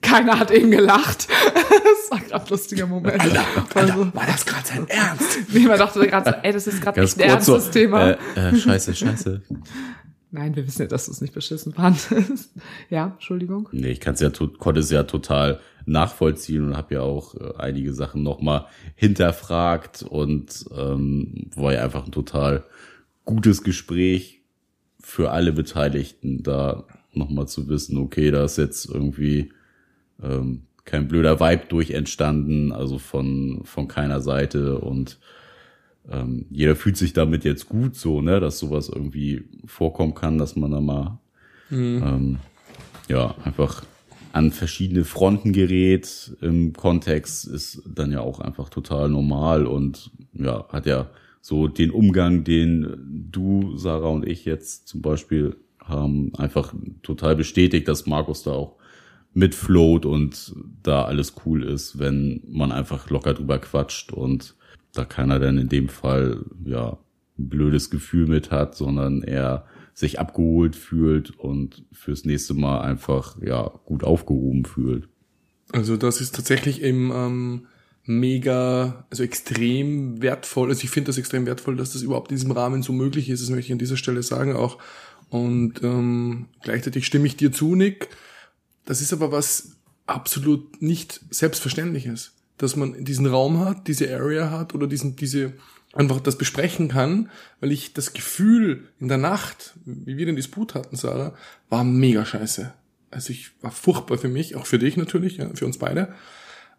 Keiner 0.02 0.40
hat 0.40 0.50
eben 0.52 0.72
gelacht. 0.72 1.28
das 2.10 2.20
war 2.20 2.28
gerade 2.28 2.44
ein 2.46 2.50
lustiger 2.50 2.88
Moment. 2.88 3.20
Alter, 3.20 3.46
Also, 3.76 3.94
Alter, 3.94 4.16
war 4.16 4.26
das 4.26 4.46
gerade 4.46 4.68
sein 4.68 4.88
Ernst? 4.88 5.40
nee, 5.54 5.66
man 5.66 5.78
dachte 5.78 6.08
gerade 6.08 6.30
so, 6.30 6.36
ey, 6.44 6.54
das 6.54 6.68
ist 6.68 6.82
gerade 6.82 7.02
echt 7.02 7.20
ein 7.20 7.30
kurz 7.30 7.46
so, 7.46 7.54
ernstes 7.54 7.72
Thema. 7.72 8.12
Äh, 8.12 8.18
äh, 8.36 8.56
scheiße, 8.56 8.96
scheiße. 8.96 9.42
Nein, 10.32 10.56
wir 10.56 10.68
wissen 10.68 10.82
ja, 10.82 10.88
dass 10.88 11.06
du 11.06 11.12
es 11.12 11.22
nicht 11.22 11.34
beschissen 11.34 11.74
fandest. 11.74 12.52
ja, 12.90 13.08
Entschuldigung. 13.08 13.70
Nee, 13.72 13.92
ich 13.92 14.00
kann's 14.00 14.20
ja, 14.20 14.30
konnte 14.30 14.82
es 14.82 14.92
ja 14.92 15.04
total 15.04 15.60
nachvollziehen 15.86 16.66
und 16.66 16.78
habe 16.78 16.96
ja 16.96 17.02
auch 17.02 17.36
äh, 17.36 17.54
einige 17.58 17.94
Sachen 17.94 18.24
nochmal 18.24 18.66
hinterfragt 18.96 20.04
und 20.04 20.66
ähm, 20.76 21.50
war 21.56 21.74
ja 21.74 21.84
einfach 21.84 22.06
ein 22.06 22.12
total 22.12 22.66
gutes 23.24 23.64
Gespräch 23.64 24.42
für 25.00 25.32
alle 25.32 25.54
Beteiligten, 25.54 26.44
da 26.44 26.84
nochmal 27.14 27.48
zu 27.48 27.70
wissen, 27.70 27.98
okay, 27.98 28.30
da 28.30 28.44
ist 28.44 28.58
jetzt 28.58 28.86
irgendwie 28.86 29.54
ähm, 30.22 30.67
kein 30.88 31.08
blöder 31.08 31.40
Vibe 31.40 31.66
durch 31.70 31.92
entstanden, 31.92 32.72
also 32.72 32.98
von, 32.98 33.62
von 33.66 33.88
keiner 33.88 34.22
Seite 34.22 34.80
und 34.80 35.20
ähm, 36.10 36.46
jeder 36.50 36.76
fühlt 36.76 36.98
sich 36.98 37.14
damit 37.14 37.44
jetzt 37.44 37.68
gut 37.68 37.96
so, 37.96 38.22
ne, 38.22 38.40
dass 38.40 38.58
sowas 38.58 38.90
irgendwie 38.90 39.44
vorkommen 39.66 40.16
kann, 40.16 40.38
dass 40.38 40.56
man 40.56 40.72
da 40.72 40.82
mal 40.82 41.20
ähm, 41.70 42.40
ja, 43.10 43.36
einfach 43.44 43.84
an 44.32 44.52
verschiedene 44.52 45.04
Fronten 45.04 45.52
gerät. 45.52 46.36
Im 46.42 46.72
Kontext 46.74 47.46
ist 47.46 47.82
dann 47.86 48.12
ja 48.12 48.22
auch 48.22 48.40
einfach 48.40 48.70
total 48.70 49.10
normal 49.10 49.66
und 49.66 50.12
ja, 50.34 50.66
hat 50.70 50.86
ja 50.86 51.10
so 51.42 51.68
den 51.68 51.92
Umgang, 51.92 52.46
den 52.46 53.28
du, 53.32 53.76
Sarah 53.78 54.10
und 54.10 54.26
ich 54.26 54.46
jetzt 54.46 54.88
zum 54.88 55.02
Beispiel 55.02 55.58
haben, 55.84 56.34
einfach 56.36 56.74
total 57.04 57.36
bestätigt, 57.36 57.88
dass 57.88 58.06
Markus 58.06 58.44
da 58.44 58.52
auch 58.52 58.78
mitfloat 59.34 60.06
und 60.06 60.56
da 60.84 61.06
alles 61.06 61.34
cool 61.46 61.64
ist, 61.64 62.00
wenn 62.00 62.42
man 62.48 62.72
einfach 62.72 63.10
locker 63.10 63.34
drüber 63.34 63.60
quatscht 63.60 64.12
und 64.12 64.56
da 64.94 65.06
keiner 65.06 65.40
dann 65.40 65.58
in 65.58 65.70
dem 65.70 65.90
Fall 65.90 66.44
ja 66.66 66.98
ein 67.38 67.50
blödes 67.50 67.90
Gefühl 67.90 68.28
mit 68.28 68.52
hat, 68.52 68.76
sondern 68.76 69.22
er 69.22 69.66
sich 69.94 70.20
abgeholt 70.20 70.76
fühlt 70.76 71.38
und 71.40 71.86
fürs 71.92 72.26
nächste 72.26 72.54
Mal 72.54 72.82
einfach 72.82 73.42
ja 73.42 73.72
gut 73.86 74.04
aufgehoben 74.04 74.66
fühlt. 74.66 75.08
Also 75.72 75.98
das 75.98 76.22
ist 76.22 76.36
tatsächlich 76.36 76.82
eben 76.82 77.12
ähm, 77.14 77.68
mega, 78.06 79.06
also 79.10 79.24
extrem 79.24 80.22
wertvoll. 80.22 80.70
Also 80.70 80.84
ich 80.84 80.90
finde 80.90 81.08
das 81.08 81.18
extrem 81.18 81.46
wertvoll, 81.46 81.76
dass 81.76 81.94
das 81.94 82.02
überhaupt 82.02 82.32
in 82.32 82.38
diesem 82.38 82.52
Rahmen 82.52 82.84
so 82.84 82.94
möglich 82.94 83.30
ist. 83.30 83.42
Das 83.42 83.50
möchte 83.50 83.66
ich 83.66 83.72
an 83.72 83.80
dieser 83.80 83.98
Stelle 83.98 84.24
sagen 84.24 84.56
auch. 84.56 84.78
Und 85.30 85.84
ähm, 85.84 86.46
gleichzeitig 86.64 87.06
stimme 87.06 87.28
ich 87.28 87.36
dir 87.36 87.52
zu, 87.52 87.76
Nick. 87.76 88.10
Das 88.88 89.02
ist 89.02 89.14
aber 89.14 89.32
was 89.32 89.74
absolut 90.08 90.82
nicht 90.82 91.20
selbstverständliches, 91.30 92.32
dass 92.58 92.76
man 92.76 93.04
diesen 93.04 93.28
Raum 93.28 93.60
hat, 93.60 93.88
diese 93.88 94.12
Area 94.12 94.50
hat 94.50 94.74
oder 94.74 94.88
diesen, 94.88 95.18
diese 95.18 95.54
einfach 95.94 96.22
das 96.22 96.38
besprechen 96.38 96.88
kann, 96.88 97.30
weil 97.60 97.72
ich 97.74 97.94
das 97.94 98.14
Gefühl 98.14 98.88
in 99.00 99.10
der 99.10 99.18
Nacht, 99.18 99.76
wie 99.86 100.18
wir 100.18 100.26
den 100.26 100.38
Disput 100.38 100.74
hatten, 100.74 100.96
Sarah, 100.96 101.34
war 101.70 101.84
mega 101.84 102.26
scheiße. 102.26 102.74
Also 103.12 103.32
ich 103.32 103.52
war 103.62 103.72
furchtbar 103.72 104.18
für 104.18 104.30
mich, 104.30 104.56
auch 104.56 104.66
für 104.66 104.80
dich 104.80 104.96
natürlich, 104.96 105.38
ja, 105.38 105.50
für 105.54 105.66
uns 105.66 105.78
beide. 105.78 106.14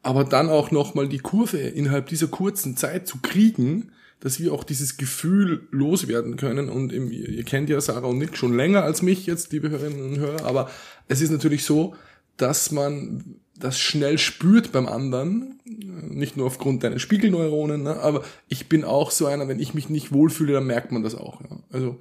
Aber 0.03 0.25
dann 0.25 0.49
auch 0.49 0.71
nochmal 0.71 1.09
die 1.09 1.19
Kurve 1.19 1.59
innerhalb 1.59 2.07
dieser 2.07 2.29
kurzen 2.29 2.77
Zeit 2.77 3.07
zu 3.07 3.19
kriegen, 3.19 3.93
dass 4.21 4.41
wir 4.41 4.53
auch 4.53 4.65
dieses 4.65 4.97
Gefühl 4.97 5.69
loswerden 5.71 6.37
können. 6.37 6.69
Und 6.69 6.93
im, 6.93 7.11
ihr 7.13 7.45
kennt 7.45 7.71
ja 7.71 7.81
Sarah 7.81 8.09
und 8.09 8.19
Nick 8.19 8.37
schon 8.37 8.57
länger 8.57 8.83
als 8.83 9.03
mich 9.03 9.27
jetzt, 9.27 9.53
liebe 9.53 9.71
Hörerinnen 9.71 10.03
und 10.03 10.19
Hörer, 10.19 10.45
aber 10.45 10.71
es 11.07 11.21
ist 11.21 11.31
natürlich 11.31 11.65
so, 11.65 11.95
dass 12.37 12.71
man 12.71 13.37
das 13.59 13.79
schnell 13.79 14.19
spürt 14.19 14.71
beim 14.71 14.87
anderen, 14.87 15.59
nicht 15.65 16.37
nur 16.37 16.47
aufgrund 16.47 16.85
deiner 16.85 17.01
Spiegelneuronen, 17.01 17.83
ne, 17.83 17.97
aber 17.97 18.25
ich 18.49 18.69
bin 18.69 18.85
auch 18.85 19.11
so 19.11 19.27
einer, 19.27 19.49
wenn 19.49 19.59
ich 19.59 19.75
mich 19.75 19.89
nicht 19.89 20.13
wohlfühle, 20.13 20.53
dann 20.53 20.67
merkt 20.67 20.93
man 20.93 21.03
das 21.03 21.17
auch. 21.17 21.41
Ja. 21.41 21.59
Also 21.73 21.99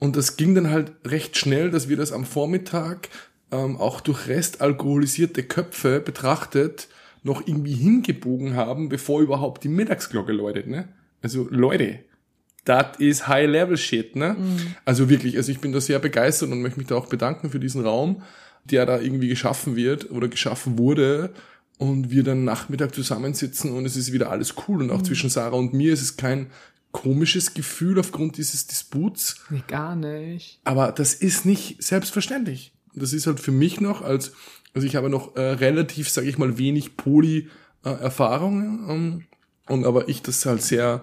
und 0.00 0.16
das 0.16 0.36
ging 0.36 0.54
dann 0.54 0.70
halt 0.70 0.92
recht 1.04 1.36
schnell, 1.36 1.70
dass 1.70 1.88
wir 1.88 1.96
das 1.96 2.10
am 2.10 2.24
Vormittag 2.24 3.10
ähm, 3.52 3.76
auch 3.76 4.00
durch 4.00 4.26
restalkoholisierte 4.26 5.42
Köpfe 5.42 6.00
betrachtet 6.00 6.88
noch 7.22 7.46
irgendwie 7.46 7.74
hingebogen 7.74 8.56
haben, 8.56 8.88
bevor 8.88 9.20
überhaupt 9.20 9.62
die 9.62 9.68
Mittagsglocke 9.68 10.32
läutet. 10.32 10.66
Ne? 10.66 10.88
Also 11.22 11.46
Leute, 11.50 12.00
das 12.64 12.98
ist 12.98 13.26
High-Level-Shit. 13.28 14.16
Ne? 14.16 14.36
Also 14.84 15.08
wirklich, 15.08 15.36
also 15.36 15.50
ich 15.52 15.60
bin 15.60 15.72
da 15.72 15.80
sehr 15.80 15.98
begeistert 15.98 16.50
und 16.50 16.60
möchte 16.62 16.78
mich 16.78 16.88
da 16.88 16.94
auch 16.96 17.08
bedanken 17.08 17.50
für 17.50 17.60
diesen 17.60 17.84
Raum, 17.84 18.22
der 18.64 18.86
da 18.86 19.00
irgendwie 19.00 19.28
geschaffen 19.28 19.76
wird 19.76 20.10
oder 20.10 20.28
geschaffen 20.28 20.78
wurde 20.78 21.32
und 21.78 22.10
wir 22.10 22.22
dann 22.22 22.44
Nachmittag 22.44 22.94
zusammensitzen 22.94 23.72
und 23.72 23.86
es 23.86 23.96
ist 23.96 24.12
wieder 24.12 24.30
alles 24.30 24.54
cool 24.68 24.82
und 24.82 24.90
auch 24.90 25.02
zwischen 25.02 25.30
Sarah 25.30 25.56
und 25.56 25.72
mir 25.72 25.92
ist 25.94 26.02
es 26.02 26.16
kein 26.18 26.48
komisches 26.92 27.54
Gefühl 27.54 27.98
aufgrund 27.98 28.36
dieses 28.36 28.66
Disputs, 28.66 29.36
Nee, 29.48 29.62
gar 29.66 29.96
nicht. 29.96 30.60
aber 30.64 30.92
das 30.92 31.14
ist 31.14 31.46
nicht 31.46 31.82
selbstverständlich. 31.82 32.74
Das 32.94 33.12
ist 33.12 33.26
halt 33.26 33.40
für 33.40 33.52
mich 33.52 33.80
noch 33.80 34.02
als, 34.02 34.32
also 34.74 34.86
ich 34.86 34.96
habe 34.96 35.08
noch 35.08 35.36
äh, 35.36 35.40
relativ, 35.40 36.10
sage 36.10 36.28
ich 36.28 36.36
mal, 36.36 36.58
wenig 36.58 36.96
Poly-Erfahrung 37.84 38.88
ähm, 38.90 39.24
und 39.70 39.86
aber 39.86 40.08
ich 40.08 40.22
das 40.22 40.44
halt 40.46 40.62
sehr, 40.62 41.00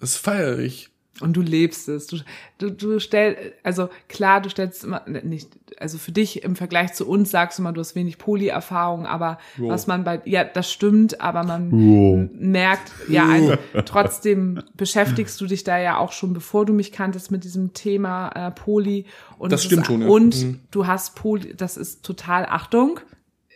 das 0.00 0.16
feiere 0.16 0.58
ich. 0.58 0.90
Und 1.22 1.32
du 1.32 1.40
lebst 1.40 1.88
es. 1.88 2.08
Du, 2.08 2.18
du, 2.58 2.70
du 2.70 3.00
stellst, 3.00 3.40
also 3.62 3.88
klar, 4.06 4.42
du 4.42 4.50
stellst 4.50 4.84
immer, 4.84 5.00
nicht, 5.06 5.48
also 5.78 5.96
für 5.96 6.12
dich 6.12 6.42
im 6.44 6.56
Vergleich 6.56 6.92
zu 6.92 7.08
uns 7.08 7.30
sagst 7.30 7.58
du 7.58 7.62
mal, 7.62 7.72
du 7.72 7.80
hast 7.80 7.94
wenig 7.94 8.18
Poly-Erfahrung, 8.18 9.06
aber 9.06 9.38
Jo. 9.56 9.70
was 9.70 9.86
man 9.86 10.04
bei, 10.04 10.20
ja, 10.26 10.44
das 10.44 10.70
stimmt, 10.70 11.22
aber 11.22 11.42
man 11.42 11.70
Jo. 11.70 12.28
merkt, 12.34 12.92
ja, 13.08 13.26
ein, 13.30 13.56
trotzdem 13.86 14.62
beschäftigst 14.74 15.40
du 15.40 15.46
dich 15.46 15.64
da 15.64 15.78
ja 15.78 15.96
auch 15.96 16.12
schon, 16.12 16.34
bevor 16.34 16.66
du 16.66 16.74
mich 16.74 16.92
kanntest, 16.92 17.30
mit 17.30 17.44
diesem 17.44 17.72
Thema 17.72 18.28
äh, 18.34 18.50
Poly. 18.50 19.06
Und 19.38 19.52
Das 19.52 19.64
stimmt 19.64 19.82
ist, 19.84 19.86
schon, 19.86 20.02
ja. 20.02 20.08
Und 20.08 20.36
Mhm. 20.36 20.60
du 20.70 20.86
hast 20.86 21.14
Poly, 21.16 21.54
das 21.56 21.78
ist 21.78 22.04
total, 22.04 22.44
Achtung, 22.44 23.00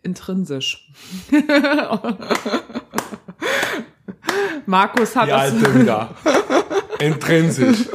intrinsisch. 0.03 0.91
Markus 4.71 5.16
hat 5.16 5.29
das 5.29 5.53
wieder. 5.75 6.11
Intrinsisch. 7.01 7.89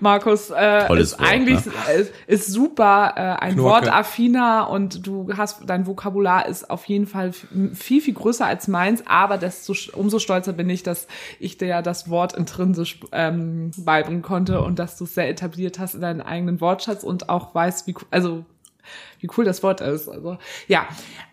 Markus 0.00 0.48
äh, 0.48 0.86
Tolles 0.86 1.12
ist 1.12 1.18
Wort, 1.18 1.28
eigentlich 1.28 1.66
ne? 1.66 1.72
ist, 1.98 2.12
ist 2.26 2.46
super 2.52 3.14
äh, 3.16 3.44
ein 3.44 3.54
Knorke. 3.54 3.86
Wortaffiner 3.86 4.70
und 4.70 5.06
du 5.06 5.28
hast 5.36 5.62
dein 5.66 5.86
Vokabular 5.86 6.46
ist 6.46 6.70
auf 6.70 6.84
jeden 6.86 7.06
Fall 7.06 7.32
viel 7.74 8.00
viel 8.00 8.14
größer 8.14 8.46
als 8.46 8.68
meins, 8.68 9.02
aber 9.06 9.36
desto 9.36 9.74
umso 9.92 10.20
stolzer 10.20 10.54
bin 10.54 10.70
ich, 10.70 10.84
dass 10.84 11.06
ich 11.38 11.58
dir 11.58 11.68
ja 11.68 11.82
das 11.82 12.08
Wort 12.08 12.32
intrinsisch 12.32 13.00
ähm, 13.12 13.72
beibringen 13.76 14.22
konnte 14.22 14.62
und 14.62 14.78
dass 14.78 14.96
du 14.96 15.04
es 15.04 15.14
sehr 15.14 15.28
etabliert 15.28 15.78
hast 15.78 15.94
in 15.94 16.00
deinen 16.00 16.22
eigenen 16.22 16.60
Wortschatz 16.60 17.02
und 17.02 17.28
auch 17.28 17.54
weißt, 17.54 17.86
wie 17.88 17.94
also 18.10 18.44
Wie 19.20 19.28
cool 19.36 19.44
das 19.44 19.62
Wort 19.62 19.80
ist. 19.80 20.08
Also 20.08 20.38
ja. 20.66 20.86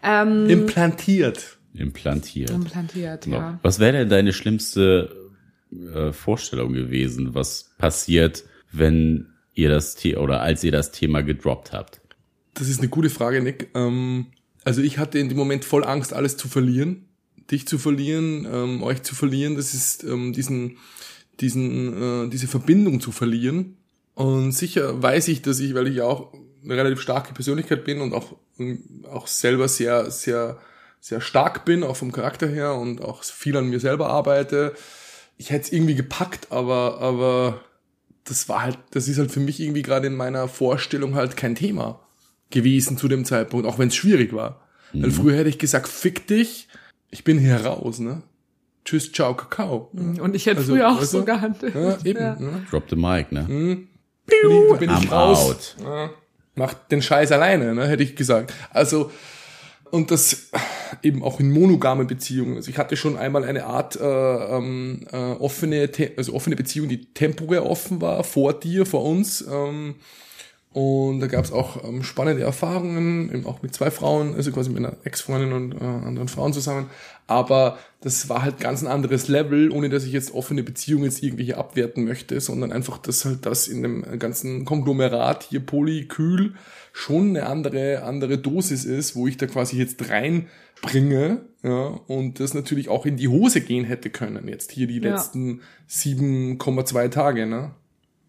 Ähm, 0.03 0.49
Implantiert. 0.49 1.54
Implantiert. 1.77 2.49
implantiert, 2.49 3.27
ja. 3.27 3.59
Was 3.61 3.79
wäre 3.79 3.93
denn 3.93 4.09
deine 4.09 4.33
schlimmste 4.33 5.31
äh, 5.71 6.11
Vorstellung 6.13 6.73
gewesen, 6.73 7.35
was 7.35 7.71
passiert, 7.77 8.43
wenn 8.71 9.27
ihr 9.53 9.69
das 9.69 9.97
The 9.97 10.17
oder 10.17 10.41
als 10.41 10.63
ihr 10.63 10.71
das 10.71 10.91
Thema 10.91 11.21
gedroppt 11.21 11.73
habt? 11.73 12.01
Das 12.53 12.69
ist 12.69 12.79
eine 12.79 12.89
gute 12.89 13.09
Frage, 13.09 13.41
Nick. 13.41 13.69
Ähm, 13.73 14.27
also 14.63 14.81
ich 14.81 14.97
hatte 14.97 15.19
in 15.19 15.29
dem 15.29 15.37
Moment 15.37 15.65
voll 15.65 15.83
Angst, 15.83 16.13
alles 16.13 16.37
zu 16.37 16.47
verlieren, 16.47 17.05
dich 17.51 17.67
zu 17.67 17.77
verlieren, 17.77 18.47
ähm, 18.51 18.83
euch 18.83 19.03
zu 19.03 19.15
verlieren. 19.15 19.55
Das 19.55 19.73
ist 19.73 20.03
ähm, 20.03 20.33
diesen, 20.33 20.77
diesen, 21.39 22.25
äh, 22.25 22.29
diese 22.29 22.47
Verbindung 22.47 23.01
zu 23.01 23.11
verlieren. 23.11 23.77
Und 24.13 24.53
sicher 24.53 25.01
weiß 25.01 25.27
ich, 25.27 25.41
dass 25.41 25.59
ich, 25.59 25.73
weil 25.73 25.87
ich 25.87 25.97
ja 25.97 26.05
auch 26.05 26.33
eine 26.63 26.75
relativ 26.75 27.01
starke 27.01 27.33
Persönlichkeit 27.33 27.83
bin 27.83 28.01
und 28.01 28.13
auch, 28.13 28.35
auch 29.11 29.27
selber 29.27 29.67
sehr, 29.67 30.09
sehr, 30.09 30.57
sehr 31.05 31.21
stark 31.21 31.65
bin, 31.65 31.83
auch 31.83 31.95
vom 31.95 32.11
Charakter 32.11 32.47
her 32.47 32.73
und 32.73 32.99
auch 32.99 33.23
viel 33.23 33.55
an 33.57 33.67
mir 33.67 33.79
selber 33.79 34.09
arbeite. 34.09 34.73
Ich 35.37 35.51
hätte 35.51 35.65
es 35.65 35.71
irgendwie 35.71 35.93
gepackt, 35.93 36.47
aber, 36.51 36.99
aber 36.99 37.61
das 38.23 38.49
war 38.49 38.63
halt, 38.63 38.79
das 38.89 39.07
ist 39.07 39.19
halt 39.19 39.31
für 39.31 39.39
mich 39.39 39.59
irgendwie 39.59 39.83
gerade 39.83 40.07
in 40.07 40.15
meiner 40.15 40.47
Vorstellung 40.47 41.13
halt 41.13 41.37
kein 41.37 41.53
Thema 41.53 41.99
gewesen 42.49 42.97
zu 42.97 43.07
dem 43.07 43.23
Zeitpunkt, 43.23 43.67
auch 43.67 43.77
wenn 43.77 43.89
es 43.89 43.95
schwierig 43.95 44.33
war. 44.33 44.61
Mhm. 44.93 45.03
Weil 45.03 45.11
früher 45.11 45.37
hätte 45.37 45.49
ich 45.49 45.59
gesagt, 45.59 45.87
fick 45.87 46.25
dich, 46.25 46.69
ich 47.11 47.23
bin 47.23 47.37
hier 47.37 47.63
raus, 47.63 47.99
ne? 47.99 48.23
Tschüss, 48.83 49.11
ciao, 49.11 49.35
Kakao. 49.35 49.91
Mhm. 49.93 50.19
Und 50.19 50.35
ich 50.35 50.47
hätte 50.47 50.61
also, 50.61 50.73
früher 50.73 50.89
auch 50.89 51.03
so 51.03 51.23
gehandelt. 51.23 51.75
Ja, 51.75 51.97
eben. 52.03 52.19
Ja. 52.19 52.35
Ne? 52.35 52.65
Drop 52.71 52.89
the 52.89 52.95
mic, 52.95 53.31
ne? 53.31 53.43
Mhm. 53.43 53.89
Bin 54.25 54.37
ich, 54.49 54.79
bin 54.79 54.89
ich 54.89 54.95
I'm 54.95 55.11
raus. 55.11 55.49
out. 55.51 55.75
Ja, 55.83 56.09
mach 56.55 56.73
den 56.73 57.03
Scheiß 57.03 57.31
alleine, 57.31 57.75
ne, 57.75 57.85
hätte 57.87 58.01
ich 58.01 58.15
gesagt. 58.15 58.55
Also, 58.71 59.11
und 59.91 60.09
das 60.09 60.49
eben 61.03 61.23
auch 61.23 61.39
in 61.39 61.51
monogame 61.51 62.05
Beziehungen. 62.05 62.55
Also 62.55 62.69
ich 62.69 62.77
hatte 62.77 62.97
schon 62.97 63.17
einmal 63.17 63.43
eine 63.43 63.65
Art 63.65 63.95
äh, 63.99 64.03
ähm, 64.03 65.05
äh, 65.11 65.17
offene, 65.17 65.89
also 66.17 66.33
offene 66.33 66.55
Beziehung, 66.55 66.89
die 66.89 67.05
temporär 67.13 67.65
offen 67.65 68.01
war, 68.01 68.23
vor 68.23 68.53
dir, 68.53 68.85
vor 68.85 69.03
uns. 69.03 69.45
Ähm, 69.49 69.95
und 70.75 71.21
da 71.21 71.27
gab 71.27 71.45
es 71.45 71.53
auch 71.53 71.85
ähm, 71.85 72.03
spannende 72.03 72.43
Erfahrungen, 72.43 73.33
eben 73.33 73.45
auch 73.45 73.61
mit 73.61 73.73
zwei 73.73 73.89
Frauen, 73.91 74.35
also 74.35 74.51
quasi 74.51 74.69
mit 74.69 74.79
einer 74.79 74.97
Ex-Freundin 75.05 75.53
und 75.53 75.71
äh, 75.75 75.85
anderen 75.85 76.27
Frauen 76.27 76.51
zusammen. 76.51 76.89
Aber 77.27 77.77
das 78.01 78.27
war 78.27 78.41
halt 78.41 78.59
ganz 78.59 78.83
ein 78.83 78.87
anderes 78.87 79.29
Level, 79.29 79.71
ohne 79.71 79.87
dass 79.87 80.03
ich 80.03 80.11
jetzt 80.11 80.33
offene 80.33 80.63
Beziehungen 80.63 81.05
jetzt 81.05 81.23
irgendwie 81.23 81.45
hier 81.45 81.59
abwerten 81.59 82.03
möchte, 82.03 82.41
sondern 82.41 82.73
einfach, 82.73 82.97
dass 82.97 83.23
halt 83.23 83.45
das 83.45 83.69
in 83.69 83.83
dem 83.83 84.19
ganzen 84.19 84.65
Konglomerat 84.65 85.43
hier 85.49 85.61
Polykül 85.61 86.55
schon 86.97 87.31
eine 87.31 87.47
andere, 87.47 88.03
andere 88.03 88.37
Dosis 88.37 88.85
ist, 88.85 89.17
wo 89.17 89.27
ich 89.27 89.35
da 89.35 89.47
quasi 89.47 89.77
jetzt 89.77 90.09
reinbringe, 90.09 91.41
ja, 91.61 91.87
und 92.07 92.39
das 92.39 92.53
natürlich 92.53 92.87
auch 92.87 93.05
in 93.05 93.17
die 93.17 93.27
Hose 93.27 93.59
gehen 93.59 93.83
hätte 93.83 94.09
können, 94.09 94.47
jetzt 94.47 94.71
hier 94.71 94.87
die 94.87 94.99
Ja. 95.01 95.11
letzten 95.11 95.59
7,2 95.89 97.09
Tage, 97.09 97.45
ne? 97.47 97.71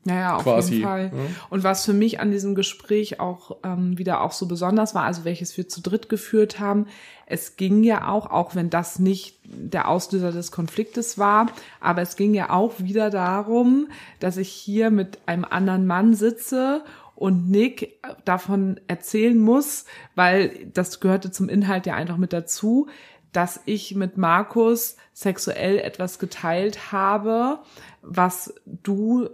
Naja, 0.02 0.36
auf 0.36 0.42
quasi, 0.42 0.74
jeden 0.74 0.84
Fall. 0.84 1.10
ja. 1.12 1.24
Und 1.50 1.62
was 1.64 1.84
für 1.84 1.92
mich 1.92 2.18
an 2.20 2.30
diesem 2.32 2.54
Gespräch 2.56 3.18
auch 3.20 3.56
ähm, 3.64 3.98
wieder 3.98 4.20
auch 4.20 4.32
so 4.32 4.46
besonders 4.46 4.94
war, 4.96 5.02
also 5.04 5.24
welches 5.24 5.56
wir 5.56 5.68
zu 5.68 5.80
dritt 5.80 6.08
geführt 6.08 6.58
haben, 6.58 6.86
es 7.26 7.56
ging 7.56 7.84
ja 7.84 8.08
auch, 8.08 8.30
auch 8.30 8.54
wenn 8.56 8.68
das 8.70 8.98
nicht 8.98 9.38
der 9.44 9.88
Auslöser 9.88 10.32
des 10.32 10.50
Konfliktes 10.52 11.18
war, 11.18 11.50
aber 11.80 12.02
es 12.02 12.16
ging 12.16 12.34
ja 12.34 12.50
auch 12.50 12.74
wieder 12.78 13.10
darum, 13.10 13.88
dass 14.20 14.36
ich 14.36 14.48
hier 14.48 14.90
mit 14.90 15.18
einem 15.26 15.44
anderen 15.44 15.86
Mann 15.86 16.14
sitze 16.14 16.82
und 17.16 17.50
Nick 17.50 17.98
davon 18.24 18.78
erzählen 18.86 19.38
muss, 19.38 19.86
weil 20.14 20.68
das 20.72 21.00
gehörte 21.00 21.30
zum 21.30 21.48
Inhalt 21.48 21.86
ja 21.86 21.94
einfach 21.94 22.18
mit 22.18 22.32
dazu, 22.32 22.88
dass 23.32 23.60
ich 23.64 23.94
mit 23.94 24.16
Markus 24.16 24.96
sexuell 25.12 25.78
etwas 25.78 26.18
geteilt 26.18 26.92
habe, 26.92 27.58
was 28.02 28.54
du, 28.64 29.28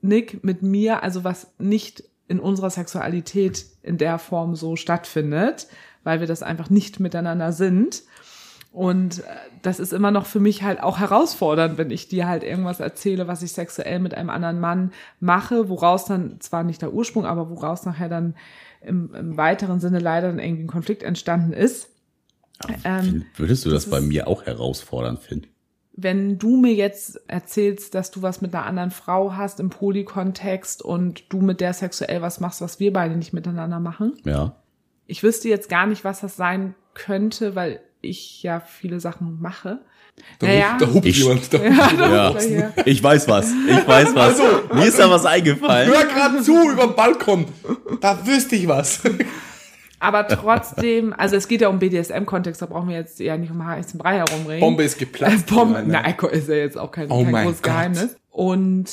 Nick, 0.00 0.42
mit 0.42 0.62
mir, 0.62 1.02
also 1.02 1.22
was 1.22 1.52
nicht 1.58 2.02
in 2.28 2.40
unserer 2.40 2.70
Sexualität 2.70 3.66
in 3.82 3.96
der 3.98 4.18
Form 4.18 4.54
so 4.54 4.76
stattfindet, 4.76 5.68
weil 6.04 6.20
wir 6.20 6.26
das 6.26 6.42
einfach 6.42 6.70
nicht 6.70 7.00
miteinander 7.00 7.52
sind. 7.52 8.02
Und 8.70 9.20
äh, 9.20 9.22
das 9.62 9.80
ist 9.80 9.92
immer 9.92 10.10
noch 10.10 10.26
für 10.26 10.40
mich 10.40 10.62
halt 10.62 10.82
auch 10.82 10.98
herausfordernd, 10.98 11.78
wenn 11.78 11.90
ich 11.90 12.08
dir 12.08 12.28
halt 12.28 12.44
irgendwas 12.44 12.80
erzähle, 12.80 13.26
was 13.26 13.42
ich 13.42 13.52
sexuell 13.52 13.98
mit 13.98 14.14
einem 14.14 14.30
anderen 14.30 14.60
Mann 14.60 14.92
mache, 15.20 15.68
woraus 15.68 16.04
dann 16.04 16.40
zwar 16.40 16.62
nicht 16.64 16.82
der 16.82 16.92
Ursprung, 16.92 17.26
aber 17.26 17.50
woraus 17.50 17.84
nachher 17.86 18.08
dann 18.08 18.34
im, 18.80 19.14
im 19.14 19.36
weiteren 19.36 19.80
Sinne 19.80 19.98
leider 19.98 20.28
dann 20.28 20.38
irgendwie 20.38 20.64
ein 20.64 20.68
Konflikt 20.68 21.02
entstanden 21.02 21.52
ist. 21.52 21.88
Ähm, 22.84 23.24
Würdest 23.36 23.64
du 23.64 23.70
das, 23.70 23.84
das 23.84 23.90
bei 23.90 24.00
mir 24.00 24.28
auch 24.28 24.44
herausfordernd 24.44 25.20
finden? 25.20 25.48
wenn 26.00 26.38
du 26.38 26.56
mir 26.56 26.74
jetzt 26.74 27.20
erzählst, 27.28 27.92
dass 27.96 28.12
du 28.12 28.22
was 28.22 28.40
mit 28.40 28.54
einer 28.54 28.64
anderen 28.64 28.92
Frau 28.92 29.34
hast 29.34 29.58
im 29.58 29.68
Polykontext 29.68 30.80
und 30.80 31.24
du 31.32 31.40
mit 31.40 31.60
der 31.60 31.72
sexuell 31.72 32.22
was 32.22 32.38
machst, 32.38 32.60
was 32.60 32.78
wir 32.78 32.92
beide 32.92 33.16
nicht 33.16 33.32
miteinander 33.32 33.80
machen. 33.80 34.12
Ja. 34.24 34.54
Ich 35.06 35.24
wüsste 35.24 35.48
jetzt 35.48 35.68
gar 35.68 35.88
nicht, 35.88 36.04
was 36.04 36.20
das 36.20 36.36
sein 36.36 36.76
könnte, 36.94 37.56
weil 37.56 37.80
ich 38.00 38.42
ja 38.42 38.60
viele 38.60 39.00
Sachen 39.00 39.40
mache. 39.40 39.80
Da, 40.40 40.46
Naja. 40.48 40.70
hupt, 40.72 40.82
da 40.82 40.86
hupt 40.94 41.06
Ich- 41.06 41.18
jemand. 41.18 41.52
Da 41.54 41.58
Ja, 41.62 42.28
hupt 42.30 42.42
Ja, 42.42 42.46
hier. 42.48 42.72
ich 42.84 43.02
weiß 43.02 43.28
was. 43.28 43.52
Ich 43.68 43.86
weiß 43.88 44.14
was. 44.14 44.38
Mir 44.74 44.86
ist 44.86 44.98
da 44.98 45.08
was 45.10 45.24
eingefallen. 45.26 45.88
Hör 45.90 46.04
gerade 46.06 46.42
zu 46.42 46.70
über 46.70 46.86
den 46.88 46.94
Balkon. 46.96 47.46
Da 48.00 48.26
wüsste 48.26 48.56
ich 48.56 48.66
was. 48.68 49.00
Aber 50.00 50.28
trotzdem, 50.28 51.12
also 51.12 51.34
es 51.34 51.48
geht 51.48 51.60
ja 51.60 51.68
um 51.68 51.80
BDSM-Kontext, 51.80 52.62
da 52.62 52.66
brauchen 52.66 52.88
wir 52.88 52.96
jetzt 52.96 53.18
ja 53.18 53.36
nicht 53.36 53.50
um 53.50 53.64
heißen 53.66 53.98
Brei 53.98 54.18
herumreden. 54.18 54.60
Bombe 54.60 54.84
ist 54.84 54.96
geplatzt. 54.96 55.46
Bombe, 55.48 55.82
Nein, 55.84 56.14
na, 56.20 56.28
ist 56.28 56.48
ja 56.48 56.54
jetzt 56.54 56.78
auch 56.78 56.92
kein, 56.92 57.10
Oh 57.10 57.22
kein 57.24 57.32
mein 57.32 57.44
großes 57.46 57.62
Gott. 57.62 57.72
Geheimnis. 57.72 58.16
Und 58.30 58.88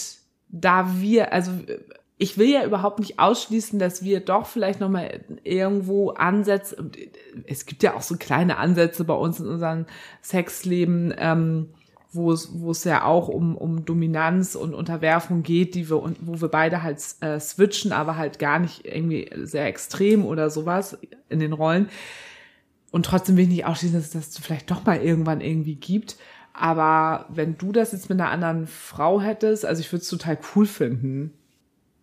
da 0.49 0.87
wir, 0.97 1.31
also 1.31 1.51
ich 2.17 2.37
will 2.37 2.49
ja 2.49 2.65
überhaupt 2.65 2.99
nicht 2.99 3.19
ausschließen, 3.19 3.77
dass 3.77 4.03
wir 4.03 4.21
doch 4.21 4.45
vielleicht 4.45 4.79
nochmal 4.79 5.25
irgendwo 5.43 6.11
Ansätze, 6.11 6.89
es 7.45 7.65
gibt 7.65 7.83
ja 7.83 7.95
auch 7.95 8.01
so 8.01 8.15
kleine 8.15 8.57
Ansätze 8.57 9.03
bei 9.03 9.13
uns 9.13 9.39
in 9.39 9.47
unserem 9.47 9.85
Sexleben, 10.21 11.13
ähm, 11.17 11.69
wo 12.11 12.31
es, 12.31 12.49
wo 12.53 12.71
es 12.71 12.85
ja 12.85 13.03
auch 13.03 13.27
um, 13.27 13.57
um 13.57 13.83
Dominanz 13.83 14.55
und 14.55 14.73
Unterwerfung 14.73 15.43
geht, 15.43 15.75
die 15.75 15.89
wir, 15.89 16.01
wo 16.21 16.39
wir 16.39 16.47
beide 16.47 16.83
halt 16.83 17.03
äh, 17.19 17.37
switchen, 17.39 17.91
aber 17.91 18.15
halt 18.15 18.39
gar 18.39 18.59
nicht 18.59 18.85
irgendwie 18.85 19.29
sehr 19.43 19.65
extrem 19.65 20.25
oder 20.25 20.49
sowas 20.49 20.97
in 21.27 21.39
den 21.39 21.51
Rollen. 21.51 21.89
Und 22.91 23.05
trotzdem 23.05 23.35
will 23.35 23.43
ich 23.43 23.49
nicht 23.49 23.65
ausschließen, 23.65 23.97
dass 23.97 24.15
es 24.15 24.31
das 24.33 24.37
vielleicht 24.37 24.71
doch 24.71 24.85
mal 24.85 25.01
irgendwann 25.01 25.41
irgendwie 25.41 25.75
gibt. 25.75 26.15
Aber 26.53 27.25
wenn 27.27 27.57
du 27.57 27.73
das 27.73 27.91
jetzt 27.91 28.09
mit 28.09 28.21
einer 28.21 28.31
anderen 28.31 28.67
Frau 28.67 29.19
hättest, 29.19 29.65
also 29.65 29.81
ich 29.81 29.91
würde 29.91 30.03
es 30.03 30.07
total 30.07 30.37
cool 30.55 30.65
finden. 30.65 31.33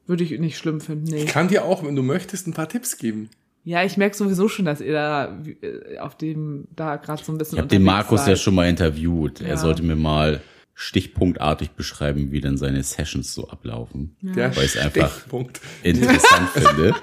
Würde 0.06 0.24
ich 0.24 0.38
nicht 0.38 0.58
schlimm 0.58 0.80
finden, 0.80 1.04
nee. 1.04 1.24
Ich 1.24 1.26
kann 1.26 1.48
dir 1.48 1.64
auch, 1.64 1.84
wenn 1.84 1.94
du 1.96 2.02
möchtest, 2.02 2.46
ein 2.46 2.52
paar 2.54 2.68
Tipps 2.68 2.98
geben. 2.98 3.30
Ja, 3.64 3.84
ich 3.84 3.96
merke 3.96 4.16
sowieso 4.16 4.48
schon, 4.48 4.64
dass 4.64 4.80
ihr 4.80 4.92
da 4.92 5.38
äh, 5.62 5.98
auf 5.98 6.16
dem 6.16 6.66
da 6.74 6.96
gerade 6.96 7.22
so 7.22 7.30
ein 7.32 7.38
bisschen 7.38 7.56
Ich 7.56 7.60
habe 7.60 7.68
den 7.68 7.84
Markus 7.84 8.20
ja 8.20 8.26
seid. 8.26 8.40
schon 8.40 8.54
mal 8.56 8.68
interviewt. 8.68 9.38
Ja. 9.40 9.46
Er 9.48 9.56
sollte 9.58 9.82
mir 9.84 9.94
mal 9.94 10.40
stichpunktartig 10.74 11.70
beschreiben, 11.72 12.32
wie 12.32 12.40
denn 12.40 12.56
seine 12.56 12.82
Sessions 12.82 13.32
so 13.34 13.48
ablaufen. 13.48 14.16
Der 14.20 14.56
Weil 14.56 14.64
ich's 14.64 14.76
einfach- 14.76 15.12
Stichpunkt. 15.12 15.60
Interessant 15.84 16.48
finde. 16.54 16.94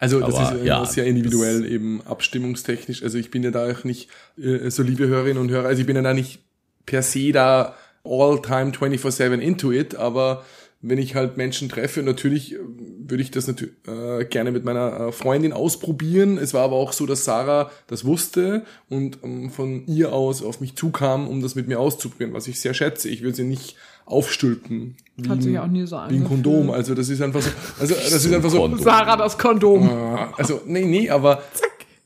Also 0.00 0.20
das 0.20 0.34
Aber, 0.36 0.54
ist 0.56 0.62
äh, 0.62 0.66
ja, 0.66 0.84
sehr 0.86 1.04
individuell 1.04 1.66
eben 1.70 2.00
abstimmungstechnisch. 2.06 3.02
Also 3.02 3.18
ich 3.18 3.30
bin 3.30 3.42
ja 3.42 3.50
da 3.50 3.70
auch 3.70 3.84
nicht, 3.84 4.08
äh, 4.38 4.70
so 4.70 4.82
liebe 4.82 5.06
Hörerinnen 5.06 5.36
und 5.38 5.50
Hörer, 5.50 5.68
also 5.68 5.80
ich 5.82 5.86
bin 5.86 5.96
ja 5.96 6.02
da 6.02 6.14
nicht 6.14 6.40
per 6.86 7.02
se 7.02 7.30
da 7.32 7.74
all 8.04 8.40
time 8.40 8.70
24-7 8.70 9.38
into 9.40 9.70
it, 9.70 9.96
aber 9.96 10.44
wenn 10.86 10.98
ich 10.98 11.14
halt 11.14 11.36
Menschen 11.36 11.68
treffe, 11.68 12.02
natürlich 12.02 12.54
äh, 12.54 12.58
würde 13.06 13.22
ich 13.22 13.30
das 13.30 13.46
natürlich 13.46 13.74
äh, 13.86 14.24
gerne 14.26 14.50
mit 14.52 14.64
meiner 14.64 15.08
äh, 15.08 15.12
Freundin 15.12 15.52
ausprobieren. 15.52 16.38
Es 16.38 16.52
war 16.54 16.62
aber 16.62 16.76
auch 16.76 16.92
so, 16.92 17.06
dass 17.06 17.24
Sarah 17.24 17.70
das 17.86 18.04
wusste 18.04 18.64
und 18.88 19.18
ähm, 19.22 19.50
von 19.50 19.86
ihr 19.86 20.12
aus 20.12 20.42
auf 20.42 20.60
mich 20.60 20.76
zukam, 20.76 21.26
um 21.28 21.40
das 21.42 21.54
mit 21.54 21.68
mir 21.68 21.80
auszuprobieren, 21.80 22.32
was 22.34 22.46
ich 22.48 22.60
sehr 22.60 22.74
schätze. 22.74 23.08
Ich 23.08 23.22
würde 23.22 23.36
sie 23.36 23.44
nicht 23.44 23.76
aufstülpen. 24.06 24.96
Wie 25.16 25.28
Hat 25.28 25.42
sich 25.42 25.56
ein- 25.58 25.64
auch 25.64 25.66
nie 25.66 25.86
so 25.86 25.96
Wie 26.08 26.16
ein. 26.16 26.24
Kondom. 26.24 26.70
Also 26.70 26.94
das 26.94 27.08
ist 27.08 27.20
einfach 27.22 27.40
so. 27.42 27.50
Also 27.80 27.94
das 27.94 28.12
ist 28.24 28.32
einfach 28.32 28.50
so. 28.50 28.58
Kondom. 28.60 28.80
Sarah 28.80 29.16
das 29.16 29.38
Kondom. 29.38 29.88
Ah, 29.88 30.32
Also, 30.36 30.60
nee, 30.66 30.84
nee, 30.84 31.08
aber 31.10 31.42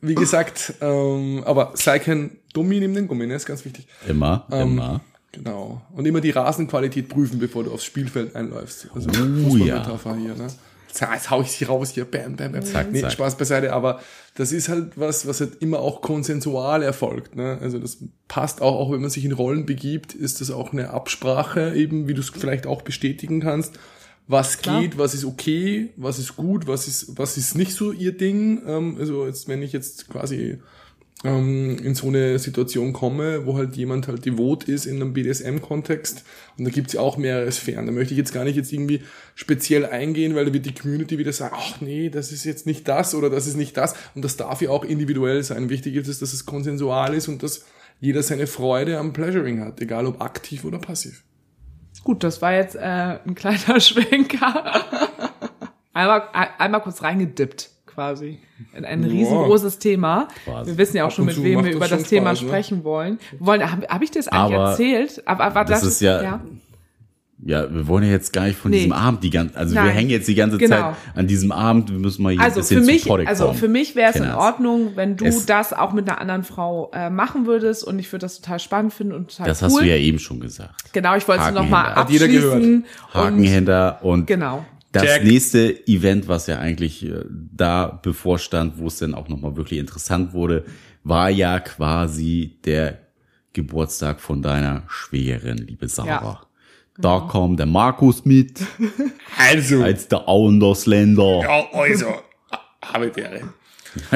wie 0.00 0.14
gesagt, 0.14 0.74
ähm, 0.80 1.42
aber 1.44 1.72
sei 1.74 1.98
kein 1.98 2.38
Dummi 2.54 2.78
neben 2.80 2.94
den 2.94 3.08
Gummi, 3.08 3.26
ne? 3.26 3.34
Ist 3.34 3.46
ganz 3.46 3.64
wichtig. 3.64 3.86
Immer, 4.08 4.46
Ähm, 4.52 4.72
immer. 4.72 5.00
Genau. 5.42 5.82
Und 5.94 6.06
immer 6.06 6.20
die 6.20 6.30
Rasenqualität 6.30 7.08
prüfen, 7.08 7.38
bevor 7.38 7.64
du 7.64 7.72
aufs 7.72 7.84
Spielfeld 7.84 8.34
einläufst. 8.34 8.88
Also 8.94 9.10
Oh, 9.10 9.56
ja. 9.56 9.84
Hier, 10.16 10.34
ne? 10.34 10.48
Zack, 10.90 11.14
Jetzt 11.14 11.30
hau 11.30 11.42
ich 11.42 11.50
sie 11.52 11.64
raus 11.64 11.90
hier, 11.90 12.04
bam, 12.06 12.36
bam, 12.36 12.52
bam. 12.52 12.62
Zack, 12.62 12.90
nee, 12.90 13.02
zack. 13.02 13.12
Spaß 13.12 13.36
beiseite, 13.36 13.72
aber 13.72 14.00
das 14.34 14.52
ist 14.52 14.68
halt 14.68 14.92
was, 14.96 15.26
was 15.26 15.40
halt 15.40 15.60
immer 15.60 15.80
auch 15.80 16.00
konsensual 16.00 16.82
erfolgt, 16.82 17.36
ne? 17.36 17.58
Also 17.60 17.78
das 17.78 17.98
passt 18.26 18.62
auch, 18.62 18.74
auch 18.74 18.90
wenn 18.90 19.00
man 19.02 19.10
sich 19.10 19.24
in 19.24 19.32
Rollen 19.32 19.66
begibt, 19.66 20.14
ist 20.14 20.40
das 20.40 20.50
auch 20.50 20.72
eine 20.72 20.90
Absprache, 20.90 21.74
eben, 21.74 22.08
wie 22.08 22.14
du 22.14 22.20
es 22.20 22.30
vielleicht 22.30 22.66
auch 22.66 22.82
bestätigen 22.82 23.40
kannst. 23.40 23.78
was 24.26 24.58
Klar. 24.58 24.80
geht, 24.80 24.98
was 24.98 25.14
ist 25.14 25.24
okay, 25.24 25.90
was 25.96 26.18
ist 26.18 26.36
gut, 26.36 26.66
was 26.66 26.88
ist, 26.88 27.18
was 27.18 27.36
ist 27.36 27.54
nicht 27.54 27.72
so 27.72 27.92
ihr 27.92 28.16
Ding. 28.16 28.62
Ähm, 28.66 28.96
also 28.98 29.26
jetzt, 29.26 29.46
wenn 29.48 29.62
ich 29.62 29.72
jetzt 29.72 30.08
quasi 30.08 30.58
ähm, 31.24 31.78
in 31.82 31.94
so 31.94 32.08
eine 32.08 32.38
Situation 32.38 32.92
komme, 32.92 33.44
wo 33.46 33.56
halt 33.56 33.76
jemand 33.76 34.06
halt 34.08 34.24
devot 34.24 34.64
ist 34.64 34.86
in 34.86 34.96
einem 34.96 35.12
BDSM-Kontext 35.14 36.24
und 36.56 36.64
da 36.64 36.70
gibt's 36.70 36.92
ja 36.92 37.00
auch 37.00 37.16
mehrere 37.16 37.50
Sphären. 37.50 37.86
Da 37.86 37.92
möchte 37.92 38.14
ich 38.14 38.18
jetzt 38.18 38.32
gar 38.32 38.44
nicht 38.44 38.56
jetzt 38.56 38.72
irgendwie 38.72 39.02
speziell 39.34 39.84
eingehen, 39.86 40.34
weil 40.34 40.44
da 40.46 40.52
wird 40.52 40.66
die 40.66 40.74
Community 40.74 41.18
wieder 41.18 41.32
sagen, 41.32 41.56
ach 41.58 41.80
nee, 41.80 42.08
das 42.08 42.30
ist 42.30 42.44
jetzt 42.44 42.66
nicht 42.66 42.86
das 42.86 43.14
oder 43.14 43.30
das 43.30 43.46
ist 43.46 43.56
nicht 43.56 43.76
das 43.76 43.94
und 44.14 44.24
das 44.24 44.36
darf 44.36 44.62
ja 44.62 44.70
auch 44.70 44.84
individuell 44.84 45.42
sein. 45.42 45.70
Wichtig 45.70 45.96
ist 45.96 46.08
es, 46.08 46.18
dass 46.20 46.32
es 46.32 46.46
konsensual 46.46 47.14
ist 47.14 47.26
und 47.28 47.42
dass 47.42 47.64
jeder 48.00 48.22
seine 48.22 48.46
Freude 48.46 48.98
am 48.98 49.12
Pleasuring 49.12 49.60
hat, 49.60 49.80
egal 49.80 50.06
ob 50.06 50.22
aktiv 50.22 50.64
oder 50.64 50.78
passiv. 50.78 51.24
Gut, 52.04 52.22
das 52.22 52.40
war 52.40 52.52
jetzt 52.52 52.76
äh, 52.76 52.78
ein 53.26 53.34
kleiner 53.34 53.80
Schwenker. 53.80 54.84
einmal, 55.92 56.22
ein- 56.32 56.48
einmal 56.58 56.80
kurz 56.80 57.02
reingedippt, 57.02 57.70
quasi. 58.02 58.38
In 58.76 58.84
ein 58.84 59.02
Ja. 59.02 59.08
riesengroßes 59.08 59.78
Thema. 59.80 60.28
Quasi. 60.44 60.70
Wir 60.70 60.78
wissen 60.78 60.96
ja 60.96 61.02
auch 61.02 61.08
Ab 61.08 61.12
schon, 61.14 61.24
mit 61.24 61.42
wem 61.42 61.64
wir 61.64 61.70
das 61.72 61.74
über 61.74 61.88
das 61.88 62.00
schon 62.00 62.08
Thema 62.08 62.30
Spaß, 62.36 62.42
ne? 62.42 62.48
sprechen 62.48 62.84
wollen. 62.84 63.18
wollen 63.40 63.70
Habe 63.72 63.86
hab 63.88 64.02
ich 64.02 64.10
das 64.12 64.28
eigentlich 64.28 64.56
Aber 64.56 64.70
erzählt? 64.70 65.22
Aber, 65.26 65.44
aber 65.44 65.64
das 65.64 65.82
ist 65.82 66.00
ja- 66.00 66.40
Ja, 67.44 67.72
wir 67.72 67.86
wollen 67.86 68.02
ja 68.02 68.10
jetzt 68.10 68.32
gar 68.32 68.46
nicht 68.46 68.58
von 68.58 68.72
Nee. 68.72 68.78
diesem 68.78 68.92
Abend 68.92 69.22
die 69.22 69.30
ganze, 69.30 69.56
also 69.56 69.72
wir 69.74 69.82
Nein. 69.82 69.92
hängen 69.92 70.10
jetzt 70.10 70.26
die 70.26 70.34
ganze 70.34 70.58
Genau. 70.58 70.74
Zeit 70.76 70.94
an 71.14 71.26
diesem 71.28 71.52
Abend, 71.52 71.88
wir 71.90 71.98
müssen 71.98 72.22
mal 72.24 72.30
hier 72.32 72.40
ein 72.40 72.44
Also 72.44 72.58
bisschen 72.60 72.80
für 72.80 72.86
mich, 72.86 73.04
zu 73.04 73.12
also 73.14 73.46
kommen. 73.46 73.58
für 73.58 73.68
mich 73.68 73.94
wäre 73.94 74.10
es 74.10 74.16
in. 74.16 74.28
Ordnung, 74.32 74.92
wenn 74.96 75.16
du 75.16 75.24
Es- 75.24 75.46
das 75.46 75.72
auch 75.72 75.92
mit 75.92 76.08
einer 76.10 76.20
anderen 76.20 76.42
Frau 76.42 76.90
äh, 76.92 77.10
machen 77.10 77.46
würdest 77.46 77.84
und 77.84 77.98
ich 78.00 78.10
würde 78.12 78.22
das 78.26 78.40
total 78.40 78.58
spannend 78.58 78.92
finden 78.92 79.12
und 79.12 79.30
total 79.30 79.46
Das 79.46 79.62
cool. 79.62 79.68
hast 79.68 79.80
du 79.80 79.84
ja 79.86 79.94
eben 79.96 80.18
schon 80.18 80.40
gesagt. 80.40 80.92
Genau, 80.92 81.14
ich 81.16 81.28
wollte 81.28 81.40
es 81.42 81.46
Haken 81.46 81.54
noch 81.56 81.68
mal 81.68 81.84
hinter. 81.84 82.00
Hat 82.00 82.10
jeder 82.10 82.24
abschließen. 82.24 82.84
Haken 83.14 83.68
und, 83.68 84.10
und 84.10 84.26
Genau. 84.26 84.64
Das 84.92 85.02
Check. 85.04 85.24
nächste 85.24 85.86
Event, 85.86 86.28
was 86.28 86.46
ja 86.46 86.58
eigentlich 86.58 87.04
äh, 87.04 87.24
da 87.28 88.00
bevorstand, 88.02 88.78
wo 88.78 88.86
es 88.86 88.98
dann 88.98 89.14
auch 89.14 89.28
nochmal 89.28 89.56
wirklich 89.56 89.78
interessant 89.80 90.32
wurde, 90.32 90.64
war 91.04 91.28
ja 91.30 91.60
quasi 91.60 92.58
der 92.64 92.98
Geburtstag 93.52 94.20
von 94.20 94.40
deiner 94.42 94.84
Schwägerin, 94.88 95.58
liebe 95.58 95.88
Sarah. 95.88 96.08
Ja. 96.10 96.40
Da 97.00 97.28
kam 97.30 97.56
der 97.56 97.66
Markus 97.66 98.24
mit 98.24 98.60
Also, 99.38 99.82
als 99.82 100.08
der 100.08 100.28
Auendersländer. 100.28 101.40
ja, 101.42 101.66
also, 101.72 102.06
habe 102.82 103.14
wäre. 103.14 103.40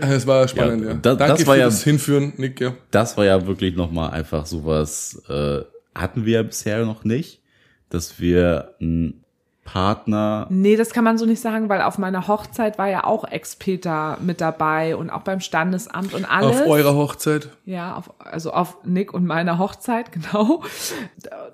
Es 0.00 0.26
war 0.26 0.48
spannend, 0.48 0.82
Ja, 0.84 0.88
ja. 0.90 0.94
da- 0.94 1.14
Danke 1.14 1.34
das 1.38 1.46
war 1.46 1.54
für 1.54 1.60
ja- 1.60 1.66
das 1.66 1.84
Hinführen, 1.84 2.32
Nick, 2.36 2.60
ja. 2.60 2.74
das 2.90 3.16
war 3.16 3.24
ja 3.24 3.46
wirklich 3.46 3.76
nochmal 3.76 4.10
einfach 4.10 4.46
sowas, 4.46 5.22
äh, 5.28 5.60
hatten 5.94 6.24
wir 6.24 6.42
bisher 6.42 6.84
noch 6.84 7.04
nicht, 7.04 7.40
dass 7.90 8.20
wir 8.20 8.74
einen 8.80 9.24
Partner, 9.72 10.46
Nee, 10.48 10.76
das 10.76 10.90
kann 10.94 11.04
man 11.04 11.18
so 11.18 11.26
nicht 11.26 11.42
sagen, 11.42 11.68
weil 11.68 11.82
auf 11.82 11.98
meiner 11.98 12.26
Hochzeit 12.26 12.78
war 12.78 12.88
ja 12.88 13.04
auch 13.04 13.24
Ex-Peter 13.24 14.16
mit 14.20 14.40
dabei 14.40 14.96
und 14.96 15.10
auch 15.10 15.20
beim 15.20 15.40
Standesamt 15.40 16.14
und 16.14 16.24
alles. 16.24 16.62
Auf 16.62 16.68
eurer 16.68 16.94
Hochzeit. 16.94 17.50
Ja, 17.66 17.96
auf, 17.96 18.10
also 18.18 18.52
auf 18.52 18.78
Nick 18.84 19.12
und 19.12 19.26
meiner 19.26 19.58
Hochzeit, 19.58 20.10
genau. 20.12 20.62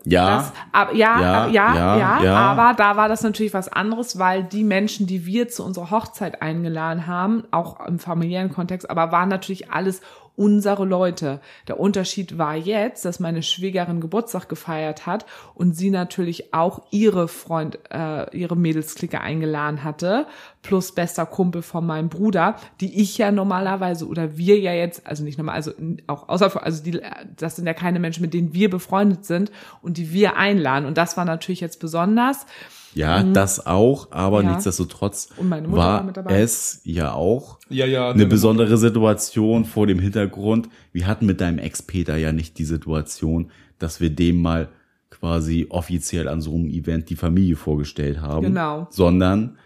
ja, 0.04 0.36
Das, 0.36 0.52
aber, 0.70 0.94
ja, 0.94 1.20
Ja, 1.20 1.46
ja, 1.46 1.48
ja, 1.48 1.74
ja, 1.74 1.96
ja, 1.96 2.22
ja. 2.22 2.36
aber 2.36 2.76
da 2.76 2.96
war 2.96 3.08
das 3.08 3.22
natürlich 3.22 3.52
was 3.52 3.68
anderes, 3.68 4.16
weil 4.16 4.44
die 4.44 4.62
Menschen, 4.62 5.08
die 5.08 5.26
wir 5.26 5.48
zu 5.48 5.64
unserer 5.64 5.90
Hochzeit 5.90 6.40
eingeladen 6.40 7.08
haben, 7.08 7.42
auch 7.50 7.84
im 7.84 7.98
familiären 7.98 8.52
Kontext, 8.52 8.88
aber 8.88 9.10
waren 9.10 9.28
natürlich 9.28 9.72
alles 9.72 10.02
unsere 10.36 10.84
Leute. 10.84 11.40
Der 11.68 11.78
Unterschied 11.78 12.38
war 12.38 12.56
jetzt, 12.56 13.04
dass 13.04 13.20
meine 13.20 13.42
Schwägerin 13.42 14.00
Geburtstag 14.00 14.48
gefeiert 14.48 15.06
hat 15.06 15.26
und 15.54 15.76
sie 15.76 15.90
natürlich 15.90 16.52
auch 16.52 16.82
ihre 16.90 17.28
Freund, 17.28 17.78
äh, 17.90 18.36
ihre 18.36 18.56
Mädelsklicke 18.56 19.20
eingeladen 19.20 19.84
hatte, 19.84 20.26
plus 20.62 20.92
bester 20.92 21.26
Kumpel 21.26 21.62
von 21.62 21.86
meinem 21.86 22.08
Bruder, 22.08 22.56
die 22.80 23.00
ich 23.00 23.16
ja 23.18 23.30
normalerweise 23.30 24.08
oder 24.08 24.36
wir 24.36 24.58
ja 24.58 24.72
jetzt, 24.72 25.06
also 25.06 25.22
nicht 25.22 25.38
normal, 25.38 25.54
also 25.54 25.72
auch 26.06 26.28
außer, 26.28 26.62
also 26.62 26.82
die, 26.82 27.00
das 27.36 27.56
sind 27.56 27.66
ja 27.66 27.74
keine 27.74 28.00
Menschen, 28.00 28.22
mit 28.22 28.34
denen 28.34 28.54
wir 28.54 28.70
befreundet 28.70 29.24
sind 29.24 29.52
und 29.82 29.98
die 29.98 30.12
wir 30.12 30.36
einladen. 30.36 30.86
Und 30.86 30.98
das 30.98 31.16
war 31.16 31.24
natürlich 31.24 31.60
jetzt 31.60 31.80
besonders. 31.80 32.46
Ja, 32.94 33.22
das 33.22 33.66
auch, 33.66 34.08
aber 34.12 34.40
Mhm. 34.40 34.44
Ja. 34.46 34.52
nichtsdestotrotz 34.52 35.28
Und 35.36 35.48
meine 35.48 35.68
Mutter 35.68 35.78
war 35.82 35.96
war 35.98 36.02
mit 36.04 36.16
dabei. 36.16 36.40
es 36.40 36.80
ja 36.84 37.12
auch 37.12 37.58
Ja, 37.68 37.86
ja. 37.86 38.10
eine 38.10 38.26
besondere 38.26 38.76
Situation 38.78 39.64
vor 39.64 39.86
dem 39.86 39.98
Hintergrund. 39.98 40.68
Wir 40.92 41.06
hatten 41.06 41.26
mit 41.26 41.40
deinem 41.40 41.58
Ex-Peter 41.58 42.16
ja 42.16 42.32
nicht 42.32 42.58
die 42.58 42.64
Situation, 42.64 43.50
dass 43.78 44.00
wir 44.00 44.10
dem 44.10 44.40
mal 44.40 44.68
quasi 45.10 45.66
offiziell 45.70 46.28
an 46.28 46.40
so 46.40 46.54
einem 46.54 46.68
Event 46.68 47.08
die 47.10 47.16
Familie 47.16 47.56
vorgestellt 47.56 48.20
haben, 48.20 48.46
Genau. 48.46 48.86
sondern 48.90 49.56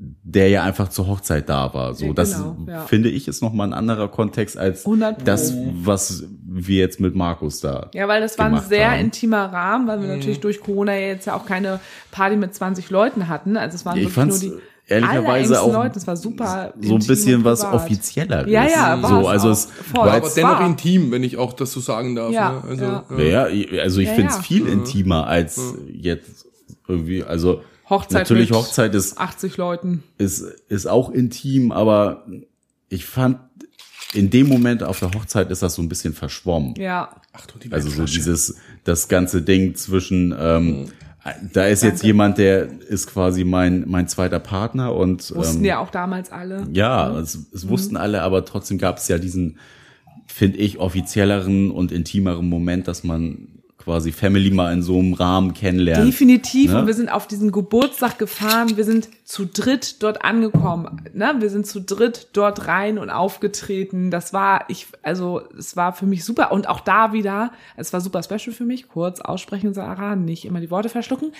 der 0.00 0.48
ja 0.48 0.62
einfach 0.62 0.88
zur 0.88 1.08
Hochzeit 1.08 1.48
da 1.48 1.74
war. 1.74 1.92
So, 1.94 2.06
Ja, 2.06 2.12
das 2.12 2.34
genau, 2.36 2.56
ja. 2.68 2.80
finde 2.86 3.08
ich 3.08 3.26
ist 3.26 3.42
nochmal 3.42 3.66
ein 3.68 3.72
anderer 3.72 4.06
Kontext 4.08 4.56
als 4.56 4.84
100 4.84 5.18
Pro. 5.18 5.24
das, 5.24 5.52
was 5.82 6.24
wir 6.46 6.76
jetzt 6.78 7.00
mit 7.00 7.16
Markus 7.16 7.58
da. 7.60 7.90
Ja, 7.94 8.06
weil 8.06 8.20
das 8.20 8.38
war 8.38 8.46
ein 8.46 8.60
sehr 8.60 8.92
haben. 8.92 9.00
intimer 9.00 9.46
Rahmen, 9.52 9.88
weil 9.88 10.00
wir 10.00 10.08
natürlich 10.08 10.38
durch 10.38 10.60
Corona 10.60 10.94
jetzt 10.96 11.26
ja 11.26 11.34
auch 11.34 11.46
keine 11.46 11.80
Party 12.12 12.36
mit 12.36 12.54
20 12.54 12.90
Leuten 12.90 13.26
hatten. 13.28 13.56
Also 13.56 13.74
es 13.74 13.84
waren 13.84 13.96
Ich 13.98 14.16
wirklich 14.16 14.48
nur 14.50 14.58
die 14.58 14.62
ehrlicherweise 14.86 15.24
allerengsten 15.26 15.56
auch 15.56 15.72
Leute. 15.72 15.98
Es 15.98 16.06
war 16.06 16.16
super. 16.16 16.72
so 16.80 16.94
ein 16.94 17.04
bisschen 17.06 17.42
was 17.42 17.64
offizieller. 17.64 18.46
Ja, 18.46 18.66
ja, 18.68 19.02
war's 19.02 19.10
so, 19.10 19.28
also 19.28 19.48
auch. 19.48 19.52
es 19.52 19.64
Voll. 19.66 20.06
war 20.06 20.14
aber 20.14 20.24
jetzt, 20.26 20.36
dennoch 20.36 20.60
war- 20.60 20.66
intim, 20.66 21.10
wenn 21.10 21.24
ich 21.24 21.36
auch 21.38 21.52
das 21.54 21.72
so 21.72 21.80
sagen 21.80 22.14
darf. 22.14 22.30
Ja, 22.32 22.52
ne? 22.52 22.62
Also, 22.68 22.84
ja. 22.84 23.04
ja. 23.18 23.48
Ja, 23.48 23.82
also 23.82 24.00
ich 24.00 24.06
Ja, 24.08 24.14
find's 24.14 24.36
ja. 24.36 24.42
viel 24.42 24.66
intimer 24.68 25.26
als 25.26 25.60
jetzt 25.92 26.46
irgendwie, 26.86 27.24
also 27.24 27.62
Hochzeit 27.90 28.22
natürlich 28.22 28.50
mit 28.50 28.58
Hochzeit 28.58 28.94
ist, 28.94 29.18
80 29.18 29.56
Leuten. 29.56 30.02
ist, 30.18 30.40
ist 30.68 30.86
auch 30.86 31.10
intim, 31.10 31.72
aber 31.72 32.26
ich 32.88 33.04
fand, 33.06 33.38
in 34.14 34.30
dem 34.30 34.48
Moment 34.48 34.82
auf 34.82 34.98
der 35.00 35.10
Hochzeit 35.12 35.50
ist 35.50 35.62
das 35.62 35.74
so 35.74 35.82
ein 35.82 35.88
bisschen 35.88 36.14
verschwommen. 36.14 36.74
Ja. 36.78 37.10
Ach 37.32 37.46
du, 37.46 37.58
die 37.58 37.70
Also 37.72 37.90
so 37.90 38.04
dieses, 38.04 38.56
das 38.84 39.08
ganze 39.08 39.42
Ding 39.42 39.74
zwischen, 39.74 40.34
ähm, 40.38 40.66
Mhm. 40.82 40.86
da 41.52 41.66
ist 41.66 41.82
jetzt 41.82 42.02
jemand, 42.02 42.38
der 42.38 42.68
ist 42.88 43.06
quasi 43.06 43.44
mein, 43.44 43.84
mein 43.86 44.08
zweiter 44.08 44.38
Partner 44.38 44.94
und 44.94 45.34
Wussten 45.34 45.58
ähm, 45.58 45.64
ja 45.66 45.78
auch 45.78 45.90
damals 45.90 46.32
alle. 46.32 46.66
ja, 46.72 47.18
es, 47.18 47.38
es 47.52 47.64
Mhm. 47.64 47.68
wussten 47.68 47.96
alle, 47.98 48.22
aber 48.22 48.44
trotzdem 48.46 48.78
gab 48.78 48.96
es 48.96 49.08
ja 49.08 49.18
diesen, 49.18 49.58
finde 50.26 50.56
ich, 50.58 50.78
offizielleren 50.78 51.70
und 51.70 51.92
intimeren 51.92 52.48
Moment, 52.48 52.88
dass 52.88 53.04
man 53.04 53.57
quasi 53.88 54.12
Family 54.12 54.50
mal 54.50 54.70
in 54.74 54.82
so 54.82 54.98
einem 54.98 55.14
Rahmen 55.14 55.54
kennenlernt. 55.54 56.06
Definitiv. 56.06 56.72
Ne? 56.72 56.80
Und 56.80 56.86
wir 56.86 56.92
sind 56.92 57.08
auf 57.08 57.26
diesen 57.26 57.52
Geburtstag 57.52 58.18
gefahren. 58.18 58.76
Wir 58.76 58.84
sind 58.84 59.08
zu 59.24 59.46
dritt 59.46 60.02
dort 60.02 60.26
angekommen. 60.26 61.08
Ne? 61.14 61.36
Wir 61.38 61.48
sind 61.48 61.66
zu 61.66 61.80
dritt 61.80 62.28
dort 62.34 62.66
rein 62.66 62.98
und 62.98 63.08
aufgetreten. 63.08 64.10
Das 64.10 64.34
war, 64.34 64.66
ich, 64.68 64.88
also, 65.02 65.40
es 65.56 65.74
war 65.74 65.94
für 65.94 66.04
mich 66.04 66.22
super. 66.22 66.52
Und 66.52 66.68
auch 66.68 66.80
da 66.80 67.14
wieder, 67.14 67.50
es 67.78 67.90
war 67.94 68.02
super 68.02 68.22
special 68.22 68.54
für 68.54 68.66
mich. 68.66 68.88
Kurz 68.88 69.22
aussprechen, 69.22 69.72
Sarah, 69.72 70.16
nicht 70.16 70.44
immer 70.44 70.60
die 70.60 70.70
Worte 70.70 70.90
verschlucken. 70.90 71.32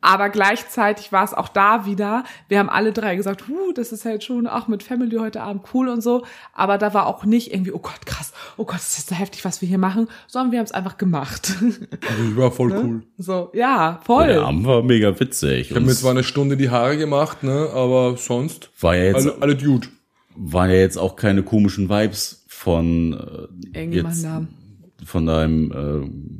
Aber 0.00 0.30
gleichzeitig 0.30 1.12
war 1.12 1.24
es 1.24 1.34
auch 1.34 1.48
da 1.48 1.84
wieder, 1.84 2.24
wir 2.48 2.58
haben 2.58 2.70
alle 2.70 2.92
drei 2.92 3.16
gesagt, 3.16 3.44
huh, 3.48 3.72
das 3.74 3.92
ist 3.92 4.04
halt 4.04 4.24
schon, 4.24 4.46
ach, 4.46 4.66
mit 4.66 4.82
Family 4.82 5.16
heute 5.16 5.42
Abend 5.42 5.64
cool 5.74 5.88
und 5.88 6.02
so. 6.02 6.24
Aber 6.54 6.78
da 6.78 6.94
war 6.94 7.06
auch 7.06 7.24
nicht 7.24 7.52
irgendwie, 7.52 7.72
oh 7.72 7.78
Gott, 7.78 8.06
krass, 8.06 8.32
oh 8.56 8.64
Gott, 8.64 8.76
das 8.76 8.98
ist 8.98 9.08
so 9.10 9.14
heftig, 9.14 9.44
was 9.44 9.60
wir 9.60 9.68
hier 9.68 9.78
machen, 9.78 10.08
sondern 10.26 10.52
wir 10.52 10.58
haben 10.58 10.66
es 10.66 10.72
einfach 10.72 10.96
gemacht. 10.98 11.54
Also, 12.10 12.36
war 12.36 12.50
voll 12.50 12.72
cool. 12.72 13.02
so, 13.18 13.50
ja, 13.52 14.00
voll. 14.04 14.28
Der 14.28 14.42
Abend 14.42 14.66
war 14.66 14.82
mega 14.82 15.18
witzig. 15.20 15.70
Ich 15.70 15.76
habe 15.76 15.84
mir 15.84 15.92
zwar 15.92 16.12
eine 16.12 16.24
Stunde 16.24 16.56
die 16.56 16.70
Haare 16.70 16.96
gemacht, 16.96 17.42
ne, 17.42 17.68
aber 17.72 18.16
sonst 18.16 18.70
war 18.80 18.96
ja 18.96 19.04
jetzt, 19.04 19.26
alle, 19.26 19.36
alle 19.40 19.56
Dude. 19.56 19.88
waren 20.34 20.70
ja 20.70 20.76
jetzt 20.76 20.96
auch 20.96 21.16
keine 21.16 21.42
komischen 21.42 21.88
Vibes 21.88 22.44
von 22.48 23.12
äh, 23.12 23.78
Irgendjemand 23.78 24.14
jetzt, 24.14 24.24
da. 24.24 24.46
von 25.04 25.26
deinem 25.26 25.72
äh, 25.72 26.39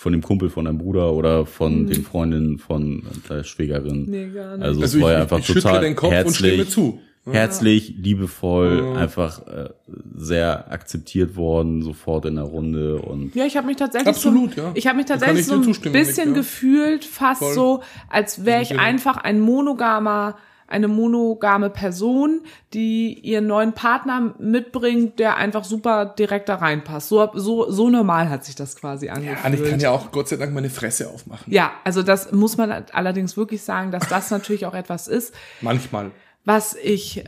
von 0.00 0.12
dem 0.12 0.22
Kumpel 0.22 0.48
von 0.48 0.64
deinem 0.66 0.78
Bruder 0.78 1.12
oder 1.12 1.44
von 1.44 1.88
den 1.88 2.04
Freundinnen 2.04 2.58
von 2.58 3.02
der 3.28 3.42
Schwägerin. 3.42 4.04
Mhm. 4.04 4.10
Nee, 4.10 4.28
gar 4.28 4.56
nicht. 4.56 4.64
Also, 4.64 4.80
Also 4.82 4.96
es 4.96 5.02
war 5.02 5.10
ich- 5.10 5.12
ja 5.12 5.16
ich- 5.16 5.22
einfach 5.22 5.38
ich 5.40 5.46
total 5.46 5.80
den 5.80 5.96
Kopf 5.96 6.10
und 6.10 6.14
herzlich, 6.14 6.52
stimme 6.52 6.68
zu. 6.68 7.00
herzlich, 7.28 7.94
liebevoll, 7.98 8.94
einfach 8.96 9.44
äh, 9.48 9.70
sehr 10.16 10.70
akzeptiert 10.70 11.34
worden, 11.34 11.82
sofort 11.82 12.26
in 12.26 12.36
der 12.36 12.44
Runde 12.44 12.98
und 13.02 13.34
Ja, 13.34 13.44
ich 13.44 13.56
habe 13.56 13.66
mich 13.66 13.76
tatsächlich 13.76 14.08
Absolut, 14.08 14.54
so, 14.54 14.60
ja. 14.60 14.70
ich 14.74 14.86
habe 14.86 14.96
mich 14.98 15.06
tatsächlich 15.06 15.40
ich 15.40 15.46
so 15.46 15.54
ein 15.54 15.92
bisschen 15.92 15.92
Nick, 15.92 16.16
ja. 16.28 16.32
gefühlt, 16.42 17.04
fast 17.04 17.40
Voll. 17.42 17.54
so, 17.54 17.82
als 18.08 18.44
wäre 18.44 18.62
ich 18.62 18.78
einfach 18.78 19.16
ein 19.16 19.40
monogamer 19.40 20.36
eine 20.68 20.86
monogame 20.86 21.70
Person, 21.70 22.42
die 22.74 23.14
ihren 23.14 23.46
neuen 23.46 23.72
Partner 23.72 24.34
mitbringt, 24.38 25.18
der 25.18 25.36
einfach 25.38 25.64
super 25.64 26.04
direkt 26.06 26.48
da 26.48 26.56
reinpasst. 26.56 27.08
So, 27.08 27.30
so, 27.34 27.70
so 27.70 27.88
normal 27.88 28.28
hat 28.28 28.44
sich 28.44 28.54
das 28.54 28.76
quasi 28.76 29.08
angefühlt. 29.08 29.38
Ja, 29.38 29.46
und 29.46 29.54
ich 29.54 29.70
kann 29.70 29.80
ja 29.80 29.90
auch 29.90 30.12
Gott 30.12 30.28
sei 30.28 30.36
Dank 30.36 30.52
meine 30.52 30.70
Fresse 30.70 31.08
aufmachen. 31.08 31.50
Ja, 31.52 31.72
also 31.84 32.02
das 32.02 32.32
muss 32.32 32.58
man 32.58 32.84
allerdings 32.92 33.36
wirklich 33.36 33.62
sagen, 33.62 33.90
dass 33.90 34.06
das 34.08 34.30
natürlich 34.30 34.66
auch 34.66 34.74
etwas 34.74 35.08
ist, 35.08 35.34
Manchmal. 35.62 36.10
was 36.44 36.76
ich 36.76 37.24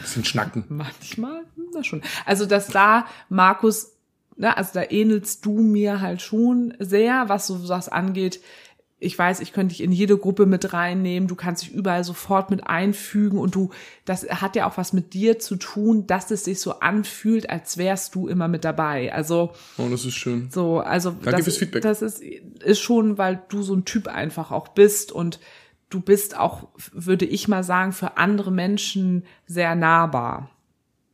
Bisschen 0.00 0.24
schnacken. 0.24 0.64
Manchmal, 0.68 1.42
hm, 1.56 1.64
na 1.74 1.82
schon. 1.82 2.02
Also, 2.24 2.46
dass 2.46 2.68
da 2.68 3.06
Markus, 3.28 3.96
ne, 4.36 4.56
also 4.56 4.70
da 4.74 4.84
ähnelst 4.88 5.44
du 5.44 5.58
mir 5.58 6.00
halt 6.00 6.22
schon 6.22 6.74
sehr, 6.78 7.28
was 7.28 7.48
so 7.48 7.68
was 7.68 7.88
angeht. 7.88 8.40
Ich 8.98 9.18
weiß, 9.18 9.40
ich 9.40 9.52
könnte 9.52 9.74
dich 9.74 9.82
in 9.82 9.92
jede 9.92 10.16
Gruppe 10.16 10.46
mit 10.46 10.72
reinnehmen, 10.72 11.28
du 11.28 11.34
kannst 11.34 11.62
dich 11.62 11.72
überall 11.72 12.02
sofort 12.02 12.50
mit 12.50 12.66
einfügen 12.66 13.38
und 13.38 13.54
du, 13.54 13.70
das 14.06 14.26
hat 14.28 14.56
ja 14.56 14.66
auch 14.66 14.78
was 14.78 14.94
mit 14.94 15.12
dir 15.12 15.38
zu 15.38 15.56
tun, 15.56 16.06
dass 16.06 16.30
es 16.30 16.44
sich 16.44 16.60
so 16.60 16.80
anfühlt, 16.80 17.50
als 17.50 17.76
wärst 17.76 18.14
du 18.14 18.26
immer 18.26 18.48
mit 18.48 18.64
dabei. 18.64 19.12
Also 19.12 19.52
Oh, 19.76 19.88
das 19.90 20.06
ist 20.06 20.14
schön. 20.14 20.48
so, 20.50 20.80
also 20.80 21.10
Danke 21.10 21.30
das, 21.32 21.44
fürs 21.44 21.56
Feedback. 21.58 21.82
das 21.82 22.00
ist, 22.00 22.22
ist 22.22 22.80
schon, 22.80 23.18
weil 23.18 23.42
du 23.50 23.62
so 23.62 23.74
ein 23.74 23.84
Typ 23.84 24.08
einfach 24.08 24.50
auch 24.50 24.68
bist 24.68 25.12
und 25.12 25.40
du 25.90 26.00
bist 26.00 26.36
auch, 26.38 26.68
würde 26.92 27.26
ich 27.26 27.48
mal 27.48 27.64
sagen, 27.64 27.92
für 27.92 28.16
andere 28.16 28.50
Menschen 28.50 29.24
sehr 29.46 29.74
nahbar. 29.74 30.50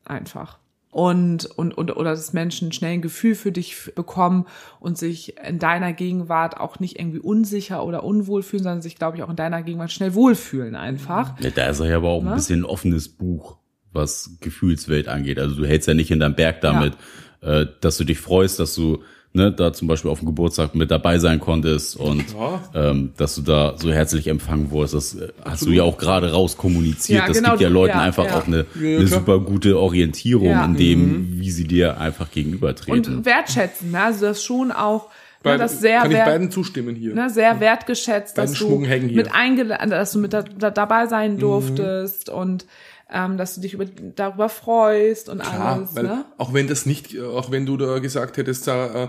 Einfach. 0.04 0.58
Und, 0.92 1.46
und, 1.46 1.72
und, 1.72 1.90
oder 1.96 2.10
dass 2.10 2.34
Menschen 2.34 2.70
schnell 2.70 2.92
ein 2.92 3.02
Gefühl 3.02 3.34
für 3.34 3.50
dich 3.50 3.92
bekommen 3.94 4.44
und 4.78 4.98
sich 4.98 5.38
in 5.38 5.58
deiner 5.58 5.94
Gegenwart 5.94 6.60
auch 6.60 6.80
nicht 6.80 6.98
irgendwie 7.00 7.18
unsicher 7.18 7.82
oder 7.84 8.04
unwohl 8.04 8.42
fühlen, 8.42 8.62
sondern 8.62 8.82
sich, 8.82 8.96
glaube 8.96 9.16
ich, 9.16 9.22
auch 9.22 9.30
in 9.30 9.36
deiner 9.36 9.62
Gegenwart 9.62 9.90
schnell 9.90 10.12
wohlfühlen 10.12 10.76
einfach. 10.76 11.40
Ja, 11.40 11.48
da 11.48 11.68
ist 11.68 11.80
er 11.80 11.86
ja 11.86 11.96
aber 11.96 12.10
auch 12.10 12.22
Ne? 12.22 12.28
ein 12.30 12.34
bisschen 12.36 12.60
ein 12.60 12.64
offenes 12.66 13.08
Buch, 13.08 13.56
was 13.92 14.36
Gefühlswelt 14.42 15.08
angeht. 15.08 15.38
Also 15.38 15.56
du 15.56 15.64
hältst 15.66 15.88
ja 15.88 15.94
nicht 15.94 16.08
hinterm 16.08 16.34
Berg 16.34 16.60
damit, 16.60 16.92
äh, 17.40 17.64
dass 17.80 17.96
du 17.96 18.04
dich 18.04 18.18
freust, 18.20 18.60
dass 18.60 18.74
du 18.74 19.02
ne, 19.34 19.50
da 19.52 19.72
zum 19.72 19.88
Beispiel 19.88 20.10
auf 20.10 20.18
dem 20.20 20.26
Geburtstag 20.26 20.74
mit 20.74 20.90
dabei 20.90 21.18
sein 21.18 21.40
konntest 21.40 21.96
und 21.96 22.24
Ja. 22.34 22.62
ähm, 22.74 23.12
dass 23.16 23.34
du 23.34 23.42
da 23.42 23.74
so 23.78 23.90
herzlich 23.92 24.26
empfangen 24.28 24.70
wurdest. 24.70 24.94
Das 24.94 25.14
äh, 25.14 25.28
hast 25.44 25.64
du 25.66 25.70
ja 25.70 25.82
auch 25.84 25.96
gerade 25.98 26.32
raus 26.32 26.56
kommuniziert. 26.56 27.20
Ja, 27.20 27.26
das 27.28 27.36
genau, 27.38 27.50
gibt 27.50 27.62
ja 27.62 27.68
du- 27.68 27.74
Leuten 27.74 27.96
ja, 27.96 28.02
einfach 28.02 28.26
ja. 28.26 28.38
auch 28.38 28.46
eine, 28.46 28.66
eine 28.76 29.06
super 29.06 29.40
gute 29.40 29.78
Orientierung 29.78 30.48
Ja. 30.48 30.64
in 30.64 30.76
dem, 30.76 31.40
wie 31.40 31.50
sie 31.50 31.64
dir 31.66 31.98
einfach 31.98 32.30
gegenübertreten. 32.30 33.16
Und 33.18 33.24
wertschätzen, 33.24 33.90
ne? 33.92 34.02
also 34.02 34.26
das 34.26 34.42
schon 34.44 34.70
auch, 34.70 35.04
ne, 35.04 35.08
Beide- 35.44 35.58
das 35.58 35.80
sehr 35.80 36.00
kann 36.02 36.10
ich 36.10 36.16
wert, 36.18 36.26
beiden 36.26 36.50
zustimmen 36.50 36.94
hier. 36.94 37.14
ne, 37.14 37.30
sehr 37.30 37.58
wertgeschätzt, 37.60 38.36
dass 38.38 38.52
Beiden 38.52 38.80
du 38.82 38.86
hängen 38.86 39.08
hier. 39.08 39.16
mit 39.16 39.34
eingeladen, 39.34 39.90
dass 39.90 40.12
du 40.12 40.18
mit 40.18 40.32
da, 40.32 40.42
da, 40.42 40.70
dabei 40.70 41.06
sein 41.06 41.38
durftest 41.38 42.28
und 42.28 42.66
ähm, 43.12 43.36
dass 43.36 43.54
du 43.54 43.60
dich 43.60 43.74
über, 43.74 43.84
darüber 44.16 44.48
freust 44.48 45.28
und 45.28 45.40
Klar, 45.42 45.76
alles. 45.76 45.94
weil 45.94 46.04
Ne? 46.04 46.24
auch 46.38 46.54
wenn 46.54 46.66
das 46.66 46.86
nicht, 46.86 47.18
auch 47.20 47.50
wenn 47.50 47.66
du 47.66 47.76
da 47.76 47.98
gesagt 47.98 48.36
hättest, 48.36 48.66
da, 48.66 49.04
äh, 49.04 49.08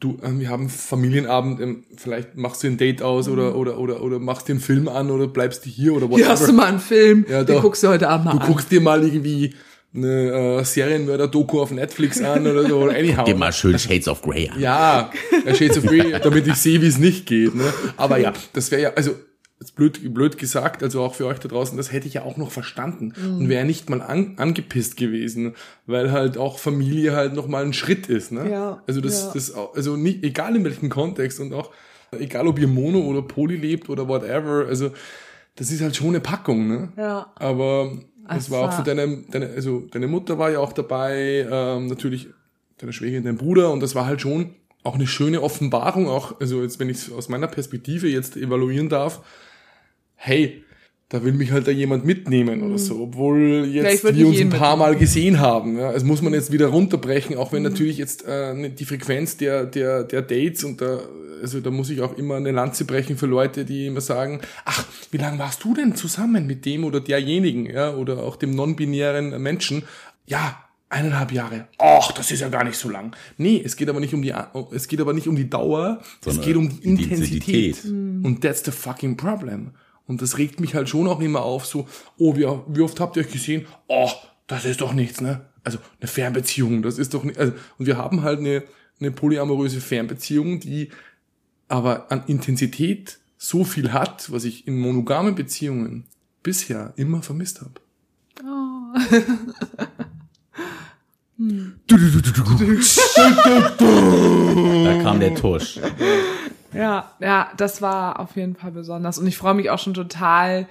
du, 0.00 0.18
äh, 0.22 0.38
wir 0.38 0.48
haben 0.50 0.68
Familienabend, 0.68 1.60
ähm, 1.60 1.84
vielleicht 1.96 2.36
machst 2.36 2.62
du 2.62 2.66
ein 2.68 2.76
Date 2.78 3.02
aus 3.02 3.28
oder, 3.28 3.54
oder, 3.56 3.78
oder, 3.78 4.02
oder 4.02 4.18
machst 4.18 4.48
dir 4.48 4.52
einen 4.52 4.60
Film 4.60 4.88
an 4.88 5.10
oder 5.10 5.26
bleibst 5.26 5.64
du 5.66 5.70
hier 5.70 5.92
oder 5.94 6.08
Hier 6.08 6.28
hast 6.28 6.48
du 6.48 6.52
mal 6.52 6.66
einen 6.66 6.80
Film, 6.80 7.26
Ja, 7.28 7.44
den 7.44 7.56
doch. 7.56 7.62
guckst 7.62 7.82
du 7.82 7.88
heute 7.88 8.08
Abend 8.08 8.26
mal 8.26 8.32
Du 8.32 8.38
an. 8.40 8.46
guckst 8.46 8.70
dir 8.70 8.80
mal 8.80 9.02
irgendwie 9.04 9.54
eine 9.94 10.58
äh, 10.60 10.64
Serienmörder-Doku 10.64 11.60
auf 11.60 11.70
Netflix 11.70 12.20
an 12.20 12.46
oder 12.46 12.68
so, 12.68 12.84
anyhow. 12.88 13.24
Geh 13.24 13.32
mal 13.34 13.52
schön 13.52 13.78
Shades 13.78 14.08
of 14.08 14.20
Grey 14.22 14.48
an. 14.50 14.60
Ja, 14.60 15.10
ja, 15.46 15.54
Shades 15.54 15.78
of 15.78 15.84
Grey, 15.86 16.14
damit 16.22 16.46
ich 16.46 16.56
sehe, 16.56 16.82
wie 16.82 16.86
es 16.86 16.98
nicht 16.98 17.24
geht. 17.26 17.54
Ne? 17.54 17.64
Aber 17.96 18.18
ja, 18.18 18.32
das 18.52 18.70
wäre 18.70 18.82
ja, 18.82 18.90
also 18.94 19.12
ist 19.58 19.74
blöd, 19.74 20.12
blöd 20.12 20.36
gesagt, 20.36 20.82
also 20.82 21.02
auch 21.02 21.14
für 21.14 21.26
euch 21.26 21.38
da 21.38 21.48
draußen, 21.48 21.76
das 21.76 21.90
hätte 21.90 22.06
ich 22.06 22.14
ja 22.14 22.22
auch 22.22 22.36
noch 22.36 22.50
verstanden 22.50 23.14
und 23.16 23.48
wäre 23.48 23.64
nicht 23.64 23.88
mal 23.88 24.02
an, 24.02 24.34
angepisst 24.36 24.96
gewesen, 24.96 25.54
weil 25.86 26.12
halt 26.12 26.36
auch 26.36 26.58
Familie 26.58 27.16
halt 27.16 27.34
noch 27.34 27.48
mal 27.48 27.64
ein 27.64 27.72
Schritt 27.72 28.08
ist. 28.08 28.32
Ne? 28.32 28.50
Ja, 28.50 28.82
also 28.86 29.00
das, 29.00 29.24
ja. 29.24 29.30
das, 29.32 29.54
also 29.54 29.96
nicht, 29.96 30.22
egal 30.24 30.56
in 30.56 30.64
welchem 30.64 30.90
Kontext 30.90 31.40
und 31.40 31.54
auch 31.54 31.70
egal, 32.12 32.46
ob 32.46 32.58
ihr 32.58 32.68
Mono 32.68 33.00
oder 33.00 33.22
Poly 33.22 33.56
lebt 33.56 33.88
oder 33.88 34.06
whatever, 34.08 34.66
also 34.68 34.90
das 35.56 35.70
ist 35.70 35.80
halt 35.80 35.96
schon 35.96 36.08
eine 36.08 36.20
Packung. 36.20 36.68
Ne? 36.68 36.92
Ja. 36.98 37.32
Aber 37.36 37.92
es 38.28 38.50
war 38.50 38.68
auch 38.68 38.72
für 38.72 38.82
deine, 38.82 39.24
deine, 39.30 39.48
also 39.50 39.80
deine 39.90 40.06
Mutter 40.06 40.38
war 40.38 40.50
ja 40.50 40.58
auch 40.58 40.74
dabei, 40.74 41.46
ähm, 41.50 41.86
natürlich 41.86 42.28
deine 42.76 42.92
Schwägerin, 42.92 43.24
dein 43.24 43.38
Bruder 43.38 43.72
und 43.72 43.80
das 43.80 43.94
war 43.94 44.04
halt 44.04 44.20
schon 44.20 44.54
auch 44.82 44.94
eine 44.94 45.06
schöne 45.06 45.42
Offenbarung, 45.42 46.08
auch, 46.08 46.40
also 46.40 46.62
jetzt, 46.62 46.78
wenn 46.78 46.88
ich 46.88 46.98
es 46.98 47.12
aus 47.12 47.28
meiner 47.28 47.48
Perspektive 47.48 48.06
jetzt 48.06 48.36
evaluieren 48.36 48.88
darf, 48.88 49.22
hey, 50.26 50.62
da 51.08 51.22
will 51.22 51.32
mich 51.34 51.52
halt 51.52 51.68
da 51.68 51.70
jemand 51.70 52.04
mitnehmen 52.04 52.64
oder 52.64 52.78
so, 52.78 53.00
obwohl 53.02 53.64
jetzt 53.70 54.02
würd 54.02 54.16
wir 54.16 54.26
uns 54.26 54.40
ein 54.40 54.50
paar 54.50 54.76
Mal 54.76 54.96
gesehen 54.96 55.38
haben. 55.38 55.78
Ja, 55.78 55.92
das 55.92 56.02
muss 56.02 56.20
man 56.20 56.34
jetzt 56.34 56.50
wieder 56.50 56.66
runterbrechen, 56.66 57.36
auch 57.36 57.52
wenn 57.52 57.62
natürlich 57.62 57.96
jetzt 57.96 58.24
äh, 58.26 58.54
ne- 58.54 58.70
die 58.70 58.84
Frequenz 58.84 59.36
der, 59.36 59.66
der, 59.66 60.02
der 60.02 60.22
Dates 60.22 60.64
und 60.64 60.80
da, 60.80 60.98
also 61.40 61.60
da 61.60 61.70
muss 61.70 61.90
ich 61.90 62.00
auch 62.00 62.18
immer 62.18 62.34
eine 62.36 62.50
Lanze 62.50 62.84
brechen 62.86 63.16
für 63.16 63.26
Leute, 63.26 63.64
die 63.64 63.86
immer 63.86 64.00
sagen, 64.00 64.40
ach, 64.64 64.84
wie 65.12 65.18
lange 65.18 65.38
warst 65.38 65.62
du 65.62 65.74
denn 65.74 65.94
zusammen 65.94 66.44
mit 66.44 66.64
dem 66.66 66.82
oder 66.82 66.98
derjenigen, 67.00 67.66
ja, 67.66 67.94
oder 67.94 68.24
auch 68.24 68.34
dem 68.34 68.50
non-binären 68.50 69.40
Menschen? 69.40 69.84
Ja, 70.26 70.58
eineinhalb 70.88 71.30
Jahre. 71.30 71.68
Ach, 71.78 72.10
das 72.10 72.32
ist 72.32 72.40
ja 72.40 72.48
gar 72.48 72.64
nicht 72.64 72.76
so 72.78 72.88
lang. 72.88 73.14
Nee, 73.38 73.62
es 73.64 73.76
geht 73.76 73.88
aber 73.88 74.00
nicht 74.00 74.12
um 74.12 74.22
die, 74.22 74.34
es 74.72 74.88
geht 74.88 75.00
aber 75.00 75.12
nicht 75.12 75.28
um 75.28 75.36
die 75.36 75.48
Dauer, 75.48 76.00
Sondern 76.20 76.40
es 76.40 76.46
geht 76.46 76.56
um 76.56 76.68
die 76.68 76.80
die 76.80 76.88
Intensität. 76.88 77.84
Intensität. 77.84 78.24
Und 78.24 78.40
that's 78.40 78.64
the 78.64 78.72
fucking 78.72 79.16
problem. 79.16 79.70
Und 80.06 80.22
das 80.22 80.38
regt 80.38 80.60
mich 80.60 80.74
halt 80.74 80.88
schon 80.88 81.08
auch 81.08 81.20
immer 81.20 81.42
auf, 81.42 81.66
so, 81.66 81.88
oh, 82.16 82.36
wie, 82.36 82.46
wie 82.68 82.80
oft 82.80 83.00
habt 83.00 83.16
ihr 83.16 83.24
euch 83.24 83.32
gesehen? 83.32 83.66
Oh, 83.88 84.10
das 84.46 84.64
ist 84.64 84.80
doch 84.80 84.92
nichts, 84.92 85.20
ne? 85.20 85.46
Also 85.64 85.78
eine 86.00 86.08
Fernbeziehung, 86.08 86.82
das 86.82 86.98
ist 86.98 87.14
doch 87.14 87.24
nicht. 87.24 87.38
Also, 87.38 87.54
und 87.78 87.86
wir 87.86 87.96
haben 87.96 88.22
halt 88.22 88.38
eine, 88.38 88.62
eine 89.00 89.10
polyamoröse 89.10 89.80
Fernbeziehung, 89.80 90.60
die 90.60 90.90
aber 91.68 92.12
an 92.12 92.22
Intensität 92.28 93.18
so 93.36 93.64
viel 93.64 93.92
hat, 93.92 94.30
was 94.30 94.44
ich 94.44 94.68
in 94.68 94.78
monogamen 94.78 95.34
Beziehungen 95.34 96.04
bisher 96.42 96.92
immer 96.96 97.22
vermisst 97.22 97.60
habe. 97.60 97.80
Da 101.38 101.44
kam 105.02 105.20
der 105.20 105.34
Tusch. 105.34 105.78
Ja, 106.76 107.10
ja, 107.20 107.48
das 107.56 107.82
war 107.82 108.20
auf 108.20 108.36
jeden 108.36 108.56
Fall 108.56 108.70
besonders. 108.70 109.18
Und 109.18 109.26
ich 109.26 109.36
freue 109.36 109.54
mich 109.54 109.70
auch 109.70 109.78
schon 109.78 109.94
total. 109.94 110.66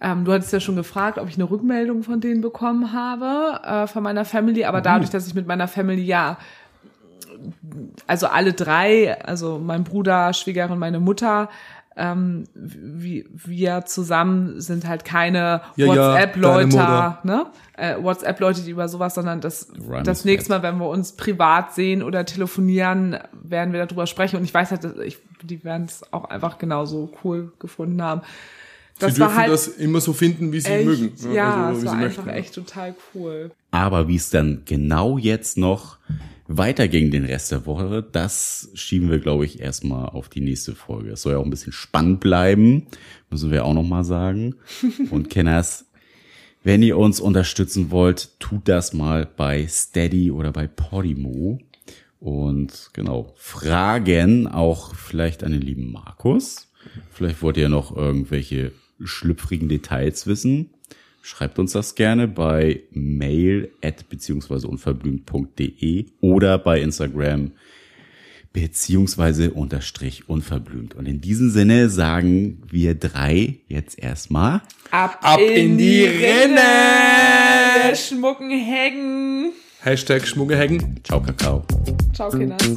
Ähm, 0.00 0.24
du 0.24 0.32
hattest 0.32 0.52
ja 0.52 0.60
schon 0.60 0.76
gefragt, 0.76 1.18
ob 1.18 1.28
ich 1.28 1.36
eine 1.36 1.48
Rückmeldung 1.48 2.02
von 2.02 2.20
denen 2.20 2.40
bekommen 2.40 2.92
habe, 2.92 3.60
äh, 3.64 3.86
von 3.86 4.02
meiner 4.02 4.24
Family. 4.24 4.64
Aber 4.64 4.80
dadurch, 4.80 5.10
dass 5.10 5.26
ich 5.26 5.34
mit 5.34 5.46
meiner 5.46 5.68
Family 5.68 6.02
ja, 6.02 6.38
also 8.06 8.26
alle 8.26 8.52
drei, 8.52 9.20
also 9.24 9.58
mein 9.58 9.84
Bruder, 9.84 10.32
Schwiegerin, 10.32 10.78
meine 10.78 11.00
Mutter, 11.00 11.48
ähm, 11.96 12.44
wie, 12.54 13.26
wir 13.32 13.84
zusammen 13.84 14.60
sind 14.60 14.86
halt 14.86 15.04
keine 15.04 15.62
Ja, 15.76 15.86
ja, 15.86 15.88
WhatsApp-Leute, 15.88 16.76
deine 16.76 17.18
ne? 17.24 17.46
Äh, 17.76 18.02
WhatsApp-Leute, 18.02 18.62
die 18.62 18.70
über 18.70 18.88
sowas, 18.88 19.14
sondern 19.14 19.40
das, 19.40 19.68
Run 19.88 20.04
das 20.04 20.24
nächste. 20.24 20.50
Mal, 20.50 20.62
wenn 20.62 20.78
wir 20.78 20.88
uns 20.88 21.12
privat 21.12 21.74
sehen 21.74 22.02
oder 22.02 22.24
telefonieren, 22.24 23.18
werden 23.42 23.72
wir 23.72 23.84
darüber 23.84 24.06
sprechen. 24.06 24.36
Und 24.36 24.44
ich 24.44 24.54
weiß 24.54 24.70
halt, 24.70 24.84
dass 24.84 24.96
ich, 24.98 25.18
die 25.42 25.62
werden 25.64 25.86
es 25.86 26.02
auch 26.12 26.24
einfach 26.24 26.58
genauso 26.58 27.12
cool 27.24 27.52
gefunden 27.58 28.02
haben. 28.02 28.22
Das 28.98 29.14
sie 29.14 29.20
dürfen 29.20 29.36
halt 29.36 29.50
das 29.50 29.68
immer 29.68 30.00
so 30.00 30.12
finden, 30.12 30.52
wie 30.52 30.60
sie 30.60 30.70
echt, 30.70 30.86
mögen. 30.86 31.12
ja, 31.32 31.66
also, 31.66 31.80
es 31.80 31.86
war 31.86 31.94
einfach 31.94 32.24
möchten. 32.24 32.40
echt 32.40 32.54
total 32.54 32.94
cool. 33.14 33.50
Aber 33.70 34.06
wie 34.06 34.16
es 34.16 34.30
dann 34.30 34.62
genau 34.64 35.18
jetzt 35.18 35.58
noch 35.58 35.98
weiterging 36.48 37.10
den 37.10 37.24
Rest 37.24 37.52
der 37.52 37.66
Woche, 37.66 38.04
das 38.10 38.70
schieben 38.74 39.10
wir, 39.10 39.18
glaube 39.18 39.44
ich, 39.44 39.60
erstmal 39.60 40.08
auf 40.08 40.28
die 40.28 40.40
nächste 40.40 40.74
Folge. 40.74 41.12
Es 41.12 41.22
soll 41.22 41.32
ja 41.32 41.38
auch 41.38 41.44
ein 41.44 41.50
bisschen 41.50 41.72
spannend 41.72 42.20
bleiben, 42.20 42.86
müssen 43.30 43.50
wir 43.50 43.64
auch 43.64 43.74
nochmal 43.74 44.04
sagen. 44.04 44.56
Und 45.10 45.30
Kenners, 45.30 45.86
wenn 46.64 46.82
ihr 46.82 46.98
uns 46.98 47.20
unterstützen 47.20 47.90
wollt, 47.90 48.38
tut 48.38 48.68
das 48.68 48.92
mal 48.92 49.26
bei 49.36 49.66
Steady 49.66 50.30
oder 50.30 50.52
bei 50.52 50.66
Podimo. 50.66 51.58
Und 52.20 52.90
genau, 52.92 53.34
Fragen 53.36 54.46
auch 54.46 54.94
vielleicht 54.94 55.42
an 55.42 55.52
den 55.52 55.62
lieben 55.62 55.90
Markus. 55.90 56.68
Vielleicht 57.10 57.42
wollt 57.42 57.56
ihr 57.56 57.68
noch 57.68 57.96
irgendwelche 57.96 58.72
schlüpfrigen 59.02 59.68
Details 59.68 60.26
wissen. 60.26 60.70
Schreibt 61.22 61.60
uns 61.60 61.72
das 61.72 61.94
gerne 61.94 62.26
bei 62.26 62.82
mail 62.90 63.70
at 63.80 64.08
beziehungsweise 64.08 64.66
unverblümt.de 64.66 66.06
oder 66.20 66.58
bei 66.58 66.80
Instagram 66.80 67.52
beziehungsweise 68.52 69.52
unterstrich 69.52 70.28
unverblümt. 70.28 70.94
Und 70.94 71.06
in 71.06 71.20
diesem 71.20 71.50
Sinne 71.50 71.88
sagen 71.88 72.62
wir 72.68 72.94
drei 72.94 73.60
jetzt 73.68 73.98
erstmal 73.98 74.62
Ab, 74.90 75.18
Ab 75.22 75.40
in 75.40 75.78
die 75.78 76.04
Rinne! 76.04 76.60
Der 77.88 77.94
schmucken 77.94 78.50
Hängen. 78.50 79.52
Hashtag 79.80 80.26
Schmuggehängen. 80.26 81.00
Ciao 81.02 81.20
Kakao. 81.20 81.64
Ciao, 82.12 82.30
Kinders. 82.30 82.76